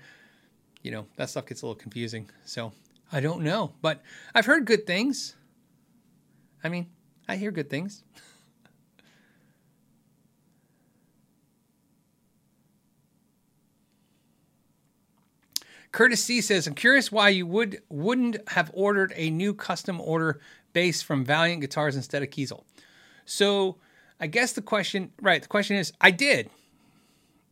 You 0.83 0.91
know, 0.91 1.07
that 1.17 1.31
stuff 1.31 1.47
gets 1.47 1.63
a 1.63 1.67
little 1.67 1.81
confusing. 1.81 2.29
So 2.45 2.73
I 3.13 3.21
don't 3.21 3.43
know, 3.43 3.73
but 3.83 4.03
I've 4.35 4.47
heard 4.47 4.65
good 4.65 4.87
things. 4.87 5.37
I 6.65 6.69
mean, 6.69 6.89
I 7.29 7.37
hear 7.37 7.53
good 7.53 7.71
things. 7.71 8.03
Curtis 15.93 16.23
C 16.23 16.41
says, 16.43 16.67
"I'm 16.67 16.75
curious 16.75 17.11
why 17.11 17.31
you 17.31 17.47
would 17.47 17.81
wouldn't 17.89 18.37
have 18.51 18.71
ordered 18.75 19.15
a 19.17 19.31
new 19.31 19.55
custom 19.55 20.01
order 20.01 20.41
bass 20.73 21.01
from 21.01 21.25
Valiant 21.25 21.63
Guitars 21.63 21.97
instead 21.97 22.23
of 22.23 22.29
Kiesel." 22.29 22.65
So 23.25 23.79
I 24.21 24.27
guess 24.27 24.53
the 24.53 24.63
question, 24.63 25.13
right? 25.21 25.43
The 25.43 25.49
question 25.49 25.77
is, 25.77 25.93
I 26.01 26.11
did. 26.11 26.51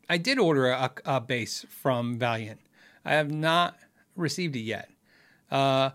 I 0.08 0.18
did 0.18 0.38
order 0.38 0.68
a, 0.68 0.90
a 1.04 1.20
bass 1.20 1.64
from 1.68 2.18
Valiant. 2.18 2.60
I 3.04 3.14
have 3.14 3.30
not 3.30 3.76
received 4.16 4.56
it 4.56 4.60
yet. 4.60 4.90
Uh, 5.50 5.90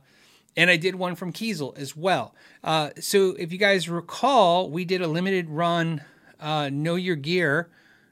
and 0.55 0.69
I 0.69 0.77
did 0.77 0.95
one 0.95 1.15
from 1.15 1.31
Kiesel 1.31 1.77
as 1.77 1.95
well. 1.95 2.35
Uh, 2.63 2.89
so 2.99 3.35
if 3.39 3.51
you 3.51 3.57
guys 3.57 3.89
recall, 3.89 4.69
we 4.69 4.85
did 4.85 5.01
a 5.01 5.07
limited 5.07 5.49
run 5.49 6.01
uh, 6.39 6.69
Know 6.71 6.95
Your 6.95 7.15
Gear 7.15 7.69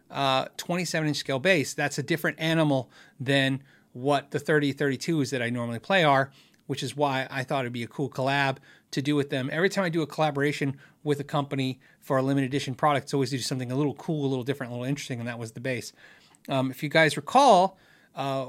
uh, 0.10 0.46
27 0.58 1.08
inch 1.10 1.18
scale 1.18 1.40
bass. 1.40 1.74
That's 1.74 1.98
a 1.98 2.04
different 2.04 2.40
animal 2.40 2.90
than 3.20 3.64
what 3.94 4.32
the 4.32 4.40
30 4.40 4.74
32s 4.74 5.32
that 5.32 5.42
I 5.42 5.50
normally 5.50 5.80
play 5.80 6.04
are, 6.04 6.32
which 6.68 6.84
is 6.84 6.96
why 6.96 7.28
I 7.30 7.44
thought 7.44 7.66
it'd 7.66 7.74
be 7.74 7.84
a 7.84 7.88
cool 7.88 8.10
collab 8.10 8.58
to 8.92 9.02
do 9.02 9.16
with 9.16 9.30
them. 9.30 9.50
Every 9.52 9.70
time 9.70 9.84
I 9.84 9.90
do 9.90 10.02
a 10.02 10.08
collaboration 10.08 10.78
with 11.04 11.20
a 11.20 11.24
company 11.24 11.80
for 12.00 12.18
a 12.18 12.22
limited 12.22 12.48
edition 12.48 12.76
product, 12.76 13.06
it's 13.06 13.14
always 13.14 13.30
do 13.30 13.40
something 13.40 13.72
a 13.72 13.76
little 13.76 13.96
cool, 13.96 14.26
a 14.26 14.30
little 14.30 14.44
different, 14.44 14.72
a 14.72 14.76
little 14.76 14.88
interesting, 14.88 15.20
and 15.20 15.28
that 15.28 15.40
was 15.40 15.52
the 15.52 15.60
bass. 15.60 15.94
Um, 16.50 16.72
if 16.72 16.82
you 16.84 16.90
guys 16.90 17.18
recall, 17.18 17.78
uh, 18.16 18.48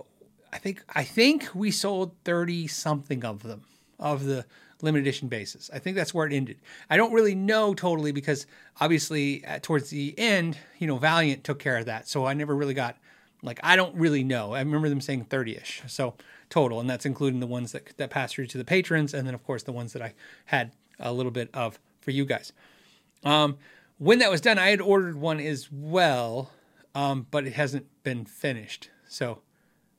I 0.52 0.58
think 0.58 0.82
I 0.94 1.04
think 1.04 1.48
we 1.54 1.70
sold 1.70 2.14
thirty 2.24 2.66
something 2.66 3.24
of 3.24 3.42
them 3.42 3.62
of 3.98 4.24
the 4.24 4.46
limited 4.80 5.06
edition 5.06 5.28
bases. 5.28 5.70
I 5.72 5.78
think 5.80 5.96
that's 5.96 6.14
where 6.14 6.26
it 6.26 6.32
ended. 6.32 6.58
I 6.88 6.96
don't 6.96 7.12
really 7.12 7.34
know 7.34 7.74
totally 7.74 8.12
because 8.12 8.46
obviously 8.80 9.44
at, 9.44 9.62
towards 9.62 9.90
the 9.90 10.14
end, 10.16 10.56
you 10.78 10.86
know, 10.86 10.96
Valiant 10.96 11.42
took 11.42 11.58
care 11.58 11.76
of 11.76 11.86
that, 11.86 12.08
so 12.08 12.24
I 12.24 12.34
never 12.34 12.54
really 12.54 12.74
got 12.74 12.96
like 13.42 13.60
I 13.62 13.76
don't 13.76 13.94
really 13.96 14.24
know. 14.24 14.54
I 14.54 14.60
remember 14.60 14.88
them 14.88 15.00
saying 15.00 15.24
thirty 15.24 15.56
ish. 15.56 15.82
So 15.86 16.14
total, 16.50 16.80
and 16.80 16.88
that's 16.88 17.06
including 17.06 17.40
the 17.40 17.46
ones 17.46 17.72
that 17.72 17.96
that 17.96 18.10
pass 18.10 18.32
through 18.32 18.46
to 18.46 18.58
the 18.58 18.64
patrons, 18.64 19.14
and 19.14 19.26
then 19.26 19.34
of 19.34 19.44
course 19.44 19.62
the 19.62 19.72
ones 19.72 19.92
that 19.92 20.02
I 20.02 20.14
had 20.46 20.72
a 20.98 21.12
little 21.12 21.32
bit 21.32 21.50
of 21.54 21.78
for 22.00 22.10
you 22.10 22.24
guys. 22.24 22.52
Um, 23.24 23.58
when 23.98 24.18
that 24.20 24.30
was 24.30 24.40
done, 24.40 24.58
I 24.58 24.68
had 24.68 24.80
ordered 24.80 25.16
one 25.16 25.40
as 25.40 25.70
well, 25.72 26.52
um, 26.94 27.26
but 27.30 27.46
it 27.46 27.54
hasn't 27.54 27.86
been 28.02 28.24
finished, 28.24 28.90
so 29.08 29.40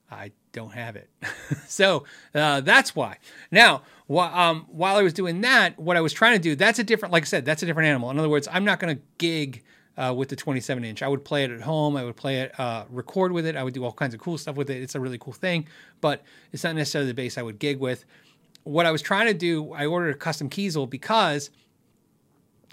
I 0.10 0.32
don't 0.52 0.74
have 0.74 0.96
it. 0.96 1.10
so 1.68 2.06
uh, 2.34 2.62
that's 2.62 2.96
why. 2.96 3.18
Now, 3.52 3.84
wh- 4.10 4.36
um, 4.36 4.66
while 4.70 4.96
I 4.96 5.04
was 5.04 5.14
doing 5.14 5.42
that, 5.42 5.78
what 5.78 5.98
I 5.98 6.02
was 6.02 6.14
trying 6.14 6.34
to 6.34 6.40
do, 6.40 6.56
that's 6.56 6.80
a 6.80 6.84
different, 6.84 7.12
like 7.14 7.24
I 7.24 7.26
said, 7.26 7.46
that's 7.46 7.62
a 7.62 7.66
different 7.66 7.88
animal. 7.88 8.10
In 8.10 8.18
other 8.18 8.30
words, 8.30 8.48
I'm 8.52 8.66
not 8.66 8.80
going 8.80 8.96
to 8.96 9.02
gig 9.18 9.64
uh, 10.00 10.14
with 10.14 10.30
the 10.30 10.36
27 10.36 10.84
inch. 10.86 11.04
I 11.04 11.08
would 11.10 11.26
play 11.26 11.44
it 11.44 11.52
at 11.52 11.62
home. 11.62 11.98
I 11.98 12.06
would 12.06 12.16
play 12.16 12.38
it, 12.38 12.58
uh, 12.58 12.86
record 12.90 13.34
with 13.34 13.46
it. 13.46 13.58
I 13.58 13.64
would 13.64 13.74
do 13.74 13.84
all 13.84 13.92
kinds 13.92 14.14
of 14.14 14.22
cool 14.22 14.38
stuff 14.38 14.56
with 14.56 14.70
it. 14.70 14.82
It's 14.82 14.96
a 14.96 15.00
really 15.00 15.18
cool 15.18 15.34
thing, 15.34 15.68
but 16.00 16.24
it's 16.54 16.64
not 16.64 16.76
necessarily 16.76 17.10
the 17.10 17.14
bass 17.14 17.38
I 17.38 17.42
would 17.42 17.60
gig 17.60 17.80
with. 17.80 18.06
What 18.64 18.86
I 18.86 18.92
was 18.92 19.02
trying 19.02 19.28
to 19.28 19.34
do, 19.34 19.74
I 19.74 19.86
ordered 19.86 20.16
a 20.16 20.18
custom 20.18 20.50
Kiesel 20.50 20.90
because 20.90 21.50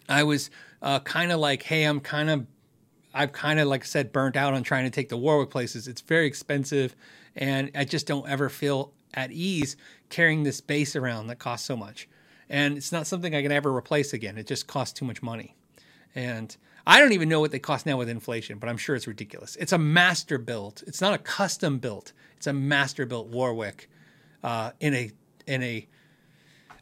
I 0.08 0.22
was 0.22 0.50
uh, 0.80 1.00
kind 1.00 1.32
of 1.32 1.40
like, 1.40 1.64
hey, 1.64 1.82
I'm 1.82 1.98
kind 1.98 2.30
of, 2.30 2.46
I've 3.12 3.32
kind 3.32 3.58
of, 3.58 3.66
like 3.66 3.82
I 3.82 3.86
said, 3.86 4.12
burnt 4.12 4.36
out 4.36 4.54
on 4.54 4.62
trying 4.62 4.84
to 4.84 4.90
take 4.90 5.08
the 5.08 5.16
Warwick 5.16 5.50
places. 5.50 5.88
It's 5.88 6.02
very 6.02 6.26
expensive 6.26 6.94
and 7.34 7.72
I 7.74 7.84
just 7.84 8.06
don't 8.06 8.28
ever 8.28 8.48
feel 8.48 8.92
at 9.14 9.32
ease 9.32 9.76
carrying 10.10 10.44
this 10.44 10.60
bass 10.60 10.94
around 10.94 11.26
that 11.26 11.40
costs 11.40 11.66
so 11.66 11.76
much. 11.76 12.08
And 12.48 12.76
it's 12.76 12.92
not 12.92 13.08
something 13.08 13.34
I 13.34 13.42
can 13.42 13.50
ever 13.50 13.74
replace 13.74 14.12
again. 14.12 14.38
It 14.38 14.46
just 14.46 14.68
costs 14.68 14.96
too 14.96 15.04
much 15.04 15.22
money. 15.22 15.56
And 16.14 16.56
I 16.86 17.00
don't 17.00 17.12
even 17.12 17.28
know 17.28 17.40
what 17.40 17.50
they 17.50 17.58
cost 17.58 17.84
now 17.84 17.96
with 17.96 18.08
inflation, 18.08 18.58
but 18.58 18.68
I'm 18.68 18.76
sure 18.76 18.94
it's 18.94 19.08
ridiculous. 19.08 19.56
It's 19.56 19.72
a 19.72 19.78
master 19.78 20.38
built. 20.38 20.84
It's 20.86 21.00
not 21.00 21.14
a 21.14 21.18
custom 21.18 21.78
built. 21.78 22.12
It's 22.36 22.46
a 22.46 22.52
master 22.52 23.06
built 23.06 23.26
Warwick 23.26 23.90
uh, 24.44 24.70
in 24.78 24.94
a 24.94 25.10
in 25.46 25.62
a 25.62 25.86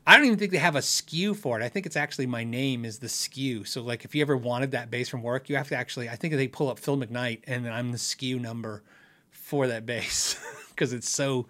I 0.06 0.16
don't 0.16 0.26
even 0.26 0.38
think 0.38 0.52
they 0.52 0.58
have 0.58 0.76
a 0.76 0.80
SKU 0.80 1.34
for 1.34 1.58
it. 1.58 1.64
I 1.64 1.70
think 1.70 1.86
it's 1.86 1.96
actually 1.96 2.26
my 2.26 2.44
name 2.44 2.84
is 2.84 2.98
the 2.98 3.06
SKU. 3.06 3.66
So 3.66 3.82
like 3.82 4.04
if 4.04 4.14
you 4.14 4.20
ever 4.20 4.36
wanted 4.36 4.72
that 4.72 4.90
bass 4.90 5.08
from 5.08 5.22
work, 5.22 5.48
you 5.48 5.56
have 5.56 5.68
to 5.68 5.76
actually 5.76 6.10
I 6.10 6.16
think 6.16 6.34
they 6.34 6.48
pull 6.48 6.68
up 6.68 6.78
Phil 6.78 6.98
McKnight 6.98 7.40
and 7.46 7.66
I'm 7.66 7.90
the 7.90 7.98
SKU 7.98 8.38
number 8.38 8.82
for 9.30 9.66
that 9.68 9.86
bass 9.86 10.38
because 10.68 10.92
it's 10.92 11.08
so 11.08 11.46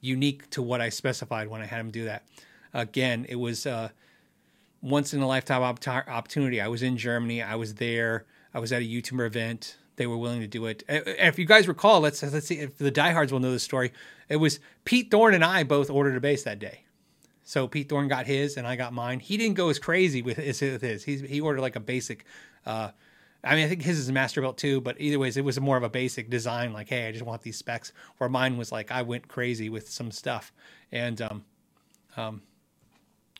unique 0.00 0.48
to 0.50 0.62
what 0.62 0.80
I 0.80 0.88
specified 0.88 1.48
when 1.48 1.60
I 1.60 1.66
had 1.66 1.80
him 1.80 1.90
do 1.90 2.04
that. 2.04 2.24
Again, 2.72 3.26
it 3.28 3.36
was 3.36 3.66
uh, 3.66 3.90
once 4.80 5.14
in 5.14 5.20
a 5.20 5.26
lifetime 5.26 5.62
opportunity. 5.62 6.60
I 6.60 6.68
was 6.68 6.82
in 6.82 6.96
Germany. 6.96 7.42
I 7.42 7.56
was 7.56 7.74
there. 7.74 8.26
I 8.54 8.60
was 8.60 8.72
at 8.72 8.82
a 8.82 8.84
YouTuber 8.84 9.26
event. 9.26 9.76
They 9.96 10.06
were 10.06 10.16
willing 10.16 10.40
to 10.40 10.46
do 10.46 10.66
it. 10.66 10.84
If 10.88 11.38
you 11.38 11.44
guys 11.44 11.66
recall, 11.66 12.00
let's 12.00 12.22
let's 12.22 12.46
see 12.46 12.60
if 12.60 12.78
the 12.78 12.90
diehards 12.90 13.32
will 13.32 13.40
know 13.40 13.50
the 13.50 13.58
story. 13.58 13.92
It 14.28 14.36
was 14.36 14.60
Pete 14.84 15.10
Thorn 15.10 15.34
and 15.34 15.44
I 15.44 15.64
both 15.64 15.90
ordered 15.90 16.16
a 16.16 16.20
bass 16.20 16.44
that 16.44 16.60
day. 16.60 16.84
So 17.42 17.66
Pete 17.66 17.88
Thorn 17.88 18.08
got 18.08 18.26
his 18.26 18.56
and 18.56 18.66
I 18.66 18.76
got 18.76 18.92
mine. 18.92 19.20
He 19.20 19.36
didn't 19.36 19.56
go 19.56 19.70
as 19.70 19.78
crazy 19.78 20.22
with 20.22 20.36
his. 20.36 20.60
With 20.60 20.82
his. 20.82 21.02
He, 21.02 21.16
he 21.16 21.40
ordered 21.40 21.62
like 21.62 21.76
a 21.76 21.80
basic. 21.80 22.24
Uh, 22.64 22.90
I 23.42 23.54
mean, 23.54 23.64
I 23.64 23.68
think 23.68 23.82
his 23.82 23.98
is 23.98 24.08
a 24.08 24.12
master 24.12 24.40
built 24.40 24.58
too, 24.58 24.80
but 24.80 25.00
either 25.00 25.18
ways, 25.18 25.36
it 25.36 25.44
was 25.44 25.58
more 25.60 25.76
of 25.76 25.82
a 25.82 25.88
basic 25.88 26.28
design. 26.28 26.72
Like, 26.72 26.88
hey, 26.88 27.08
I 27.08 27.12
just 27.12 27.24
want 27.24 27.42
these 27.42 27.56
specs. 27.56 27.92
Where 28.18 28.28
mine 28.28 28.56
was 28.56 28.70
like, 28.70 28.90
I 28.90 29.02
went 29.02 29.28
crazy 29.28 29.68
with 29.68 29.88
some 29.88 30.10
stuff, 30.10 30.52
and 30.92 31.22
um, 31.22 31.44
um, 32.16 32.42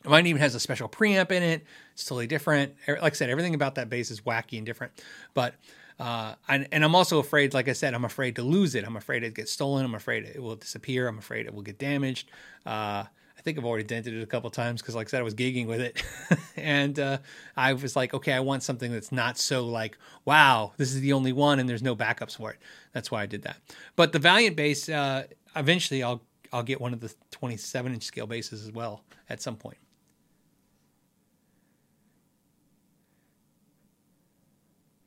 mine 0.05 0.27
even 0.27 0.41
has 0.41 0.55
a 0.55 0.61
special 0.61 0.89
preamp 0.89 1.31
in 1.31 1.43
it. 1.43 1.65
It's 1.93 2.05
totally 2.05 2.27
different. 2.27 2.75
Like 2.87 3.13
I 3.13 3.17
said, 3.17 3.31
everything 3.31 3.55
about 3.55 3.75
that 3.77 3.89
bass 3.89 4.11
is 4.11 4.21
wacky 4.23 4.59
and 4.59 4.67
different. 4.67 4.93
But 5.35 5.55
uh, 5.99 6.35
and, 6.49 6.69
and 6.71 6.85
I'm 6.85 6.95
also 6.95 7.19
afraid, 7.19 7.55
like 7.55 7.69
I 7.69 7.73
said, 7.73 7.95
I'm 7.95 8.05
afraid 8.05 8.37
to 8.37 8.43
lose 8.43 8.75
it. 8.75 8.85
I'm 8.85 8.97
afraid 8.97 9.25
it 9.25 9.35
gets 9.35 9.51
stolen. 9.51 9.85
I'm 9.85 9.95
afraid 9.95 10.25
it 10.25 10.41
will 10.41 10.57
disappear. 10.57 11.09
I'm 11.09 11.19
afraid 11.19 11.47
it 11.47 11.55
will 11.55 11.63
get 11.63 11.79
damaged. 11.79 12.31
Uh, 12.65 13.05
I 13.39 13.41
think 13.43 13.57
I've 13.57 13.65
already 13.65 13.85
dented 13.85 14.15
it 14.15 14.23
a 14.23 14.27
couple 14.27 14.51
times 14.51 14.83
because, 14.83 14.95
like 14.95 15.09
I 15.09 15.11
said, 15.11 15.21
I 15.21 15.23
was 15.23 15.35
gigging 15.35 15.67
with 15.67 15.81
it, 15.81 16.03
and 16.57 16.99
uh, 16.99 17.19
I 17.57 17.73
was 17.73 17.95
like, 17.95 18.13
okay, 18.13 18.33
I 18.33 18.41
want 18.41 18.65
something 18.65 18.91
that's 18.91 19.13
not 19.13 19.39
so 19.39 19.67
like, 19.67 19.97
wow, 20.25 20.73
this 20.77 20.93
is 20.93 21.01
the 21.01 21.13
only 21.13 21.33
one, 21.33 21.61
and 21.61 21.69
there's 21.69 21.83
no 21.83 21.95
backups 21.95 22.37
for 22.37 22.51
it. 22.51 22.59
That's 22.93 23.13
why 23.13 23.23
I 23.23 23.27
did 23.27 23.43
that. 23.43 23.59
But 23.95 24.11
the 24.11 24.19
Valiant 24.19 24.57
bass, 24.57 24.89
uh, 24.89 25.25
eventually, 25.55 26.03
I'll 26.03 26.23
I'll 26.53 26.63
get 26.65 26.81
one 26.81 26.93
of 26.93 27.01
the 27.01 27.15
27 27.31 27.95
inch 27.95 28.03
scale 28.03 28.27
basses 28.27 28.65
as 28.65 28.73
well 28.73 29.05
at 29.29 29.41
some 29.41 29.57
point. 29.57 29.79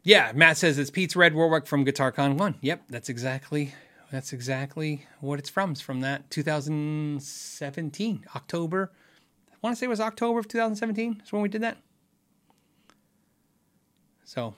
Yeah, 0.03 0.31
Matt 0.33 0.57
says 0.57 0.79
it's 0.79 0.89
Pete's 0.89 1.15
Red 1.15 1.35
Warwick 1.35 1.67
from 1.67 1.85
GuitarCon 1.85 2.37
One. 2.37 2.55
Yep, 2.61 2.85
that's 2.89 3.07
exactly 3.09 3.75
that's 4.11 4.33
exactly 4.33 5.05
what 5.19 5.37
it's 5.37 5.49
from. 5.49 5.71
It's 5.71 5.81
from 5.81 6.01
that 6.01 6.29
2017 6.31 8.25
October. 8.35 8.91
I 9.51 9.55
want 9.61 9.75
to 9.75 9.79
say 9.79 9.85
it 9.85 9.89
was 9.89 9.99
October 9.99 10.39
of 10.39 10.47
2017. 10.47 11.21
is 11.23 11.31
when 11.31 11.43
we 11.43 11.49
did 11.49 11.61
that. 11.61 11.77
So. 14.23 14.55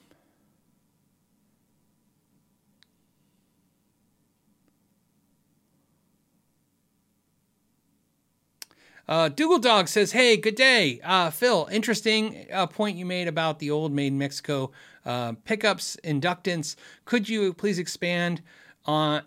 Uh, 9.06 9.28
Dougal 9.28 9.60
Dog 9.60 9.89
says, 9.89 10.14
"Hey, 10.14 10.38
good 10.38 10.56
day, 10.56 11.02
uh, 11.04 11.30
Phil. 11.30 11.68
Interesting 11.70 12.48
uh, 12.54 12.66
point 12.68 12.96
you 12.96 13.06
made 13.06 13.28
about 13.28 13.60
the 13.60 13.70
old 13.70 13.91
made 13.91 14.14
Mexico 14.14 14.72
uh, 15.06 15.34
pickups 15.45 15.97
inductance. 16.04 16.76
Could 17.06 17.30
you 17.30 17.54
please 17.54 17.80
expand 17.80 18.41
uh, 18.86 19.22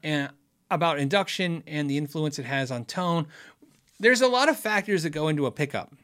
about 0.71 0.99
induction 0.99 1.63
and 1.67 1.89
the 1.89 1.97
influence 1.97 2.39
it 2.39 2.45
has 2.45 2.71
on 2.71 2.85
tone. 2.85 3.27
There's 3.99 4.21
a 4.21 4.29
lot 4.29 4.49
of 4.49 4.59
factors 4.59 5.05
that 5.05 5.11
go 5.11 5.29
into 5.29 5.47
a 5.47 5.51
pickup. 5.51 5.95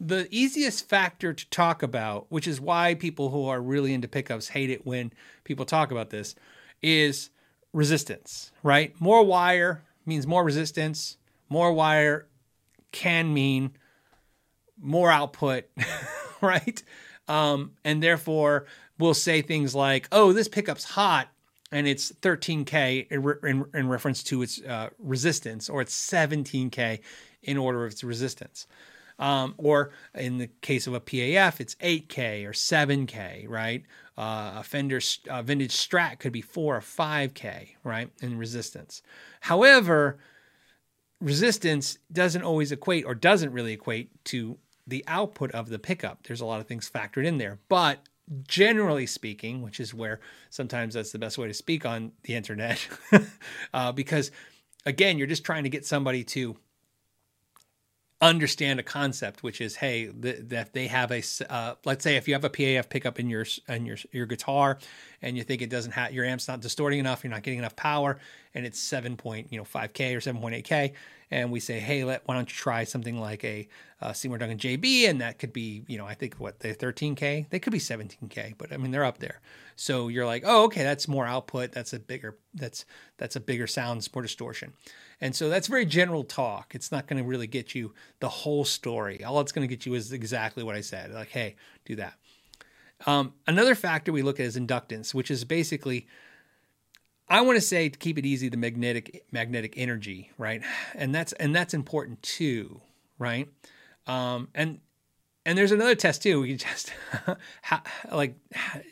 The 0.00 0.26
easiest 0.30 0.88
factor 0.88 1.32
to 1.32 1.50
talk 1.50 1.82
about, 1.82 2.26
which 2.28 2.48
is 2.48 2.60
why 2.60 2.94
people 2.94 3.30
who 3.30 3.46
are 3.46 3.60
really 3.60 3.94
into 3.94 4.08
pickups 4.08 4.48
hate 4.48 4.70
it 4.70 4.86
when 4.86 5.12
people 5.44 5.64
talk 5.64 5.90
about 5.90 6.10
this, 6.10 6.34
is 6.82 7.30
resistance, 7.72 8.50
right? 8.62 8.98
More 9.00 9.24
wire 9.24 9.84
means 10.04 10.26
more 10.26 10.42
resistance. 10.42 11.18
More 11.48 11.72
wire 11.72 12.26
can 12.90 13.32
mean 13.32 13.72
more 14.80 15.10
output, 15.10 15.64
right? 16.40 16.82
Um, 17.28 17.72
and 17.84 18.02
therefore, 18.02 18.66
we'll 18.98 19.14
say 19.14 19.42
things 19.42 19.74
like, 19.74 20.08
oh, 20.12 20.32
this 20.32 20.48
pickup's 20.48 20.84
hot 20.84 21.28
and 21.72 21.88
it's 21.88 22.12
13k 22.12 23.10
in, 23.10 23.48
in, 23.48 23.64
in 23.74 23.88
reference 23.88 24.22
to 24.24 24.42
its 24.42 24.60
uh, 24.62 24.90
resistance, 24.98 25.70
or 25.70 25.80
it's 25.80 25.94
17k 25.94 27.00
in 27.42 27.56
order 27.56 27.84
of 27.84 27.92
its 27.92 28.04
resistance. 28.04 28.66
Um, 29.18 29.54
or 29.56 29.92
in 30.14 30.38
the 30.38 30.48
case 30.60 30.86
of 30.86 30.94
a 30.94 31.00
PAF, 31.00 31.60
it's 31.60 31.74
8k 31.76 32.44
or 32.44 32.52
7k, 32.52 33.48
right? 33.48 33.84
Uh, 34.18 34.54
a 34.56 34.62
Fender 34.62 35.00
uh, 35.30 35.42
vintage 35.42 35.72
Strat 35.72 36.18
could 36.18 36.32
be 36.32 36.42
4 36.42 36.76
or 36.76 36.80
5k, 36.80 37.68
right, 37.84 38.10
in 38.20 38.36
resistance. 38.36 39.02
However, 39.40 40.18
resistance 41.20 41.98
doesn't 42.10 42.42
always 42.42 42.72
equate 42.72 43.06
or 43.06 43.14
doesn't 43.14 43.52
really 43.52 43.72
equate 43.72 44.10
to 44.24 44.58
the 44.86 45.04
output 45.06 45.52
of 45.52 45.68
the 45.68 45.78
pickup. 45.78 46.26
There's 46.26 46.40
a 46.40 46.46
lot 46.46 46.60
of 46.60 46.66
things 46.66 46.90
factored 46.90 47.24
in 47.24 47.38
there, 47.38 47.60
but 47.68 48.00
generally 48.46 49.06
speaking, 49.06 49.62
which 49.62 49.80
is 49.80 49.92
where 49.94 50.20
sometimes 50.50 50.94
that's 50.94 51.12
the 51.12 51.18
best 51.18 51.38
way 51.38 51.48
to 51.48 51.54
speak 51.54 51.84
on 51.84 52.12
the 52.24 52.34
internet, 52.34 52.86
uh, 53.74 53.92
because 53.92 54.30
again, 54.86 55.18
you're 55.18 55.26
just 55.26 55.44
trying 55.44 55.64
to 55.64 55.70
get 55.70 55.86
somebody 55.86 56.24
to 56.24 56.56
understand 58.20 58.78
a 58.78 58.82
concept, 58.84 59.42
which 59.42 59.60
is, 59.60 59.76
hey, 59.76 60.06
that 60.06 60.72
they 60.72 60.86
have 60.86 61.10
a, 61.10 61.22
uh, 61.50 61.74
let's 61.84 62.04
say 62.04 62.16
if 62.16 62.28
you 62.28 62.34
have 62.34 62.44
a 62.44 62.50
PAF 62.50 62.88
pickup 62.88 63.18
in 63.18 63.28
your 63.28 63.44
in 63.68 63.84
your 63.84 63.96
your 64.12 64.26
guitar, 64.26 64.78
and 65.20 65.36
you 65.36 65.42
think 65.42 65.60
it 65.60 65.70
doesn't 65.70 65.92
have 65.92 66.12
your 66.12 66.24
amp's 66.24 66.48
not 66.48 66.60
distorting 66.60 67.00
enough, 67.00 67.24
you're 67.24 67.32
not 67.32 67.42
getting 67.42 67.58
enough 67.58 67.76
power, 67.76 68.18
and 68.54 68.66
it's 68.66 68.78
seven 68.78 69.16
point 69.16 69.48
you 69.50 69.58
know 69.58 69.64
five 69.64 69.92
k 69.92 70.14
or 70.14 70.20
seven 70.20 70.40
point 70.40 70.54
eight 70.54 70.64
k, 70.64 70.92
and 71.30 71.50
we 71.50 71.60
say, 71.60 71.80
hey, 71.80 72.04
let 72.04 72.22
why 72.26 72.34
don't 72.34 72.48
you 72.48 72.54
try 72.54 72.84
something 72.84 73.18
like 73.18 73.42
a 73.44 73.68
uh, 74.00 74.12
Seymour 74.12 74.38
Duncan 74.38 74.58
JB, 74.58 75.08
and 75.08 75.20
that 75.20 75.38
could 75.38 75.52
be, 75.52 75.84
you 75.86 75.96
know, 75.96 76.06
I 76.06 76.14
think 76.14 76.34
what 76.34 76.60
they're 76.60 76.74
13k, 76.74 77.48
they 77.48 77.58
could 77.58 77.72
be 77.72 77.78
17k, 77.78 78.54
but 78.58 78.72
I 78.72 78.76
mean 78.76 78.90
they're 78.90 79.04
up 79.04 79.18
there. 79.18 79.40
So 79.76 80.08
you're 80.08 80.26
like, 80.26 80.42
oh, 80.44 80.64
okay, 80.64 80.82
that's 80.82 81.08
more 81.08 81.26
output. 81.26 81.72
That's 81.72 81.92
a 81.92 81.98
bigger, 81.98 82.36
that's 82.54 82.84
that's 83.16 83.36
a 83.36 83.40
bigger 83.40 83.66
sound, 83.66 84.06
more 84.14 84.22
distortion, 84.22 84.72
and 85.20 85.34
so 85.34 85.48
that's 85.48 85.68
very 85.68 85.86
general 85.86 86.24
talk. 86.24 86.74
It's 86.74 86.92
not 86.92 87.06
going 87.06 87.22
to 87.22 87.28
really 87.28 87.46
get 87.46 87.74
you 87.74 87.94
the 88.20 88.28
whole 88.28 88.64
story. 88.64 89.24
All 89.24 89.40
it's 89.40 89.52
going 89.52 89.66
to 89.66 89.74
get 89.74 89.86
you 89.86 89.94
is 89.94 90.12
exactly 90.12 90.62
what 90.62 90.74
I 90.74 90.80
said. 90.80 91.12
Like, 91.12 91.30
hey, 91.30 91.56
do 91.84 91.96
that. 91.96 92.14
Um, 93.06 93.34
another 93.46 93.74
factor 93.74 94.12
we 94.12 94.22
look 94.22 94.38
at 94.38 94.46
is 94.46 94.56
inductance, 94.56 95.12
which 95.12 95.30
is 95.30 95.44
basically 95.44 96.06
I 97.28 97.40
want 97.40 97.56
to 97.56 97.60
say 97.60 97.88
to 97.88 97.98
keep 97.98 98.18
it 98.18 98.26
easy, 98.26 98.48
the 98.48 98.56
magnetic 98.56 99.24
magnetic 99.32 99.74
energy, 99.76 100.30
right? 100.38 100.62
And 100.94 101.14
that's 101.14 101.32
and 101.34 101.54
that's 101.54 101.74
important 101.74 102.22
too, 102.22 102.80
right? 103.18 103.48
Um, 104.06 104.48
and 104.54 104.80
and 105.44 105.58
there's 105.58 105.72
another 105.72 105.94
test 105.94 106.22
too. 106.22 106.40
We 106.40 106.56
can 106.56 107.36
how, 107.62 107.82
like 108.12 108.36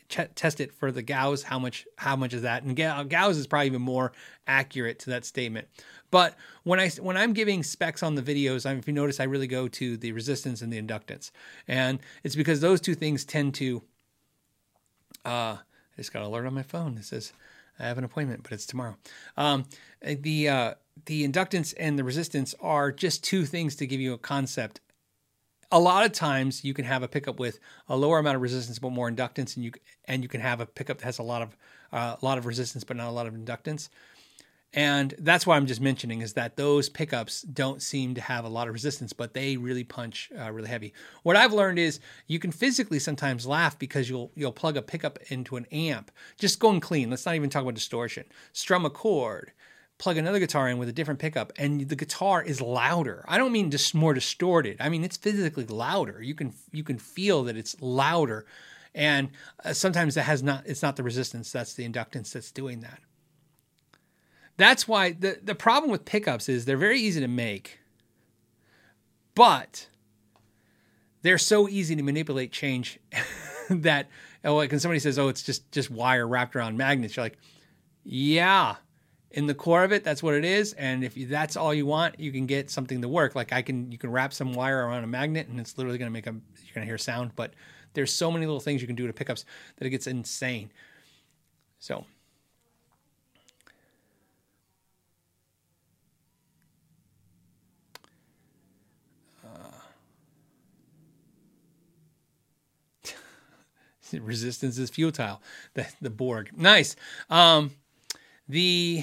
test 0.09 0.61
it 0.61 0.73
for 0.73 0.91
the 0.91 1.03
Gauss. 1.03 1.43
How 1.43 1.59
much 1.59 1.87
how 1.97 2.17
much 2.17 2.35
is 2.35 2.43
that? 2.43 2.63
And 2.65 2.77
Gauss 2.77 3.37
is 3.37 3.47
probably 3.47 3.67
even 3.67 3.83
more 3.83 4.13
accurate 4.47 4.99
to 5.01 5.11
that 5.11 5.25
statement. 5.25 5.69
But 6.11 6.37
when 6.65 6.81
I 6.81 6.89
when 6.89 7.17
I'm 7.17 7.33
giving 7.33 7.63
specs 7.63 8.03
on 8.03 8.17
the 8.17 8.23
videos, 8.23 8.69
I 8.69 8.75
if 8.75 8.87
you 8.87 8.93
notice, 8.93 9.21
I 9.21 9.25
really 9.25 9.47
go 9.47 9.69
to 9.69 9.97
the 9.97 10.13
resistance 10.13 10.61
and 10.61 10.73
the 10.73 10.83
inductance, 10.83 11.31
and 11.69 12.01
it's 12.25 12.37
because 12.37 12.61
those 12.61 12.81
two 12.81 12.95
things 12.95 13.25
tend 13.25 13.55
to. 13.55 13.83
Uh, 15.25 15.59
I 15.59 15.97
just 15.97 16.13
got 16.13 16.21
an 16.21 16.27
alert 16.27 16.47
on 16.47 16.55
my 16.55 16.63
phone. 16.63 16.97
It 16.97 17.05
says 17.05 17.33
I 17.81 17.87
have 17.87 17.99
an 17.99 18.05
appointment, 18.05 18.43
but 18.43 18.53
it's 18.53 18.67
tomorrow. 18.67 18.97
Um, 19.37 19.65
the 20.03 20.49
uh, 20.49 20.75
the 21.07 21.27
inductance 21.27 21.75
and 21.79 21.99
the 21.99 22.05
resistance 22.05 22.55
are 22.61 22.93
just 22.93 23.25
two 23.25 23.45
things 23.45 23.77
to 23.77 23.87
give 23.87 24.01
you 24.01 24.13
a 24.13 24.19
concept. 24.19 24.81
A 25.73 25.79
lot 25.79 26.05
of 26.05 26.13
times 26.13 26.65
you 26.65 26.75
can 26.75 26.85
have 26.85 27.03
a 27.03 27.09
pickup 27.09 27.39
with 27.39 27.61
a 27.89 27.97
lower 27.97 28.19
amount 28.19 28.37
of 28.37 28.43
resistance 28.43 28.79
but 28.79 28.91
more 28.91 29.11
inductance, 29.11 29.57
and 29.57 29.65
you 29.65 29.73
and 30.07 30.23
you 30.23 30.29
can 30.29 30.41
have 30.41 30.61
a 30.61 30.67
pickup 30.67 30.99
that 30.99 31.05
has 31.05 31.19
a 31.19 31.23
lot 31.23 31.43
of 31.43 31.57
uh, 31.93 32.17
a 32.21 32.25
lot 32.25 32.39
of 32.39 32.47
resistance 32.47 32.85
but 32.85 32.97
not 32.97 33.09
a 33.09 33.13
lot 33.13 33.27
of 33.27 33.35
inductance. 33.35 33.89
And 34.73 35.15
that's 35.19 35.47
why 35.47 35.57
I'm 35.57 35.67
just 35.67 35.81
mentioning 35.81 36.21
is 36.21 36.35
that 36.35 36.57
those 36.57 36.89
pickups 36.89 37.43
don't 37.43 37.83
seem 37.83 38.15
to 38.15 38.21
have 38.21 38.45
a 38.45 38.49
lot 38.49 38.69
of 38.69 38.75
resistance, 38.75 39.13
but 39.13 39.35
they 39.35 39.57
really 39.57 39.83
punch 39.83 40.31
uh, 40.39 40.53
really 40.53 40.69
heavy. 40.69 40.95
What 41.25 41.35
I've 41.35 41.53
learned 41.53 41.81
is 41.81 41.99
you 42.29 42.39
can 42.39 42.53
physically 42.53 43.01
sometimes 43.01 43.47
laugh 43.47 43.79
because 43.79 44.09
you'll 44.09 44.31
you'll 44.37 44.53
plug 44.53 44.77
a 44.77 44.83
pickup 44.83 45.19
into 45.29 45.57
an 45.57 45.67
amp, 45.73 46.13
just 46.39 46.61
going 46.61 46.79
clean. 46.79 47.11
Let's 47.11 47.27
not 47.27 47.35
even 47.35 47.51
talk 47.51 47.63
about 47.63 47.75
distortion. 47.75 48.27
Strum 48.53 48.87
a 48.87 48.91
chord, 48.91 49.51
plug 49.99 50.17
another 50.17 50.39
guitar 50.39 50.69
in 50.69 50.79
with 50.79 50.89
a 50.89 50.93
different 50.93 51.19
pickup 51.19 51.53
and 51.59 51.89
the 51.89 51.97
guitar 51.97 52.41
is 52.41 52.61
louder. 52.61 53.25
I 53.27 53.39
don't 53.39 53.53
mean 53.53 53.73
just 53.73 53.93
more 53.93 54.15
distorted. 54.15 54.77
I 54.79 54.89
mean 54.89 55.03
it's 55.03 55.17
physically 55.17 55.67
louder. 55.67 56.23
You 56.23 56.37
can 56.37 56.55
you 56.71 56.85
can 56.85 56.99
feel 56.99 57.43
that 57.45 57.57
it's 57.57 57.75
louder. 57.81 58.47
And 58.95 59.31
uh, 59.65 59.73
sometimes 59.73 60.15
that 60.15 60.23
has 60.23 60.45
not 60.45 60.65
it's 60.67 60.83
not 60.83 60.95
the 60.95 61.03
resistance, 61.03 61.51
that's 61.51 61.75
the 61.75 61.89
inductance 61.89 62.33
that's 62.33 62.53
doing 62.53 62.81
that. 62.81 63.01
That's 64.61 64.87
why 64.87 65.13
the 65.13 65.39
the 65.43 65.55
problem 65.55 65.91
with 65.91 66.05
pickups 66.05 66.47
is 66.47 66.67
they're 66.67 66.77
very 66.77 67.01
easy 67.01 67.19
to 67.23 67.29
make. 67.29 67.79
But 69.35 69.89
they're 71.23 71.39
so 71.39 71.67
easy 71.67 71.97
to 71.97 72.03
manipulate 72.03 72.53
change 72.53 72.99
that 73.71 74.11
oh 74.45 74.57
like 74.57 74.71
when 74.71 74.79
somebody 74.79 74.99
says 74.99 75.19
oh 75.19 75.29
it's 75.29 75.43
just 75.43 75.73
just 75.73 75.91
wire 75.91 76.29
wrapped 76.29 76.55
around 76.55 76.77
magnets 76.77 77.17
you're 77.17 77.25
like 77.25 77.39
yeah 78.05 78.77
in 79.31 79.47
the 79.47 79.55
core 79.55 79.83
of 79.83 79.93
it 79.93 80.05
that's 80.05 80.23
what 80.23 80.35
it 80.35 80.45
is 80.45 80.75
and 80.75 81.05
if 81.05 81.17
you, 81.17 81.27
that's 81.27 81.57
all 81.57 81.73
you 81.73 81.87
want 81.87 82.21
you 82.21 82.31
can 82.31 82.45
get 82.45 82.71
something 82.71 83.01
to 83.01 83.09
work 83.09 83.35
like 83.35 83.55
i 83.55 83.63
can 83.63 83.91
you 83.91 83.97
can 83.97 84.11
wrap 84.11 84.31
some 84.31 84.53
wire 84.53 84.87
around 84.87 85.05
a 85.05 85.07
magnet 85.07 85.49
and 85.49 85.59
it's 85.59 85.79
literally 85.79 85.97
going 85.97 86.07
to 86.07 86.13
make 86.13 86.27
a 86.27 86.33
you're 86.33 86.75
going 86.75 86.85
to 86.85 86.87
hear 86.87 86.99
sound 86.99 87.31
but 87.35 87.55
there's 87.95 88.13
so 88.13 88.31
many 88.31 88.45
little 88.45 88.61
things 88.61 88.83
you 88.83 88.87
can 88.87 88.97
do 88.97 89.07
to 89.07 89.13
pickups 89.13 89.47
that 89.77 89.87
it 89.87 89.91
gets 89.91 90.07
insane 90.07 90.71
so 91.79 92.05
resistance 104.13 104.79
is 104.79 104.91
futile. 104.91 105.41
The 105.75 105.87
the 106.01 106.11
Borg, 106.11 106.51
nice. 106.57 106.97
Um, 107.29 107.73
the 108.49 109.03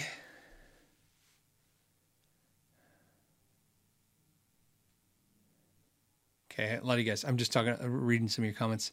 okay, 6.52 6.78
a 6.78 6.84
lot 6.84 6.94
of 6.94 7.00
you 7.00 7.06
guys. 7.06 7.24
I'm 7.24 7.38
just 7.38 7.52
talking, 7.52 7.76
uh, 7.82 7.88
reading 7.88 8.28
some 8.28 8.44
of 8.44 8.48
your 8.48 8.56
comments. 8.56 8.92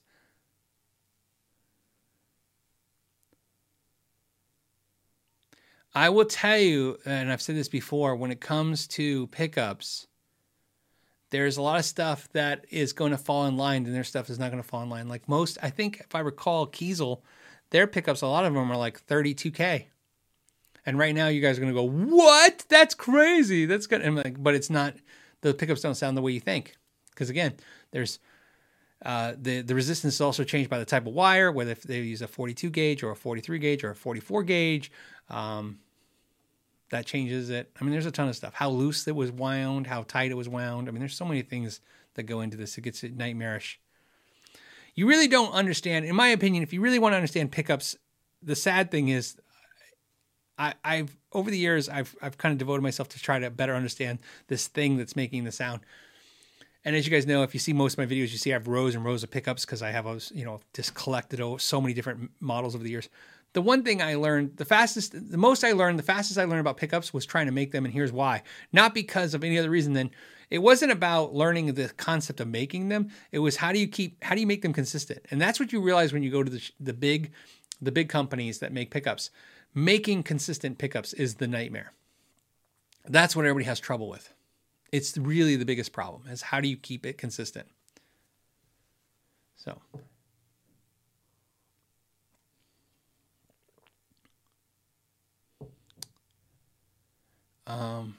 I 5.96 6.08
will 6.08 6.24
tell 6.24 6.58
you, 6.58 6.98
and 7.04 7.30
I've 7.30 7.40
said 7.40 7.54
this 7.54 7.68
before, 7.68 8.16
when 8.16 8.32
it 8.32 8.40
comes 8.40 8.88
to 8.88 9.28
pickups, 9.28 10.08
there's 11.34 11.56
a 11.56 11.62
lot 11.62 11.80
of 11.80 11.84
stuff 11.84 12.28
that 12.32 12.64
is 12.70 12.92
going 12.92 13.10
to 13.10 13.18
fall 13.18 13.46
in 13.46 13.56
line 13.56 13.86
and 13.86 13.92
their 13.92 14.04
stuff 14.04 14.30
is 14.30 14.38
not 14.38 14.52
going 14.52 14.62
to 14.62 14.68
fall 14.68 14.84
in 14.84 14.88
line. 14.88 15.08
Like 15.08 15.28
most, 15.28 15.58
I 15.60 15.68
think 15.68 15.98
if 15.98 16.14
I 16.14 16.20
recall 16.20 16.68
Kiesel, 16.68 17.22
their 17.70 17.88
pickups, 17.88 18.22
a 18.22 18.28
lot 18.28 18.44
of 18.44 18.54
them 18.54 18.70
are 18.70 18.76
like 18.76 19.04
32K. 19.08 19.86
And 20.86 20.96
right 20.96 21.12
now 21.12 21.26
you 21.26 21.40
guys 21.40 21.58
are 21.58 21.60
going 21.60 21.74
to 21.74 21.80
go, 21.80 21.88
what? 22.14 22.64
That's 22.68 22.94
crazy. 22.94 23.66
That's 23.66 23.88
good. 23.88 24.00
And 24.00 24.14
like, 24.14 24.40
but 24.40 24.54
it's 24.54 24.70
not, 24.70 24.94
the 25.40 25.52
pickups 25.52 25.80
don't 25.80 25.96
sound 25.96 26.16
the 26.16 26.22
way 26.22 26.30
you 26.30 26.38
think. 26.38 26.76
Because 27.10 27.30
again, 27.30 27.54
there's, 27.90 28.20
uh, 29.04 29.32
the, 29.36 29.62
the 29.62 29.74
resistance 29.74 30.14
is 30.14 30.20
also 30.20 30.44
changed 30.44 30.70
by 30.70 30.78
the 30.78 30.84
type 30.84 31.04
of 31.04 31.14
wire, 31.14 31.50
whether 31.50 31.74
they 31.74 31.98
use 32.02 32.22
a 32.22 32.28
42 32.28 32.70
gauge 32.70 33.02
or 33.02 33.10
a 33.10 33.16
43 33.16 33.58
gauge 33.58 33.82
or 33.82 33.90
a 33.90 33.96
44 33.96 34.44
gauge. 34.44 34.92
Um, 35.28 35.80
that 36.90 37.06
changes 37.06 37.50
it. 37.50 37.70
I 37.80 37.84
mean, 37.84 37.92
there's 37.92 38.06
a 38.06 38.10
ton 38.10 38.28
of 38.28 38.36
stuff. 38.36 38.54
How 38.54 38.70
loose 38.70 39.06
it 39.08 39.16
was 39.16 39.32
wound, 39.32 39.86
how 39.86 40.02
tight 40.02 40.30
it 40.30 40.36
was 40.36 40.48
wound. 40.48 40.88
I 40.88 40.92
mean, 40.92 41.00
there's 41.00 41.16
so 41.16 41.24
many 41.24 41.42
things 41.42 41.80
that 42.14 42.24
go 42.24 42.40
into 42.40 42.56
this. 42.56 42.76
It 42.78 42.82
gets 42.82 43.02
nightmarish. 43.02 43.80
You 44.94 45.08
really 45.08 45.26
don't 45.26 45.52
understand, 45.52 46.04
in 46.04 46.14
my 46.14 46.28
opinion, 46.28 46.62
if 46.62 46.72
you 46.72 46.80
really 46.80 46.98
want 46.98 47.14
to 47.14 47.16
understand 47.16 47.50
pickups, 47.50 47.96
the 48.42 48.54
sad 48.54 48.90
thing 48.90 49.08
is 49.08 49.36
I, 50.56 50.74
have 50.84 51.16
over 51.32 51.50
the 51.50 51.58
years 51.58 51.88
I've 51.88 52.14
I've 52.22 52.38
kind 52.38 52.52
of 52.52 52.58
devoted 52.58 52.82
myself 52.82 53.08
to 53.10 53.18
try 53.18 53.38
to 53.38 53.50
better 53.50 53.74
understand 53.74 54.20
this 54.46 54.68
thing 54.68 54.96
that's 54.96 55.16
making 55.16 55.44
the 55.44 55.52
sound. 55.52 55.80
And 56.84 56.94
as 56.94 57.06
you 57.06 57.10
guys 57.10 57.26
know, 57.26 57.42
if 57.42 57.54
you 57.54 57.60
see 57.60 57.72
most 57.72 57.94
of 57.94 57.98
my 57.98 58.06
videos, 58.06 58.30
you 58.30 58.38
see 58.38 58.52
I 58.52 58.54
have 58.54 58.68
rows 58.68 58.94
and 58.94 59.04
rows 59.04 59.22
of 59.22 59.30
pickups 59.30 59.64
because 59.64 59.82
I 59.82 59.90
have 59.90 60.06
you 60.32 60.44
know 60.44 60.60
just 60.74 60.94
collected 60.94 61.40
so 61.60 61.80
many 61.80 61.94
different 61.94 62.30
models 62.40 62.74
over 62.74 62.84
the 62.84 62.90
years 62.90 63.08
the 63.54 63.62
one 63.62 63.84
thing 63.84 64.02
I 64.02 64.16
learned, 64.16 64.56
the 64.56 64.64
fastest, 64.64 65.30
the 65.30 65.38
most 65.38 65.64
I 65.64 65.72
learned, 65.72 65.98
the 65.98 66.02
fastest 66.02 66.38
I 66.38 66.44
learned 66.44 66.60
about 66.60 66.76
pickups 66.76 67.14
was 67.14 67.24
trying 67.24 67.46
to 67.46 67.52
make 67.52 67.70
them, 67.70 67.84
and 67.84 67.94
here's 67.94 68.12
why. 68.12 68.42
Not 68.72 68.94
because 68.94 69.32
of 69.32 69.44
any 69.44 69.58
other 69.58 69.70
reason 69.70 69.92
than 69.92 70.10
it 70.50 70.58
wasn't 70.58 70.90
about 70.90 71.34
learning 71.34 71.72
the 71.72 71.88
concept 71.96 72.40
of 72.40 72.48
making 72.48 72.88
them. 72.88 73.10
It 73.30 73.38
was 73.38 73.56
how 73.56 73.72
do 73.72 73.78
you 73.78 73.86
keep, 73.86 74.22
how 74.22 74.34
do 74.34 74.40
you 74.40 74.46
make 74.46 74.62
them 74.62 74.72
consistent? 74.72 75.24
And 75.30 75.40
that's 75.40 75.60
what 75.60 75.72
you 75.72 75.80
realize 75.80 76.12
when 76.12 76.24
you 76.24 76.30
go 76.30 76.42
to 76.42 76.50
the, 76.50 76.70
the 76.80 76.92
big, 76.92 77.32
the 77.80 77.92
big 77.92 78.08
companies 78.08 78.58
that 78.58 78.72
make 78.72 78.90
pickups. 78.90 79.30
Making 79.72 80.24
consistent 80.24 80.78
pickups 80.78 81.12
is 81.12 81.36
the 81.36 81.46
nightmare. 81.46 81.92
That's 83.06 83.36
what 83.36 83.44
everybody 83.44 83.66
has 83.66 83.78
trouble 83.78 84.08
with. 84.08 84.32
It's 84.90 85.16
really 85.16 85.56
the 85.56 85.64
biggest 85.64 85.92
problem 85.92 86.28
is 86.28 86.42
how 86.42 86.60
do 86.60 86.68
you 86.68 86.76
keep 86.76 87.06
it 87.06 87.18
consistent? 87.18 87.68
So 89.56 89.80
Um, 97.66 98.16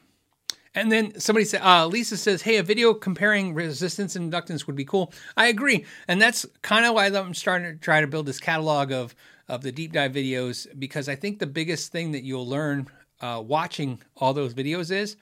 and 0.76 0.92
then 0.92 1.20
somebody 1.20 1.46
said, 1.46 1.62
uh, 1.64 1.88
Lisa 1.88 2.18
says, 2.18 2.42
hey, 2.42 2.58
a 2.58 2.64
video 2.64 2.94
comparing 2.94 3.54
resistance 3.54 4.16
and 4.18 4.32
inductance 4.32 4.68
would 4.68 4.76
be 4.76 4.84
cool. 4.84 5.14
I 5.38 5.48
agree. 5.48 5.86
And 6.08 6.22
that's 6.22 6.46
kind 6.62 6.86
of 6.86 6.94
why 6.94 7.08
I'm 7.08 7.34
starting 7.34 7.72
to 7.72 7.78
try 7.78 8.02
to 8.02 8.08
build 8.08 8.26
this 8.26 8.42
catalog 8.42 8.92
of, 8.92 9.16
of 9.48 9.62
the 9.62 9.72
deep 9.72 9.94
dive 9.94 10.12
videos, 10.12 10.68
because 10.78 11.08
I 11.08 11.16
think 11.16 11.40
the 11.40 11.48
biggest 11.48 11.94
thing 11.94 12.12
that 12.12 12.24
you'll 12.24 12.48
learn 12.48 12.88
uh, 13.22 13.42
watching 13.46 14.02
all 14.18 14.34
those 14.34 14.54
videos 14.54 14.92
is, 14.92 15.16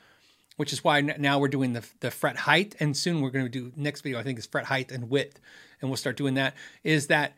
which 0.57 0.73
is 0.73 0.83
why 0.83 1.01
now 1.01 1.37
we're 1.37 1.47
doing 1.47 1.73
the, 1.73 1.85
the 1.99 2.09
fret 2.09 2.35
height. 2.35 2.75
And 2.79 2.97
soon 2.97 3.21
we're 3.21 3.29
going 3.29 3.45
to 3.45 3.49
do 3.49 3.71
next 3.75 4.01
video, 4.01 4.19
I 4.19 4.23
think 4.23 4.39
is 4.39 4.47
fret 4.47 4.65
height 4.65 4.91
and 4.91 5.09
width. 5.09 5.39
And 5.81 5.89
we'll 5.89 5.97
start 5.97 6.17
doing 6.17 6.33
that 6.35 6.55
is 6.83 7.07
that 7.07 7.33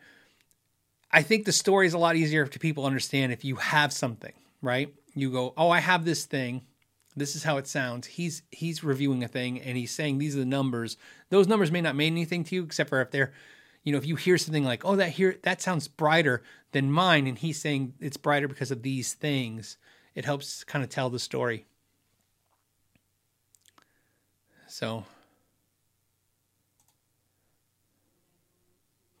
I 1.10 1.22
think 1.22 1.44
the 1.44 1.52
story 1.52 1.86
is 1.86 1.94
a 1.94 1.98
lot 1.98 2.16
easier 2.16 2.46
to 2.46 2.58
people 2.58 2.86
understand 2.86 3.32
if 3.32 3.44
you 3.44 3.56
have 3.56 3.92
something, 3.92 4.32
right? 4.62 4.94
You 5.14 5.30
go, 5.30 5.52
oh, 5.56 5.68
I 5.68 5.80
have 5.80 6.04
this 6.04 6.24
thing 6.24 6.62
this 7.16 7.34
is 7.34 7.44
how 7.44 7.56
it 7.56 7.66
sounds. 7.66 8.06
He's 8.06 8.42
he's 8.50 8.84
reviewing 8.84 9.24
a 9.24 9.28
thing 9.28 9.60
and 9.60 9.76
he's 9.76 9.90
saying 9.90 10.18
these 10.18 10.36
are 10.36 10.40
the 10.40 10.44
numbers. 10.44 10.96
Those 11.30 11.48
numbers 11.48 11.72
may 11.72 11.80
not 11.80 11.96
mean 11.96 12.12
anything 12.12 12.44
to 12.44 12.54
you 12.54 12.62
except 12.64 12.90
for 12.90 13.00
if 13.00 13.10
they're, 13.10 13.32
you 13.82 13.92
know, 13.92 13.98
if 13.98 14.06
you 14.06 14.16
hear 14.16 14.38
something 14.38 14.64
like, 14.64 14.84
"Oh, 14.84 14.96
that 14.96 15.10
here 15.10 15.38
that 15.42 15.62
sounds 15.62 15.88
brighter 15.88 16.42
than 16.72 16.92
mine," 16.92 17.26
and 17.26 17.38
he's 17.38 17.60
saying 17.60 17.94
it's 18.00 18.16
brighter 18.18 18.48
because 18.48 18.70
of 18.70 18.82
these 18.82 19.14
things, 19.14 19.78
it 20.14 20.24
helps 20.24 20.64
kind 20.64 20.84
of 20.84 20.90
tell 20.90 21.10
the 21.10 21.18
story. 21.18 21.66
So, 24.68 25.04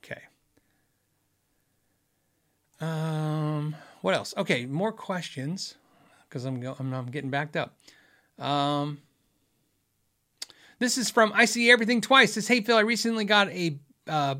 okay. 0.04 0.22
Um, 2.80 3.76
what 4.02 4.14
else? 4.14 4.34
Okay, 4.36 4.66
more 4.66 4.92
questions 4.92 5.76
because 6.36 6.44
I'm, 6.44 6.62
I'm, 6.78 6.92
I'm 6.92 7.06
getting 7.06 7.30
backed 7.30 7.56
up. 7.56 7.74
Um, 8.38 8.98
this 10.78 10.98
is 10.98 11.08
from 11.08 11.32
I 11.34 11.46
see 11.46 11.70
everything 11.70 12.02
twice. 12.02 12.34
This 12.34 12.46
hey 12.46 12.60
Phil, 12.60 12.76
I 12.76 12.80
recently 12.80 13.24
got 13.24 13.48
a 13.48 13.78
uh, 14.06 14.34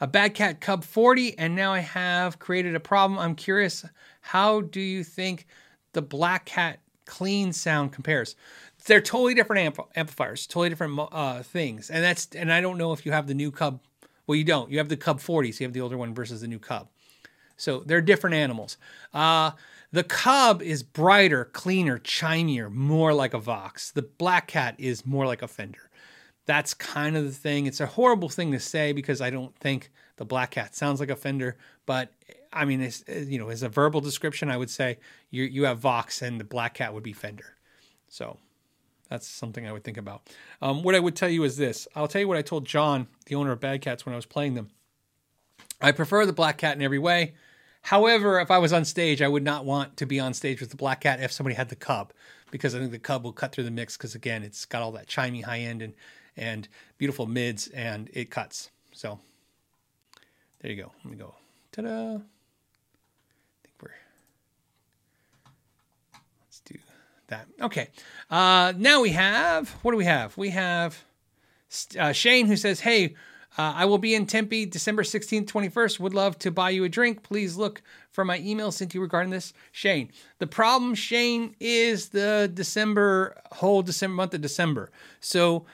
a 0.00 0.06
Bad 0.06 0.34
Cat 0.34 0.60
Cub 0.60 0.84
40, 0.84 1.38
and 1.38 1.56
now 1.56 1.72
I 1.72 1.80
have 1.80 2.38
created 2.38 2.76
a 2.76 2.80
problem. 2.80 3.18
I'm 3.18 3.34
curious, 3.34 3.84
how 4.20 4.60
do 4.60 4.80
you 4.80 5.02
think 5.02 5.46
the 5.92 6.02
Black 6.02 6.44
Cat 6.44 6.78
clean 7.06 7.52
sound 7.52 7.92
compares? 7.92 8.36
They're 8.84 9.00
totally 9.00 9.34
different 9.34 9.74
ampl- 9.74 9.88
amplifiers, 9.96 10.46
totally 10.46 10.68
different 10.68 11.00
uh, 11.10 11.42
things, 11.42 11.90
and 11.90 12.04
that's 12.04 12.28
and 12.36 12.52
I 12.52 12.60
don't 12.60 12.78
know 12.78 12.92
if 12.92 13.04
you 13.04 13.10
have 13.10 13.26
the 13.26 13.34
new 13.34 13.50
Cub. 13.50 13.80
Well, 14.28 14.36
you 14.36 14.44
don't. 14.44 14.70
You 14.70 14.78
have 14.78 14.88
the 14.88 14.96
Cub 14.96 15.20
40, 15.20 15.50
so 15.50 15.60
you 15.60 15.66
have 15.66 15.74
the 15.74 15.80
older 15.80 15.98
one 15.98 16.14
versus 16.14 16.40
the 16.40 16.48
new 16.48 16.60
Cub. 16.60 16.88
So 17.56 17.80
they're 17.80 18.00
different 18.00 18.36
animals. 18.36 18.76
Uh, 19.14 19.52
the 19.92 20.04
Cub 20.04 20.62
is 20.62 20.82
brighter, 20.82 21.44
cleaner, 21.44 21.98
chimier, 21.98 22.70
more 22.70 23.14
like 23.14 23.34
a 23.34 23.38
Vox. 23.38 23.90
The 23.90 24.02
Black 24.02 24.48
Cat 24.48 24.74
is 24.78 25.06
more 25.06 25.26
like 25.26 25.42
a 25.42 25.48
Fender. 25.48 25.90
That's 26.46 26.74
kind 26.74 27.16
of 27.16 27.24
the 27.24 27.32
thing. 27.32 27.66
It's 27.66 27.80
a 27.80 27.86
horrible 27.86 28.28
thing 28.28 28.52
to 28.52 28.60
say 28.60 28.92
because 28.92 29.20
I 29.20 29.30
don't 29.30 29.56
think 29.56 29.90
the 30.16 30.24
Black 30.24 30.52
Cat 30.52 30.74
sounds 30.74 31.00
like 31.00 31.10
a 31.10 31.16
Fender, 31.16 31.56
but 31.86 32.12
I 32.52 32.64
mean, 32.64 32.80
it's, 32.80 33.04
you 33.08 33.38
know, 33.38 33.48
as 33.48 33.62
a 33.62 33.68
verbal 33.68 34.00
description, 34.00 34.50
I 34.50 34.56
would 34.56 34.70
say 34.70 34.98
you 35.30 35.44
you 35.44 35.64
have 35.64 35.78
Vox 35.78 36.22
and 36.22 36.40
the 36.40 36.44
Black 36.44 36.74
Cat 36.74 36.94
would 36.94 37.02
be 37.02 37.12
Fender. 37.12 37.56
So 38.08 38.38
that's 39.08 39.26
something 39.26 39.66
I 39.66 39.72
would 39.72 39.84
think 39.84 39.98
about. 39.98 40.28
Um, 40.62 40.82
what 40.82 40.94
I 40.94 41.00
would 41.00 41.16
tell 41.16 41.28
you 41.28 41.44
is 41.44 41.56
this. 41.56 41.86
I'll 41.94 42.08
tell 42.08 42.20
you 42.20 42.28
what 42.28 42.38
I 42.38 42.42
told 42.42 42.64
John, 42.64 43.08
the 43.26 43.34
owner 43.34 43.52
of 43.52 43.60
Bad 43.60 43.82
Cats, 43.82 44.06
when 44.06 44.12
I 44.12 44.16
was 44.16 44.26
playing 44.26 44.54
them. 44.54 44.70
I 45.80 45.92
prefer 45.92 46.24
the 46.24 46.32
Black 46.32 46.58
Cat 46.58 46.76
in 46.76 46.82
every 46.82 46.98
way. 46.98 47.34
However, 47.86 48.40
if 48.40 48.50
I 48.50 48.58
was 48.58 48.72
on 48.72 48.84
stage, 48.84 49.22
I 49.22 49.28
would 49.28 49.44
not 49.44 49.64
want 49.64 49.96
to 49.98 50.06
be 50.06 50.18
on 50.18 50.34
stage 50.34 50.60
with 50.60 50.70
the 50.70 50.76
Black 50.76 51.02
Cat 51.02 51.20
if 51.20 51.30
somebody 51.30 51.54
had 51.54 51.68
the 51.68 51.76
Cub, 51.76 52.12
because 52.50 52.74
I 52.74 52.80
think 52.80 52.90
the 52.90 52.98
Cub 52.98 53.22
will 53.22 53.32
cut 53.32 53.52
through 53.52 53.62
the 53.62 53.70
mix. 53.70 53.96
Because 53.96 54.16
again, 54.16 54.42
it's 54.42 54.64
got 54.64 54.82
all 54.82 54.90
that 54.92 55.06
chimey 55.06 55.44
high 55.44 55.60
end 55.60 55.82
and 55.82 55.94
and 56.36 56.66
beautiful 56.98 57.26
mids, 57.26 57.68
and 57.68 58.10
it 58.12 58.28
cuts. 58.28 58.70
So 58.92 59.20
there 60.60 60.72
you 60.72 60.82
go. 60.82 60.90
Let 61.04 61.10
me 61.12 61.16
go. 61.16 61.36
Ta-da! 61.70 62.16
I 62.16 62.18
think 63.62 63.74
we're. 63.80 63.90
Let's 66.44 66.60
do. 66.64 66.78
that. 67.28 67.46
Okay. 67.60 67.88
Uh, 68.28 68.72
now 68.76 69.00
we 69.00 69.10
have, 69.10 69.70
what 69.82 69.92
do 69.92 69.96
we 69.96 70.06
have? 70.06 70.36
We 70.36 70.50
have 70.50 71.04
uh, 71.96 72.10
Shane 72.10 72.46
who 72.46 72.56
says, 72.56 72.80
Hey, 72.80 73.14
uh, 73.58 73.72
I 73.76 73.84
will 73.86 73.98
be 73.98 74.14
in 74.14 74.26
Tempe 74.26 74.66
December 74.66 75.02
16th, 75.02 75.46
21st. 75.46 75.98
Would 76.00 76.14
love 76.14 76.38
to 76.40 76.50
buy 76.50 76.70
you 76.70 76.84
a 76.84 76.88
drink. 76.88 77.22
Please 77.22 77.56
look 77.56 77.82
for 78.10 78.24
my 78.24 78.38
email 78.40 78.70
sent 78.70 78.90
to 78.92 78.98
you 78.98 79.02
regarding 79.02 79.30
this. 79.30 79.52
Shane. 79.72 80.10
The 80.38 80.46
problem, 80.46 80.94
Shane, 80.94 81.54
is 81.58 82.10
the 82.10 82.50
December, 82.52 83.40
whole 83.52 83.82
December 83.82 84.14
month 84.14 84.34
of 84.34 84.42
December. 84.42 84.90
So 85.20 85.64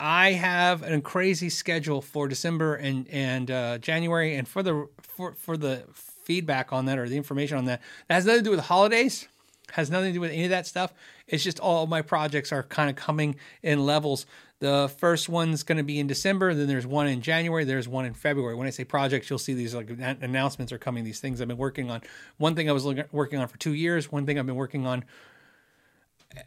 I 0.00 0.32
have 0.32 0.82
a 0.82 1.00
crazy 1.00 1.50
schedule 1.50 2.00
for 2.00 2.26
December 2.26 2.76
and, 2.76 3.06
and 3.08 3.50
uh, 3.50 3.78
January. 3.78 4.36
And 4.36 4.48
for 4.48 4.62
the, 4.62 4.88
for, 5.02 5.34
for 5.34 5.58
the 5.58 5.84
feedback 5.92 6.72
on 6.72 6.86
that 6.86 6.98
or 6.98 7.08
the 7.08 7.16
information 7.16 7.58
on 7.58 7.66
that, 7.66 7.82
that 8.08 8.14
has 8.14 8.24
nothing 8.24 8.40
to 8.40 8.44
do 8.44 8.50
with 8.50 8.60
holidays 8.60 9.28
has 9.72 9.90
nothing 9.90 10.10
to 10.10 10.14
do 10.14 10.20
with 10.20 10.30
any 10.30 10.44
of 10.44 10.50
that 10.50 10.66
stuff. 10.66 10.92
It's 11.26 11.42
just 11.42 11.58
all 11.58 11.86
my 11.86 12.02
projects 12.02 12.52
are 12.52 12.62
kind 12.62 12.88
of 12.88 12.96
coming 12.96 13.36
in 13.62 13.84
levels. 13.84 14.26
The 14.58 14.90
first 14.98 15.28
one's 15.28 15.62
going 15.62 15.76
to 15.76 15.84
be 15.84 15.98
in 15.98 16.06
December. 16.06 16.54
Then 16.54 16.66
there's 16.66 16.86
one 16.86 17.06
in 17.08 17.20
January. 17.20 17.64
There's 17.64 17.88
one 17.88 18.06
in 18.06 18.14
February. 18.14 18.54
When 18.54 18.66
I 18.66 18.70
say 18.70 18.84
projects, 18.84 19.28
you'll 19.28 19.38
see 19.38 19.52
these 19.52 19.74
like 19.74 19.90
announcements 19.90 20.72
are 20.72 20.78
coming. 20.78 21.04
These 21.04 21.20
things 21.20 21.40
I've 21.40 21.48
been 21.48 21.58
working 21.58 21.90
on. 21.90 22.00
One 22.38 22.54
thing 22.54 22.68
I 22.70 22.72
was 22.72 22.86
working 23.12 23.38
on 23.38 23.48
for 23.48 23.58
two 23.58 23.74
years. 23.74 24.10
One 24.10 24.24
thing 24.24 24.38
I've 24.38 24.46
been 24.46 24.54
working 24.54 24.86
on 24.86 25.04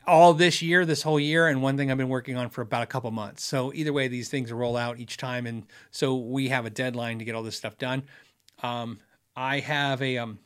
all 0.05 0.33
this 0.33 0.61
year, 0.61 0.85
this 0.85 1.03
whole 1.03 1.19
year, 1.19 1.47
and 1.47 1.61
one 1.61 1.77
thing 1.77 1.91
I've 1.91 1.97
been 1.97 2.09
working 2.09 2.35
on 2.35 2.49
for 2.49 2.61
about 2.61 2.83
a 2.83 2.87
couple 2.87 3.11
months. 3.11 3.43
So 3.43 3.73
either 3.73 3.93
way, 3.93 4.07
these 4.07 4.29
things 4.29 4.51
roll 4.51 4.77
out 4.77 4.99
each 4.99 5.17
time, 5.17 5.45
and 5.45 5.65
so 5.91 6.15
we 6.15 6.49
have 6.49 6.65
a 6.65 6.69
deadline 6.69 7.19
to 7.19 7.25
get 7.25 7.35
all 7.35 7.43
this 7.43 7.57
stuff 7.57 7.77
done. 7.77 8.03
Um, 8.61 8.99
I 9.35 9.59
have 9.59 10.01
a 10.01 10.17
um, 10.17 10.39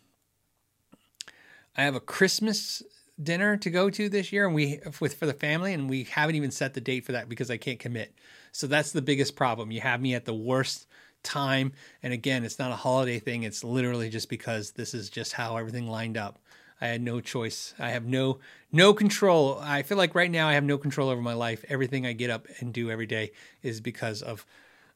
I 1.75 1.83
have 1.83 1.95
a 1.95 1.99
Christmas 1.99 2.83
dinner 3.21 3.57
to 3.57 3.69
go 3.69 3.89
to 3.89 4.09
this 4.09 4.31
year 4.31 4.45
and 4.45 4.55
we 4.55 4.79
with 4.99 5.15
for 5.15 5.25
the 5.25 5.33
family 5.33 5.73
and 5.73 5.89
we 5.89 6.03
haven't 6.03 6.35
even 6.35 6.51
set 6.51 6.73
the 6.73 6.81
date 6.81 7.05
for 7.05 7.11
that 7.11 7.29
because 7.29 7.51
I 7.51 7.57
can't 7.57 7.79
commit. 7.79 8.13
So 8.51 8.67
that's 8.67 8.91
the 8.91 9.01
biggest 9.01 9.35
problem. 9.35 9.71
You 9.71 9.81
have 9.81 10.01
me 10.01 10.15
at 10.15 10.25
the 10.25 10.33
worst 10.33 10.87
time 11.21 11.73
and 12.01 12.13
again, 12.13 12.43
it's 12.43 12.59
not 12.59 12.71
a 12.71 12.75
holiday 12.75 13.19
thing. 13.19 13.43
It's 13.43 13.63
literally 13.63 14.09
just 14.09 14.29
because 14.29 14.71
this 14.71 14.93
is 14.93 15.09
just 15.09 15.33
how 15.33 15.57
everything 15.57 15.87
lined 15.87 16.17
up. 16.17 16.39
I 16.81 16.87
had 16.87 17.01
no 17.01 17.21
choice. 17.21 17.73
I 17.79 17.91
have 17.91 18.05
no 18.05 18.39
no 18.71 18.93
control. 18.93 19.59
I 19.61 19.83
feel 19.83 19.97
like 19.97 20.15
right 20.15 20.31
now 20.31 20.49
I 20.49 20.53
have 20.53 20.63
no 20.63 20.77
control 20.77 21.09
over 21.09 21.21
my 21.21 21.33
life. 21.33 21.63
Everything 21.69 22.05
I 22.05 22.13
get 22.13 22.29
up 22.29 22.47
and 22.59 22.73
do 22.73 22.91
every 22.91 23.05
day 23.05 23.31
is 23.61 23.79
because 23.79 24.21
of 24.21 24.45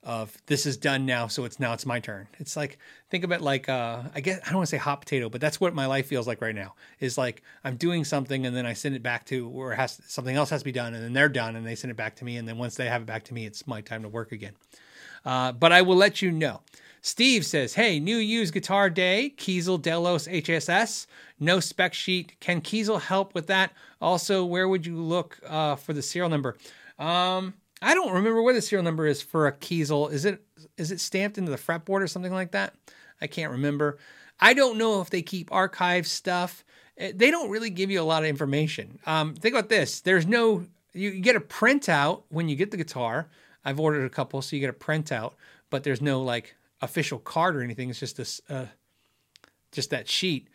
of 0.07 0.35
this 0.45 0.65
is 0.65 0.77
done 0.77 1.05
now, 1.05 1.27
so 1.27 1.43
it's 1.43 1.59
now 1.59 1.73
it's 1.73 1.85
my 1.85 1.99
turn. 1.99 2.29
It's 2.39 2.55
like 2.55 2.79
think 3.11 3.25
of 3.25 3.33
it 3.33 3.41
like 3.41 3.67
uh, 3.67 4.03
I 4.15 4.21
guess 4.21 4.39
I 4.41 4.47
don't 4.47 4.59
want 4.59 4.69
to 4.69 4.71
say 4.71 4.77
hot 4.77 5.01
potato, 5.01 5.27
but 5.27 5.41
that's 5.41 5.59
what 5.59 5.75
my 5.75 5.85
life 5.85 6.07
feels 6.07 6.25
like 6.25 6.41
right 6.41 6.55
now. 6.55 6.75
Is 7.01 7.17
like 7.17 7.43
I'm 7.65 7.75
doing 7.75 8.05
something 8.05 8.45
and 8.45 8.55
then 8.55 8.65
I 8.65 8.71
send 8.71 8.95
it 8.95 9.03
back 9.03 9.25
to 9.25 9.69
it 9.69 9.75
has 9.75 10.01
something 10.07 10.33
else 10.33 10.49
has 10.49 10.61
to 10.61 10.65
be 10.65 10.71
done, 10.71 10.93
and 10.93 11.03
then 11.03 11.11
they're 11.11 11.27
done 11.27 11.57
and 11.57 11.67
they 11.67 11.75
send 11.75 11.91
it 11.91 11.97
back 11.97 12.15
to 12.15 12.25
me, 12.25 12.37
and 12.37 12.47
then 12.47 12.57
once 12.57 12.75
they 12.75 12.87
have 12.87 13.01
it 13.01 13.05
back 13.05 13.25
to 13.25 13.33
me, 13.33 13.45
it's 13.45 13.67
my 13.67 13.81
time 13.81 14.01
to 14.03 14.07
work 14.07 14.31
again. 14.31 14.53
Uh, 15.25 15.51
but 15.51 15.73
I 15.73 15.81
will 15.81 15.97
let 15.97 16.21
you 16.21 16.31
know. 16.31 16.61
Steve 17.01 17.45
says, 17.45 17.73
"Hey, 17.73 17.99
new 17.99 18.15
used 18.15 18.53
guitar 18.53 18.89
day, 18.89 19.33
Kiesel 19.35 19.81
Delos 19.81 20.25
HSS, 20.29 21.05
no 21.37 21.59
spec 21.59 21.93
sheet. 21.93 22.39
Can 22.39 22.61
Kiesel 22.61 23.01
help 23.01 23.35
with 23.35 23.47
that? 23.47 23.73
Also, 23.99 24.45
where 24.45 24.69
would 24.69 24.85
you 24.85 24.95
look 24.95 25.37
uh, 25.45 25.75
for 25.75 25.91
the 25.91 26.01
serial 26.01 26.29
number?" 26.29 26.55
Um, 26.97 27.55
I 27.81 27.93
don't 27.93 28.13
remember 28.13 28.41
what 28.41 28.53
the 28.53 28.61
serial 28.61 28.83
number 28.83 29.05
is 29.05 29.21
for 29.21 29.47
a 29.47 29.51
Kiesel. 29.51 30.11
Is 30.11 30.25
it 30.25 30.41
is 30.77 30.91
it 30.91 30.99
stamped 30.99 31.37
into 31.37 31.51
the 31.51 31.57
fretboard 31.57 32.01
or 32.01 32.07
something 32.07 32.33
like 32.33 32.51
that? 32.51 32.73
I 33.21 33.27
can't 33.27 33.51
remember. 33.51 33.97
I 34.39 34.53
don't 34.53 34.77
know 34.77 35.01
if 35.01 35.09
they 35.09 35.21
keep 35.21 35.51
archive 35.51 36.07
stuff. 36.07 36.63
Eh, 36.97 37.11
they 37.15 37.31
don't 37.31 37.49
really 37.49 37.69
give 37.69 37.91
you 37.91 38.01
a 38.01 38.03
lot 38.03 38.23
of 38.23 38.29
information. 38.29 38.99
Um, 39.05 39.35
think 39.35 39.53
about 39.53 39.69
this. 39.69 40.01
There's 40.01 40.25
no 40.25 40.65
you 40.93 41.19
get 41.19 41.35
a 41.35 41.41
printout 41.41 42.23
when 42.29 42.49
you 42.49 42.55
get 42.55 42.71
the 42.71 42.77
guitar. 42.77 43.27
I've 43.63 43.79
ordered 43.79 44.05
a 44.05 44.09
couple, 44.09 44.41
so 44.41 44.55
you 44.55 44.59
get 44.59 44.69
a 44.69 44.73
printout, 44.73 45.33
but 45.69 45.83
there's 45.83 46.01
no 46.01 46.21
like 46.21 46.55
official 46.81 47.19
card 47.19 47.55
or 47.55 47.61
anything. 47.61 47.89
It's 47.89 47.99
just 47.99 48.17
this, 48.17 48.41
uh, 48.49 48.67
just 49.71 49.89
that 49.91 50.07
sheet. 50.07 50.47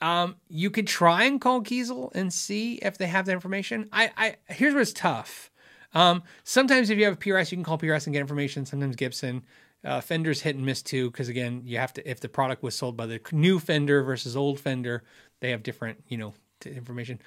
Um, 0.00 0.36
you 0.48 0.70
could 0.70 0.86
try 0.86 1.24
and 1.24 1.40
call 1.40 1.62
Kiesel 1.62 2.10
and 2.14 2.32
see 2.32 2.74
if 2.76 2.98
they 2.98 3.06
have 3.06 3.26
the 3.26 3.32
information. 3.32 3.88
I, 3.92 4.10
I 4.16 4.36
here's 4.52 4.74
what's 4.74 4.92
tough. 4.92 5.50
Um, 5.94 6.22
sometimes 6.44 6.90
if 6.90 6.98
you 6.98 7.04
have 7.04 7.14
a 7.14 7.16
PRS, 7.18 7.50
you 7.50 7.56
can 7.56 7.64
call 7.64 7.78
PRS 7.78 8.06
and 8.06 8.14
get 8.14 8.20
information. 8.20 8.64
Sometimes 8.66 8.96
Gibson. 8.96 9.42
Uh, 9.84 10.00
Fender's 10.00 10.40
hit 10.40 10.54
and 10.54 10.64
miss 10.64 10.80
too, 10.80 11.10
because 11.10 11.28
again, 11.28 11.62
you 11.64 11.78
have 11.78 11.92
to 11.94 12.08
if 12.08 12.20
the 12.20 12.28
product 12.28 12.62
was 12.62 12.74
sold 12.74 12.96
by 12.96 13.06
the 13.06 13.20
new 13.32 13.58
Fender 13.58 14.02
versus 14.04 14.36
old 14.36 14.60
Fender, 14.60 15.02
they 15.40 15.50
have 15.50 15.64
different 15.64 16.04
you 16.08 16.16
know 16.16 16.34
information. 16.64 17.18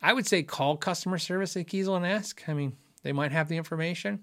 I 0.00 0.12
would 0.12 0.26
say 0.26 0.42
call 0.42 0.76
customer 0.76 1.18
service 1.18 1.56
at 1.56 1.66
Kiesel 1.66 1.96
and 1.96 2.06
ask. 2.06 2.48
I 2.48 2.54
mean, 2.54 2.76
they 3.02 3.12
might 3.12 3.32
have 3.32 3.48
the 3.48 3.56
information. 3.56 4.20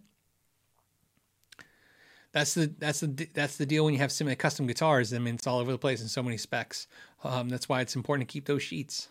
That's 2.32 2.54
the 2.54 2.74
that's 2.80 3.02
the 3.02 3.28
that's 3.34 3.58
the 3.58 3.66
deal 3.66 3.84
when 3.84 3.94
you 3.94 4.00
have 4.00 4.12
so 4.12 4.24
many 4.24 4.36
custom 4.36 4.68
guitars. 4.68 5.14
I 5.14 5.20
mean, 5.20 5.36
it's 5.36 5.48
all 5.48 5.60
over 5.60 5.72
the 5.72 5.78
place 5.78 6.00
and 6.00 6.10
so 6.10 6.24
many 6.24 6.38
specs. 6.38 6.88
Um, 7.26 7.50
that's 7.50 7.68
why 7.68 7.82
it's 7.82 7.96
important 7.96 8.30
to 8.30 8.32
keep 8.32 8.46
those 8.46 8.64
sheets. 8.64 9.10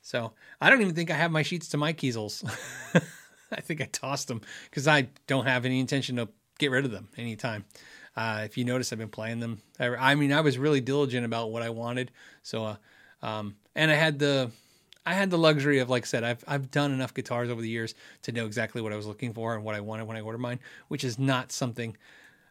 So 0.00 0.32
I 0.60 0.70
don't 0.70 0.80
even 0.80 0.94
think 0.94 1.10
I 1.10 1.14
have 1.14 1.30
my 1.30 1.42
sheets 1.42 1.68
to 1.68 1.76
my 1.76 1.92
Kiesels. 1.92 2.48
I 3.56 3.60
think 3.60 3.80
I 3.80 3.86
tossed 3.86 4.28
them 4.28 4.40
because 4.68 4.86
I 4.88 5.08
don't 5.26 5.46
have 5.46 5.64
any 5.64 5.80
intention 5.80 6.16
to 6.16 6.28
get 6.58 6.70
rid 6.70 6.84
of 6.84 6.90
them 6.90 7.08
anytime. 7.16 7.64
Uh, 8.16 8.42
if 8.44 8.58
you 8.58 8.64
notice, 8.64 8.92
I've 8.92 8.98
been 8.98 9.08
playing 9.08 9.40
them. 9.40 9.62
I, 9.78 9.88
I, 9.88 10.14
mean, 10.14 10.32
I 10.32 10.40
was 10.40 10.58
really 10.58 10.80
diligent 10.80 11.24
about 11.24 11.50
what 11.50 11.62
I 11.62 11.70
wanted. 11.70 12.10
So, 12.42 12.64
uh, 12.64 12.76
um, 13.22 13.56
and 13.74 13.90
I 13.90 13.94
had 13.94 14.18
the, 14.18 14.50
I 15.06 15.14
had 15.14 15.30
the 15.30 15.38
luxury 15.38 15.78
of, 15.78 15.88
like 15.88 16.04
I 16.04 16.06
said, 16.06 16.24
I've 16.24 16.44
I've 16.46 16.70
done 16.70 16.92
enough 16.92 17.14
guitars 17.14 17.48
over 17.48 17.62
the 17.62 17.68
years 17.68 17.94
to 18.22 18.32
know 18.32 18.46
exactly 18.46 18.82
what 18.82 18.92
I 18.92 18.96
was 18.96 19.06
looking 19.06 19.32
for 19.32 19.54
and 19.54 19.64
what 19.64 19.74
I 19.74 19.80
wanted 19.80 20.06
when 20.06 20.16
I 20.16 20.20
ordered 20.20 20.38
mine, 20.38 20.60
which 20.88 21.04
is 21.04 21.18
not 21.18 21.52
something. 21.52 21.96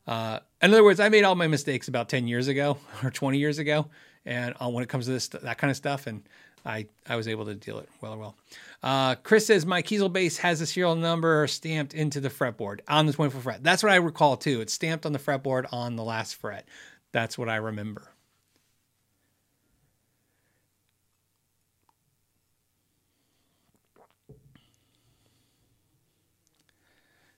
Uh, 0.08 0.39
in 0.62 0.72
other 0.72 0.84
words, 0.84 1.00
I 1.00 1.10
made 1.10 1.24
all 1.24 1.36
my 1.36 1.47
mistakes 1.47 1.88
about 1.88 2.10
ten 2.10 2.28
years 2.28 2.47
ago 2.47 2.78
or 3.04 3.12
twenty 3.12 3.38
years 3.38 3.60
ago, 3.60 3.88
and 4.26 4.56
uh, 4.60 4.70
when 4.70 4.84
it 4.84 4.89
comes 4.89 5.06
to 5.06 5.12
this 5.12 5.28
that 5.28 5.58
kind 5.58 5.70
of 5.70 5.78
stuff, 5.78 6.08
and 6.08 6.24
I, 6.70 6.86
I 7.08 7.16
was 7.16 7.28
able 7.28 7.46
to 7.46 7.56
deal 7.56 7.80
it 7.80 7.90
well 8.00 8.16
well. 8.18 8.36
Uh, 8.84 9.16
Chris 9.16 9.48
says 9.48 9.66
my 9.66 9.82
Kiesel 9.82 10.14
bass 10.14 10.38
has 10.38 10.62
a 10.62 10.68
serial 10.68 10.96
number 10.96 11.48
stamped 11.48 11.96
into 11.96 12.20
the 12.22 12.30
fretboard 12.30 12.82
on 12.88 13.08
the 13.08 13.14
24th 13.14 13.42
fret. 13.42 13.64
That's 13.64 13.82
what 13.82 13.92
I 13.92 13.96
recall 13.96 14.38
too. 14.38 14.62
It's 14.62 14.72
stamped 14.72 15.06
on 15.06 15.12
the 15.12 15.20
fretboard 15.20 15.66
on 15.74 15.96
the 15.96 16.04
last 16.04 16.36
fret. 16.36 16.68
That's 17.12 17.38
what 17.38 17.50
I 17.50 17.56
remember. 17.56 18.12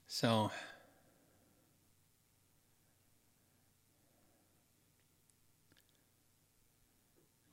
So 0.06 0.50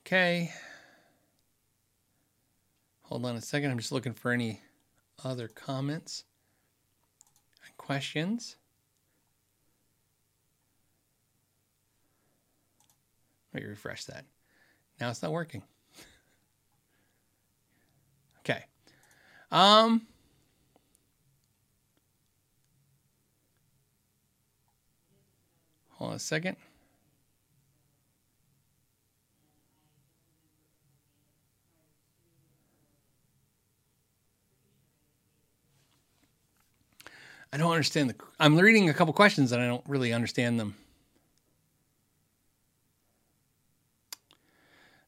okay. 0.06 0.52
Hold 3.10 3.26
on 3.26 3.36
a 3.36 3.42
second. 3.42 3.72
I'm 3.72 3.80
just 3.80 3.92
looking 3.92 4.14
for 4.14 4.32
any 4.32 4.62
other 5.26 5.48
comments 5.48 6.26
and 7.66 7.76
questions. 7.76 8.56
Let 13.52 13.64
me 13.64 13.68
refresh 13.68 14.06
that. 14.06 14.26
Now 15.02 15.10
it's 15.10 15.24
not 15.24 15.32
working. 15.32 15.64
okay. 18.42 18.66
Um 19.52 20.04
Hold 25.94 26.12
on 26.12 26.16
a 26.16 26.20
second. 26.20 26.58
I 37.52 37.58
don't 37.58 37.72
understand 37.72 38.10
the. 38.10 38.16
I'm 38.40 38.58
reading 38.58 38.90
a 38.90 38.94
couple 38.94 39.14
questions 39.14 39.52
and 39.52 39.62
I 39.62 39.68
don't 39.68 39.84
really 39.88 40.14
understand 40.14 40.60
them. 40.60 40.76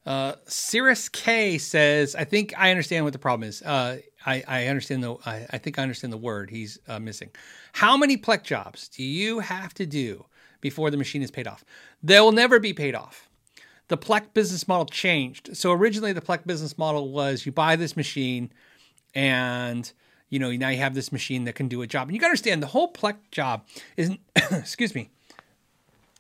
Uh, 0.04 0.34
Cirrus 0.48 1.10
K 1.10 1.60
says, 1.60 2.16
"I 2.16 2.24
think 2.24 2.54
I 2.58 2.72
understand 2.72 3.06
what 3.06 3.14
the 3.14 3.20
problem 3.20 3.48
is. 3.48 3.62
Uh, 3.62 4.00
I, 4.26 4.44
I 4.48 4.68
understand 4.68 5.04
the. 5.04 5.16
I, 5.26 5.46
I, 5.52 5.58
think 5.60 5.78
I 5.78 5.84
understand 5.84 6.12
the 6.12 6.18
word 6.18 6.50
he's 6.50 6.80
uh, 6.88 7.00
missing. 7.00 7.30
How 7.74 7.96
many 7.96 8.18
plek 8.18 8.44
jobs 8.44 8.88
do 8.88 9.04
you 9.04 9.40
have 9.40 9.76
to 9.76 9.86
do 9.86 10.26
before 10.60 10.90
the 10.90 10.98
machine 10.98 11.22
is 11.22 11.30
paid 11.30 11.48
off? 11.48 11.64
They 12.02 12.20
will 12.20 12.32
never 12.32 12.60
be 12.60 12.74
paid 12.74 12.96
off. 12.96 13.30
The 13.90 13.98
plek 13.98 14.34
business 14.34 14.68
model 14.68 14.86
changed. 14.86 15.56
So 15.56 15.72
originally, 15.72 16.14
the 16.14 16.22
plek 16.22 16.48
business 16.48 16.80
model 16.80 17.12
was 17.12 17.46
you 17.46 17.52
buy 17.52 17.76
this 17.76 17.96
machine, 17.96 18.52
and 19.14 19.92
you 20.32 20.40
know, 20.40 20.50
now 20.52 20.70
you 20.70 20.78
have 20.78 20.96
this 20.96 21.12
machine 21.12 21.44
that 21.44 21.54
can 21.54 21.68
do 21.68 21.84
a 21.84 21.88
job. 21.88 22.08
And 22.08 22.16
you 22.16 22.20
got 22.20 22.28
to 22.28 22.32
understand 22.32 22.64
the 22.64 22.68
whole 22.68 22.88
Plek 22.88 23.18
job 23.30 23.66
isn't, 23.98 24.20
excuse 24.36 24.96
me, 24.96 25.12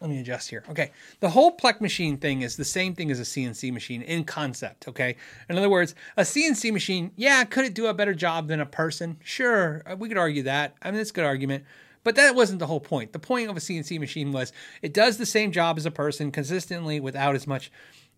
let 0.02 0.10
me 0.10 0.20
adjust 0.20 0.50
here. 0.50 0.64
Okay. 0.70 0.92
The 1.22 1.30
whole 1.30 1.52
Plek 1.52 1.80
machine 1.80 2.18
thing 2.18 2.42
is 2.42 2.58
the 2.58 2.66
same 2.66 2.94
thing 2.94 3.10
as 3.10 3.20
a 3.20 3.24
CNC 3.24 3.72
machine 3.72 4.02
in 4.02 4.26
concept. 4.26 4.88
Okay. 4.88 5.16
In 5.48 5.58
other 5.58 5.70
words, 5.70 5.96
a 6.18 6.24
CNC 6.24 6.74
machine, 6.74 7.12
yeah, 7.16 7.44
could 7.46 7.66
it 7.66 7.74
do 7.74 7.88
a 7.88 7.94
better 7.94 8.14
job 8.14 8.48
than 8.48 8.60
a 8.60 8.66
person? 8.66 9.18
Sure. 9.24 9.82
Uh, 9.90 9.96
we 9.96 10.10
could 10.10 10.18
argue 10.18 10.44
that. 10.44 10.76
I 10.82 10.92
mean, 10.92 11.00
it's 11.00 11.12
a 11.12 11.14
good 11.14 11.26
argument. 11.26 11.64
But 12.04 12.16
that 12.16 12.36
wasn't 12.36 12.60
the 12.60 12.68
whole 12.68 12.80
point. 12.80 13.14
The 13.14 13.20
point 13.20 13.50
of 13.50 13.56
a 13.56 13.60
CNC 13.60 14.00
machine 14.00 14.32
was 14.32 14.52
it 14.82 14.94
does 14.94 15.18
the 15.18 15.26
same 15.26 15.52
job 15.52 15.78
as 15.78 15.86
a 15.86 15.92
person 15.92 16.32
consistently 16.32 17.00
without 17.00 17.36
as 17.36 17.46
much, 17.46 17.72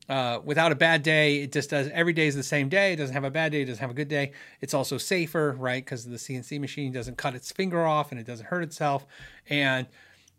uh, 0.10 0.40
without 0.44 0.72
a 0.72 0.76
bad 0.76 1.04
day. 1.04 1.38
It 1.44 1.52
just 1.52 1.70
does 1.70 1.90
every 1.94 2.14
day 2.14 2.28
is 2.28 2.36
the 2.36 2.44
same 2.44 2.70
day. 2.70 2.94
It 2.94 2.98
doesn't 2.98 3.14
have 3.14 3.24
a 3.24 3.32
bad 3.32 3.52
day. 3.52 3.62
It 3.62 3.66
doesn't 3.66 3.82
have 3.82 3.92
a 3.92 3.96
good 3.96 4.10
day. 4.10 4.32
It's 4.62 4.74
also 4.74 4.98
safer, 4.98 5.56
right? 5.58 5.84
Because 5.84 6.06
the 6.06 6.18
CNC 6.18 6.60
machine 6.60 6.92
doesn't 6.92 7.18
cut 7.18 7.36
its 7.36 7.52
finger 7.52 7.86
off 7.86 8.12
and 8.12 8.20
it 8.20 8.28
doesn't 8.28 8.48
hurt 8.48 8.64
itself. 8.64 9.06
And 9.50 9.88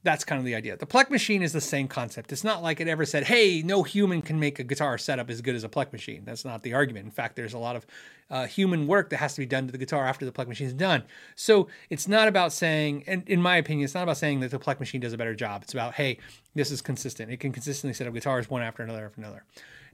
that's 0.05 0.23
kind 0.23 0.39
of 0.39 0.45
the 0.45 0.55
idea. 0.55 0.77
The 0.77 0.87
Plek 0.87 1.11
machine 1.11 1.43
is 1.43 1.53
the 1.53 1.61
same 1.61 1.89
concept. 1.89 2.31
It's 2.31 2.45
not 2.45 2.63
like 2.63 2.79
it 2.79 2.87
ever 2.87 3.07
said, 3.07 3.25
hey, 3.25 3.63
no 3.65 3.83
human 3.83 4.21
can 4.23 4.39
make 4.39 4.59
a 4.59 4.65
guitar 4.65 4.99
setup 4.99 5.31
as 5.31 5.41
good 5.41 5.55
as 5.55 5.65
a 5.65 5.69
Plek 5.69 5.93
machine. 5.93 6.23
That's 6.25 6.45
not 6.45 6.63
the 6.63 6.75
argument. 6.75 7.07
In 7.07 7.11
fact, 7.11 7.37
there's 7.37 7.55
a 7.55 7.59
lot 7.59 7.75
of 7.75 7.87
uh, 8.31 8.47
human 8.47 8.87
work 8.87 9.11
that 9.11 9.17
has 9.17 9.35
to 9.35 9.41
be 9.41 9.47
done 9.47 9.67
to 9.67 9.73
the 9.73 9.79
guitar 9.79 10.07
after 10.07 10.27
the 10.27 10.33
Plek 10.33 10.47
machine 10.47 10.67
is 10.67 10.75
done. 10.75 11.03
So 11.35 11.69
it's 11.89 12.07
not 12.07 12.29
about 12.29 12.53
saying, 12.53 13.05
and 13.07 13.27
in 13.29 13.41
my 13.41 13.57
opinion, 13.57 13.85
it's 13.85 13.95
not 13.95 14.03
about 14.03 14.19
saying 14.19 14.41
that 14.41 14.51
the 14.51 14.59
Plek 14.59 14.79
machine 14.79 15.01
does 15.01 15.15
a 15.15 15.19
better 15.19 15.35
job. 15.35 15.63
It's 15.63 15.73
about, 15.73 15.95
hey, 15.95 16.19
this 16.55 16.71
is 16.71 16.83
consistent. 16.83 17.33
It 17.33 17.41
can 17.41 17.51
consistently 17.51 17.95
set 17.95 18.07
up 18.07 18.13
guitars 18.13 18.49
one 18.51 18.63
after 18.63 18.83
another 18.83 19.07
after 19.07 19.21
another. 19.21 19.45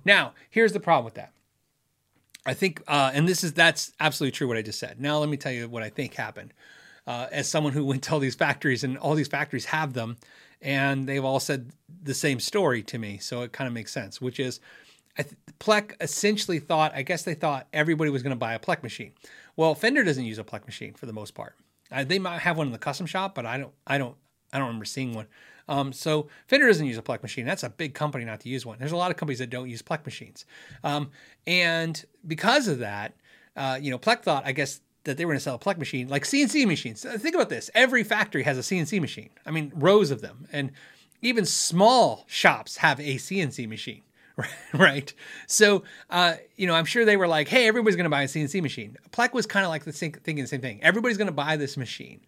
Now, 0.04 0.34
here's 0.50 0.72
the 0.72 0.80
problem 0.80 1.04
with 1.04 1.14
that. 1.14 1.32
I 2.44 2.54
think, 2.54 2.82
uh, 2.88 3.12
and 3.14 3.28
this 3.28 3.44
is 3.44 3.52
that's 3.52 3.92
absolutely 4.00 4.32
true 4.32 4.48
what 4.48 4.56
I 4.56 4.62
just 4.62 4.78
said. 4.78 5.00
Now 5.00 5.18
let 5.18 5.28
me 5.28 5.36
tell 5.36 5.52
you 5.52 5.68
what 5.68 5.82
I 5.82 5.90
think 5.90 6.14
happened 6.14 6.52
uh, 7.10 7.26
as 7.32 7.48
someone 7.48 7.72
who 7.72 7.84
went 7.84 8.04
to 8.04 8.12
all 8.12 8.20
these 8.20 8.36
factories 8.36 8.84
and 8.84 8.96
all 8.96 9.16
these 9.16 9.26
factories 9.26 9.64
have 9.64 9.94
them 9.94 10.16
and 10.62 11.08
they've 11.08 11.24
all 11.24 11.40
said 11.40 11.72
the 12.04 12.14
same 12.14 12.38
story 12.38 12.84
to 12.84 12.98
me 12.98 13.18
so 13.18 13.42
it 13.42 13.50
kind 13.50 13.66
of 13.66 13.74
makes 13.74 13.90
sense 13.90 14.20
which 14.20 14.38
is 14.38 14.60
I 15.18 15.24
th- 15.24 15.96
essentially 16.00 16.60
thought 16.60 16.94
I 16.94 17.02
guess 17.02 17.24
they 17.24 17.34
thought 17.34 17.66
everybody 17.72 18.12
was 18.12 18.22
going 18.22 18.30
to 18.30 18.38
buy 18.38 18.54
a 18.54 18.60
Plek 18.60 18.84
machine 18.84 19.10
well 19.56 19.74
Fender 19.74 20.04
doesn't 20.04 20.24
use 20.24 20.38
a 20.38 20.44
Plek 20.44 20.66
machine 20.66 20.94
for 20.94 21.06
the 21.06 21.12
most 21.12 21.34
part 21.34 21.56
uh, 21.90 22.04
they 22.04 22.20
might 22.20 22.38
have 22.42 22.56
one 22.56 22.68
in 22.68 22.72
the 22.72 22.78
custom 22.78 23.06
shop 23.06 23.34
but 23.34 23.44
I 23.44 23.58
don't 23.58 23.72
I 23.88 23.98
don't 23.98 24.14
I 24.52 24.58
don't 24.58 24.68
remember 24.68 24.84
seeing 24.84 25.12
one 25.12 25.26
um, 25.66 25.92
so 25.92 26.28
Fender 26.46 26.68
doesn't 26.68 26.86
use 26.86 26.98
a 26.98 27.02
Plek 27.02 27.22
machine. 27.22 27.46
That's 27.46 27.62
a 27.62 27.70
big 27.70 27.94
company 27.94 28.24
not 28.24 28.40
to 28.40 28.48
use 28.48 28.66
one. 28.66 28.76
There's 28.80 28.90
a 28.90 28.96
lot 28.96 29.12
of 29.12 29.16
companies 29.16 29.38
that 29.38 29.50
don't 29.50 29.70
use 29.70 29.82
Plek 29.82 30.04
machines, 30.04 30.44
um, 30.82 31.12
and 31.46 32.04
because 32.26 32.66
of 32.66 32.80
that, 32.80 33.14
uh, 33.54 33.78
you 33.80 33.92
know, 33.92 33.98
Plek 33.98 34.24
thought 34.24 34.42
I 34.44 34.50
guess 34.50 34.80
that 35.05 35.16
they 35.16 35.24
were 35.24 35.32
going 35.32 35.39
to 35.39 35.43
sell 35.43 35.55
a 35.55 35.59
Plek 35.59 35.78
machine, 35.78 36.09
like 36.09 36.24
CNC 36.24 36.66
machines. 36.66 37.05
Uh, 37.05 37.16
think 37.18 37.35
about 37.35 37.48
this: 37.48 37.70
every 37.74 38.05
factory 38.05 38.43
has 38.43 38.59
a 38.59 38.62
CNC 38.62 39.01
machine. 39.01 39.31
I 39.47 39.51
mean, 39.51 39.72
rows 39.74 40.10
of 40.10 40.20
them, 40.20 40.47
and 40.52 40.72
even 41.22 41.44
small 41.44 42.24
shops 42.27 42.78
have 42.78 43.01
a 43.01 43.16
CNC 43.16 43.68
machine, 43.68 44.02
right? 44.74 45.12
So, 45.47 45.85
uh, 46.10 46.35
you 46.56 46.66
know, 46.66 46.74
I'm 46.74 46.85
sure 46.85 47.05
they 47.05 47.16
were 47.16 47.28
like, 47.28 47.48
"Hey, 47.48 47.66
everybody's 47.66 47.97
going 47.97 48.05
to 48.05 48.10
buy 48.10 48.22
a 48.22 48.28
CNC 48.28 48.62
machine." 48.62 48.97
Plek 49.10 49.35
was 49.35 49.47
kind 49.47 49.64
of 49.64 49.70
like 49.70 49.85
the 49.85 49.93
same, 49.93 50.12
thinking 50.12 50.44
the 50.44 50.48
same 50.48 50.60
thing. 50.60 50.82
Everybody's 50.82 51.16
going 51.16 51.27
to 51.27 51.32
buy 51.32 51.56
this 51.56 51.77
machine. 51.77 52.20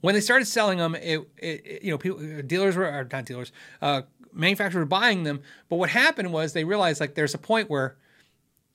When 0.00 0.14
they 0.14 0.20
started 0.20 0.46
selling 0.46 0.78
them, 0.78 0.96
it, 0.96 1.20
it, 1.38 1.82
you 1.84 1.92
know, 1.92 1.98
people, 1.98 2.18
dealers 2.42 2.76
were 2.76 2.86
or 2.86 3.08
not 3.10 3.24
dealers, 3.24 3.52
uh, 3.80 4.02
manufacturers 4.32 4.80
were 4.80 4.86
buying 4.86 5.22
them. 5.22 5.42
But 5.68 5.76
what 5.76 5.90
happened 5.90 6.32
was 6.32 6.52
they 6.52 6.64
realized 6.64 7.00
like 7.00 7.14
there's 7.14 7.34
a 7.34 7.38
point 7.38 7.70
where 7.70 7.96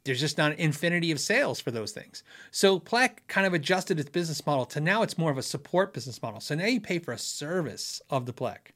there's 0.08 0.20
just 0.20 0.38
not 0.38 0.54
an 0.54 0.58
infinity 0.58 1.12
of 1.12 1.20
sales 1.20 1.60
for 1.60 1.72
those 1.72 1.92
things. 1.92 2.24
So 2.52 2.80
Plek 2.80 3.24
kind 3.28 3.46
of 3.46 3.54
adjusted 3.54 4.00
its 4.00 4.10
business 4.10 4.46
model 4.46 4.66
to 4.68 4.80
now 4.80 5.04
it's 5.04 5.18
more 5.18 5.32
of 5.32 5.38
a 5.38 5.44
support 5.44 5.94
business 5.94 6.22
model. 6.22 6.40
So 6.40 6.56
now 6.56 6.66
you 6.66 6.82
pay 6.82 7.00
for 7.00 7.12
a 7.12 7.18
service 7.18 8.02
of 8.10 8.26
the 8.26 8.34
Plek. 8.34 8.74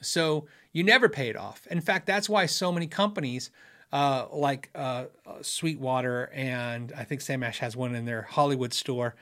So 0.00 0.46
you 0.72 0.84
never 0.84 1.08
pay 1.08 1.28
it 1.28 1.36
off. 1.36 1.66
In 1.66 1.80
fact, 1.80 2.06
that's 2.06 2.28
why 2.28 2.46
so 2.46 2.70
many 2.70 2.86
companies 2.86 3.50
uh, 3.92 4.26
like 4.32 4.70
uh, 4.74 5.06
Sweetwater 5.42 6.30
and 6.32 6.92
I 6.96 7.04
think 7.04 7.20
Sam 7.20 7.42
Ash 7.42 7.58
has 7.58 7.76
one 7.76 7.94
in 7.94 8.04
their 8.04 8.22
Hollywood 8.22 8.72
store 8.72 9.16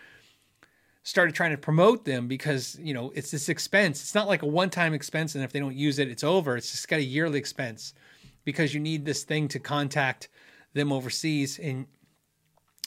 started 1.02 1.34
trying 1.34 1.52
to 1.52 1.56
promote 1.56 2.04
them 2.04 2.28
because 2.28 2.78
you 2.82 2.92
know 2.92 3.10
it's 3.14 3.30
this 3.30 3.48
expense. 3.48 4.02
It's 4.02 4.14
not 4.14 4.28
like 4.28 4.42
a 4.42 4.46
one-time 4.46 4.92
expense, 4.92 5.34
and 5.34 5.42
if 5.42 5.52
they 5.52 5.58
don't 5.58 5.74
use 5.74 5.98
it, 5.98 6.08
it's 6.08 6.22
over. 6.22 6.56
It's 6.56 6.70
just 6.70 6.86
got 6.86 6.98
a 6.98 7.02
yearly 7.02 7.38
expense 7.38 7.94
because 8.44 8.74
you 8.74 8.80
need 8.80 9.06
this 9.06 9.24
thing 9.24 9.48
to 9.48 9.58
contact 9.58 10.28
them 10.78 10.92
overseas 10.92 11.58
and 11.58 11.86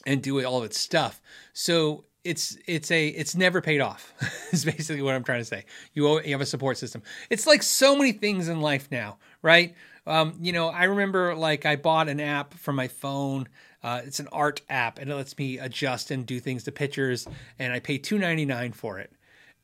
and 0.05 0.23
do 0.23 0.43
all 0.43 0.57
of 0.57 0.63
its 0.63 0.79
stuff. 0.79 1.21
So 1.53 2.05
it's 2.23 2.57
it's 2.65 2.91
a 2.91 3.07
it's 3.07 3.35
never 3.35 3.61
paid 3.61 3.81
off. 3.81 4.13
is 4.51 4.65
basically 4.65 5.01
what 5.01 5.15
I'm 5.15 5.23
trying 5.23 5.41
to 5.41 5.45
say. 5.45 5.65
You 5.93 6.21
you 6.21 6.31
have 6.31 6.41
a 6.41 6.45
support 6.45 6.77
system. 6.77 7.03
It's 7.29 7.47
like 7.47 7.63
so 7.63 7.95
many 7.95 8.11
things 8.11 8.47
in 8.47 8.61
life 8.61 8.87
now, 8.91 9.17
right? 9.41 9.75
Um, 10.07 10.35
you 10.41 10.51
know, 10.51 10.69
I 10.69 10.85
remember 10.85 11.35
like 11.35 11.65
I 11.65 11.75
bought 11.75 12.09
an 12.09 12.19
app 12.19 12.53
for 12.55 12.73
my 12.73 12.87
phone. 12.87 13.47
Uh, 13.83 14.01
it's 14.05 14.19
an 14.19 14.27
art 14.31 14.61
app, 14.69 14.99
and 14.99 15.09
it 15.09 15.15
lets 15.15 15.35
me 15.37 15.57
adjust 15.57 16.11
and 16.11 16.25
do 16.25 16.39
things 16.39 16.63
to 16.65 16.71
pictures. 16.71 17.27
And 17.59 17.73
I 17.73 17.79
pay 17.79 17.97
two 17.97 18.17
ninety 18.17 18.45
nine 18.45 18.71
for 18.71 18.99
it 18.99 19.11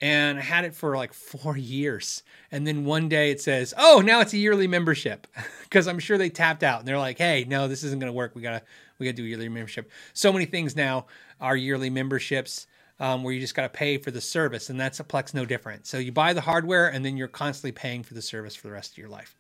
and 0.01 0.37
I 0.37 0.41
had 0.41 0.65
it 0.65 0.75
for 0.75 0.95
like 0.95 1.13
four 1.13 1.57
years. 1.57 2.23
And 2.51 2.65
then 2.65 2.85
one 2.85 3.09
day 3.09 3.31
it 3.31 3.41
says, 3.41 3.73
"Oh, 3.77 4.01
now 4.05 4.21
it's 4.21 4.33
a 4.33 4.37
yearly 4.37 4.67
membership," 4.67 5.27
because 5.63 5.87
I'm 5.87 5.99
sure 5.99 6.17
they 6.17 6.29
tapped 6.29 6.63
out 6.63 6.79
and 6.79 6.87
they're 6.87 6.97
like, 6.97 7.17
"Hey, 7.17 7.45
no, 7.47 7.67
this 7.67 7.83
isn't 7.83 7.99
going 7.99 8.11
to 8.11 8.15
work. 8.15 8.35
We 8.35 8.41
gotta 8.41 8.61
we 8.99 9.05
gotta 9.05 9.17
do 9.17 9.23
a 9.25 9.27
yearly 9.27 9.49
membership." 9.49 9.91
So 10.13 10.31
many 10.31 10.45
things 10.45 10.75
now 10.75 11.07
are 11.41 11.55
yearly 11.55 11.89
memberships. 11.89 12.67
Um, 12.99 13.23
where 13.23 13.31
you 13.31 13.39
just 13.39 13.53
got 13.53 13.61
to 13.61 13.69
pay 13.69 13.99
for 13.99 14.09
the 14.09 14.19
service, 14.19 14.71
and 14.71 14.79
that's 14.79 14.99
a 14.99 15.03
Plek's 15.03 15.35
no 15.35 15.45
different. 15.45 15.85
So 15.85 15.99
you 15.99 16.11
buy 16.11 16.33
the 16.33 16.41
hardware, 16.41 16.87
and 16.87 17.05
then 17.05 17.15
you're 17.15 17.27
constantly 17.27 17.71
paying 17.71 18.01
for 18.01 18.15
the 18.15 18.23
service 18.23 18.55
for 18.55 18.65
the 18.65 18.73
rest 18.73 18.93
of 18.93 18.97
your 18.97 19.07
life. 19.07 19.35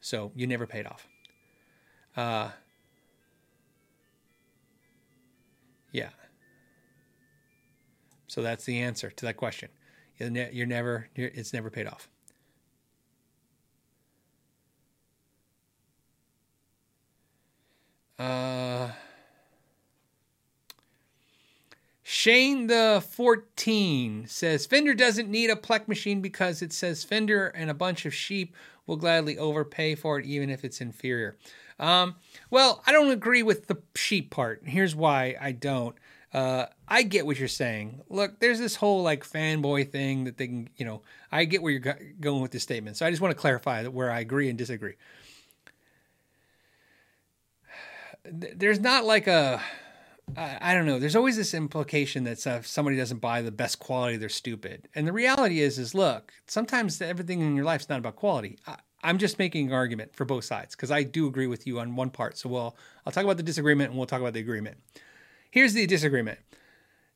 So 0.00 0.32
you 0.34 0.44
never 0.48 0.66
paid 0.66 0.84
off. 0.84 1.06
Uh, 2.16 2.50
yeah. 5.92 6.10
So 8.28 8.42
that's 8.42 8.64
the 8.64 8.78
answer 8.78 9.10
to 9.10 9.26
that 9.26 9.36
question. 9.36 9.70
You're 10.18 10.66
never, 10.66 11.08
you're, 11.14 11.30
it's 11.34 11.52
never 11.52 11.70
paid 11.70 11.86
off. 11.86 12.08
Uh, 18.18 18.90
Shane 22.02 22.66
the 22.66 23.02
14 23.10 24.26
says 24.26 24.66
Fender 24.66 24.94
doesn't 24.94 25.30
need 25.30 25.50
a 25.50 25.56
Plek 25.56 25.86
machine 25.86 26.20
because 26.20 26.62
it 26.62 26.72
says 26.72 27.04
Fender 27.04 27.48
and 27.48 27.70
a 27.70 27.74
bunch 27.74 28.06
of 28.06 28.14
sheep 28.14 28.56
will 28.86 28.96
gladly 28.96 29.38
overpay 29.38 29.94
for 29.94 30.18
it 30.18 30.26
even 30.26 30.50
if 30.50 30.64
it's 30.64 30.80
inferior. 30.80 31.36
Um, 31.78 32.16
well, 32.50 32.82
I 32.86 32.92
don't 32.92 33.12
agree 33.12 33.44
with 33.44 33.68
the 33.68 33.76
sheep 33.94 34.30
part. 34.30 34.62
Here's 34.64 34.96
why 34.96 35.36
I 35.40 35.52
don't. 35.52 35.94
Uh, 36.32 36.66
I 36.86 37.02
get 37.04 37.24
what 37.24 37.38
you're 37.38 37.48
saying. 37.48 38.02
Look, 38.10 38.38
there's 38.38 38.58
this 38.58 38.76
whole 38.76 39.02
like 39.02 39.24
fanboy 39.24 39.90
thing 39.90 40.24
that 40.24 40.36
they 40.36 40.46
can, 40.46 40.68
you 40.76 40.84
know, 40.84 41.02
I 41.32 41.44
get 41.44 41.62
where 41.62 41.72
you're 41.72 41.98
going 42.20 42.42
with 42.42 42.50
this 42.50 42.62
statement. 42.62 42.96
So 42.96 43.06
I 43.06 43.10
just 43.10 43.22
want 43.22 43.34
to 43.34 43.40
clarify 43.40 43.84
where 43.86 44.10
I 44.10 44.20
agree 44.20 44.48
and 44.48 44.58
disagree. 44.58 44.94
There's 48.24 48.80
not 48.80 49.04
like 49.04 49.26
a, 49.26 49.62
I 50.36 50.74
don't 50.74 50.84
know. 50.84 50.98
There's 50.98 51.16
always 51.16 51.36
this 51.38 51.54
implication 51.54 52.24
that 52.24 52.46
if 52.46 52.66
somebody 52.66 52.98
doesn't 52.98 53.22
buy 53.22 53.40
the 53.40 53.50
best 53.50 53.78
quality, 53.78 54.18
they're 54.18 54.28
stupid. 54.28 54.86
And 54.94 55.06
the 55.06 55.12
reality 55.12 55.60
is, 55.60 55.78
is 55.78 55.94
look, 55.94 56.34
sometimes 56.46 57.00
everything 57.00 57.40
in 57.40 57.56
your 57.56 57.64
life 57.64 57.80
is 57.80 57.88
not 57.88 57.98
about 57.98 58.16
quality. 58.16 58.58
I, 58.66 58.76
I'm 59.02 59.16
just 59.16 59.38
making 59.38 59.68
an 59.68 59.72
argument 59.72 60.14
for 60.14 60.26
both 60.26 60.44
sides 60.44 60.76
because 60.76 60.90
I 60.90 61.04
do 61.04 61.26
agree 61.26 61.46
with 61.46 61.66
you 61.66 61.80
on 61.80 61.96
one 61.96 62.10
part. 62.10 62.36
So 62.36 62.50
we'll, 62.50 62.76
I'll 63.06 63.12
talk 63.12 63.24
about 63.24 63.38
the 63.38 63.42
disagreement 63.42 63.90
and 63.90 63.98
we'll 63.98 64.06
talk 64.06 64.20
about 64.20 64.34
the 64.34 64.40
agreement. 64.40 64.76
Here's 65.50 65.72
the 65.72 65.86
disagreement. 65.86 66.38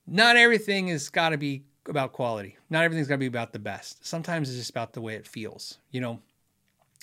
Not 0.06 0.36
everything 0.36 0.88
has 0.88 1.08
got 1.10 1.30
to 1.30 1.38
be 1.38 1.64
about 1.88 2.12
quality. 2.12 2.56
Not 2.70 2.84
everything's 2.84 3.08
got 3.08 3.14
to 3.14 3.18
be 3.18 3.26
about 3.26 3.52
the 3.52 3.58
best. 3.58 4.06
Sometimes 4.06 4.48
it's 4.48 4.58
just 4.58 4.70
about 4.70 4.92
the 4.92 5.00
way 5.00 5.14
it 5.14 5.26
feels, 5.26 5.78
you 5.90 6.00
know, 6.00 6.20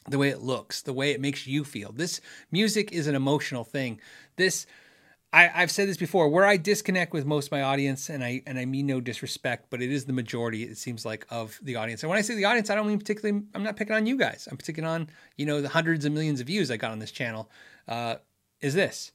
the 0.07 0.17
way 0.17 0.29
it 0.29 0.41
looks, 0.41 0.81
the 0.81 0.93
way 0.93 1.11
it 1.11 1.21
makes 1.21 1.45
you 1.45 1.63
feel. 1.63 1.91
This 1.91 2.21
music 2.51 2.91
is 2.91 3.07
an 3.07 3.15
emotional 3.15 3.63
thing. 3.63 3.99
This 4.35 4.65
I, 5.31 5.43
have 5.43 5.69
said 5.69 5.87
this 5.87 5.97
before, 5.97 6.27
where 6.29 6.45
I 6.45 6.57
disconnect 6.57 7.13
with 7.13 7.25
most 7.25 7.47
of 7.47 7.51
my 7.51 7.61
audience, 7.61 8.09
and 8.09 8.23
I 8.23 8.41
and 8.47 8.57
I 8.57 8.65
mean 8.65 8.87
no 8.87 8.99
disrespect, 8.99 9.67
but 9.69 9.81
it 9.81 9.91
is 9.91 10.05
the 10.05 10.13
majority. 10.13 10.63
It 10.63 10.77
seems 10.77 11.05
like 11.05 11.25
of 11.29 11.59
the 11.61 11.75
audience. 11.75 12.01
And 12.01 12.09
when 12.09 12.17
I 12.17 12.21
say 12.21 12.33
the 12.33 12.45
audience, 12.45 12.71
I 12.71 12.75
don't 12.75 12.87
mean 12.87 12.97
particularly. 12.97 13.43
I'm 13.53 13.63
not 13.63 13.75
picking 13.75 13.95
on 13.95 14.07
you 14.07 14.17
guys. 14.17 14.47
I'm 14.49 14.57
picking 14.57 14.85
on 14.85 15.07
you 15.37 15.45
know 15.45 15.61
the 15.61 15.69
hundreds 15.69 16.05
of 16.05 16.13
millions 16.13 16.41
of 16.41 16.47
views 16.47 16.71
I 16.71 16.77
got 16.77 16.91
on 16.91 16.97
this 16.97 17.11
channel. 17.11 17.49
Uh, 17.87 18.15
is 18.61 18.73
this? 18.73 19.11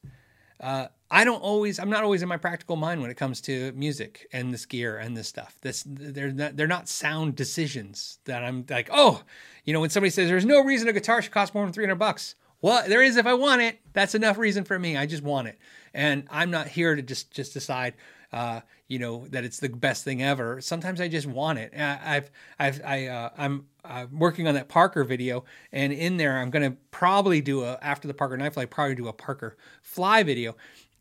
Uh, 0.64 0.88
I 1.10 1.24
don't 1.24 1.42
always, 1.42 1.78
I'm 1.78 1.90
not 1.90 2.02
always 2.02 2.22
in 2.22 2.28
my 2.28 2.38
practical 2.38 2.74
mind 2.74 3.02
when 3.02 3.10
it 3.10 3.18
comes 3.18 3.42
to 3.42 3.70
music 3.72 4.26
and 4.32 4.52
this 4.52 4.64
gear 4.64 4.96
and 4.96 5.14
this 5.14 5.28
stuff. 5.28 5.58
This, 5.60 5.84
they're 5.86 6.32
not, 6.32 6.56
they're 6.56 6.66
not 6.66 6.88
sound 6.88 7.36
decisions 7.36 8.18
that 8.24 8.42
I'm 8.42 8.64
like, 8.70 8.88
oh, 8.90 9.22
you 9.64 9.74
know, 9.74 9.80
when 9.80 9.90
somebody 9.90 10.08
says 10.10 10.30
there's 10.30 10.46
no 10.46 10.64
reason 10.64 10.88
a 10.88 10.92
guitar 10.94 11.20
should 11.20 11.32
cost 11.32 11.54
more 11.54 11.64
than 11.64 11.74
300 11.74 11.96
bucks. 11.96 12.34
Well, 12.62 12.88
there 12.88 13.02
is 13.02 13.18
if 13.18 13.26
I 13.26 13.34
want 13.34 13.60
it. 13.60 13.78
That's 13.92 14.14
enough 14.14 14.38
reason 14.38 14.64
for 14.64 14.78
me. 14.78 14.96
I 14.96 15.04
just 15.04 15.22
want 15.22 15.48
it, 15.48 15.58
and 15.92 16.26
I'm 16.30 16.50
not 16.50 16.66
here 16.66 16.96
to 16.96 17.02
just 17.02 17.30
just 17.30 17.52
decide 17.52 17.92
uh, 18.34 18.60
you 18.88 18.98
know, 18.98 19.28
that 19.28 19.44
it's 19.44 19.60
the 19.60 19.68
best 19.68 20.02
thing 20.02 20.20
ever. 20.20 20.60
Sometimes 20.60 21.00
I 21.00 21.06
just 21.06 21.28
want 21.28 21.60
it. 21.60 21.72
I've, 21.78 22.32
I've, 22.58 22.80
I, 22.84 23.06
uh, 23.06 23.30
I'm 23.38 23.66
uh, 23.84 24.06
working 24.10 24.48
on 24.48 24.54
that 24.54 24.68
Parker 24.68 25.04
video, 25.04 25.44
and 25.70 25.92
in 25.92 26.16
there, 26.16 26.38
I'm 26.38 26.50
going 26.50 26.68
to 26.68 26.76
probably 26.90 27.40
do 27.40 27.62
a 27.62 27.78
after 27.80 28.08
the 28.08 28.14
Parker 28.14 28.36
Nitefly, 28.36 28.68
probably 28.68 28.96
do 28.96 29.06
a 29.06 29.12
Parker 29.12 29.56
fly 29.82 30.24
video. 30.24 30.56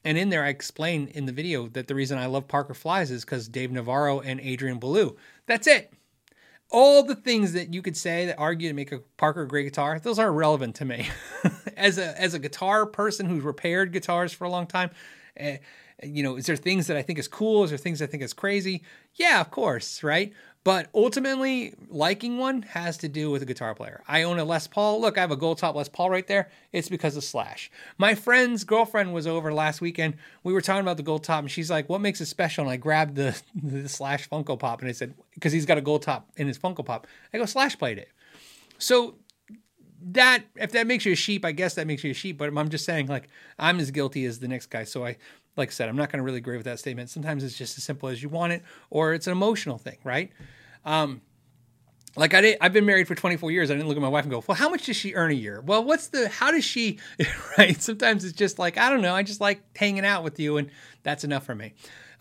And 0.05 0.15
in 0.15 0.29
there, 0.29 0.43
I 0.43 0.49
explain 0.49 1.07
in 1.07 1.25
the 1.25 1.31
video 1.31 1.67
that 1.69 1.87
the 1.87 1.95
reason 1.95 2.19
I 2.19 2.27
love 2.27 2.47
Parker 2.47 2.75
flies 2.75 3.09
is 3.09 3.25
because 3.25 3.47
Dave 3.47 3.71
Navarro 3.71 4.19
and 4.19 4.39
Adrian 4.39 4.77
Belew. 4.77 5.15
That's 5.47 5.65
it. 5.65 5.91
All 6.69 7.01
the 7.01 7.15
things 7.15 7.53
that 7.53 7.73
you 7.73 7.81
could 7.81 7.97
say 7.97 8.27
that 8.27 8.37
argue 8.37 8.67
to 8.67 8.75
make 8.75 8.91
a 8.91 8.99
Parker 9.17 9.41
a 9.41 9.47
great 9.47 9.63
guitar, 9.63 9.97
those 9.97 10.19
aren't 10.19 10.35
relevant 10.35 10.75
to 10.75 10.85
me. 10.85 11.07
as 11.77 11.97
a 11.97 12.19
as 12.21 12.35
a 12.35 12.39
guitar 12.39 12.85
person 12.85 13.25
who's 13.25 13.43
repaired 13.43 13.91
guitars 13.91 14.33
for 14.33 14.43
a 14.43 14.49
long 14.49 14.67
time, 14.67 14.91
uh, 15.39 15.53
you 16.05 16.23
know, 16.23 16.35
is 16.35 16.45
there 16.45 16.55
things 16.55 16.87
that 16.87 16.97
I 16.97 17.01
think 17.01 17.19
is 17.19 17.27
cool? 17.27 17.63
Is 17.63 17.71
there 17.71 17.77
things 17.77 18.01
I 18.01 18.05
think 18.05 18.23
is 18.23 18.33
crazy? 18.33 18.83
Yeah, 19.15 19.41
of 19.41 19.51
course, 19.51 20.03
right? 20.03 20.33
But 20.63 20.89
ultimately, 20.95 21.73
liking 21.89 22.37
one 22.37 22.61
has 22.61 22.97
to 22.99 23.09
do 23.09 23.29
with 23.29 23.41
a 23.41 23.45
guitar 23.45 23.75
player. 23.75 24.01
I 24.07 24.23
own 24.23 24.39
a 24.39 24.45
Les 24.45 24.65
Paul. 24.65 25.01
Look, 25.01 25.17
I 25.17 25.21
have 25.21 25.31
a 25.31 25.35
gold 25.35 25.57
top 25.57 25.75
Les 25.75 25.89
Paul 25.89 26.09
right 26.09 26.25
there. 26.25 26.49
It's 26.71 26.87
because 26.87 27.17
of 27.17 27.23
Slash. 27.25 27.69
My 27.97 28.15
friend's 28.15 28.63
girlfriend 28.63 29.13
was 29.13 29.27
over 29.27 29.53
last 29.53 29.81
weekend. 29.81 30.15
We 30.43 30.53
were 30.53 30.61
talking 30.61 30.81
about 30.81 30.95
the 30.95 31.03
gold 31.03 31.25
top, 31.25 31.41
and 31.41 31.51
she's 31.51 31.69
like, 31.69 31.89
What 31.89 31.99
makes 31.99 32.21
it 32.21 32.27
special? 32.27 32.63
And 32.63 32.71
I 32.71 32.77
grabbed 32.77 33.15
the, 33.15 33.39
the 33.61 33.89
Slash 33.89 34.29
Funko 34.29 34.57
Pop, 34.57 34.79
and 34.79 34.87
I 34.87 34.93
said, 34.93 35.13
Because 35.33 35.51
he's 35.51 35.65
got 35.65 35.77
a 35.77 35.81
gold 35.81 36.03
top 36.03 36.29
in 36.37 36.47
his 36.47 36.57
Funko 36.57 36.85
Pop. 36.85 37.07
I 37.33 37.39
go, 37.39 37.45
Slash 37.45 37.77
played 37.77 37.97
it. 37.97 38.09
So 38.77 39.15
that 40.11 40.43
if 40.55 40.71
that 40.71 40.87
makes 40.87 41.05
you 41.05 41.13
a 41.13 41.15
sheep, 41.15 41.45
I 41.45 41.51
guess 41.51 41.75
that 41.75 41.87
makes 41.87 42.03
you 42.03 42.11
a 42.11 42.13
sheep. 42.13 42.37
But 42.37 42.55
I'm 42.55 42.69
just 42.69 42.85
saying, 42.85 43.07
like, 43.07 43.29
I'm 43.57 43.79
as 43.79 43.91
guilty 43.91 44.25
as 44.25 44.39
the 44.39 44.47
next 44.47 44.67
guy. 44.67 44.83
So 44.83 45.05
I, 45.05 45.17
like 45.55 45.69
I 45.69 45.71
said, 45.71 45.89
I'm 45.89 45.95
not 45.95 46.11
going 46.11 46.17
to 46.19 46.23
really 46.23 46.39
agree 46.39 46.57
with 46.57 46.65
that 46.65 46.79
statement. 46.79 47.09
Sometimes 47.09 47.43
it's 47.43 47.57
just 47.57 47.77
as 47.77 47.83
simple 47.83 48.09
as 48.09 48.21
you 48.21 48.29
want 48.29 48.53
it, 48.53 48.63
or 48.89 49.13
it's 49.13 49.27
an 49.27 49.31
emotional 49.31 49.77
thing, 49.77 49.97
right? 50.03 50.31
Um, 50.85 51.21
like 52.15 52.33
I 52.33 52.41
did, 52.41 52.57
I've 52.61 52.73
been 52.73 52.85
married 52.85 53.07
for 53.07 53.15
24 53.15 53.51
years. 53.51 53.71
I 53.71 53.73
didn't 53.73 53.87
look 53.87 53.97
at 53.97 54.01
my 54.01 54.07
wife 54.07 54.23
and 54.23 54.31
go, 54.31 54.43
"Well, 54.45 54.55
how 54.55 54.69
much 54.69 54.85
does 54.85 54.95
she 54.95 55.13
earn 55.15 55.31
a 55.31 55.35
year?" 55.35 55.61
Well, 55.61 55.83
what's 55.83 56.07
the? 56.07 56.29
How 56.29 56.51
does 56.51 56.63
she? 56.63 56.99
Right? 57.57 57.79
Sometimes 57.81 58.23
it's 58.23 58.37
just 58.37 58.57
like 58.57 58.77
I 58.77 58.89
don't 58.89 59.01
know. 59.01 59.13
I 59.15 59.23
just 59.23 59.41
like 59.41 59.61
hanging 59.75 60.05
out 60.05 60.23
with 60.23 60.39
you, 60.39 60.57
and 60.57 60.69
that's 61.03 61.23
enough 61.23 61.45
for 61.45 61.55
me. 61.55 61.73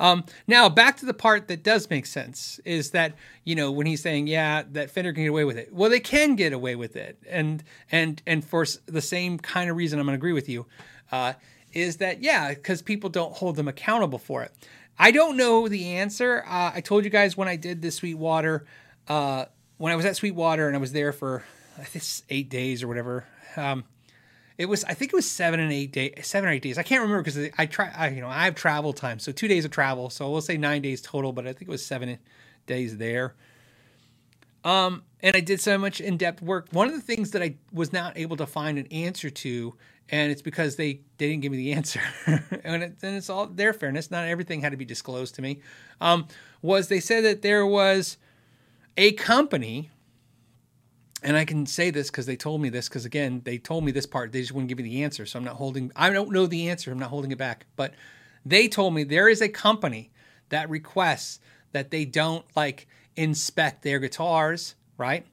Um, 0.03 0.25
now 0.49 0.69
back 0.69 0.97
to 0.97 1.07
the 1.07 1.15
part 1.15 1.47
that 1.47 1.63
does 1.63 1.89
make 1.89 2.07
sense 2.07 2.59
is 2.65 2.91
that 2.91 3.15
you 3.45 3.55
know 3.55 3.71
when 3.71 3.87
he's 3.87 4.03
saying 4.03 4.27
yeah 4.27 4.65
that 4.73 4.91
Fender 4.91 5.13
can 5.13 5.23
get 5.23 5.29
away 5.29 5.45
with 5.45 5.57
it. 5.57 5.73
Well, 5.73 5.89
they 5.89 6.01
can 6.01 6.35
get 6.35 6.53
away 6.53 6.75
with 6.75 6.97
it, 6.97 7.19
and 7.29 7.63
and 7.91 8.21
and 8.27 8.45
for 8.45 8.67
the 8.87 9.01
same 9.01 9.39
kind 9.39 9.71
of 9.71 9.77
reason, 9.77 10.01
I'm 10.01 10.07
going 10.07 10.15
to 10.15 10.19
agree 10.19 10.33
with 10.33 10.49
you. 10.49 10.67
Uh, 11.13 11.35
is 11.73 11.99
that 11.99 12.21
yeah 12.21 12.53
because 12.53 12.83
people 12.83 13.11
don't 13.11 13.33
hold 13.33 13.55
them 13.55 13.69
accountable 13.69 14.19
for 14.19 14.43
it. 14.43 14.53
I 14.99 15.13
don't 15.13 15.37
know 15.37 15.69
the 15.69 15.93
answer. 15.93 16.45
Uh, 16.49 16.73
I 16.75 16.81
told 16.81 17.05
you 17.05 17.11
guys 17.11 17.37
when 17.37 17.47
I 17.47 17.55
did 17.55 17.81
the 17.81 17.93
Sweetwater, 17.93 18.67
uh, 19.07 19.45
when 19.79 19.93
I 19.93 19.97
was 19.97 20.05
at 20.05 20.17
Sweetwater 20.17 20.67
and 20.67 20.77
I 20.77 20.81
was 20.81 20.93
there 20.93 21.13
for 21.13 21.45
I 21.79 21.85
think 21.85 22.05
eight 22.29 22.49
days 22.49 22.83
or 22.83 22.89
whatever. 22.89 23.25
Um, 23.57 23.85
it 24.59 24.67
was 24.67 24.85
I 24.85 24.95
think 24.95 25.13
it 25.13 25.17
was 25.17 25.31
seven 25.31 25.61
and 25.61 25.73
eight 25.73 25.93
days, 25.93 26.15
seven 26.23 26.49
or 26.49 26.53
eight 26.53 26.63
days. 26.63 26.79
I 26.79 26.83
can't 26.83 27.03
remember 27.03 27.23
because 27.23 27.51
I 27.59 27.67
try. 27.67 27.93
I, 27.97 28.09
you 28.09 28.21
know, 28.21 28.29
I 28.29 28.45
have 28.45 28.55
travel 28.55 28.93
time, 28.93 29.19
so 29.19 29.33
two 29.33 29.49
days 29.49 29.65
of 29.65 29.71
travel. 29.71 30.11
So 30.11 30.31
we'll 30.31 30.41
say 30.41 30.57
nine 30.57 30.83
days 30.83 31.01
total, 31.01 31.33
but 31.33 31.47
I 31.47 31.53
think 31.53 31.63
it 31.63 31.69
was 31.69 31.85
seven 31.85 32.19
days 32.67 32.97
there. 32.97 33.35
Um, 34.65 35.03
and 35.21 35.35
I 35.35 35.41
did 35.41 35.61
so 35.61 35.77
much 35.77 36.01
in 36.01 36.17
depth 36.17 36.41
work. 36.41 36.69
One 36.71 36.87
of 36.89 36.95
the 36.95 37.01
things 37.01 37.33
that 37.33 37.43
I 37.43 37.57
was 37.73 37.93
not 37.93 38.17
able 38.17 38.37
to 38.37 38.47
find 38.47 38.79
an 38.79 38.87
answer 38.87 39.29
to 39.29 39.75
and 40.13 40.31
it's 40.31 40.43
because 40.43 40.77
they, 40.77 41.01
they 41.17 41.29
didn't 41.29 41.41
give 41.41 41.53
me 41.53 41.59
the 41.59 41.73
answer. 41.73 42.01
and, 42.27 42.83
it, 42.83 42.97
and, 43.03 43.17
it's 43.17 43.31
all 43.31 43.47
their 43.47 43.73
fairness. 43.73 44.11
Not 44.11 44.29
everything 44.29 44.61
had 44.61 44.73
to 44.73 44.77
be 44.77 44.85
disclosed 44.85 45.35
to 45.37 45.43
me. 45.43 45.61
Um, 46.01 46.27
was 46.61 46.89
they 46.89 47.01
said 47.01 47.25
that 47.25 47.43
there 47.43 47.67
was 47.67 48.19
a 48.97 49.13
company, 49.13 49.91
and 51.23 51.37
I 51.37 51.45
can 51.45 51.67
say 51.67 51.91
this 51.91 52.11
because 52.11 52.27
they 52.27 52.37
told 52.37 52.61
me 52.61 52.69
this 52.69 52.89
because 52.89 53.05
again 53.05 53.43
they 53.45 53.59
told 53.59 53.85
me 53.85 53.93
this 53.93 54.07
part. 54.07 54.33
They 54.33 54.41
just 54.41 54.53
wouldn't 54.53 54.69
give 54.69 54.79
me 54.79 54.85
the 54.85 55.05
answer, 55.05 55.27
so 55.27 55.39
I'm 55.39 55.45
not 55.45 55.57
holding. 55.57 55.93
I 55.97 56.11
don't 56.11 56.31
know 56.31 56.47
the 56.47 56.69
answer. 56.69 56.91
I'm 56.91 56.99
not 56.99 57.11
holding 57.11 57.33
it 57.33 57.39
back. 57.39 57.67
But 57.77 57.95
they 58.45 58.69
told 58.69 58.95
me 58.95 59.05
there 59.05 59.29
is 59.29 59.41
a 59.41 59.49
company 59.49 60.11
that 60.49 60.69
requests 60.69 61.41
that 61.73 61.91
they 61.91 62.05
don't 62.05 62.45
like 62.57 62.87
inspect 63.17 63.83
their 63.83 63.99
guitars, 63.99 64.75
right? 64.99 65.27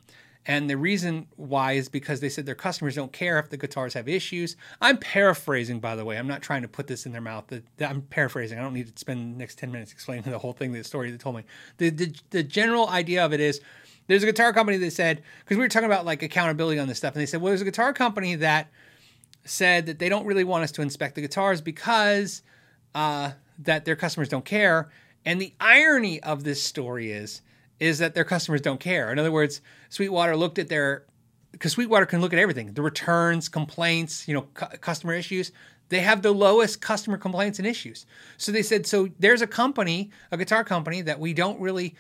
And 0.45 0.69
the 0.69 0.77
reason 0.77 1.27
why 1.35 1.73
is 1.73 1.89
because 1.89 2.21
they 2.21 2.29
said 2.29 2.45
their 2.45 2.55
customers 2.55 2.95
don't 2.95 3.13
care 3.13 3.37
if 3.37 3.49
the 3.49 3.57
guitars 3.57 3.93
have 3.93 4.07
issues. 4.07 4.55
I'm 4.81 4.97
paraphrasing, 4.97 5.79
by 5.79 5.95
the 5.95 6.03
way. 6.03 6.17
I'm 6.17 6.27
not 6.27 6.41
trying 6.41 6.63
to 6.63 6.67
put 6.67 6.87
this 6.87 7.05
in 7.05 7.11
their 7.11 7.21
mouth. 7.21 7.53
I'm 7.79 8.01
paraphrasing. 8.03 8.57
I 8.57 8.61
don't 8.61 8.73
need 8.73 8.87
to 8.87 8.99
spend 8.99 9.35
the 9.35 9.37
next 9.37 9.59
10 9.59 9.71
minutes 9.71 9.91
explaining 9.91 10.23
the 10.23 10.39
whole 10.39 10.53
thing, 10.53 10.71
the 10.71 10.83
story 10.83 11.11
they 11.11 11.17
told 11.17 11.35
me. 11.35 11.43
The, 11.77 11.89
the, 11.89 12.15
the 12.31 12.43
general 12.43 12.89
idea 12.89 13.23
of 13.23 13.31
it 13.31 13.39
is 13.39 13.61
there's 14.09 14.23
a 14.23 14.25
guitar 14.25 14.51
company 14.53 14.77
that 14.77 14.91
said, 14.91 15.21
because 15.39 15.55
we 15.55 15.63
were 15.63 15.69
talking 15.69 15.85
about 15.85 16.03
like 16.03 16.23
accountability 16.23 16.79
on 16.79 16.87
this 16.87 16.97
stuff, 16.97 17.13
and 17.13 17.21
they 17.21 17.27
said, 17.27 17.41
well, 17.41 17.51
there's 17.51 17.61
a 17.61 17.65
guitar 17.65 17.93
company 17.93 18.33
that 18.35 18.71
said 19.45 19.85
that 19.85 19.99
they 19.99 20.09
don't 20.09 20.25
really 20.25 20.43
want 20.43 20.63
us 20.63 20.71
to 20.71 20.81
inspect 20.81 21.13
the 21.13 21.21
guitars 21.21 21.61
because 21.61 22.41
uh, 22.95 23.31
that 23.59 23.85
their 23.85 23.95
customers 23.95 24.27
don't 24.27 24.45
care. 24.45 24.89
And 25.25 25.39
the 25.39 25.53
irony 25.59 26.21
of 26.23 26.43
this 26.43 26.61
story 26.61 27.11
is 27.11 27.43
is 27.79 27.99
that 27.99 28.13
their 28.15 28.25
customers 28.25 28.61
don't 28.61 28.79
care. 28.79 29.11
In 29.11 29.19
other 29.19 29.31
words, 29.31 29.61
Sweetwater 29.89 30.35
looked 30.35 30.57
at 30.57 30.69
their 30.69 31.05
because 31.51 31.73
Sweetwater 31.73 32.07
can 32.07 32.19
look 32.19 32.33
at 32.33 32.39
everything 32.39 32.73
the 32.73 32.81
returns, 32.81 33.47
complaints, 33.47 34.27
you 34.27 34.33
know, 34.33 34.47
cu- 34.55 34.77
customer 34.79 35.13
issues. 35.13 35.51
They 35.89 35.99
have 35.99 36.23
the 36.23 36.31
lowest 36.31 36.81
customer 36.81 37.17
complaints 37.17 37.59
and 37.59 37.67
issues. 37.67 38.07
So 38.37 38.51
they 38.51 38.61
said, 38.63 38.85
so 38.85 39.09
there's 39.19 39.41
a 39.41 39.47
company, 39.47 40.11
a 40.31 40.37
guitar 40.37 40.63
company, 40.63 41.01
that 41.01 41.19
we 41.19 41.33
don't 41.33 41.59
really 41.59 41.95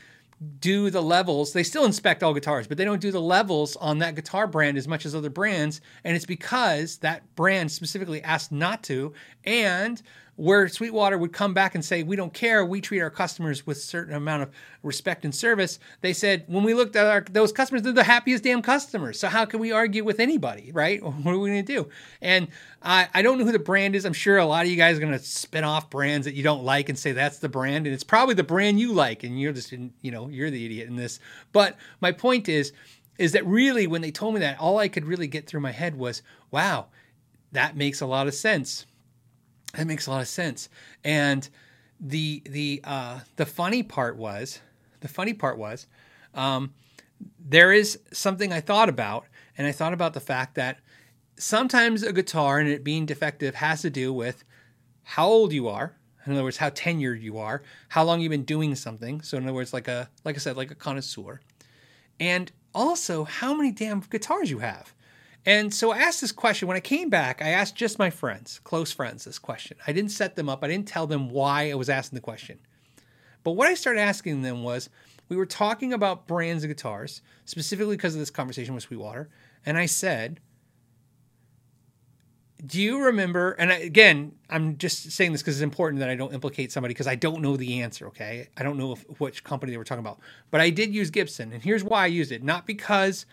do 0.59 0.89
the 0.89 1.01
levels. 1.01 1.53
They 1.53 1.63
still 1.63 1.85
inspect 1.85 2.23
all 2.23 2.33
guitars, 2.33 2.67
but 2.67 2.77
they 2.77 2.85
don't 2.85 3.01
do 3.01 3.11
the 3.11 3.21
levels 3.21 3.75
on 3.75 3.99
that 3.99 4.15
guitar 4.15 4.47
brand 4.47 4.77
as 4.77 4.87
much 4.87 5.05
as 5.05 5.13
other 5.13 5.29
brands. 5.29 5.81
And 6.03 6.15
it's 6.15 6.25
because 6.25 6.97
that 6.99 7.35
brand 7.35 7.71
specifically 7.71 8.21
asked 8.23 8.51
not 8.51 8.83
to. 8.83 9.13
And 9.43 10.01
where 10.39 10.69
Sweetwater 10.69 11.17
would 11.17 11.33
come 11.33 11.53
back 11.53 11.75
and 11.75 11.83
say, 11.83 12.01
We 12.01 12.15
don't 12.15 12.33
care, 12.33 12.63
we 12.63 12.79
treat 12.79 13.01
our 13.01 13.09
customers 13.09 13.67
with 13.67 13.75
a 13.75 13.81
certain 13.81 14.15
amount 14.15 14.43
of 14.43 14.49
respect 14.83 15.25
and 15.25 15.35
service. 15.35 15.79
They 15.99 16.13
said, 16.13 16.45
When 16.47 16.63
we 16.63 16.73
looked 16.73 16.95
at 16.95 17.05
our, 17.05 17.25
those 17.29 17.51
customers, 17.51 17.81
they're 17.81 17.91
the 17.91 18.05
happiest 18.05 18.45
damn 18.45 18.61
customers. 18.61 19.19
So 19.19 19.27
how 19.27 19.43
can 19.43 19.59
we 19.59 19.73
argue 19.73 20.05
with 20.05 20.21
anybody, 20.21 20.71
right? 20.71 21.03
What 21.19 21.35
are 21.35 21.39
we 21.39 21.49
going 21.49 21.65
to 21.65 21.73
do? 21.73 21.89
And 22.21 22.47
I, 22.81 23.09
I 23.13 23.21
don't 23.21 23.37
know 23.37 23.43
who 23.43 23.51
the 23.51 23.59
brand 23.59 23.93
is. 23.93 24.05
I'm 24.05 24.13
sure 24.13 24.37
a 24.37 24.45
lot 24.45 24.63
of 24.63 24.71
you 24.71 24.77
guys 24.77 24.95
are 24.95 25.01
going 25.01 25.11
to 25.11 25.19
spin 25.19 25.65
off 25.65 25.89
brands 25.89 26.23
that 26.25 26.33
you 26.33 26.43
don't 26.43 26.63
like 26.63 26.87
and 26.87 26.97
say 26.97 27.11
that's 27.11 27.39
the 27.39 27.49
brand. 27.49 27.85
And 27.85 27.93
it's 27.93 28.05
probably 28.05 28.35
the 28.35 28.43
brand 28.43 28.79
you 28.79 28.93
like. 28.93 29.25
And 29.25 29.39
you're 29.39 29.51
just, 29.51 29.73
you 29.73 30.11
know, 30.11 30.29
you're 30.29 30.49
the 30.49 30.65
idiot 30.65 30.87
in 30.87 30.95
this. 30.95 31.19
But 31.51 31.75
my 31.99 32.13
point 32.13 32.47
is, 32.47 32.71
is 33.17 33.33
that 33.33 33.45
really 33.45 33.85
when 33.87 34.01
they 34.01 34.11
told 34.11 34.35
me 34.35 34.39
that, 34.39 34.57
all 34.59 34.77
I 34.77 34.87
could 34.87 35.03
really 35.03 35.27
get 35.27 35.45
through 35.45 35.59
my 35.59 35.71
head 35.71 35.97
was, 35.97 36.21
wow, 36.51 36.85
that 37.51 37.75
makes 37.75 37.99
a 37.99 38.05
lot 38.05 38.27
of 38.27 38.33
sense 38.33 38.85
that 39.73 39.87
makes 39.87 40.07
a 40.07 40.11
lot 40.11 40.21
of 40.21 40.27
sense. 40.27 40.69
And 41.03 41.47
the 41.99 42.41
the 42.45 42.81
uh, 42.83 43.19
the 43.35 43.45
funny 43.45 43.83
part 43.83 44.17
was 44.17 44.61
the 45.01 45.07
funny 45.07 45.33
part 45.33 45.57
was 45.57 45.87
um, 46.33 46.73
there 47.39 47.73
is 47.73 47.99
something 48.11 48.53
I 48.53 48.61
thought 48.61 48.89
about, 48.89 49.25
and 49.57 49.67
I 49.67 49.71
thought 49.71 49.93
about 49.93 50.13
the 50.13 50.19
fact 50.19 50.55
that 50.55 50.79
sometimes 51.37 52.03
a 52.03 52.13
guitar 52.13 52.59
and 52.59 52.69
it 52.69 52.83
being 52.83 53.05
defective 53.05 53.55
has 53.55 53.81
to 53.81 53.89
do 53.89 54.13
with 54.13 54.43
how 55.03 55.27
old 55.27 55.53
you 55.53 55.67
are. 55.67 55.95
In 56.25 56.33
other 56.33 56.43
words, 56.43 56.57
how 56.57 56.69
tenured 56.69 57.21
you 57.21 57.37
are, 57.39 57.63
how 57.87 58.03
long 58.03 58.21
you've 58.21 58.29
been 58.29 58.43
doing 58.43 58.75
something. 58.75 59.21
So 59.21 59.37
in 59.37 59.43
other 59.43 59.53
words, 59.53 59.73
like 59.73 59.87
a 59.87 60.09
like 60.23 60.35
I 60.35 60.39
said, 60.39 60.57
like 60.57 60.71
a 60.71 60.75
connoisseur, 60.75 61.41
and 62.19 62.51
also 62.75 63.23
how 63.23 63.53
many 63.53 63.71
damn 63.71 64.01
guitars 64.01 64.49
you 64.49 64.59
have. 64.59 64.93
And 65.45 65.73
so 65.73 65.91
I 65.91 65.99
asked 65.99 66.21
this 66.21 66.31
question. 66.31 66.67
When 66.67 66.77
I 66.77 66.81
came 66.81 67.09
back, 67.09 67.41
I 67.41 67.49
asked 67.49 67.75
just 67.75 67.97
my 67.97 68.09
friends, 68.09 68.59
close 68.63 68.91
friends, 68.91 69.23
this 69.23 69.39
question. 69.39 69.77
I 69.87 69.93
didn't 69.93 70.11
set 70.11 70.35
them 70.35 70.49
up, 70.49 70.63
I 70.63 70.67
didn't 70.67 70.87
tell 70.87 71.07
them 71.07 71.29
why 71.29 71.71
I 71.71 71.75
was 71.75 71.89
asking 71.89 72.17
the 72.17 72.21
question. 72.21 72.59
But 73.43 73.51
what 73.51 73.67
I 73.67 73.73
started 73.73 74.01
asking 74.01 74.41
them 74.41 74.63
was 74.63 74.89
we 75.29 75.37
were 75.37 75.45
talking 75.45 75.93
about 75.93 76.27
brands 76.27 76.63
of 76.63 76.69
guitars, 76.69 77.21
specifically 77.45 77.95
because 77.95 78.15
of 78.15 78.19
this 78.19 78.29
conversation 78.29 78.73
with 78.73 78.83
Sweetwater. 78.83 79.29
And 79.65 79.77
I 79.77 79.85
said, 79.85 80.39
do 82.65 82.81
you 82.81 83.01
remember? 83.05 83.51
And 83.51 83.71
I, 83.71 83.77
again, 83.77 84.33
I'm 84.49 84.77
just 84.77 85.11
saying 85.11 85.31
this 85.31 85.41
because 85.41 85.55
it's 85.55 85.63
important 85.63 85.99
that 86.01 86.09
I 86.09 86.15
don't 86.15 86.33
implicate 86.33 86.71
somebody 86.71 86.93
because 86.93 87.07
I 87.07 87.15
don't 87.15 87.41
know 87.41 87.55
the 87.55 87.81
answer. 87.81 88.07
Okay, 88.07 88.49
I 88.57 88.63
don't 88.63 88.77
know 88.77 88.93
if, 88.93 89.05
which 89.19 89.43
company 89.43 89.71
they 89.71 89.77
were 89.77 89.85
talking 89.85 90.03
about, 90.03 90.19
but 90.51 90.59
I 90.59 90.69
did 90.69 90.93
use 90.93 91.09
Gibson, 91.09 91.53
and 91.53 91.63
here's 91.63 91.83
why 91.83 92.03
I 92.03 92.07
used 92.07 92.31
it: 92.31 92.43
not 92.43 92.67
because 92.67 93.25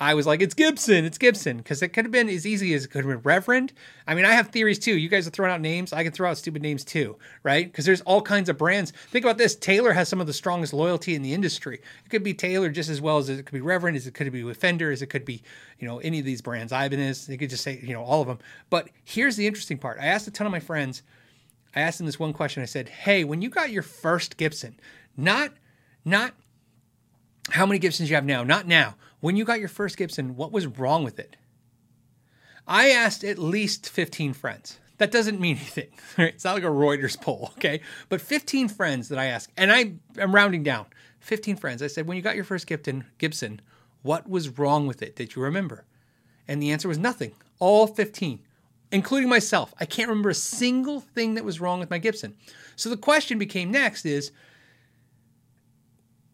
I 0.00 0.14
was 0.14 0.26
like, 0.26 0.40
it's 0.40 0.54
Gibson, 0.54 1.04
it's 1.04 1.18
Gibson, 1.18 1.58
because 1.58 1.82
it 1.82 1.88
could 1.88 2.04
have 2.04 2.12
been 2.12 2.28
as 2.28 2.46
easy 2.46 2.74
as 2.74 2.84
it 2.84 2.88
could 2.88 3.04
have 3.04 3.12
been 3.12 3.22
Reverend. 3.22 3.72
I 4.06 4.14
mean, 4.14 4.24
I 4.24 4.32
have 4.32 4.48
theories 4.48 4.78
too. 4.78 4.96
You 4.96 5.08
guys 5.08 5.26
are 5.26 5.30
throwing 5.30 5.52
out 5.52 5.60
names. 5.60 5.92
I 5.92 6.02
can 6.02 6.12
throw 6.12 6.30
out 6.30 6.38
stupid 6.38 6.62
names 6.62 6.84
too, 6.84 7.16
right? 7.42 7.66
Because 7.66 7.84
there's 7.84 8.00
all 8.02 8.22
kinds 8.22 8.48
of 8.48 8.58
brands. 8.58 8.92
Think 9.10 9.24
about 9.24 9.38
this 9.38 9.54
Taylor 9.54 9.92
has 9.92 10.08
some 10.08 10.20
of 10.20 10.26
the 10.26 10.32
strongest 10.32 10.72
loyalty 10.72 11.14
in 11.14 11.22
the 11.22 11.34
industry. 11.34 11.80
It 12.04 12.08
could 12.08 12.22
be 12.22 12.34
Taylor 12.34 12.70
just 12.70 12.88
as 12.88 13.00
well 13.00 13.18
as 13.18 13.28
it 13.28 13.44
could 13.44 13.54
be 13.54 13.60
Reverend, 13.60 13.96
as 13.96 14.06
it 14.06 14.14
could 14.14 14.32
be 14.32 14.52
Fender, 14.54 14.90
as 14.90 15.02
it 15.02 15.06
could 15.06 15.24
be, 15.24 15.42
you 15.78 15.86
know, 15.86 15.98
any 15.98 16.18
of 16.18 16.24
these 16.24 16.42
brands. 16.42 16.72
Ibanez, 16.72 17.26
they 17.26 17.36
could 17.36 17.50
just 17.50 17.62
say, 17.62 17.78
you 17.82 17.92
know, 17.92 18.02
all 18.02 18.22
of 18.22 18.28
them. 18.28 18.38
But 18.70 18.88
here's 19.04 19.36
the 19.36 19.46
interesting 19.46 19.78
part 19.78 19.98
I 20.00 20.06
asked 20.06 20.26
a 20.26 20.30
ton 20.30 20.46
of 20.46 20.52
my 20.52 20.60
friends, 20.60 21.02
I 21.76 21.80
asked 21.80 21.98
them 21.98 22.06
this 22.06 22.18
one 22.18 22.32
question. 22.32 22.62
I 22.62 22.66
said, 22.66 22.88
"Hey, 22.88 23.24
when 23.24 23.42
you 23.42 23.50
got 23.50 23.70
your 23.70 23.82
first 23.82 24.36
Gibson, 24.36 24.78
not 25.16 25.52
not 26.04 26.34
how 27.50 27.66
many 27.66 27.78
Gibsons 27.78 28.08
you 28.08 28.14
have 28.14 28.24
now, 28.24 28.44
not 28.44 28.66
now. 28.66 28.94
When 29.22 29.36
you 29.36 29.46
got 29.46 29.60
your 29.60 29.68
first 29.68 29.96
Gibson, 29.96 30.36
what 30.36 30.52
was 30.52 30.66
wrong 30.66 31.04
with 31.04 31.18
it?" 31.18 31.36
I 32.66 32.90
asked 32.90 33.24
at 33.24 33.38
least 33.38 33.88
15 33.88 34.34
friends. 34.34 34.78
That 34.98 35.10
doesn't 35.10 35.40
mean 35.40 35.56
anything. 35.60 35.88
Right? 36.18 36.34
It's 36.34 36.44
not 36.44 36.54
like 36.54 36.64
a 36.64 36.66
Reuters 36.66 37.20
poll, 37.20 37.52
okay? 37.56 37.80
But 38.08 38.20
15 38.20 38.68
friends 38.68 39.08
that 39.08 39.18
I 39.18 39.26
asked, 39.26 39.50
and 39.56 39.72
I 39.72 39.94
am 40.18 40.34
rounding 40.34 40.62
down. 40.62 40.86
15 41.20 41.56
friends. 41.56 41.82
I 41.82 41.86
said, 41.86 42.06
when 42.06 42.16
you 42.16 42.22
got 42.22 42.34
your 42.34 42.44
first 42.44 42.66
Gibson, 42.66 43.04
Gibson, 43.18 43.60
what 44.02 44.28
was 44.28 44.58
wrong 44.58 44.86
with 44.86 45.02
it? 45.02 45.14
Did 45.14 45.34
you 45.34 45.42
remember? 45.42 45.84
And 46.48 46.60
the 46.60 46.72
answer 46.72 46.88
was 46.88 46.98
nothing. 46.98 47.32
All 47.60 47.86
15, 47.86 48.40
including 48.90 49.28
myself. 49.28 49.72
I 49.78 49.84
can't 49.84 50.08
remember 50.08 50.30
a 50.30 50.34
single 50.34 51.00
thing 51.00 51.34
that 51.34 51.44
was 51.44 51.60
wrong 51.60 51.78
with 51.78 51.90
my 51.90 51.98
Gibson. 51.98 52.34
So 52.74 52.90
the 52.90 52.96
question 52.96 53.38
became 53.38 53.70
next 53.70 54.04
is 54.04 54.32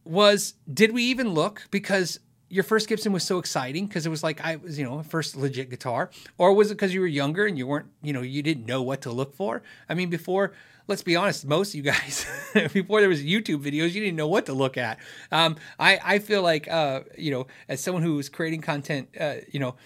was 0.05 0.55
did 0.73 0.93
we 0.93 1.03
even 1.03 1.35
look 1.35 1.67
because 1.71 2.19
your 2.49 2.65
first 2.65 2.89
Gibson 2.89 3.13
was 3.13 3.25
so 3.25 3.39
exciting 3.39 3.87
because 3.87 4.07
it 4.07 4.09
was 4.09 4.23
like 4.23 4.45
I 4.45 4.57
was, 4.57 4.79
you 4.79 4.85
know, 4.85 5.03
first 5.03 5.37
legit 5.37 5.71
guitar, 5.71 6.11
or 6.39 6.53
was 6.53 6.71
it 6.71 6.75
because 6.75 6.95
you 6.95 7.01
were 7.01 7.07
younger 7.07 7.47
and 7.47 7.59
you 7.59 7.67
weren't, 7.67 7.87
you 8.03 8.13
know, 8.13 8.23
you 8.23 8.43
didn't 8.43 8.67
know 8.67 8.83
what 8.83 9.03
to 9.03 9.11
look 9.11 9.35
for? 9.35 9.63
I 9.89 9.95
mean, 9.95 10.09
before, 10.11 10.53
let's 10.87 11.03
be 11.03 11.17
honest, 11.17 11.47
most 11.47 11.71
of 11.71 11.75
you 11.75 11.83
guys, 11.83 12.27
before 12.73 13.01
there 13.01 13.09
was 13.09 13.23
YouTube 13.23 13.63
videos, 13.63 13.93
you 13.93 14.01
didn't 14.01 14.17
know 14.17 14.29
what 14.29 14.47
to 14.47 14.55
look 14.55 14.77
at. 14.77 14.99
Um, 15.31 15.57
I 15.79 15.99
I 16.03 16.19
feel 16.19 16.43
like, 16.43 16.69
uh, 16.69 17.01
you 17.17 17.31
know, 17.31 17.47
as 17.69 17.83
someone 17.83 18.03
who 18.03 18.17
was 18.17 18.29
creating 18.29 18.63
content, 18.63 19.09
uh, 19.21 19.37
you 19.51 19.61
know, 19.61 19.77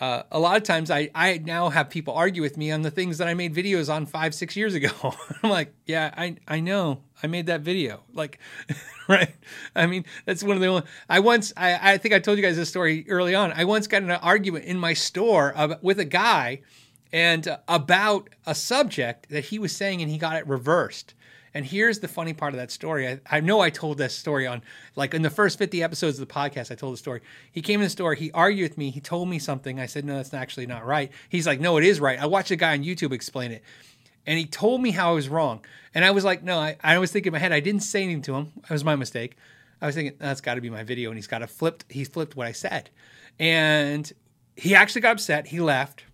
uh, 0.00 0.22
a 0.30 0.38
lot 0.38 0.56
of 0.56 0.64
times 0.64 0.90
I, 0.90 1.10
I 1.14 1.38
now 1.38 1.68
have 1.68 1.88
people 1.88 2.14
argue 2.14 2.42
with 2.42 2.56
me 2.56 2.70
on 2.70 2.82
the 2.82 2.90
things 2.90 3.18
that 3.18 3.28
I 3.28 3.34
made 3.34 3.54
videos 3.54 3.92
on 3.92 4.06
five, 4.06 4.34
six 4.34 4.56
years 4.56 4.74
ago. 4.74 4.90
I'm 5.42 5.50
like, 5.50 5.72
yeah, 5.86 6.12
I, 6.16 6.36
I 6.48 6.60
know 6.60 7.02
I 7.22 7.28
made 7.28 7.46
that 7.46 7.60
video. 7.60 8.02
Like, 8.12 8.38
right. 9.08 9.34
I 9.74 9.86
mean, 9.86 10.04
that's 10.24 10.42
one 10.42 10.56
of 10.56 10.60
the 10.60 10.66
only, 10.66 10.82
I 11.08 11.20
once, 11.20 11.52
I, 11.56 11.92
I 11.92 11.98
think 11.98 12.14
I 12.14 12.18
told 12.18 12.38
you 12.38 12.44
guys 12.44 12.56
this 12.56 12.68
story 12.68 13.06
early 13.08 13.34
on. 13.34 13.52
I 13.52 13.64
once 13.64 13.86
got 13.86 14.02
in 14.02 14.10
an 14.10 14.20
argument 14.20 14.64
in 14.64 14.78
my 14.78 14.94
store 14.94 15.54
with 15.80 16.00
a 16.00 16.04
guy 16.04 16.62
and 17.12 17.56
about 17.68 18.30
a 18.44 18.54
subject 18.54 19.28
that 19.28 19.44
he 19.44 19.60
was 19.60 19.74
saying 19.74 20.02
and 20.02 20.10
he 20.10 20.18
got 20.18 20.36
it 20.36 20.46
reversed. 20.48 21.14
And 21.54 21.64
here's 21.64 22.00
the 22.00 22.08
funny 22.08 22.32
part 22.32 22.52
of 22.52 22.58
that 22.58 22.72
story. 22.72 23.06
I, 23.06 23.20
I 23.30 23.40
know 23.40 23.60
I 23.60 23.70
told 23.70 23.96
this 23.96 24.14
story 24.14 24.44
on, 24.44 24.60
like, 24.96 25.14
in 25.14 25.22
the 25.22 25.30
first 25.30 25.56
50 25.56 25.84
episodes 25.84 26.18
of 26.18 26.26
the 26.26 26.34
podcast, 26.34 26.72
I 26.72 26.74
told 26.74 26.94
the 26.94 26.98
story. 26.98 27.20
He 27.52 27.62
came 27.62 27.80
in 27.80 27.84
the 27.84 27.90
store, 27.90 28.14
he 28.14 28.32
argued 28.32 28.70
with 28.70 28.76
me, 28.76 28.90
he 28.90 29.00
told 29.00 29.28
me 29.28 29.38
something. 29.38 29.78
I 29.78 29.86
said, 29.86 30.04
no, 30.04 30.16
that's 30.16 30.34
actually 30.34 30.66
not 30.66 30.84
right. 30.84 31.12
He's 31.28 31.46
like, 31.46 31.60
no, 31.60 31.76
it 31.76 31.84
is 31.84 32.00
right. 32.00 32.18
I 32.18 32.26
watched 32.26 32.50
a 32.50 32.56
guy 32.56 32.72
on 32.72 32.82
YouTube 32.82 33.12
explain 33.12 33.52
it. 33.52 33.62
And 34.26 34.36
he 34.36 34.46
told 34.46 34.80
me 34.80 34.90
how 34.90 35.10
I 35.10 35.14
was 35.14 35.28
wrong. 35.28 35.64
And 35.94 36.04
I 36.04 36.10
was 36.10 36.24
like, 36.24 36.42
no, 36.42 36.58
I, 36.58 36.76
I 36.82 36.98
was 36.98 37.12
thinking 37.12 37.28
in 37.28 37.34
my 37.34 37.38
head, 37.38 37.52
I 37.52 37.60
didn't 37.60 37.82
say 37.82 38.02
anything 38.02 38.22
to 38.22 38.34
him. 38.34 38.52
That 38.62 38.70
was 38.70 38.84
my 38.84 38.96
mistake. 38.96 39.36
I 39.80 39.86
was 39.86 39.94
thinking, 39.94 40.16
that's 40.18 40.40
got 40.40 40.54
to 40.54 40.60
be 40.60 40.70
my 40.70 40.82
video. 40.82 41.10
And 41.10 41.18
he's 41.18 41.26
got 41.26 41.38
to 41.38 41.46
flipped, 41.46 41.84
he 41.88 42.04
flipped 42.04 42.36
what 42.36 42.46
I 42.46 42.52
said. 42.52 42.90
And 43.38 44.10
he 44.56 44.74
actually 44.74 45.02
got 45.02 45.12
upset. 45.12 45.48
He 45.48 45.60
left. 45.60 46.04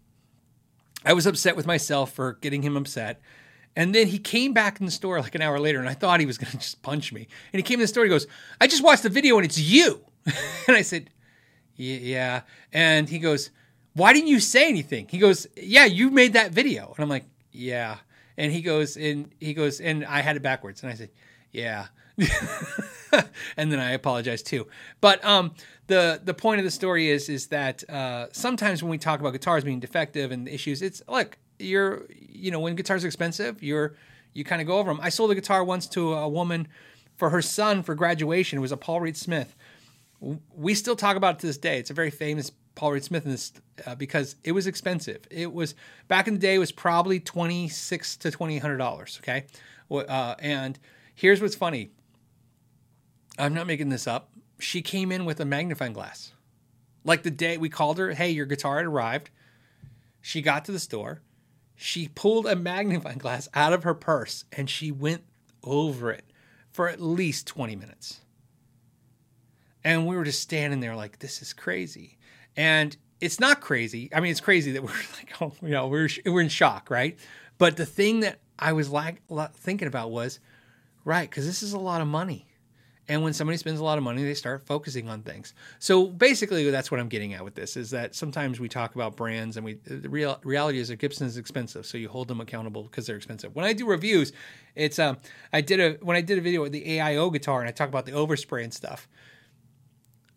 I 1.05 1.12
was 1.15 1.27
upset 1.27 1.57
with 1.57 1.67
myself 1.67 2.12
for 2.12 2.35
getting 2.35 2.62
him 2.62 2.77
upset. 2.77 3.23
And 3.76 3.94
then 3.94 4.09
he 4.09 4.18
came 4.18 4.52
back 4.52 4.80
in 4.80 4.86
the 4.86 4.92
store 4.92 5.20
like 5.20 5.34
an 5.34 5.42
hour 5.42 5.59
later, 5.59 5.78
and 5.78 5.88
I 5.88 5.94
thought 5.94 6.20
he 6.20 6.26
was 6.26 6.38
going 6.38 6.51
to 6.51 6.59
just 6.59 6.82
punch 6.82 7.12
me. 7.12 7.28
And 7.52 7.59
he 7.59 7.62
came 7.62 7.76
in 7.76 7.82
the 7.82 7.88
store. 7.88 8.05
He 8.05 8.10
goes, 8.10 8.26
"I 8.60 8.66
just 8.66 8.82
watched 8.82 9.02
the 9.02 9.09
video, 9.09 9.36
and 9.36 9.44
it's 9.44 9.59
you." 9.59 10.05
and 10.66 10.76
I 10.76 10.82
said, 10.82 11.10
"Yeah." 11.76 12.42
And 12.72 13.09
he 13.09 13.18
goes, 13.18 13.51
"Why 13.94 14.12
didn't 14.12 14.28
you 14.28 14.40
say 14.40 14.68
anything?" 14.68 15.06
He 15.09 15.18
goes, 15.18 15.47
"Yeah, 15.56 15.84
you 15.84 16.10
made 16.10 16.32
that 16.32 16.51
video." 16.51 16.92
And 16.97 17.02
I'm 17.02 17.09
like, 17.09 17.26
"Yeah." 17.52 17.98
And 18.36 18.52
he 18.52 18.62
goes, 18.62 18.97
and 18.97 19.30
he 19.38 19.52
goes, 19.55 19.80
and 19.80 20.05
I 20.05 20.20
had 20.20 20.34
it 20.34 20.42
backwards. 20.42 20.82
And 20.82 20.90
I 20.90 20.97
said, 20.97 21.10
"Yeah." 21.52 21.86
and 23.56 23.72
then 23.72 23.78
I 23.78 23.92
apologized 23.92 24.47
too. 24.47 24.66
But 25.01 25.24
um, 25.24 25.55
the 25.86 26.20
the 26.22 26.34
point 26.34 26.59
of 26.59 26.64
the 26.64 26.70
story 26.70 27.09
is 27.09 27.28
is 27.28 27.48
that 27.48 27.88
uh, 27.88 28.26
sometimes 28.32 28.82
when 28.82 28.90
we 28.90 28.98
talk 28.98 29.20
about 29.20 29.32
guitars 29.32 29.64
being 29.64 29.80
defective 29.80 30.32
and 30.32 30.48
issues, 30.48 30.82
it's 30.82 31.02
look 31.09 31.38
you're 31.61 32.07
you 32.11 32.51
know 32.51 32.61
when 32.61 32.74
guitars 32.74 33.05
are 33.05 33.07
expensive, 33.07 33.62
you're 33.62 33.97
you 34.32 34.45
kind 34.45 34.61
of 34.61 34.66
go 34.66 34.78
over 34.78 34.91
them. 34.91 35.01
I 35.03 35.09
sold 35.09 35.31
a 35.31 35.35
guitar 35.35 35.65
once 35.65 35.87
to 35.89 36.15
a 36.15 36.28
woman 36.28 36.69
for 37.16 37.31
her 37.31 37.43
son 37.43 37.82
for 37.82 37.95
graduation. 37.95 38.59
It 38.59 38.62
was 38.62 38.73
a 38.73 38.77
Paul 38.77 39.01
Reed 39.01 39.16
Smith. 39.16 39.55
We 40.55 40.74
still 40.74 40.97
talk 40.97 41.16
about 41.16 41.37
it 41.37 41.39
to 41.41 41.47
this 41.47 41.59
day. 41.59 41.78
It's 41.78 41.91
a 41.91 41.95
very 41.95 42.11
famous 42.11 42.53
Paul 42.74 42.93
Reed 42.93 43.05
Smith 43.05 43.24
this 43.24 43.53
uh, 43.87 43.95
because 43.95 44.37
it 44.45 44.53
was 44.53 44.66
expensive. 44.66 45.27
It 45.31 45.53
was 45.53 45.74
back 46.09 46.28
in 46.28 46.35
the 46.35 46.41
day. 46.41 46.55
It 46.55 46.59
was 46.59 46.73
probably 46.73 47.20
twenty 47.20 47.69
six 47.69 48.16
to 48.19 48.31
twenty 48.31 48.59
hundred 48.59 48.78
dollars. 48.78 49.20
Okay, 49.23 49.47
uh, 49.91 50.35
and 50.39 50.78
here's 51.15 51.41
what's 51.41 51.55
funny. 51.55 51.91
I'm 53.39 53.55
not 53.55 53.66
making 53.66 53.89
this 53.89 54.07
up. 54.07 54.31
She 54.59 54.82
came 54.82 55.11
in 55.11 55.24
with 55.24 55.41
a 55.41 55.45
magnifying 55.45 55.93
glass. 55.93 56.32
Like 57.05 57.23
the 57.23 57.31
day 57.31 57.57
we 57.57 57.70
called 57.70 57.99
her, 57.99 58.12
hey, 58.12 58.31
your 58.31 58.45
guitar 58.45 58.77
had 58.77 58.87
arrived. 58.87 59.31
She 60.20 60.43
got 60.43 60.66
to 60.66 60.73
the 60.73 60.78
store 60.78 61.23
she 61.82 62.09
pulled 62.09 62.47
a 62.47 62.55
magnifying 62.55 63.16
glass 63.16 63.48
out 63.55 63.73
of 63.73 63.85
her 63.85 63.94
purse 63.94 64.44
and 64.52 64.69
she 64.69 64.93
went 64.93 65.23
over 65.65 66.11
it 66.11 66.24
for 66.70 66.90
at 66.90 67.01
least 67.01 67.47
20 67.47 67.74
minutes. 67.74 68.20
And 69.82 70.07
we 70.07 70.15
were 70.15 70.24
just 70.24 70.43
standing 70.43 70.81
there 70.81 70.94
like, 70.94 71.20
this 71.20 71.40
is 71.40 71.55
crazy. 71.55 72.19
And 72.55 72.94
it's 73.19 73.40
not 73.40 73.62
crazy. 73.62 74.11
I 74.15 74.20
mean, 74.20 74.31
it's 74.31 74.43
crazy 74.43 74.73
that 74.73 74.82
we're 74.82 74.89
like, 75.16 75.32
oh, 75.40 75.55
you 75.62 75.70
know, 75.70 75.89
we're, 75.89 76.11
we're 76.27 76.43
in 76.43 76.51
shock, 76.51 76.90
right? 76.90 77.19
But 77.57 77.78
the 77.78 77.86
thing 77.86 78.20
that 78.20 78.40
I 78.59 78.74
was 78.74 78.90
like 78.90 79.23
thinking 79.55 79.89
about 79.89 80.11
was, 80.11 80.39
right, 81.07 81.31
because 81.31 81.47
this 81.47 81.62
is 81.62 81.73
a 81.73 81.78
lot 81.78 82.02
of 82.02 82.09
money. 82.09 82.47
And 83.11 83.24
when 83.24 83.32
somebody 83.32 83.57
spends 83.57 83.81
a 83.81 83.85
lot 83.85 83.99
of 83.99 84.05
money, 84.05 84.23
they 84.23 84.35
start 84.35 84.65
focusing 84.65 85.09
on 85.09 85.23
things. 85.23 85.53
So 85.81 86.07
basically, 86.07 86.70
that's 86.70 86.93
what 86.93 87.01
I'm 87.01 87.09
getting 87.09 87.35
at 87.35 87.43
with 87.43 87.57
this 87.57 87.77
is 87.77 87.91
that 87.91 88.15
sometimes 88.15 88.61
we 88.61 88.69
talk 88.69 88.95
about 88.95 89.16
brands 89.16 89.57
and 89.57 89.66
we 89.66 89.74
the 89.85 90.09
real 90.09 90.39
reality 90.45 90.78
is 90.78 90.89
that 90.89 91.01
Gibson 91.01 91.27
is 91.27 91.37
expensive, 91.37 91.85
so 91.85 91.99
you 91.99 92.09
hold 92.09 92.28
them 92.28 92.41
accountable 92.41 92.85
because 92.85 93.09
they're 93.09 93.16
expensive. 93.16 93.53
When 93.57 93.65
I 93.65 93.73
do 93.73 93.85
reviews, 93.85 94.32
it's 94.77 95.01
um 95.01 95.19
I 95.53 95.61
did 95.61 95.81
a 95.81 96.05
when 96.05 96.16
I 96.16 96.20
did 96.20 96.39
a 96.39 96.41
video 96.41 96.62
with 96.62 96.70
the 96.70 96.85
AIO 96.85 97.32
guitar 97.32 97.59
and 97.59 97.69
I 97.69 97.73
talk 97.73 97.89
about 97.89 98.07
the 98.07 98.12
overspray 98.12 98.62
and 98.62 98.73
stuff. 98.73 99.09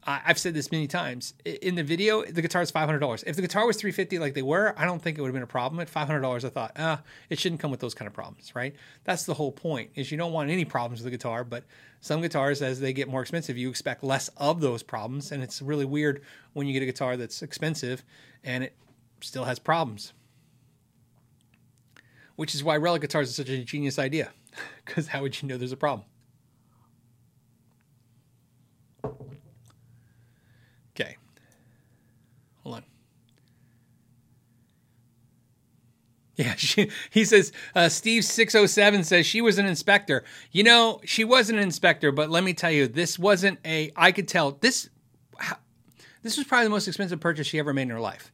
I've 0.05 0.37
said 0.37 0.53
this 0.53 0.71
many 0.71 0.87
times. 0.87 1.33
In 1.45 1.75
the 1.75 1.83
video, 1.83 2.23
the 2.23 2.41
guitar 2.41 2.61
is 2.61 2.71
five 2.71 2.85
hundred 2.85 2.99
dollars. 2.99 3.23
If 3.25 3.35
the 3.35 3.41
guitar 3.41 3.65
was 3.65 3.77
three 3.77 3.91
fifty, 3.91 4.19
like 4.19 4.33
they 4.33 4.41
were, 4.41 4.73
I 4.77 4.85
don't 4.85 5.01
think 5.01 5.17
it 5.17 5.21
would 5.21 5.27
have 5.27 5.33
been 5.33 5.43
a 5.43 5.47
problem. 5.47 5.79
At 5.79 5.89
five 5.89 6.07
hundred 6.07 6.21
dollars, 6.21 6.43
I 6.43 6.49
thought, 6.49 6.73
ah, 6.77 7.01
it 7.29 7.39
shouldn't 7.39 7.61
come 7.61 7.71
with 7.71 7.79
those 7.79 7.93
kind 7.93 8.07
of 8.07 8.13
problems, 8.13 8.53
right? 8.55 8.75
That's 9.05 9.25
the 9.25 9.33
whole 9.33 9.51
point. 9.51 9.91
Is 9.95 10.11
you 10.11 10.17
don't 10.17 10.33
want 10.33 10.49
any 10.49 10.65
problems 10.65 10.99
with 11.01 11.11
the 11.11 11.17
guitar, 11.17 11.43
but 11.43 11.63
some 12.01 12.21
guitars, 12.21 12.61
as 12.61 12.79
they 12.81 12.91
get 12.91 13.07
more 13.07 13.21
expensive, 13.21 13.57
you 13.57 13.69
expect 13.69 14.03
less 14.03 14.29
of 14.37 14.59
those 14.59 14.83
problems, 14.83 15.31
and 15.31 15.41
it's 15.41 15.61
really 15.61 15.85
weird 15.85 16.21
when 16.51 16.67
you 16.67 16.73
get 16.73 16.83
a 16.83 16.87
guitar 16.87 17.15
that's 17.15 17.41
expensive 17.41 18.03
and 18.43 18.63
it 18.63 18.75
still 19.21 19.45
has 19.45 19.57
problems. 19.57 20.11
Which 22.35 22.53
is 22.55 22.63
why 22.63 22.75
relic 22.75 23.01
guitars 23.01 23.29
is 23.29 23.35
such 23.35 23.49
a 23.49 23.63
genius 23.63 23.97
idea, 23.97 24.31
because 24.85 25.07
how 25.07 25.21
would 25.21 25.41
you 25.41 25.47
know 25.47 25.57
there's 25.57 25.71
a 25.71 25.77
problem? 25.77 26.05
Okay. 30.95 31.17
Hold 32.63 32.75
on. 32.75 32.83
Yeah, 36.35 36.55
she, 36.57 36.89
he 37.09 37.25
says, 37.25 37.51
uh, 37.75 37.81
Steve607 37.81 39.05
says 39.05 39.25
she 39.25 39.41
was 39.41 39.57
an 39.57 39.65
inspector. 39.65 40.23
You 40.51 40.63
know, 40.63 41.01
she 41.05 41.23
was 41.23 41.49
an 41.49 41.59
inspector, 41.59 42.11
but 42.11 42.29
let 42.29 42.43
me 42.43 42.53
tell 42.53 42.71
you, 42.71 42.87
this 42.87 43.19
wasn't 43.19 43.59
a, 43.65 43.91
I 43.95 44.11
could 44.11 44.27
tell, 44.27 44.51
this, 44.51 44.89
this 46.21 46.37
was 46.37 46.47
probably 46.47 46.65
the 46.65 46.71
most 46.71 46.87
expensive 46.87 47.19
purchase 47.19 47.47
she 47.47 47.59
ever 47.59 47.73
made 47.73 47.83
in 47.83 47.89
her 47.89 47.99
life. 47.99 48.31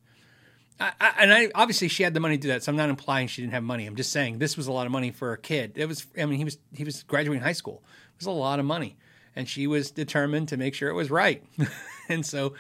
I, 0.80 0.94
I, 1.00 1.14
and 1.20 1.34
I 1.34 1.52
obviously 1.56 1.90
she 1.90 2.04
had 2.04 2.14
the 2.14 2.20
money 2.20 2.38
to 2.38 2.42
do 2.42 2.48
that, 2.50 2.64
so 2.64 2.72
I'm 2.72 2.78
not 2.78 2.90
implying 2.90 3.28
she 3.28 3.42
didn't 3.42 3.54
have 3.54 3.64
money. 3.64 3.86
I'm 3.86 3.96
just 3.96 4.12
saying 4.12 4.40
this 4.40 4.56
was 4.56 4.68
a 4.68 4.72
lot 4.72 4.86
of 4.86 4.92
money 4.92 5.12
for 5.12 5.34
a 5.34 5.38
kid. 5.38 5.74
It 5.76 5.88
was, 5.88 6.08
I 6.18 6.26
mean, 6.26 6.38
he 6.38 6.46
was 6.46 6.58
he 6.74 6.84
was 6.84 7.04
graduating 7.04 7.44
high 7.44 7.54
school. 7.54 7.84
It 8.14 8.20
was 8.20 8.28
a 8.28 8.32
lot 8.32 8.60
of 8.60 8.66
money, 8.66 8.96
and 9.36 9.48
she 9.48 9.68
was 9.68 9.92
determined 9.92 10.50
to 10.50 10.58
make 10.58 10.74
sure 10.74 10.90
it 10.90 10.94
was 10.94 11.12
right. 11.12 11.44
and 12.10 12.26
so 12.26 12.54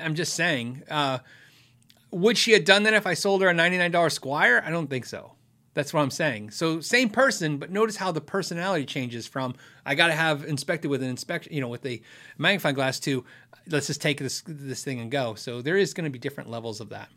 I'm 0.00 0.14
just 0.14 0.34
saying, 0.34 0.82
uh, 0.88 1.18
would 2.12 2.38
she 2.38 2.52
have 2.52 2.64
done 2.64 2.84
that 2.84 2.94
if 2.94 3.06
I 3.06 3.14
sold 3.14 3.42
her 3.42 3.48
a 3.48 3.54
$99 3.54 3.90
Squier? 3.90 4.64
I 4.64 4.70
don't 4.70 4.88
think 4.88 5.06
so. 5.06 5.32
That's 5.74 5.94
what 5.94 6.02
I'm 6.02 6.10
saying. 6.10 6.50
So 6.50 6.80
same 6.80 7.08
person, 7.08 7.56
but 7.56 7.70
notice 7.70 7.96
how 7.96 8.12
the 8.12 8.20
personality 8.20 8.84
changes 8.84 9.26
from 9.26 9.54
I 9.86 9.94
got 9.94 10.08
to 10.08 10.12
have 10.12 10.44
inspected 10.44 10.90
with 10.90 11.02
an 11.02 11.08
inspection, 11.08 11.52
you 11.54 11.62
know, 11.62 11.68
with 11.68 11.86
a 11.86 12.02
magnifying 12.36 12.74
glass 12.74 13.00
to 13.00 13.24
let's 13.66 13.86
just 13.86 14.02
take 14.02 14.18
this 14.18 14.42
this 14.46 14.84
thing 14.84 15.00
and 15.00 15.10
go. 15.10 15.34
So 15.34 15.62
there 15.62 15.78
is 15.78 15.94
going 15.94 16.04
to 16.04 16.10
be 16.10 16.18
different 16.18 16.50
levels 16.50 16.80
of 16.80 16.90
that. 16.90 17.08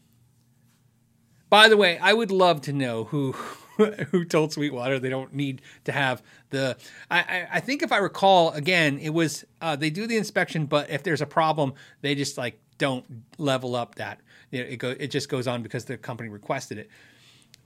By 1.50 1.68
the 1.68 1.78
way, 1.78 1.98
I 1.98 2.14
would 2.14 2.32
love 2.32 2.62
to 2.62 2.74
know 2.74 3.04
who 3.06 3.32
who 4.12 4.24
told 4.24 4.54
Sweetwater 4.54 5.00
they 5.00 5.10
don't 5.10 5.34
need 5.34 5.62
to 5.84 5.92
have 5.92 6.24
the. 6.50 6.78
I, 7.12 7.48
I 7.52 7.60
think 7.60 7.84
if 7.84 7.92
I 7.92 7.98
recall, 7.98 8.52
again, 8.52 9.00
it 9.00 9.10
was 9.10 9.44
uh, 9.60 9.76
they 9.76 9.90
do 9.90 10.08
the 10.08 10.16
inspection, 10.16 10.66
but 10.66 10.90
if 10.90 11.04
there's 11.04 11.22
a 11.22 11.26
problem, 11.26 11.74
they 12.02 12.16
just 12.16 12.38
like 12.38 12.60
don't 12.78 13.06
level 13.38 13.76
up 13.76 13.96
that. 13.96 14.22
You 14.56 14.64
know, 14.64 14.69
it 14.69 14.77
go 14.77 14.95
it 14.98 15.07
just 15.07 15.27
goes 15.27 15.48
on 15.48 15.61
because 15.64 15.84
the 15.84 15.98
company 15.98 16.30
requested 16.30 16.77
it. 16.77 16.90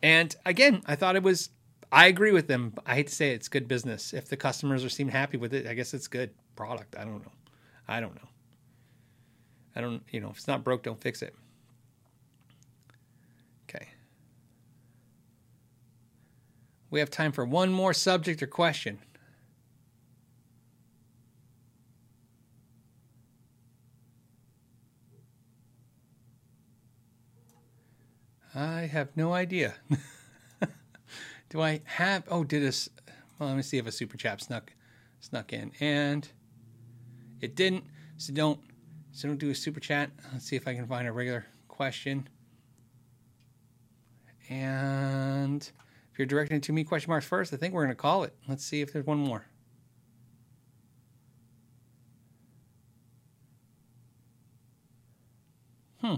And 0.01 0.35
again, 0.43 0.81
I 0.87 0.95
thought 0.95 1.15
it 1.15 1.21
was 1.21 1.49
I 1.91 2.07
agree 2.07 2.31
with 2.31 2.47
them. 2.47 2.73
I 2.83 2.95
hate 2.95 3.07
to 3.07 3.13
say 3.13 3.31
it, 3.31 3.35
it's 3.35 3.47
good 3.47 3.67
business. 3.67 4.11
If 4.11 4.27
the 4.27 4.37
customers 4.37 4.83
are 4.83 4.89
seem 4.89 5.07
happy 5.09 5.37
with 5.37 5.53
it, 5.53 5.67
I 5.67 5.75
guess 5.75 5.93
it's 5.93 6.07
good 6.07 6.31
product. 6.55 6.95
I 6.97 7.03
don't 7.03 7.23
know. 7.23 7.31
I 7.87 7.99
don't 7.99 8.15
know. 8.15 8.27
I 9.75 9.81
don't, 9.81 10.01
you 10.09 10.19
know, 10.19 10.31
if 10.31 10.37
it's 10.37 10.47
not 10.47 10.63
broke, 10.63 10.81
don't 10.81 10.99
fix 10.99 11.21
it. 11.21 11.35
Okay. 13.69 13.87
We 16.89 16.99
have 16.99 17.11
time 17.11 17.31
for 17.31 17.45
one 17.45 17.71
more 17.71 17.93
subject 17.93 18.41
or 18.41 18.47
question. 18.47 18.97
I 28.55 28.81
have 28.81 29.15
no 29.15 29.33
idea. 29.33 29.75
Do 31.49 31.61
I 31.61 31.81
have? 31.85 32.23
Oh, 32.29 32.43
did 32.43 32.61
this? 32.61 32.89
Well, 33.37 33.49
let 33.49 33.55
me 33.55 33.63
see 33.63 33.77
if 33.77 33.87
a 33.87 33.91
super 33.91 34.17
chat 34.17 34.41
snuck 34.41 34.73
snuck 35.19 35.51
in, 35.53 35.71
and 35.79 36.27
it 37.41 37.55
didn't. 37.55 37.85
So 38.17 38.33
don't 38.33 38.59
so 39.11 39.27
don't 39.27 39.37
do 39.37 39.49
a 39.49 39.55
super 39.55 39.79
chat. 39.79 40.11
Let's 40.31 40.45
see 40.45 40.55
if 40.55 40.67
I 40.67 40.75
can 40.75 40.87
find 40.87 41.07
a 41.07 41.11
regular 41.11 41.45
question. 41.67 42.27
And 44.49 45.61
if 46.11 46.19
you're 46.19 46.25
directing 46.25 46.57
it 46.57 46.63
to 46.63 46.73
me, 46.73 46.83
question 46.83 47.09
marks 47.09 47.25
first. 47.25 47.53
I 47.53 47.57
think 47.57 47.73
we're 47.73 47.83
going 47.83 47.95
to 47.95 48.01
call 48.01 48.23
it. 48.23 48.33
Let's 48.47 48.65
see 48.65 48.81
if 48.81 48.93
there's 48.93 49.05
one 49.05 49.17
more. 49.17 49.45
Hmm. 56.01 56.15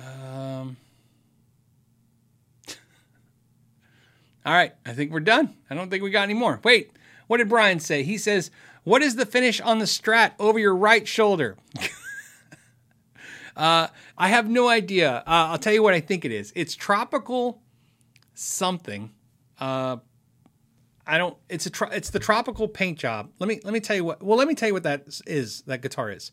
Um. 0.00 0.76
All 4.46 4.52
right, 4.54 4.72
I 4.86 4.92
think 4.92 5.12
we're 5.12 5.20
done. 5.20 5.54
I 5.68 5.74
don't 5.74 5.90
think 5.90 6.02
we 6.02 6.10
got 6.10 6.22
any 6.22 6.34
more. 6.34 6.60
Wait, 6.64 6.92
what 7.26 7.36
did 7.38 7.48
Brian 7.48 7.80
say? 7.80 8.02
He 8.02 8.18
says, 8.18 8.50
"What 8.84 9.02
is 9.02 9.16
the 9.16 9.26
finish 9.26 9.60
on 9.60 9.78
the 9.78 9.84
Strat 9.84 10.32
over 10.38 10.58
your 10.58 10.74
right 10.74 11.06
shoulder?" 11.06 11.56
uh, 13.56 13.88
I 14.16 14.28
have 14.28 14.48
no 14.48 14.68
idea. 14.68 15.18
Uh, 15.18 15.22
I'll 15.50 15.58
tell 15.58 15.72
you 15.72 15.82
what 15.82 15.94
I 15.94 16.00
think 16.00 16.24
it 16.24 16.32
is. 16.32 16.52
It's 16.56 16.74
tropical 16.74 17.62
something. 18.34 19.12
Uh, 19.58 19.98
I 21.06 21.18
don't. 21.18 21.36
It's 21.48 21.66
a. 21.66 21.88
It's 21.92 22.10
the 22.10 22.18
tropical 22.18 22.68
paint 22.68 22.98
job. 22.98 23.30
Let 23.38 23.48
me. 23.48 23.60
Let 23.64 23.72
me 23.72 23.80
tell 23.80 23.96
you 23.96 24.04
what. 24.04 24.22
Well, 24.22 24.38
let 24.38 24.48
me 24.48 24.54
tell 24.54 24.68
you 24.68 24.74
what 24.74 24.84
that 24.84 25.06
is. 25.26 25.62
That 25.62 25.82
guitar 25.82 26.10
is, 26.10 26.30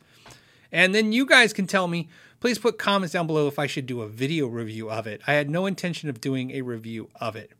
and 0.72 0.94
then 0.94 1.12
you 1.12 1.26
guys 1.26 1.52
can 1.54 1.68
tell 1.68 1.88
me. 1.88 2.10
Please 2.40 2.60
put 2.60 2.78
comments 2.78 3.14
down 3.14 3.26
below 3.28 3.48
if 3.48 3.58
I 3.58 3.68
should 3.68 3.86
do 3.86 4.02
a 4.02 4.08
video 4.08 4.48
review 4.48 4.90
of 4.90 5.08
it. 5.08 5.22
I 5.26 5.34
had 5.34 5.50
no 5.50 5.66
intention 5.66 6.10
of 6.10 6.22
doing 6.22 6.52
a 6.52 6.62
review 6.62 7.10
of 7.20 7.36
it. 7.36 7.52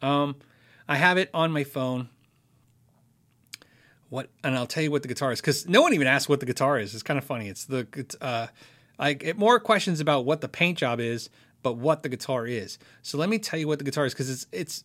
Um, 0.00 0.36
I 0.88 0.96
have 0.96 1.18
it 1.18 1.30
on 1.34 1.50
my 1.50 1.64
phone. 1.64 2.08
What? 4.10 4.30
And 4.44 4.54
I'll 4.54 4.66
tell 4.66 4.82
you 4.82 4.90
what 4.90 5.02
the 5.02 5.08
guitar 5.08 5.32
is 5.32 5.40
because 5.40 5.68
no 5.68 5.82
one 5.82 5.94
even 5.94 6.06
asked 6.06 6.28
what 6.28 6.40
the 6.40 6.46
guitar 6.46 6.78
is. 6.78 6.94
It's 6.94 7.02
kind 7.02 7.18
of 7.18 7.24
funny. 7.24 7.48
It's 7.48 7.64
the 7.64 7.86
uh, 8.20 8.46
I 8.98 9.14
get 9.14 9.36
more 9.36 9.58
questions 9.58 9.98
about 9.98 10.24
what 10.24 10.40
the 10.40 10.48
paint 10.48 10.78
job 10.78 11.00
is, 11.00 11.30
but 11.62 11.76
what 11.76 12.02
the 12.04 12.08
guitar 12.08 12.46
is. 12.46 12.78
So 13.02 13.18
let 13.18 13.28
me 13.28 13.38
tell 13.38 13.58
you 13.58 13.66
what 13.66 13.78
the 13.78 13.84
guitar 13.84 14.06
is 14.06 14.12
because 14.12 14.30
it's 14.30 14.46
it's 14.52 14.84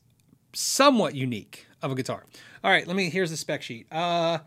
somewhat 0.53 1.13
unique 1.13 1.67
of 1.83 1.91
a 1.91 1.95
guitar. 1.95 2.25
All 2.63 2.71
right, 2.71 2.87
let 2.87 2.95
me. 2.95 3.09
Here's 3.09 3.29
the 3.29 3.37
spec 3.37 3.61
sheet. 3.61 3.85
Uh, 3.91 4.39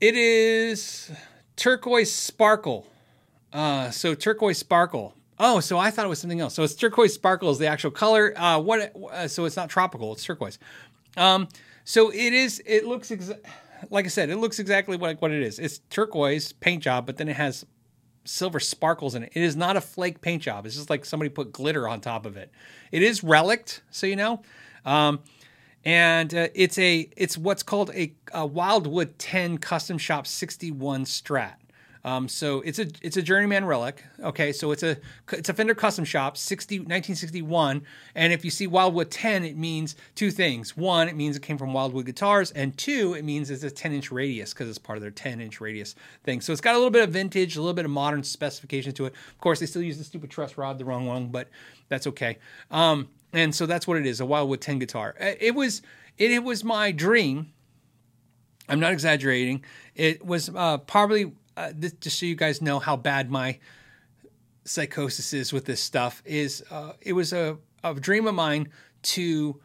it 0.00 0.14
is 0.14 1.10
turquoise 1.56 2.12
sparkle. 2.12 2.86
Uh, 3.52 3.90
so 3.90 4.14
turquoise 4.14 4.58
sparkle. 4.58 5.14
Oh, 5.38 5.60
so 5.60 5.78
I 5.78 5.90
thought 5.90 6.04
it 6.04 6.08
was 6.08 6.20
something 6.20 6.40
else. 6.40 6.54
So 6.54 6.62
it's 6.62 6.74
turquoise 6.74 7.14
sparkle 7.14 7.50
is 7.50 7.58
the 7.58 7.66
actual 7.66 7.90
color. 7.90 8.32
Uh, 8.36 8.60
what? 8.60 8.92
Uh, 9.10 9.28
so 9.28 9.44
it's 9.44 9.56
not 9.56 9.68
tropical. 9.68 10.12
It's 10.12 10.24
turquoise. 10.24 10.58
Um, 11.16 11.48
so 11.84 12.10
it 12.10 12.32
is. 12.32 12.62
It 12.66 12.86
looks 12.86 13.10
exa- 13.10 13.40
like 13.90 14.04
I 14.04 14.08
said. 14.08 14.30
It 14.30 14.36
looks 14.36 14.58
exactly 14.58 14.96
what 14.96 15.20
what 15.20 15.30
it 15.30 15.42
is. 15.42 15.58
It's 15.58 15.78
turquoise 15.90 16.52
paint 16.52 16.82
job, 16.82 17.06
but 17.06 17.16
then 17.16 17.28
it 17.28 17.36
has 17.36 17.66
silver 18.24 18.60
sparkles 18.60 19.14
in 19.14 19.24
it. 19.24 19.32
It 19.34 19.42
is 19.42 19.56
not 19.56 19.76
a 19.76 19.80
flake 19.80 20.20
paint 20.20 20.42
job. 20.42 20.66
It's 20.66 20.76
just 20.76 20.90
like 20.90 21.04
somebody 21.04 21.28
put 21.28 21.52
glitter 21.52 21.88
on 21.88 22.00
top 22.00 22.26
of 22.26 22.36
it. 22.36 22.50
It 22.90 23.02
is 23.02 23.20
relic'd, 23.20 23.80
so 23.90 24.06
you 24.06 24.16
know. 24.16 24.42
Um, 24.84 25.20
and 25.84 26.34
uh, 26.34 26.48
it's 26.54 26.78
a 26.78 27.08
it's 27.16 27.36
what's 27.36 27.62
called 27.62 27.90
a, 27.94 28.12
a 28.32 28.46
Wildwood 28.46 29.18
10 29.18 29.58
Custom 29.58 29.98
Shop 29.98 30.26
61 30.26 31.04
Strat. 31.04 31.54
Um, 32.06 32.28
so 32.28 32.60
it's 32.60 32.78
a 32.78 32.86
it's 33.00 33.16
a 33.16 33.22
journeyman 33.22 33.64
relic. 33.64 34.04
Okay, 34.20 34.52
so 34.52 34.72
it's 34.72 34.82
a 34.82 34.98
it's 35.32 35.48
a 35.48 35.54
Fender 35.54 35.74
custom 35.74 36.04
shop 36.04 36.36
60 36.36 36.80
1961, 36.80 37.82
and 38.14 38.32
if 38.32 38.44
you 38.44 38.50
see 38.50 38.66
Wildwood 38.66 39.10
10, 39.10 39.42
it 39.44 39.56
means 39.56 39.96
two 40.14 40.30
things. 40.30 40.76
One, 40.76 41.08
it 41.08 41.16
means 41.16 41.34
it 41.34 41.42
came 41.42 41.56
from 41.56 41.72
Wildwood 41.72 42.04
guitars, 42.04 42.50
and 42.50 42.76
two, 42.76 43.14
it 43.14 43.24
means 43.24 43.50
it's 43.50 43.62
a 43.64 43.70
10 43.70 43.92
inch 43.94 44.12
radius 44.12 44.52
because 44.52 44.68
it's 44.68 44.76
part 44.76 44.98
of 44.98 45.02
their 45.02 45.10
10 45.10 45.40
inch 45.40 45.62
radius 45.62 45.94
thing. 46.24 46.42
So 46.42 46.52
it's 46.52 46.60
got 46.60 46.74
a 46.74 46.78
little 46.78 46.90
bit 46.90 47.04
of 47.04 47.10
vintage, 47.10 47.56
a 47.56 47.60
little 47.60 47.74
bit 47.74 47.86
of 47.86 47.90
modern 47.90 48.22
specifications 48.22 48.94
to 48.96 49.06
it. 49.06 49.14
Of 49.30 49.38
course, 49.38 49.60
they 49.60 49.66
still 49.66 49.82
use 49.82 49.96
the 49.96 50.04
stupid 50.04 50.30
truss 50.30 50.58
rod, 50.58 50.78
the 50.78 50.84
wrong 50.84 51.06
one, 51.06 51.28
but 51.28 51.48
that's 51.88 52.06
okay. 52.08 52.36
Um, 52.70 53.08
and 53.34 53.54
so 53.54 53.66
that's 53.66 53.86
what 53.86 53.98
it 53.98 54.06
is, 54.06 54.20
a 54.20 54.26
Wildwood 54.26 54.60
10 54.60 54.78
guitar. 54.78 55.14
Uh, 55.20 55.32
it 55.40 55.54
was 55.54 55.82
it, 56.16 56.30
it 56.30 56.44
was 56.44 56.62
my 56.64 56.92
dream. 56.92 57.52
I'm 58.68 58.80
not 58.80 58.92
exaggerating. 58.92 59.64
It 59.94 60.24
was 60.24 60.50
uh, 60.54 60.78
probably 60.78 61.32
uh, 61.56 61.72
this, 61.74 61.92
just 61.94 62.18
so 62.18 62.26
you 62.26 62.36
guys 62.36 62.62
know 62.62 62.78
how 62.78 62.96
bad 62.96 63.30
my 63.30 63.58
psychosis 64.64 65.32
is 65.32 65.52
with 65.52 65.66
this 65.66 65.80
stuff, 65.80 66.22
is 66.24 66.64
uh, 66.70 66.92
it 67.02 67.12
was 67.12 67.32
a, 67.32 67.58
a 67.82 67.94
dream 67.94 68.26
of 68.26 68.34
mine 68.34 68.68
to 69.02 69.60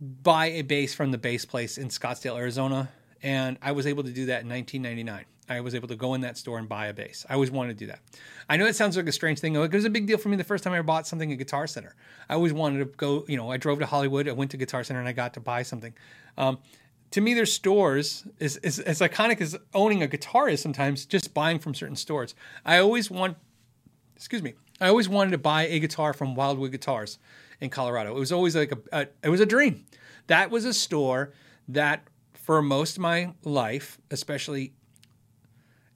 buy 0.00 0.46
a 0.46 0.62
bass 0.62 0.94
from 0.94 1.10
the 1.10 1.18
bass 1.18 1.44
place 1.44 1.78
in 1.78 1.88
Scottsdale, 1.88 2.36
Arizona, 2.36 2.90
and 3.22 3.58
I 3.62 3.72
was 3.72 3.86
able 3.86 4.02
to 4.02 4.10
do 4.10 4.26
that 4.26 4.42
in 4.42 4.48
1999. 4.48 5.26
I 5.50 5.60
was 5.60 5.74
able 5.74 5.88
to 5.88 5.96
go 5.96 6.14
in 6.14 6.20
that 6.20 6.38
store 6.38 6.58
and 6.58 6.68
buy 6.68 6.86
a 6.86 6.94
bass. 6.94 7.26
I 7.28 7.34
always 7.34 7.50
wanted 7.50 7.76
to 7.76 7.84
do 7.84 7.86
that. 7.88 8.00
I 8.48 8.56
know 8.56 8.66
it 8.66 8.76
sounds 8.76 8.96
like 8.96 9.08
a 9.08 9.12
strange 9.12 9.40
thing. 9.40 9.56
It 9.56 9.72
was 9.72 9.84
a 9.84 9.90
big 9.90 10.06
deal 10.06 10.16
for 10.16 10.28
me 10.28 10.36
the 10.36 10.44
first 10.44 10.62
time 10.62 10.72
I 10.72 10.80
bought 10.80 11.08
something 11.08 11.30
at 11.32 11.38
Guitar 11.38 11.66
Center. 11.66 11.96
I 12.28 12.34
always 12.34 12.52
wanted 12.52 12.78
to 12.78 12.84
go, 12.84 13.24
you 13.26 13.36
know, 13.36 13.50
I 13.50 13.56
drove 13.56 13.80
to 13.80 13.86
Hollywood, 13.86 14.28
I 14.28 14.32
went 14.32 14.52
to 14.52 14.56
Guitar 14.56 14.84
Center, 14.84 15.00
and 15.00 15.08
I 15.08 15.12
got 15.12 15.34
to 15.34 15.40
buy 15.40 15.62
something. 15.64 15.92
Um, 16.38 16.58
to 17.10 17.20
me, 17.20 17.34
their 17.34 17.46
stores 17.46 18.24
is, 18.38 18.58
is 18.58 18.78
as 18.78 19.00
iconic 19.00 19.40
as 19.40 19.58
owning 19.74 20.02
a 20.04 20.06
guitar 20.06 20.48
is 20.48 20.60
sometimes 20.60 21.04
just 21.04 21.34
buying 21.34 21.58
from 21.58 21.74
certain 21.74 21.96
stores. 21.96 22.36
I 22.64 22.78
always 22.78 23.10
want, 23.10 23.36
excuse 24.14 24.42
me, 24.42 24.54
I 24.80 24.88
always 24.88 25.08
wanted 25.08 25.32
to 25.32 25.38
buy 25.38 25.66
a 25.66 25.80
guitar 25.80 26.12
from 26.12 26.36
Wildwood 26.36 26.70
Guitars 26.70 27.18
in 27.60 27.70
Colorado. 27.70 28.16
It 28.16 28.20
was 28.20 28.30
always 28.30 28.54
like 28.54 28.72
a, 28.72 28.78
a 28.92 29.06
it 29.24 29.28
was 29.28 29.40
a 29.40 29.46
dream. 29.46 29.84
That 30.28 30.52
was 30.52 30.64
a 30.64 30.72
store 30.72 31.32
that 31.68 32.06
for 32.34 32.62
most 32.62 32.96
of 32.96 33.02
my 33.02 33.34
life, 33.44 33.98
especially 34.10 34.72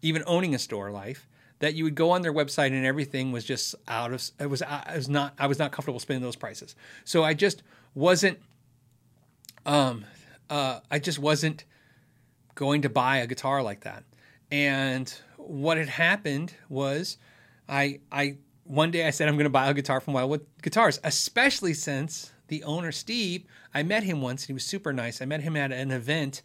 even 0.05 0.23
owning 0.27 0.55
a 0.55 0.59
store 0.59 0.91
life, 0.91 1.27
that 1.61 1.75
you 1.75 1.85
would 1.85 1.95
go 1.95 2.11
on 2.11 2.23
their 2.23 2.33
website 2.33 2.69
and 2.69 2.85
everything 2.85 3.33
was 3.33 3.45
just 3.45 3.75
out 3.89 4.13
of 4.13 4.31
it 4.39 4.47
was 4.51 4.63
I 4.63 4.95
was 4.97 5.09
not 5.09 5.35
I 5.39 5.47
was 5.47 5.59
not 5.59 5.73
comfortable 5.73 6.01
spending 6.01 6.23
those 6.23 6.37
prices. 6.37 6.77
So 7.05 7.25
I 7.25 7.35
just 7.35 7.63
wasn't 7.95 8.39
um 9.65 10.05
uh, 10.51 10.81
I 10.91 10.99
just 10.99 11.19
wasn't 11.19 11.65
going 12.55 12.83
to 12.83 12.91
buy 12.91 13.17
a 13.19 13.27
guitar 13.27 13.63
like 13.63 13.81
that. 13.81 14.05
And 14.53 15.13
what 15.39 15.79
had 15.79 15.89
happened 15.89 16.55
was 16.69 17.17
I 17.69 18.01
I 18.13 18.37
one 18.65 18.91
day 18.91 19.07
I 19.07 19.11
said 19.11 19.29
I'm 19.29 19.37
going 19.37 19.45
to 19.45 19.51
buy 19.51 19.69
a 19.69 19.75
guitar 19.75 20.01
from 20.01 20.15
Wildwood 20.15 20.47
Guitars, 20.63 21.01
especially 21.03 21.75
since 21.75 22.33
the 22.49 22.63
owner 22.65 22.93
Steve, 22.93 23.45
I 23.73 23.83
met 23.83 24.03
him 24.03 24.21
once 24.21 24.43
and 24.43 24.49
he 24.49 24.53
was 24.53 24.65
super 24.65 24.93
nice. 24.93 25.23
I 25.23 25.25
met 25.25 25.41
him 25.41 25.57
at 25.57 25.73
an 25.73 25.91
event 25.91 26.43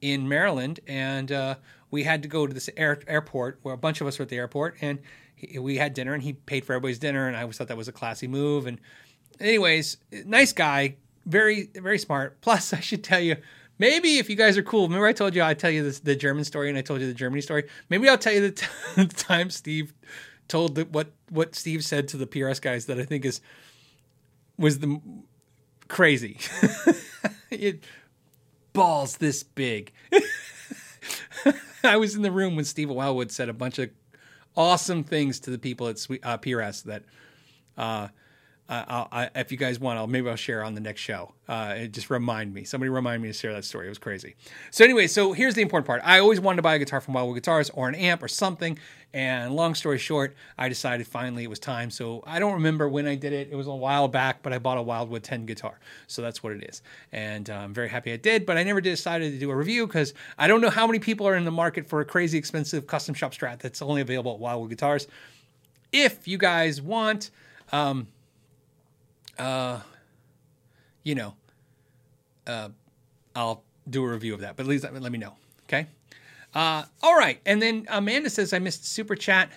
in 0.00 0.28
Maryland 0.28 0.80
and 0.86 1.32
uh, 1.32 1.54
we 1.90 2.04
had 2.04 2.22
to 2.22 2.28
go 2.28 2.46
to 2.46 2.54
this 2.54 2.68
air, 2.76 3.00
airport 3.06 3.58
where 3.62 3.74
a 3.74 3.78
bunch 3.78 4.00
of 4.00 4.06
us 4.06 4.18
were 4.18 4.24
at 4.24 4.28
the 4.28 4.36
airport 4.36 4.76
and 4.80 4.98
he, 5.34 5.58
we 5.58 5.76
had 5.76 5.94
dinner 5.94 6.14
and 6.14 6.22
he 6.22 6.32
paid 6.32 6.64
for 6.64 6.72
everybody's 6.74 6.98
dinner 6.98 7.26
and 7.26 7.36
I 7.36 7.42
always 7.42 7.56
thought 7.56 7.68
that 7.68 7.76
was 7.76 7.88
a 7.88 7.92
classy 7.92 8.28
move 8.28 8.66
and 8.66 8.80
anyways, 9.40 9.96
nice 10.24 10.52
guy, 10.52 10.96
very 11.26 11.70
very 11.74 11.98
smart. 11.98 12.40
Plus, 12.40 12.72
I 12.72 12.80
should 12.80 13.04
tell 13.04 13.20
you, 13.20 13.36
maybe 13.78 14.18
if 14.18 14.28
you 14.30 14.36
guys 14.36 14.56
are 14.58 14.62
cool, 14.62 14.84
remember 14.84 15.06
I 15.06 15.12
told 15.12 15.34
you 15.34 15.42
I 15.42 15.54
tell 15.54 15.70
you 15.70 15.82
this, 15.82 16.00
the 16.00 16.16
German 16.16 16.44
story 16.44 16.68
and 16.68 16.78
I 16.78 16.82
told 16.82 17.00
you 17.00 17.06
the 17.06 17.14
Germany 17.14 17.42
story. 17.42 17.68
Maybe 17.88 18.08
I'll 18.08 18.18
tell 18.18 18.32
you 18.32 18.40
the, 18.40 18.50
t- 18.50 18.66
the 18.96 19.06
time 19.06 19.50
Steve 19.50 19.94
told 20.48 20.74
the, 20.74 20.84
what 20.84 21.12
what 21.30 21.54
Steve 21.54 21.84
said 21.84 22.08
to 22.08 22.16
the 22.16 22.26
PRS 22.26 22.60
guys 22.60 22.86
that 22.86 22.98
I 22.98 23.04
think 23.04 23.24
is 23.24 23.40
was 24.58 24.80
the 24.80 25.00
crazy. 25.88 26.38
it 27.50 27.84
balls 28.78 29.16
this 29.16 29.42
big. 29.42 29.92
I 31.84 31.96
was 31.96 32.14
in 32.14 32.22
the 32.22 32.30
room 32.30 32.56
when 32.56 32.64
Steve 32.64 32.90
Wildwood 32.90 33.32
said 33.32 33.48
a 33.48 33.52
bunch 33.52 33.78
of 33.78 33.90
awesome 34.56 35.04
things 35.04 35.40
to 35.40 35.50
the 35.50 35.58
people 35.58 35.88
at 35.88 35.96
uh, 36.22 36.38
PRS 36.38 36.84
that 36.84 37.02
uh, 37.76 38.08
uh, 38.68 39.06
I, 39.10 39.30
if 39.34 39.50
you 39.50 39.56
guys 39.56 39.80
want, 39.80 39.98
I'll 39.98 40.06
maybe 40.06 40.28
I'll 40.28 40.36
share 40.36 40.62
on 40.62 40.74
the 40.74 40.80
next 40.80 41.00
show. 41.00 41.32
Uh, 41.48 41.86
just 41.86 42.10
remind 42.10 42.52
me. 42.52 42.64
Somebody 42.64 42.90
remind 42.90 43.22
me 43.22 43.28
to 43.28 43.32
share 43.32 43.54
that 43.54 43.64
story. 43.64 43.86
It 43.86 43.88
was 43.88 43.98
crazy. 43.98 44.36
So 44.70 44.84
anyway, 44.84 45.06
so 45.06 45.32
here's 45.32 45.54
the 45.54 45.62
important 45.62 45.86
part. 45.86 46.02
I 46.04 46.18
always 46.18 46.38
wanted 46.38 46.56
to 46.56 46.62
buy 46.62 46.74
a 46.74 46.78
guitar 46.78 47.00
from 47.00 47.14
Wildwood 47.14 47.36
Guitars 47.36 47.70
or 47.70 47.88
an 47.88 47.94
amp 47.94 48.22
or 48.22 48.28
something. 48.28 48.78
And 49.14 49.54
long 49.54 49.74
story 49.74 49.96
short, 49.96 50.36
I 50.58 50.68
decided 50.68 51.06
finally 51.06 51.44
it 51.44 51.48
was 51.48 51.58
time. 51.58 51.90
So 51.90 52.22
I 52.26 52.38
don't 52.38 52.52
remember 52.52 52.90
when 52.90 53.06
I 53.06 53.14
did 53.14 53.32
it. 53.32 53.48
It 53.50 53.56
was 53.56 53.66
a 53.66 53.74
while 53.74 54.06
back, 54.06 54.42
but 54.42 54.52
I 54.52 54.58
bought 54.58 54.76
a 54.76 54.82
Wildwood 54.82 55.22
10 55.22 55.46
guitar. 55.46 55.80
So 56.06 56.20
that's 56.20 56.42
what 56.42 56.52
it 56.52 56.64
is. 56.68 56.82
And 57.10 57.48
uh, 57.48 57.54
I'm 57.54 57.72
very 57.72 57.88
happy 57.88 58.12
I 58.12 58.18
did. 58.18 58.44
But 58.44 58.58
I 58.58 58.64
never 58.64 58.82
decided 58.82 59.32
to 59.32 59.38
do 59.38 59.50
a 59.50 59.56
review 59.56 59.86
because 59.86 60.12
I 60.36 60.46
don't 60.46 60.60
know 60.60 60.68
how 60.68 60.86
many 60.86 60.98
people 60.98 61.26
are 61.26 61.36
in 61.36 61.46
the 61.46 61.50
market 61.50 61.88
for 61.88 62.02
a 62.02 62.04
crazy 62.04 62.36
expensive 62.36 62.86
custom 62.86 63.14
shop 63.14 63.32
strat 63.32 63.60
that's 63.60 63.80
only 63.80 64.02
available 64.02 64.34
at 64.34 64.40
Wildwood 64.40 64.68
Guitars. 64.68 65.06
If 65.90 66.28
you 66.28 66.36
guys 66.36 66.82
want, 66.82 67.30
um, 67.72 68.08
uh, 69.38 69.80
you 71.02 71.14
know, 71.14 71.34
uh, 72.46 72.68
I'll 73.34 73.62
do 73.88 74.04
a 74.04 74.08
review 74.08 74.34
of 74.34 74.40
that. 74.40 74.56
But 74.56 74.64
at 74.64 74.68
least 74.68 74.84
let 74.84 75.12
me, 75.12 75.18
know. 75.18 75.34
Okay. 75.64 75.86
Uh, 76.54 76.84
all 77.02 77.16
right. 77.16 77.40
And 77.46 77.60
then 77.62 77.86
Amanda 77.88 78.30
says 78.30 78.52
I 78.52 78.58
missed 78.58 78.86
super 78.86 79.14
chat. 79.14 79.50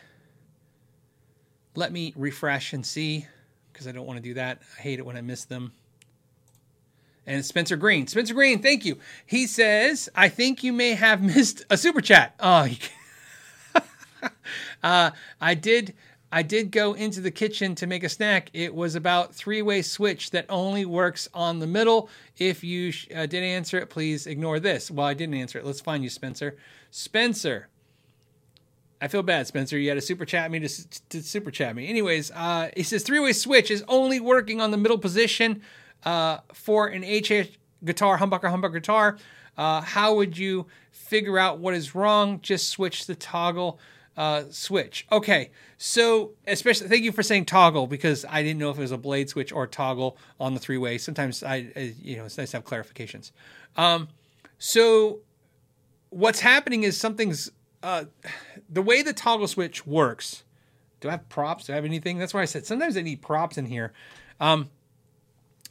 Let 1.75 1.91
me 1.91 2.13
refresh 2.15 2.73
and 2.73 2.85
see 2.85 3.25
because 3.71 3.87
I 3.87 3.91
don't 3.91 4.05
want 4.05 4.17
to 4.17 4.23
do 4.23 4.33
that. 4.35 4.61
I 4.77 4.81
hate 4.81 4.99
it 4.99 5.05
when 5.05 5.17
I 5.17 5.21
miss 5.21 5.45
them. 5.45 5.71
And 7.25 7.45
Spencer 7.45 7.77
Green. 7.77 8.07
Spencer 8.07 8.33
Green, 8.33 8.61
thank 8.61 8.83
you. 8.83 8.97
He 9.25 9.47
says, 9.47 10.09
I 10.15 10.27
think 10.27 10.63
you 10.63 10.73
may 10.73 10.91
have 10.91 11.21
missed 11.35 11.65
a 11.69 11.77
super 11.77 12.01
chat. 12.01 12.35
Oh, 12.39 12.67
uh, 14.83 15.11
I 15.39 15.53
did 15.53 15.93
I 16.31 16.43
did 16.43 16.71
go 16.71 16.93
into 16.93 17.19
the 17.19 17.31
kitchen 17.31 17.75
to 17.75 17.87
make 17.87 18.03
a 18.03 18.09
snack. 18.09 18.49
It 18.53 18.73
was 18.73 18.95
about 18.95 19.35
three-way 19.35 19.81
switch 19.81 20.31
that 20.31 20.45
only 20.47 20.85
works 20.85 21.27
on 21.33 21.59
the 21.59 21.67
middle. 21.67 22.09
If 22.37 22.63
you 22.63 22.91
sh- 22.91 23.07
uh, 23.13 23.25
didn't 23.25 23.49
answer 23.49 23.77
it, 23.79 23.89
please 23.89 24.27
ignore 24.27 24.59
this. 24.59 24.89
Well, 24.89 25.05
I 25.05 25.13
didn't 25.13 25.35
answer 25.35 25.59
it. 25.59 25.65
Let's 25.65 25.81
find 25.81 26.03
you, 26.03 26.09
Spencer. 26.09 26.55
Spencer. 26.89 27.67
I 29.01 29.09
feel 29.09 29.23
bad, 29.23 29.47
Spencer. 29.47 29.77
You 29.77 29.89
had 29.89 29.95
to 29.95 30.01
super 30.01 30.25
chat 30.25 30.49
me 30.51 30.59
to, 30.59 30.87
to 31.09 31.21
super 31.21 31.51
chat 31.51 31.75
me. 31.75 31.87
Anyways, 31.89 32.31
uh, 32.31 32.69
he 32.77 32.83
says 32.83 33.03
three-way 33.03 33.33
switch 33.33 33.69
is 33.69 33.83
only 33.89 34.21
working 34.21 34.61
on 34.61 34.71
the 34.71 34.77
middle 34.77 34.99
position 34.99 35.61
uh, 36.05 36.37
for 36.53 36.87
an 36.87 37.03
HH 37.03 37.57
guitar, 37.83 38.17
humbucker, 38.17 38.43
humbucker 38.43 38.73
guitar. 38.73 39.17
Uh, 39.57 39.81
how 39.81 40.15
would 40.15 40.37
you 40.37 40.65
figure 40.91 41.37
out 41.37 41.59
what 41.59 41.73
is 41.73 41.93
wrong? 41.93 42.39
Just 42.41 42.69
switch 42.69 43.05
the 43.05 43.15
toggle 43.15 43.79
uh, 44.17 44.43
switch. 44.49 45.07
Okay, 45.11 45.51
so 45.77 46.31
especially 46.45 46.87
thank 46.87 47.03
you 47.03 47.11
for 47.11 47.23
saying 47.23 47.45
toggle 47.45 47.87
because 47.87 48.25
I 48.29 48.43
didn't 48.43 48.59
know 48.59 48.69
if 48.69 48.77
it 48.77 48.81
was 48.81 48.91
a 48.91 48.97
blade 48.97 49.29
switch 49.29 49.51
or 49.51 49.67
toggle 49.67 50.17
on 50.39 50.53
the 50.53 50.59
three 50.59 50.77
way. 50.77 50.97
Sometimes 50.97 51.43
I, 51.43 51.67
I, 51.75 51.95
you 52.01 52.17
know, 52.17 52.25
it's 52.25 52.37
nice 52.37 52.51
to 52.51 52.57
have 52.57 52.65
clarifications. 52.65 53.31
Um, 53.77 54.09
so 54.57 55.19
what's 56.09 56.41
happening 56.41 56.83
is 56.83 56.97
something's 56.97 57.51
uh, 57.83 58.05
the 58.69 58.81
way 58.81 59.01
the 59.01 59.13
toggle 59.13 59.47
switch 59.47 59.87
works. 59.87 60.43
Do 60.99 61.07
I 61.07 61.11
have 61.11 61.29
props? 61.29 61.65
Do 61.65 61.73
I 61.73 61.77
have 61.77 61.85
anything? 61.85 62.19
That's 62.19 62.33
why 62.33 62.41
I 62.41 62.45
said 62.45 62.65
sometimes 62.65 62.95
I 62.95 63.01
need 63.01 63.21
props 63.21 63.57
in 63.57 63.65
here. 63.65 63.91
Um, 64.39 64.69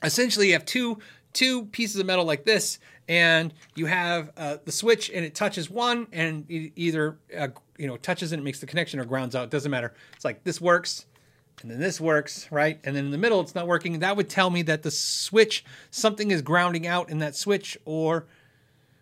essentially, 0.03 0.49
you 0.49 0.55
have 0.55 0.65
two 0.65 0.99
two 1.33 1.67
pieces 1.67 2.01
of 2.01 2.07
metal 2.07 2.25
like 2.25 2.45
this, 2.45 2.79
and 3.09 3.55
you 3.77 3.87
have 3.87 4.33
uh, 4.37 4.57
the 4.65 4.73
switch, 4.73 5.11
and 5.11 5.25
it 5.25 5.35
touches 5.35 5.71
one, 5.71 6.09
and 6.13 6.47
it 6.49 6.73
either 6.75 7.19
uh, 7.37 7.49
you 7.81 7.87
know 7.87 7.97
touches 7.97 8.33
it 8.33 8.37
and 8.37 8.43
it 8.43 8.45
makes 8.45 8.61
the 8.61 8.67
connection 8.67 9.01
or 9.01 9.05
grounds 9.05 9.35
out. 9.35 9.51
Doesn't 9.51 9.71
matter. 9.71 9.93
It's 10.15 10.25
like 10.25 10.45
this 10.45 10.61
works, 10.61 11.07
and 11.63 11.71
then 11.71 11.81
this 11.81 12.01
works, 12.01 12.47
right? 12.51 12.79
And 12.85 12.95
then 12.95 13.07
in 13.07 13.11
the 13.11 13.19
middle, 13.19 13.41
it's 13.41 13.55
not 13.55 13.67
working. 13.67 13.99
That 14.01 14.17
would 14.17 14.29
tell 14.29 14.51
me 14.51 14.63
that 14.63 14.83
the 14.83 14.91
switch 14.91 15.65
something 15.91 16.31
is 16.31 16.43
grounding 16.43 16.87
out 16.87 17.11
in 17.11 17.19
that 17.19 17.35
switch, 17.35 17.79
or 17.85 18.27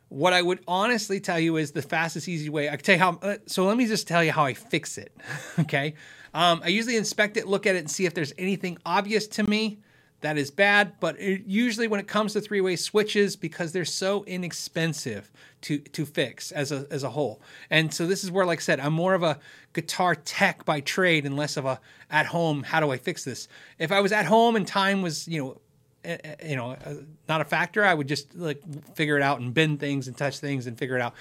what 0.08 0.32
I 0.32 0.40
would 0.40 0.60
honestly 0.68 1.20
tell 1.20 1.40
you 1.40 1.56
is 1.56 1.72
the 1.72 1.82
fastest, 1.82 2.28
easy 2.28 2.48
way. 2.48 2.68
I 2.68 2.76
can 2.76 2.84
tell 2.84 2.94
you 2.94 3.00
how. 3.00 3.18
Uh, 3.20 3.36
so 3.46 3.64
let 3.64 3.76
me 3.76 3.86
just 3.86 4.06
tell 4.06 4.22
you 4.22 4.32
how 4.32 4.44
I 4.44 4.54
fix 4.54 4.96
it. 4.96 5.14
okay, 5.58 5.94
um, 6.32 6.60
I 6.64 6.68
usually 6.68 6.96
inspect 6.96 7.36
it, 7.36 7.48
look 7.48 7.66
at 7.66 7.74
it, 7.74 7.80
and 7.80 7.90
see 7.90 8.06
if 8.06 8.14
there's 8.14 8.32
anything 8.38 8.78
obvious 8.86 9.26
to 9.28 9.42
me 9.42 9.78
that 10.20 10.36
is 10.36 10.50
bad. 10.50 10.94
But 11.00 11.20
it, 11.20 11.44
usually, 11.46 11.88
when 11.88 12.00
it 12.00 12.06
comes 12.06 12.32
to 12.32 12.40
three-way 12.40 12.76
switches, 12.76 13.36
because 13.36 13.72
they're 13.72 13.84
so 13.84 14.24
inexpensive 14.24 15.30
to 15.62 15.78
to 15.78 16.04
fix 16.06 16.52
as 16.52 16.72
a 16.72 16.86
as 16.90 17.02
a 17.02 17.10
whole, 17.10 17.40
and 17.70 17.92
so 17.92 18.06
this 18.06 18.24
is 18.24 18.30
where, 18.30 18.46
like 18.46 18.58
I 18.58 18.62
said, 18.62 18.80
I'm 18.80 18.92
more 18.92 19.14
of 19.14 19.22
a 19.22 19.38
guitar 19.72 20.14
tech 20.14 20.64
by 20.64 20.80
trade 20.80 21.24
and 21.24 21.36
less 21.36 21.56
of 21.56 21.64
a 21.64 21.80
at 22.10 22.26
home. 22.26 22.62
How 22.62 22.80
do 22.80 22.90
I 22.90 22.98
fix 22.98 23.24
this? 23.24 23.48
If 23.78 23.92
I 23.92 24.00
was 24.00 24.12
at 24.12 24.26
home 24.26 24.56
and 24.56 24.66
time 24.66 25.02
was 25.02 25.28
you 25.28 25.42
know 25.42 25.60
eh, 26.04 26.16
eh, 26.22 26.48
you 26.48 26.56
know 26.56 26.70
uh, 26.72 26.94
not 27.28 27.40
a 27.40 27.44
factor 27.44 27.84
i 27.84 27.92
would 27.92 28.06
just 28.06 28.34
like 28.36 28.62
figure 28.94 29.16
it 29.16 29.22
out 29.22 29.40
and 29.40 29.52
bend 29.52 29.80
things 29.80 30.06
and 30.06 30.16
touch 30.16 30.38
things 30.38 30.66
and 30.66 30.78
figure 30.78 30.96
it 30.96 31.02
out 31.02 31.12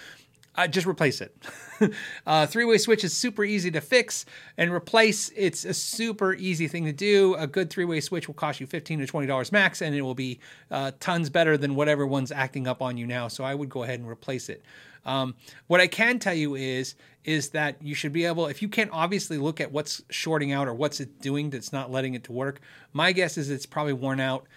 uh, 0.58 0.68
just 0.68 0.88
replace 0.88 1.22
it. 1.22 1.36
uh, 2.28 2.48
three 2.48 2.66
way 2.66 2.78
switch 2.78 3.04
is 3.04 3.16
super 3.16 3.44
easy 3.44 3.70
to 3.72 3.80
fix 3.80 4.26
and 4.58 4.72
replace. 4.72 5.30
It's 5.36 5.64
a 5.64 5.74
super 5.74 6.34
easy 6.34 6.68
thing 6.68 6.86
to 6.86 6.92
do. 6.92 7.36
A 7.36 7.46
good 7.46 7.70
three 7.70 7.86
way 7.86 8.02
switch 8.02 8.28
will 8.28 8.36
cost 8.36 8.60
you 8.60 8.66
15 8.66 9.00
to 9.00 9.06
$20 9.06 9.52
max, 9.52 9.82
and 9.82 9.96
it 9.96 10.02
will 10.02 10.16
be 10.16 10.40
uh, 10.72 10.92
tons 11.00 11.30
better 11.30 11.58
than 11.58 11.76
whatever 11.76 12.08
one's 12.08 12.32
acting 12.32 12.68
up 12.68 12.82
on 12.82 12.98
you 12.98 13.06
now. 13.06 13.28
So 13.28 13.44
I 13.44 13.54
would 13.54 13.70
go 13.70 13.84
ahead 13.84 14.00
and 14.00 14.10
replace 14.10 14.50
it. 14.50 14.64
Um, 15.06 15.36
what 15.68 15.80
I 15.80 15.88
can 15.88 16.20
tell 16.20 16.34
you 16.34 16.56
is 16.56 16.96
is 17.24 17.50
that 17.50 17.76
you 17.84 17.94
should 17.94 18.14
be 18.14 18.24
able, 18.24 18.48
if 18.48 18.62
you 18.62 18.70
can't 18.70 18.90
obviously 18.94 19.38
look 19.38 19.60
at 19.60 19.70
what's 19.70 20.02
shorting 20.10 20.54
out 20.54 20.66
or 20.66 20.74
what's 20.74 21.02
it 21.02 21.20
doing 21.20 21.50
that's 21.50 21.74
not 21.74 21.92
letting 21.92 22.14
it 22.14 22.24
to 22.24 22.32
work. 22.32 22.62
My 22.94 23.12
guess 23.12 23.38
is 23.38 23.50
it's 23.50 23.66
probably 23.66 23.92
worn 23.92 24.22
out 24.22 24.48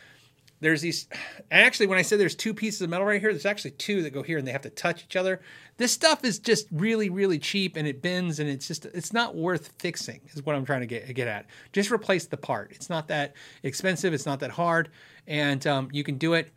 there's 0.61 0.83
these 0.83 1.09
actually 1.51 1.87
when 1.87 1.99
i 1.99 2.03
said 2.03 2.21
there's 2.21 2.35
two 2.35 2.55
pieces 2.55 2.83
of 2.83 2.91
metal 2.91 3.07
right 3.07 3.21
here 3.21 3.33
there's 3.33 3.47
actually 3.47 3.71
two 3.73 4.03
that 4.03 4.13
go 4.13 4.23
here 4.23 4.39
and 4.39 4.47
they 4.47 4.53
have 4.53 4.63
to 4.63 4.71
touch 4.71 5.05
each 5.05 5.17
other. 5.17 5.41
This 5.79 5.93
stuff 5.93 6.25
is 6.25 6.39
just 6.39 6.67
really 6.71 7.09
really 7.09 7.39
cheap 7.39 7.77
and 7.77 7.87
it 7.89 8.03
bends 8.03 8.39
and 8.39 8.49
it's 8.49 8.69
just 8.69 8.85
it's 8.87 9.13
not 9.13 9.35
worth 9.35 9.69
fixing 9.79 10.21
is 10.33 10.45
what 10.45 10.55
i'm 10.55 10.65
trying 10.65 10.81
to 10.81 10.87
get 10.87 11.13
get 11.15 11.29
at. 11.29 11.47
Just 11.73 11.91
replace 11.91 12.27
the 12.27 12.37
part. 12.37 12.73
It's 12.73 12.91
not 12.91 13.09
that 13.09 13.35
expensive. 13.63 14.13
It's 14.13 14.27
not 14.27 14.41
that 14.41 14.51
hard. 14.51 14.91
And 15.27 15.67
um, 15.67 15.89
you 15.93 16.05
can 16.05 16.17
do 16.17 16.35
it. 16.35 16.53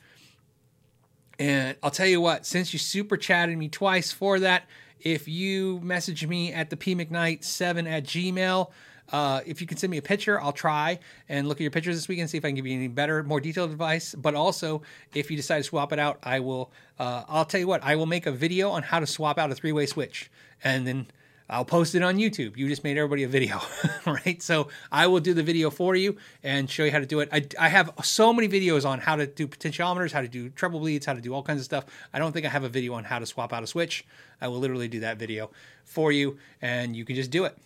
And 1.40 1.78
i'll 1.82 1.92
tell 1.92 2.08
you 2.08 2.22
what 2.22 2.46
since 2.46 2.74
you 2.74 2.80
super 2.80 3.18
chatted 3.18 3.58
me 3.58 3.70
twice 3.70 4.12
for 4.12 4.40
that 4.40 4.68
if 5.00 5.28
you 5.28 5.80
message 5.82 6.26
me 6.28 6.54
at 6.54 6.70
the 6.70 6.78
p 6.78 6.96
mcknight 6.96 7.44
7 7.44 7.88
at 7.88 8.04
gmail 8.04 8.72
uh, 9.12 9.42
if 9.46 9.62
you 9.62 9.68
can 9.68 9.78
send 9.78 9.92
me 9.92 9.98
a 9.98 10.02
picture, 10.02 10.42
I'll 10.42 10.54
try 10.54 11.00
and 11.30 11.48
look 11.48 11.58
at 11.58 11.62
your 11.62 11.72
pictures 11.72 11.96
this 11.96 12.08
week 12.08 12.20
and 12.20 12.30
see 12.30 12.38
if 12.38 12.46
I 12.46 12.50
can 12.50 12.56
give 12.56 12.66
you 12.66 12.76
any 12.76 12.88
better, 12.88 13.24
more 13.24 13.40
detailed 13.40 13.72
advice. 13.72 14.16
But 14.16 14.36
also, 14.36 14.82
if 15.14 15.30
you 15.30 15.38
decide 15.38 15.58
to 15.58 15.64
swap 15.64 15.94
it 15.94 16.00
out, 16.00 16.20
I 16.24 16.40
will. 16.40 16.72
Uh, 16.98 17.24
I'll 17.28 17.46
tell 17.46 17.60
you 17.60 17.68
what. 17.68 17.84
I 17.84 17.96
will 17.96 18.06
make 18.06 18.26
a 18.26 18.32
video 18.32 18.70
on 18.72 18.84
how 18.84 19.00
to 19.00 19.08
swap 19.08 19.38
out 19.38 19.52
a 19.52 19.56
three-way 19.56 19.86
switch, 19.86 20.32
and 20.64 20.88
then 20.88 21.08
I'll 21.50 21.66
post 21.66 21.94
it 21.94 22.02
on 22.02 22.18
YouTube. 22.18 22.56
You 22.56 22.68
just 22.68 22.84
made 22.84 22.98
everybody 22.98 23.24
a 23.24 23.28
video, 23.28 23.62
right? 24.06 24.42
So 24.42 24.70
I 24.92 25.08
will 25.08 25.20
do 25.20 25.34
the 25.34 25.44
video 25.44 25.70
for 25.70 25.96
you 25.96 26.18
and 26.42 26.70
show 26.70 26.84
you 26.84 26.92
how 26.92 27.00
to 27.00 27.06
do 27.06 27.20
it. 27.20 27.30
I, 27.32 27.46
I 27.60 27.68
have 27.70 27.92
so 28.04 28.32
many 28.32 28.48
videos 28.48 28.86
on 28.86 29.00
how 29.00 29.18
to 29.18 29.28
do 29.28 29.48
potentiometers, 29.48 30.12
how 30.12 30.22
to 30.22 30.28
do 30.28 30.50
treble 30.50 30.80
bleeds, 30.80 31.06
how 31.06 31.14
to 31.14 31.22
do 31.22 31.34
all 31.34 31.44
kinds 31.44 31.60
of 31.60 31.66
stuff. 31.66 31.86
I 32.14 32.20
don't 32.20 32.32
think 32.32 32.46
I 32.46 32.50
have 32.50 32.64
a 32.64 32.70
video 32.70 32.94
on 32.94 33.04
how 33.04 33.20
to 33.20 33.26
swap 33.26 33.52
out 33.52 33.62
a 33.62 33.68
switch. 33.68 34.06
I 34.40 34.48
will 34.48 34.60
literally 34.60 34.88
do 34.88 35.02
that 35.02 35.18
video 35.18 35.52
for 35.84 36.12
you, 36.12 36.38
and 36.62 36.96
you 36.96 37.06
can 37.06 37.16
just 37.16 37.30
do 37.30 37.44
it 37.44 37.58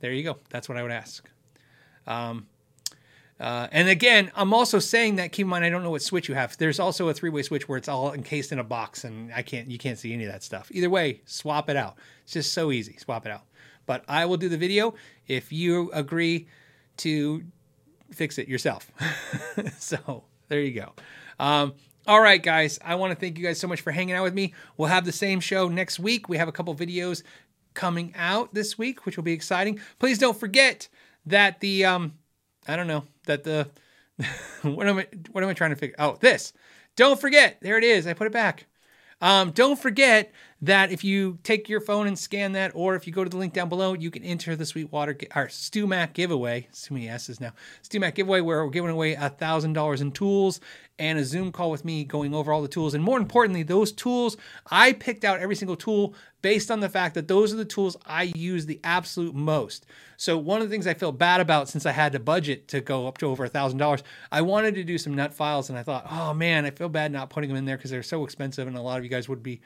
there 0.00 0.12
you 0.12 0.22
go. 0.22 0.38
That's 0.50 0.68
what 0.68 0.78
I 0.78 0.82
would 0.82 0.92
ask. 0.92 1.28
Um, 2.06 2.46
uh, 3.38 3.68
and 3.70 3.88
again, 3.88 4.30
I'm 4.34 4.54
also 4.54 4.78
saying 4.78 5.16
that 5.16 5.32
keep 5.32 5.44
in 5.44 5.50
mind 5.50 5.64
I 5.64 5.68
don't 5.68 5.82
know 5.82 5.90
what 5.90 6.02
switch 6.02 6.28
you 6.28 6.34
have. 6.34 6.56
There's 6.56 6.80
also 6.80 7.08
a 7.08 7.14
three-way 7.14 7.42
switch 7.42 7.68
where 7.68 7.76
it's 7.76 7.88
all 7.88 8.12
encased 8.12 8.50
in 8.50 8.58
a 8.58 8.64
box, 8.64 9.04
and 9.04 9.32
I 9.34 9.42
can't 9.42 9.70
you 9.70 9.78
can't 9.78 9.98
see 9.98 10.12
any 10.14 10.24
of 10.24 10.32
that 10.32 10.42
stuff. 10.42 10.70
Either 10.72 10.88
way, 10.88 11.20
swap 11.26 11.68
it 11.68 11.76
out. 11.76 11.96
It's 12.24 12.32
just 12.32 12.52
so 12.52 12.72
easy. 12.72 12.96
Swap 12.96 13.26
it 13.26 13.32
out. 13.32 13.42
But 13.84 14.04
I 14.08 14.24
will 14.24 14.38
do 14.38 14.48
the 14.48 14.56
video 14.56 14.94
if 15.28 15.52
you 15.52 15.90
agree 15.92 16.48
to 16.98 17.44
fix 18.10 18.38
it 18.38 18.48
yourself. 18.48 18.90
so 19.78 20.24
there 20.48 20.60
you 20.60 20.72
go. 20.72 20.92
Um, 21.38 21.74
all 22.06 22.20
right, 22.20 22.42
guys. 22.42 22.78
I 22.84 22.94
want 22.94 23.12
to 23.12 23.18
thank 23.18 23.36
you 23.36 23.44
guys 23.44 23.58
so 23.58 23.66
much 23.66 23.80
for 23.80 23.90
hanging 23.90 24.14
out 24.14 24.22
with 24.22 24.34
me. 24.34 24.54
We'll 24.76 24.88
have 24.88 25.04
the 25.04 25.12
same 25.12 25.40
show 25.40 25.68
next 25.68 25.98
week. 25.98 26.28
We 26.28 26.36
have 26.38 26.48
a 26.48 26.52
couple 26.52 26.74
videos 26.74 27.22
coming 27.76 28.12
out 28.16 28.52
this 28.52 28.76
week, 28.76 29.06
which 29.06 29.16
will 29.16 29.22
be 29.22 29.32
exciting. 29.32 29.78
Please 30.00 30.18
don't 30.18 30.38
forget 30.38 30.88
that 31.26 31.60
the 31.60 31.84
um, 31.84 32.14
I 32.66 32.74
don't 32.74 32.88
know 32.88 33.04
that 33.26 33.44
the 33.44 33.68
what 34.62 34.88
am 34.88 34.98
I 34.98 35.06
what 35.30 35.44
am 35.44 35.50
I 35.50 35.54
trying 35.54 35.70
to 35.70 35.76
figure? 35.76 35.94
Oh, 36.00 36.16
this. 36.20 36.52
Don't 36.96 37.20
forget. 37.20 37.58
There 37.60 37.78
it 37.78 37.84
is. 37.84 38.06
I 38.08 38.14
put 38.14 38.26
it 38.26 38.32
back. 38.32 38.66
Um, 39.20 39.52
don't 39.52 39.78
forget 39.78 40.32
that 40.62 40.90
if 40.90 41.04
you 41.04 41.38
take 41.42 41.68
your 41.68 41.80
phone 41.80 42.06
and 42.06 42.18
scan 42.18 42.52
that, 42.52 42.72
or 42.74 42.96
if 42.96 43.06
you 43.06 43.12
go 43.12 43.22
to 43.22 43.30
the 43.30 43.36
link 43.36 43.52
down 43.52 43.68
below, 43.68 43.92
you 43.92 44.10
can 44.10 44.24
enter 44.24 44.56
the 44.56 44.64
Sweetwater 44.64 45.12
or 45.34 45.48
StewMac 45.48 46.14
giveaway. 46.14 46.68
So 46.72 46.94
many 46.94 47.08
S's 47.08 47.40
now. 47.40 47.52
StewMac 47.82 48.14
giveaway 48.14 48.40
where 48.40 48.64
we're 48.64 48.70
giving 48.70 48.90
away 48.90 49.14
a 49.14 49.28
thousand 49.28 49.74
dollars 49.74 50.00
in 50.00 50.12
tools 50.12 50.60
and 50.98 51.18
a 51.18 51.24
Zoom 51.24 51.52
call 51.52 51.70
with 51.70 51.84
me 51.84 52.04
going 52.04 52.34
over 52.34 52.52
all 52.52 52.62
the 52.62 52.68
tools. 52.68 52.94
And 52.94 53.04
more 53.04 53.18
importantly, 53.18 53.62
those 53.62 53.92
tools, 53.92 54.38
I 54.70 54.92
picked 54.94 55.24
out 55.24 55.40
every 55.40 55.56
single 55.56 55.76
tool 55.76 56.14
based 56.40 56.70
on 56.70 56.80
the 56.80 56.88
fact 56.88 57.14
that 57.16 57.28
those 57.28 57.52
are 57.52 57.56
the 57.56 57.64
tools 57.64 57.96
I 58.06 58.22
use 58.22 58.64
the 58.64 58.80
absolute 58.82 59.34
most. 59.34 59.84
So 60.16 60.38
one 60.38 60.62
of 60.62 60.68
the 60.68 60.72
things 60.72 60.86
I 60.86 60.94
feel 60.94 61.12
bad 61.12 61.40
about 61.42 61.68
since 61.68 61.84
I 61.84 61.92
had 61.92 62.12
to 62.12 62.18
budget 62.18 62.68
to 62.68 62.80
go 62.80 63.06
up 63.06 63.18
to 63.18 63.26
over 63.26 63.44
a 63.44 63.48
thousand 63.48 63.78
dollars, 63.78 64.02
I 64.32 64.40
wanted 64.40 64.74
to 64.76 64.84
do 64.84 64.96
some 64.96 65.14
nut 65.14 65.34
files 65.34 65.68
and 65.68 65.78
I 65.78 65.82
thought, 65.82 66.06
oh 66.10 66.32
man, 66.32 66.64
I 66.64 66.70
feel 66.70 66.88
bad 66.88 67.12
not 67.12 67.28
putting 67.28 67.48
them 67.48 67.58
in 67.58 67.66
there 67.66 67.76
because 67.76 67.90
they're 67.90 68.02
so 68.02 68.24
expensive 68.24 68.66
and 68.66 68.76
a 68.76 68.80
lot 68.80 68.96
of 68.96 69.04
you 69.04 69.10
guys 69.10 69.28
would 69.28 69.42
be 69.42 69.60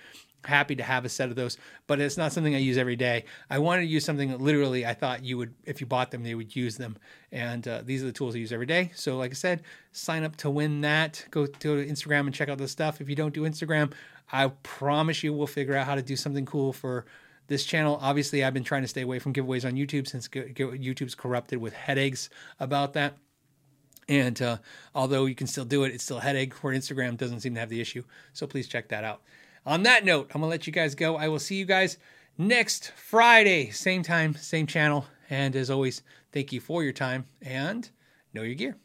happy 0.45 0.77
to 0.77 0.83
have 0.83 1.05
a 1.05 1.09
set 1.09 1.29
of 1.29 1.37
those, 1.37 1.59
but 1.87 2.01
it's 2.01 2.17
not 2.17 2.33
something 2.33 2.55
I 2.55 2.59
use 2.59 2.79
every 2.79 2.97
day. 2.97 3.25
I 3.49 3.59
wanted 3.59 3.83
to 3.83 3.89
use 3.89 4.05
something 4.05 4.31
that 4.31 4.41
literally 4.41 4.87
I 4.87 4.95
thought 4.95 5.25
you 5.25 5.39
would, 5.39 5.55
if 5.65 5.81
you 5.81 5.87
bought 5.87 6.11
them, 6.11 6.23
they 6.23 6.35
would 6.35 6.55
use 6.55 6.77
them. 6.77 6.97
And 7.33 7.67
uh, 7.67 7.83
these 7.85 8.03
are 8.03 8.07
the 8.07 8.13
tools 8.13 8.35
I 8.35 8.39
use 8.39 8.53
every 8.53 8.67
day. 8.67 8.91
So, 8.95 9.17
like 9.17 9.31
I 9.31 9.35
said, 9.35 9.63
sign 9.93 10.25
up 10.25 10.37
to 10.37 10.51
win 10.51 10.81
that. 10.83 11.25
Go, 11.31 11.47
to 11.47 11.87
Instagram 11.87 12.21
and 12.21 12.35
check 12.35 12.49
out 12.49 12.59
the 12.59 12.69
stuff. 12.69 13.01
If 13.01 13.09
you 13.09 13.17
don't 13.17 13.35
do 13.35 13.43
Instagram, 13.43 13.93
I 14.33 14.49
promise 14.63 15.23
you 15.23 15.33
we'll 15.33 15.47
figure 15.47 15.77
out 15.77 15.87
how 15.87 15.95
to 15.95 16.03
do 16.03 16.17
something 16.17 16.47
cool 16.47 16.73
for 16.73 17.05
this 17.49 17.65
channel. 17.65 17.99
Obviously, 18.01 18.45
I've 18.45 18.55
been 18.55 18.65
trying 18.65 18.83
to 18.83 18.89
stay 18.89 19.03
away 19.03 19.19
from 19.19 19.33
giveaways 19.33 19.65
on 19.65 19.75
YouTube 19.75 20.07
since 20.07 20.29
YouTube's 20.29 21.15
corrupted 21.15 21.61
with 21.61 21.73
headaches 21.73 22.31
about 22.61 22.95
that. 22.95 23.17
And 24.09 24.41
uh, 24.43 24.59
although 24.93 25.27
you 25.27 25.37
can 25.37 25.47
still 25.47 25.65
do 25.65 25.85
it, 25.85 25.93
it's 25.95 26.03
still 26.03 26.19
a 26.19 26.21
headache 26.21 26.55
where 26.55 26.75
Instagram 26.75 27.17
doesn't 27.17 27.41
seem 27.41 27.55
to 27.55 27.61
have 27.61 27.69
the 27.69 27.81
issue. 27.81 28.03
So 28.33 28.47
please 28.47 28.67
check 28.67 28.89
that 28.89 29.05
out. 29.05 29.23
On 29.71 29.85
that 29.85 30.05
note, 30.05 30.33
I'm 30.35 30.41
going 30.41 30.49
to 30.49 30.51
let 30.51 30.67
you 30.67 30.73
guys 30.73 30.97
go. 30.97 31.15
I 31.15 31.29
will 31.29 31.39
see 31.39 31.55
you 31.55 31.65
guys 31.65 31.97
next 32.37 32.91
Friday, 32.97 33.71
same 33.71 34.03
time, 34.03 34.35
same 34.35 34.67
channel. 34.67 35.07
And 35.31 35.55
as 35.55 35.71
always, 35.71 36.03
thank 36.33 36.53
you 36.53 36.61
for 36.61 36.83
your 36.83 36.93
time 36.93 37.27
and 37.41 37.89
know 38.35 38.43
your 38.43 38.57
gear. 38.57 38.77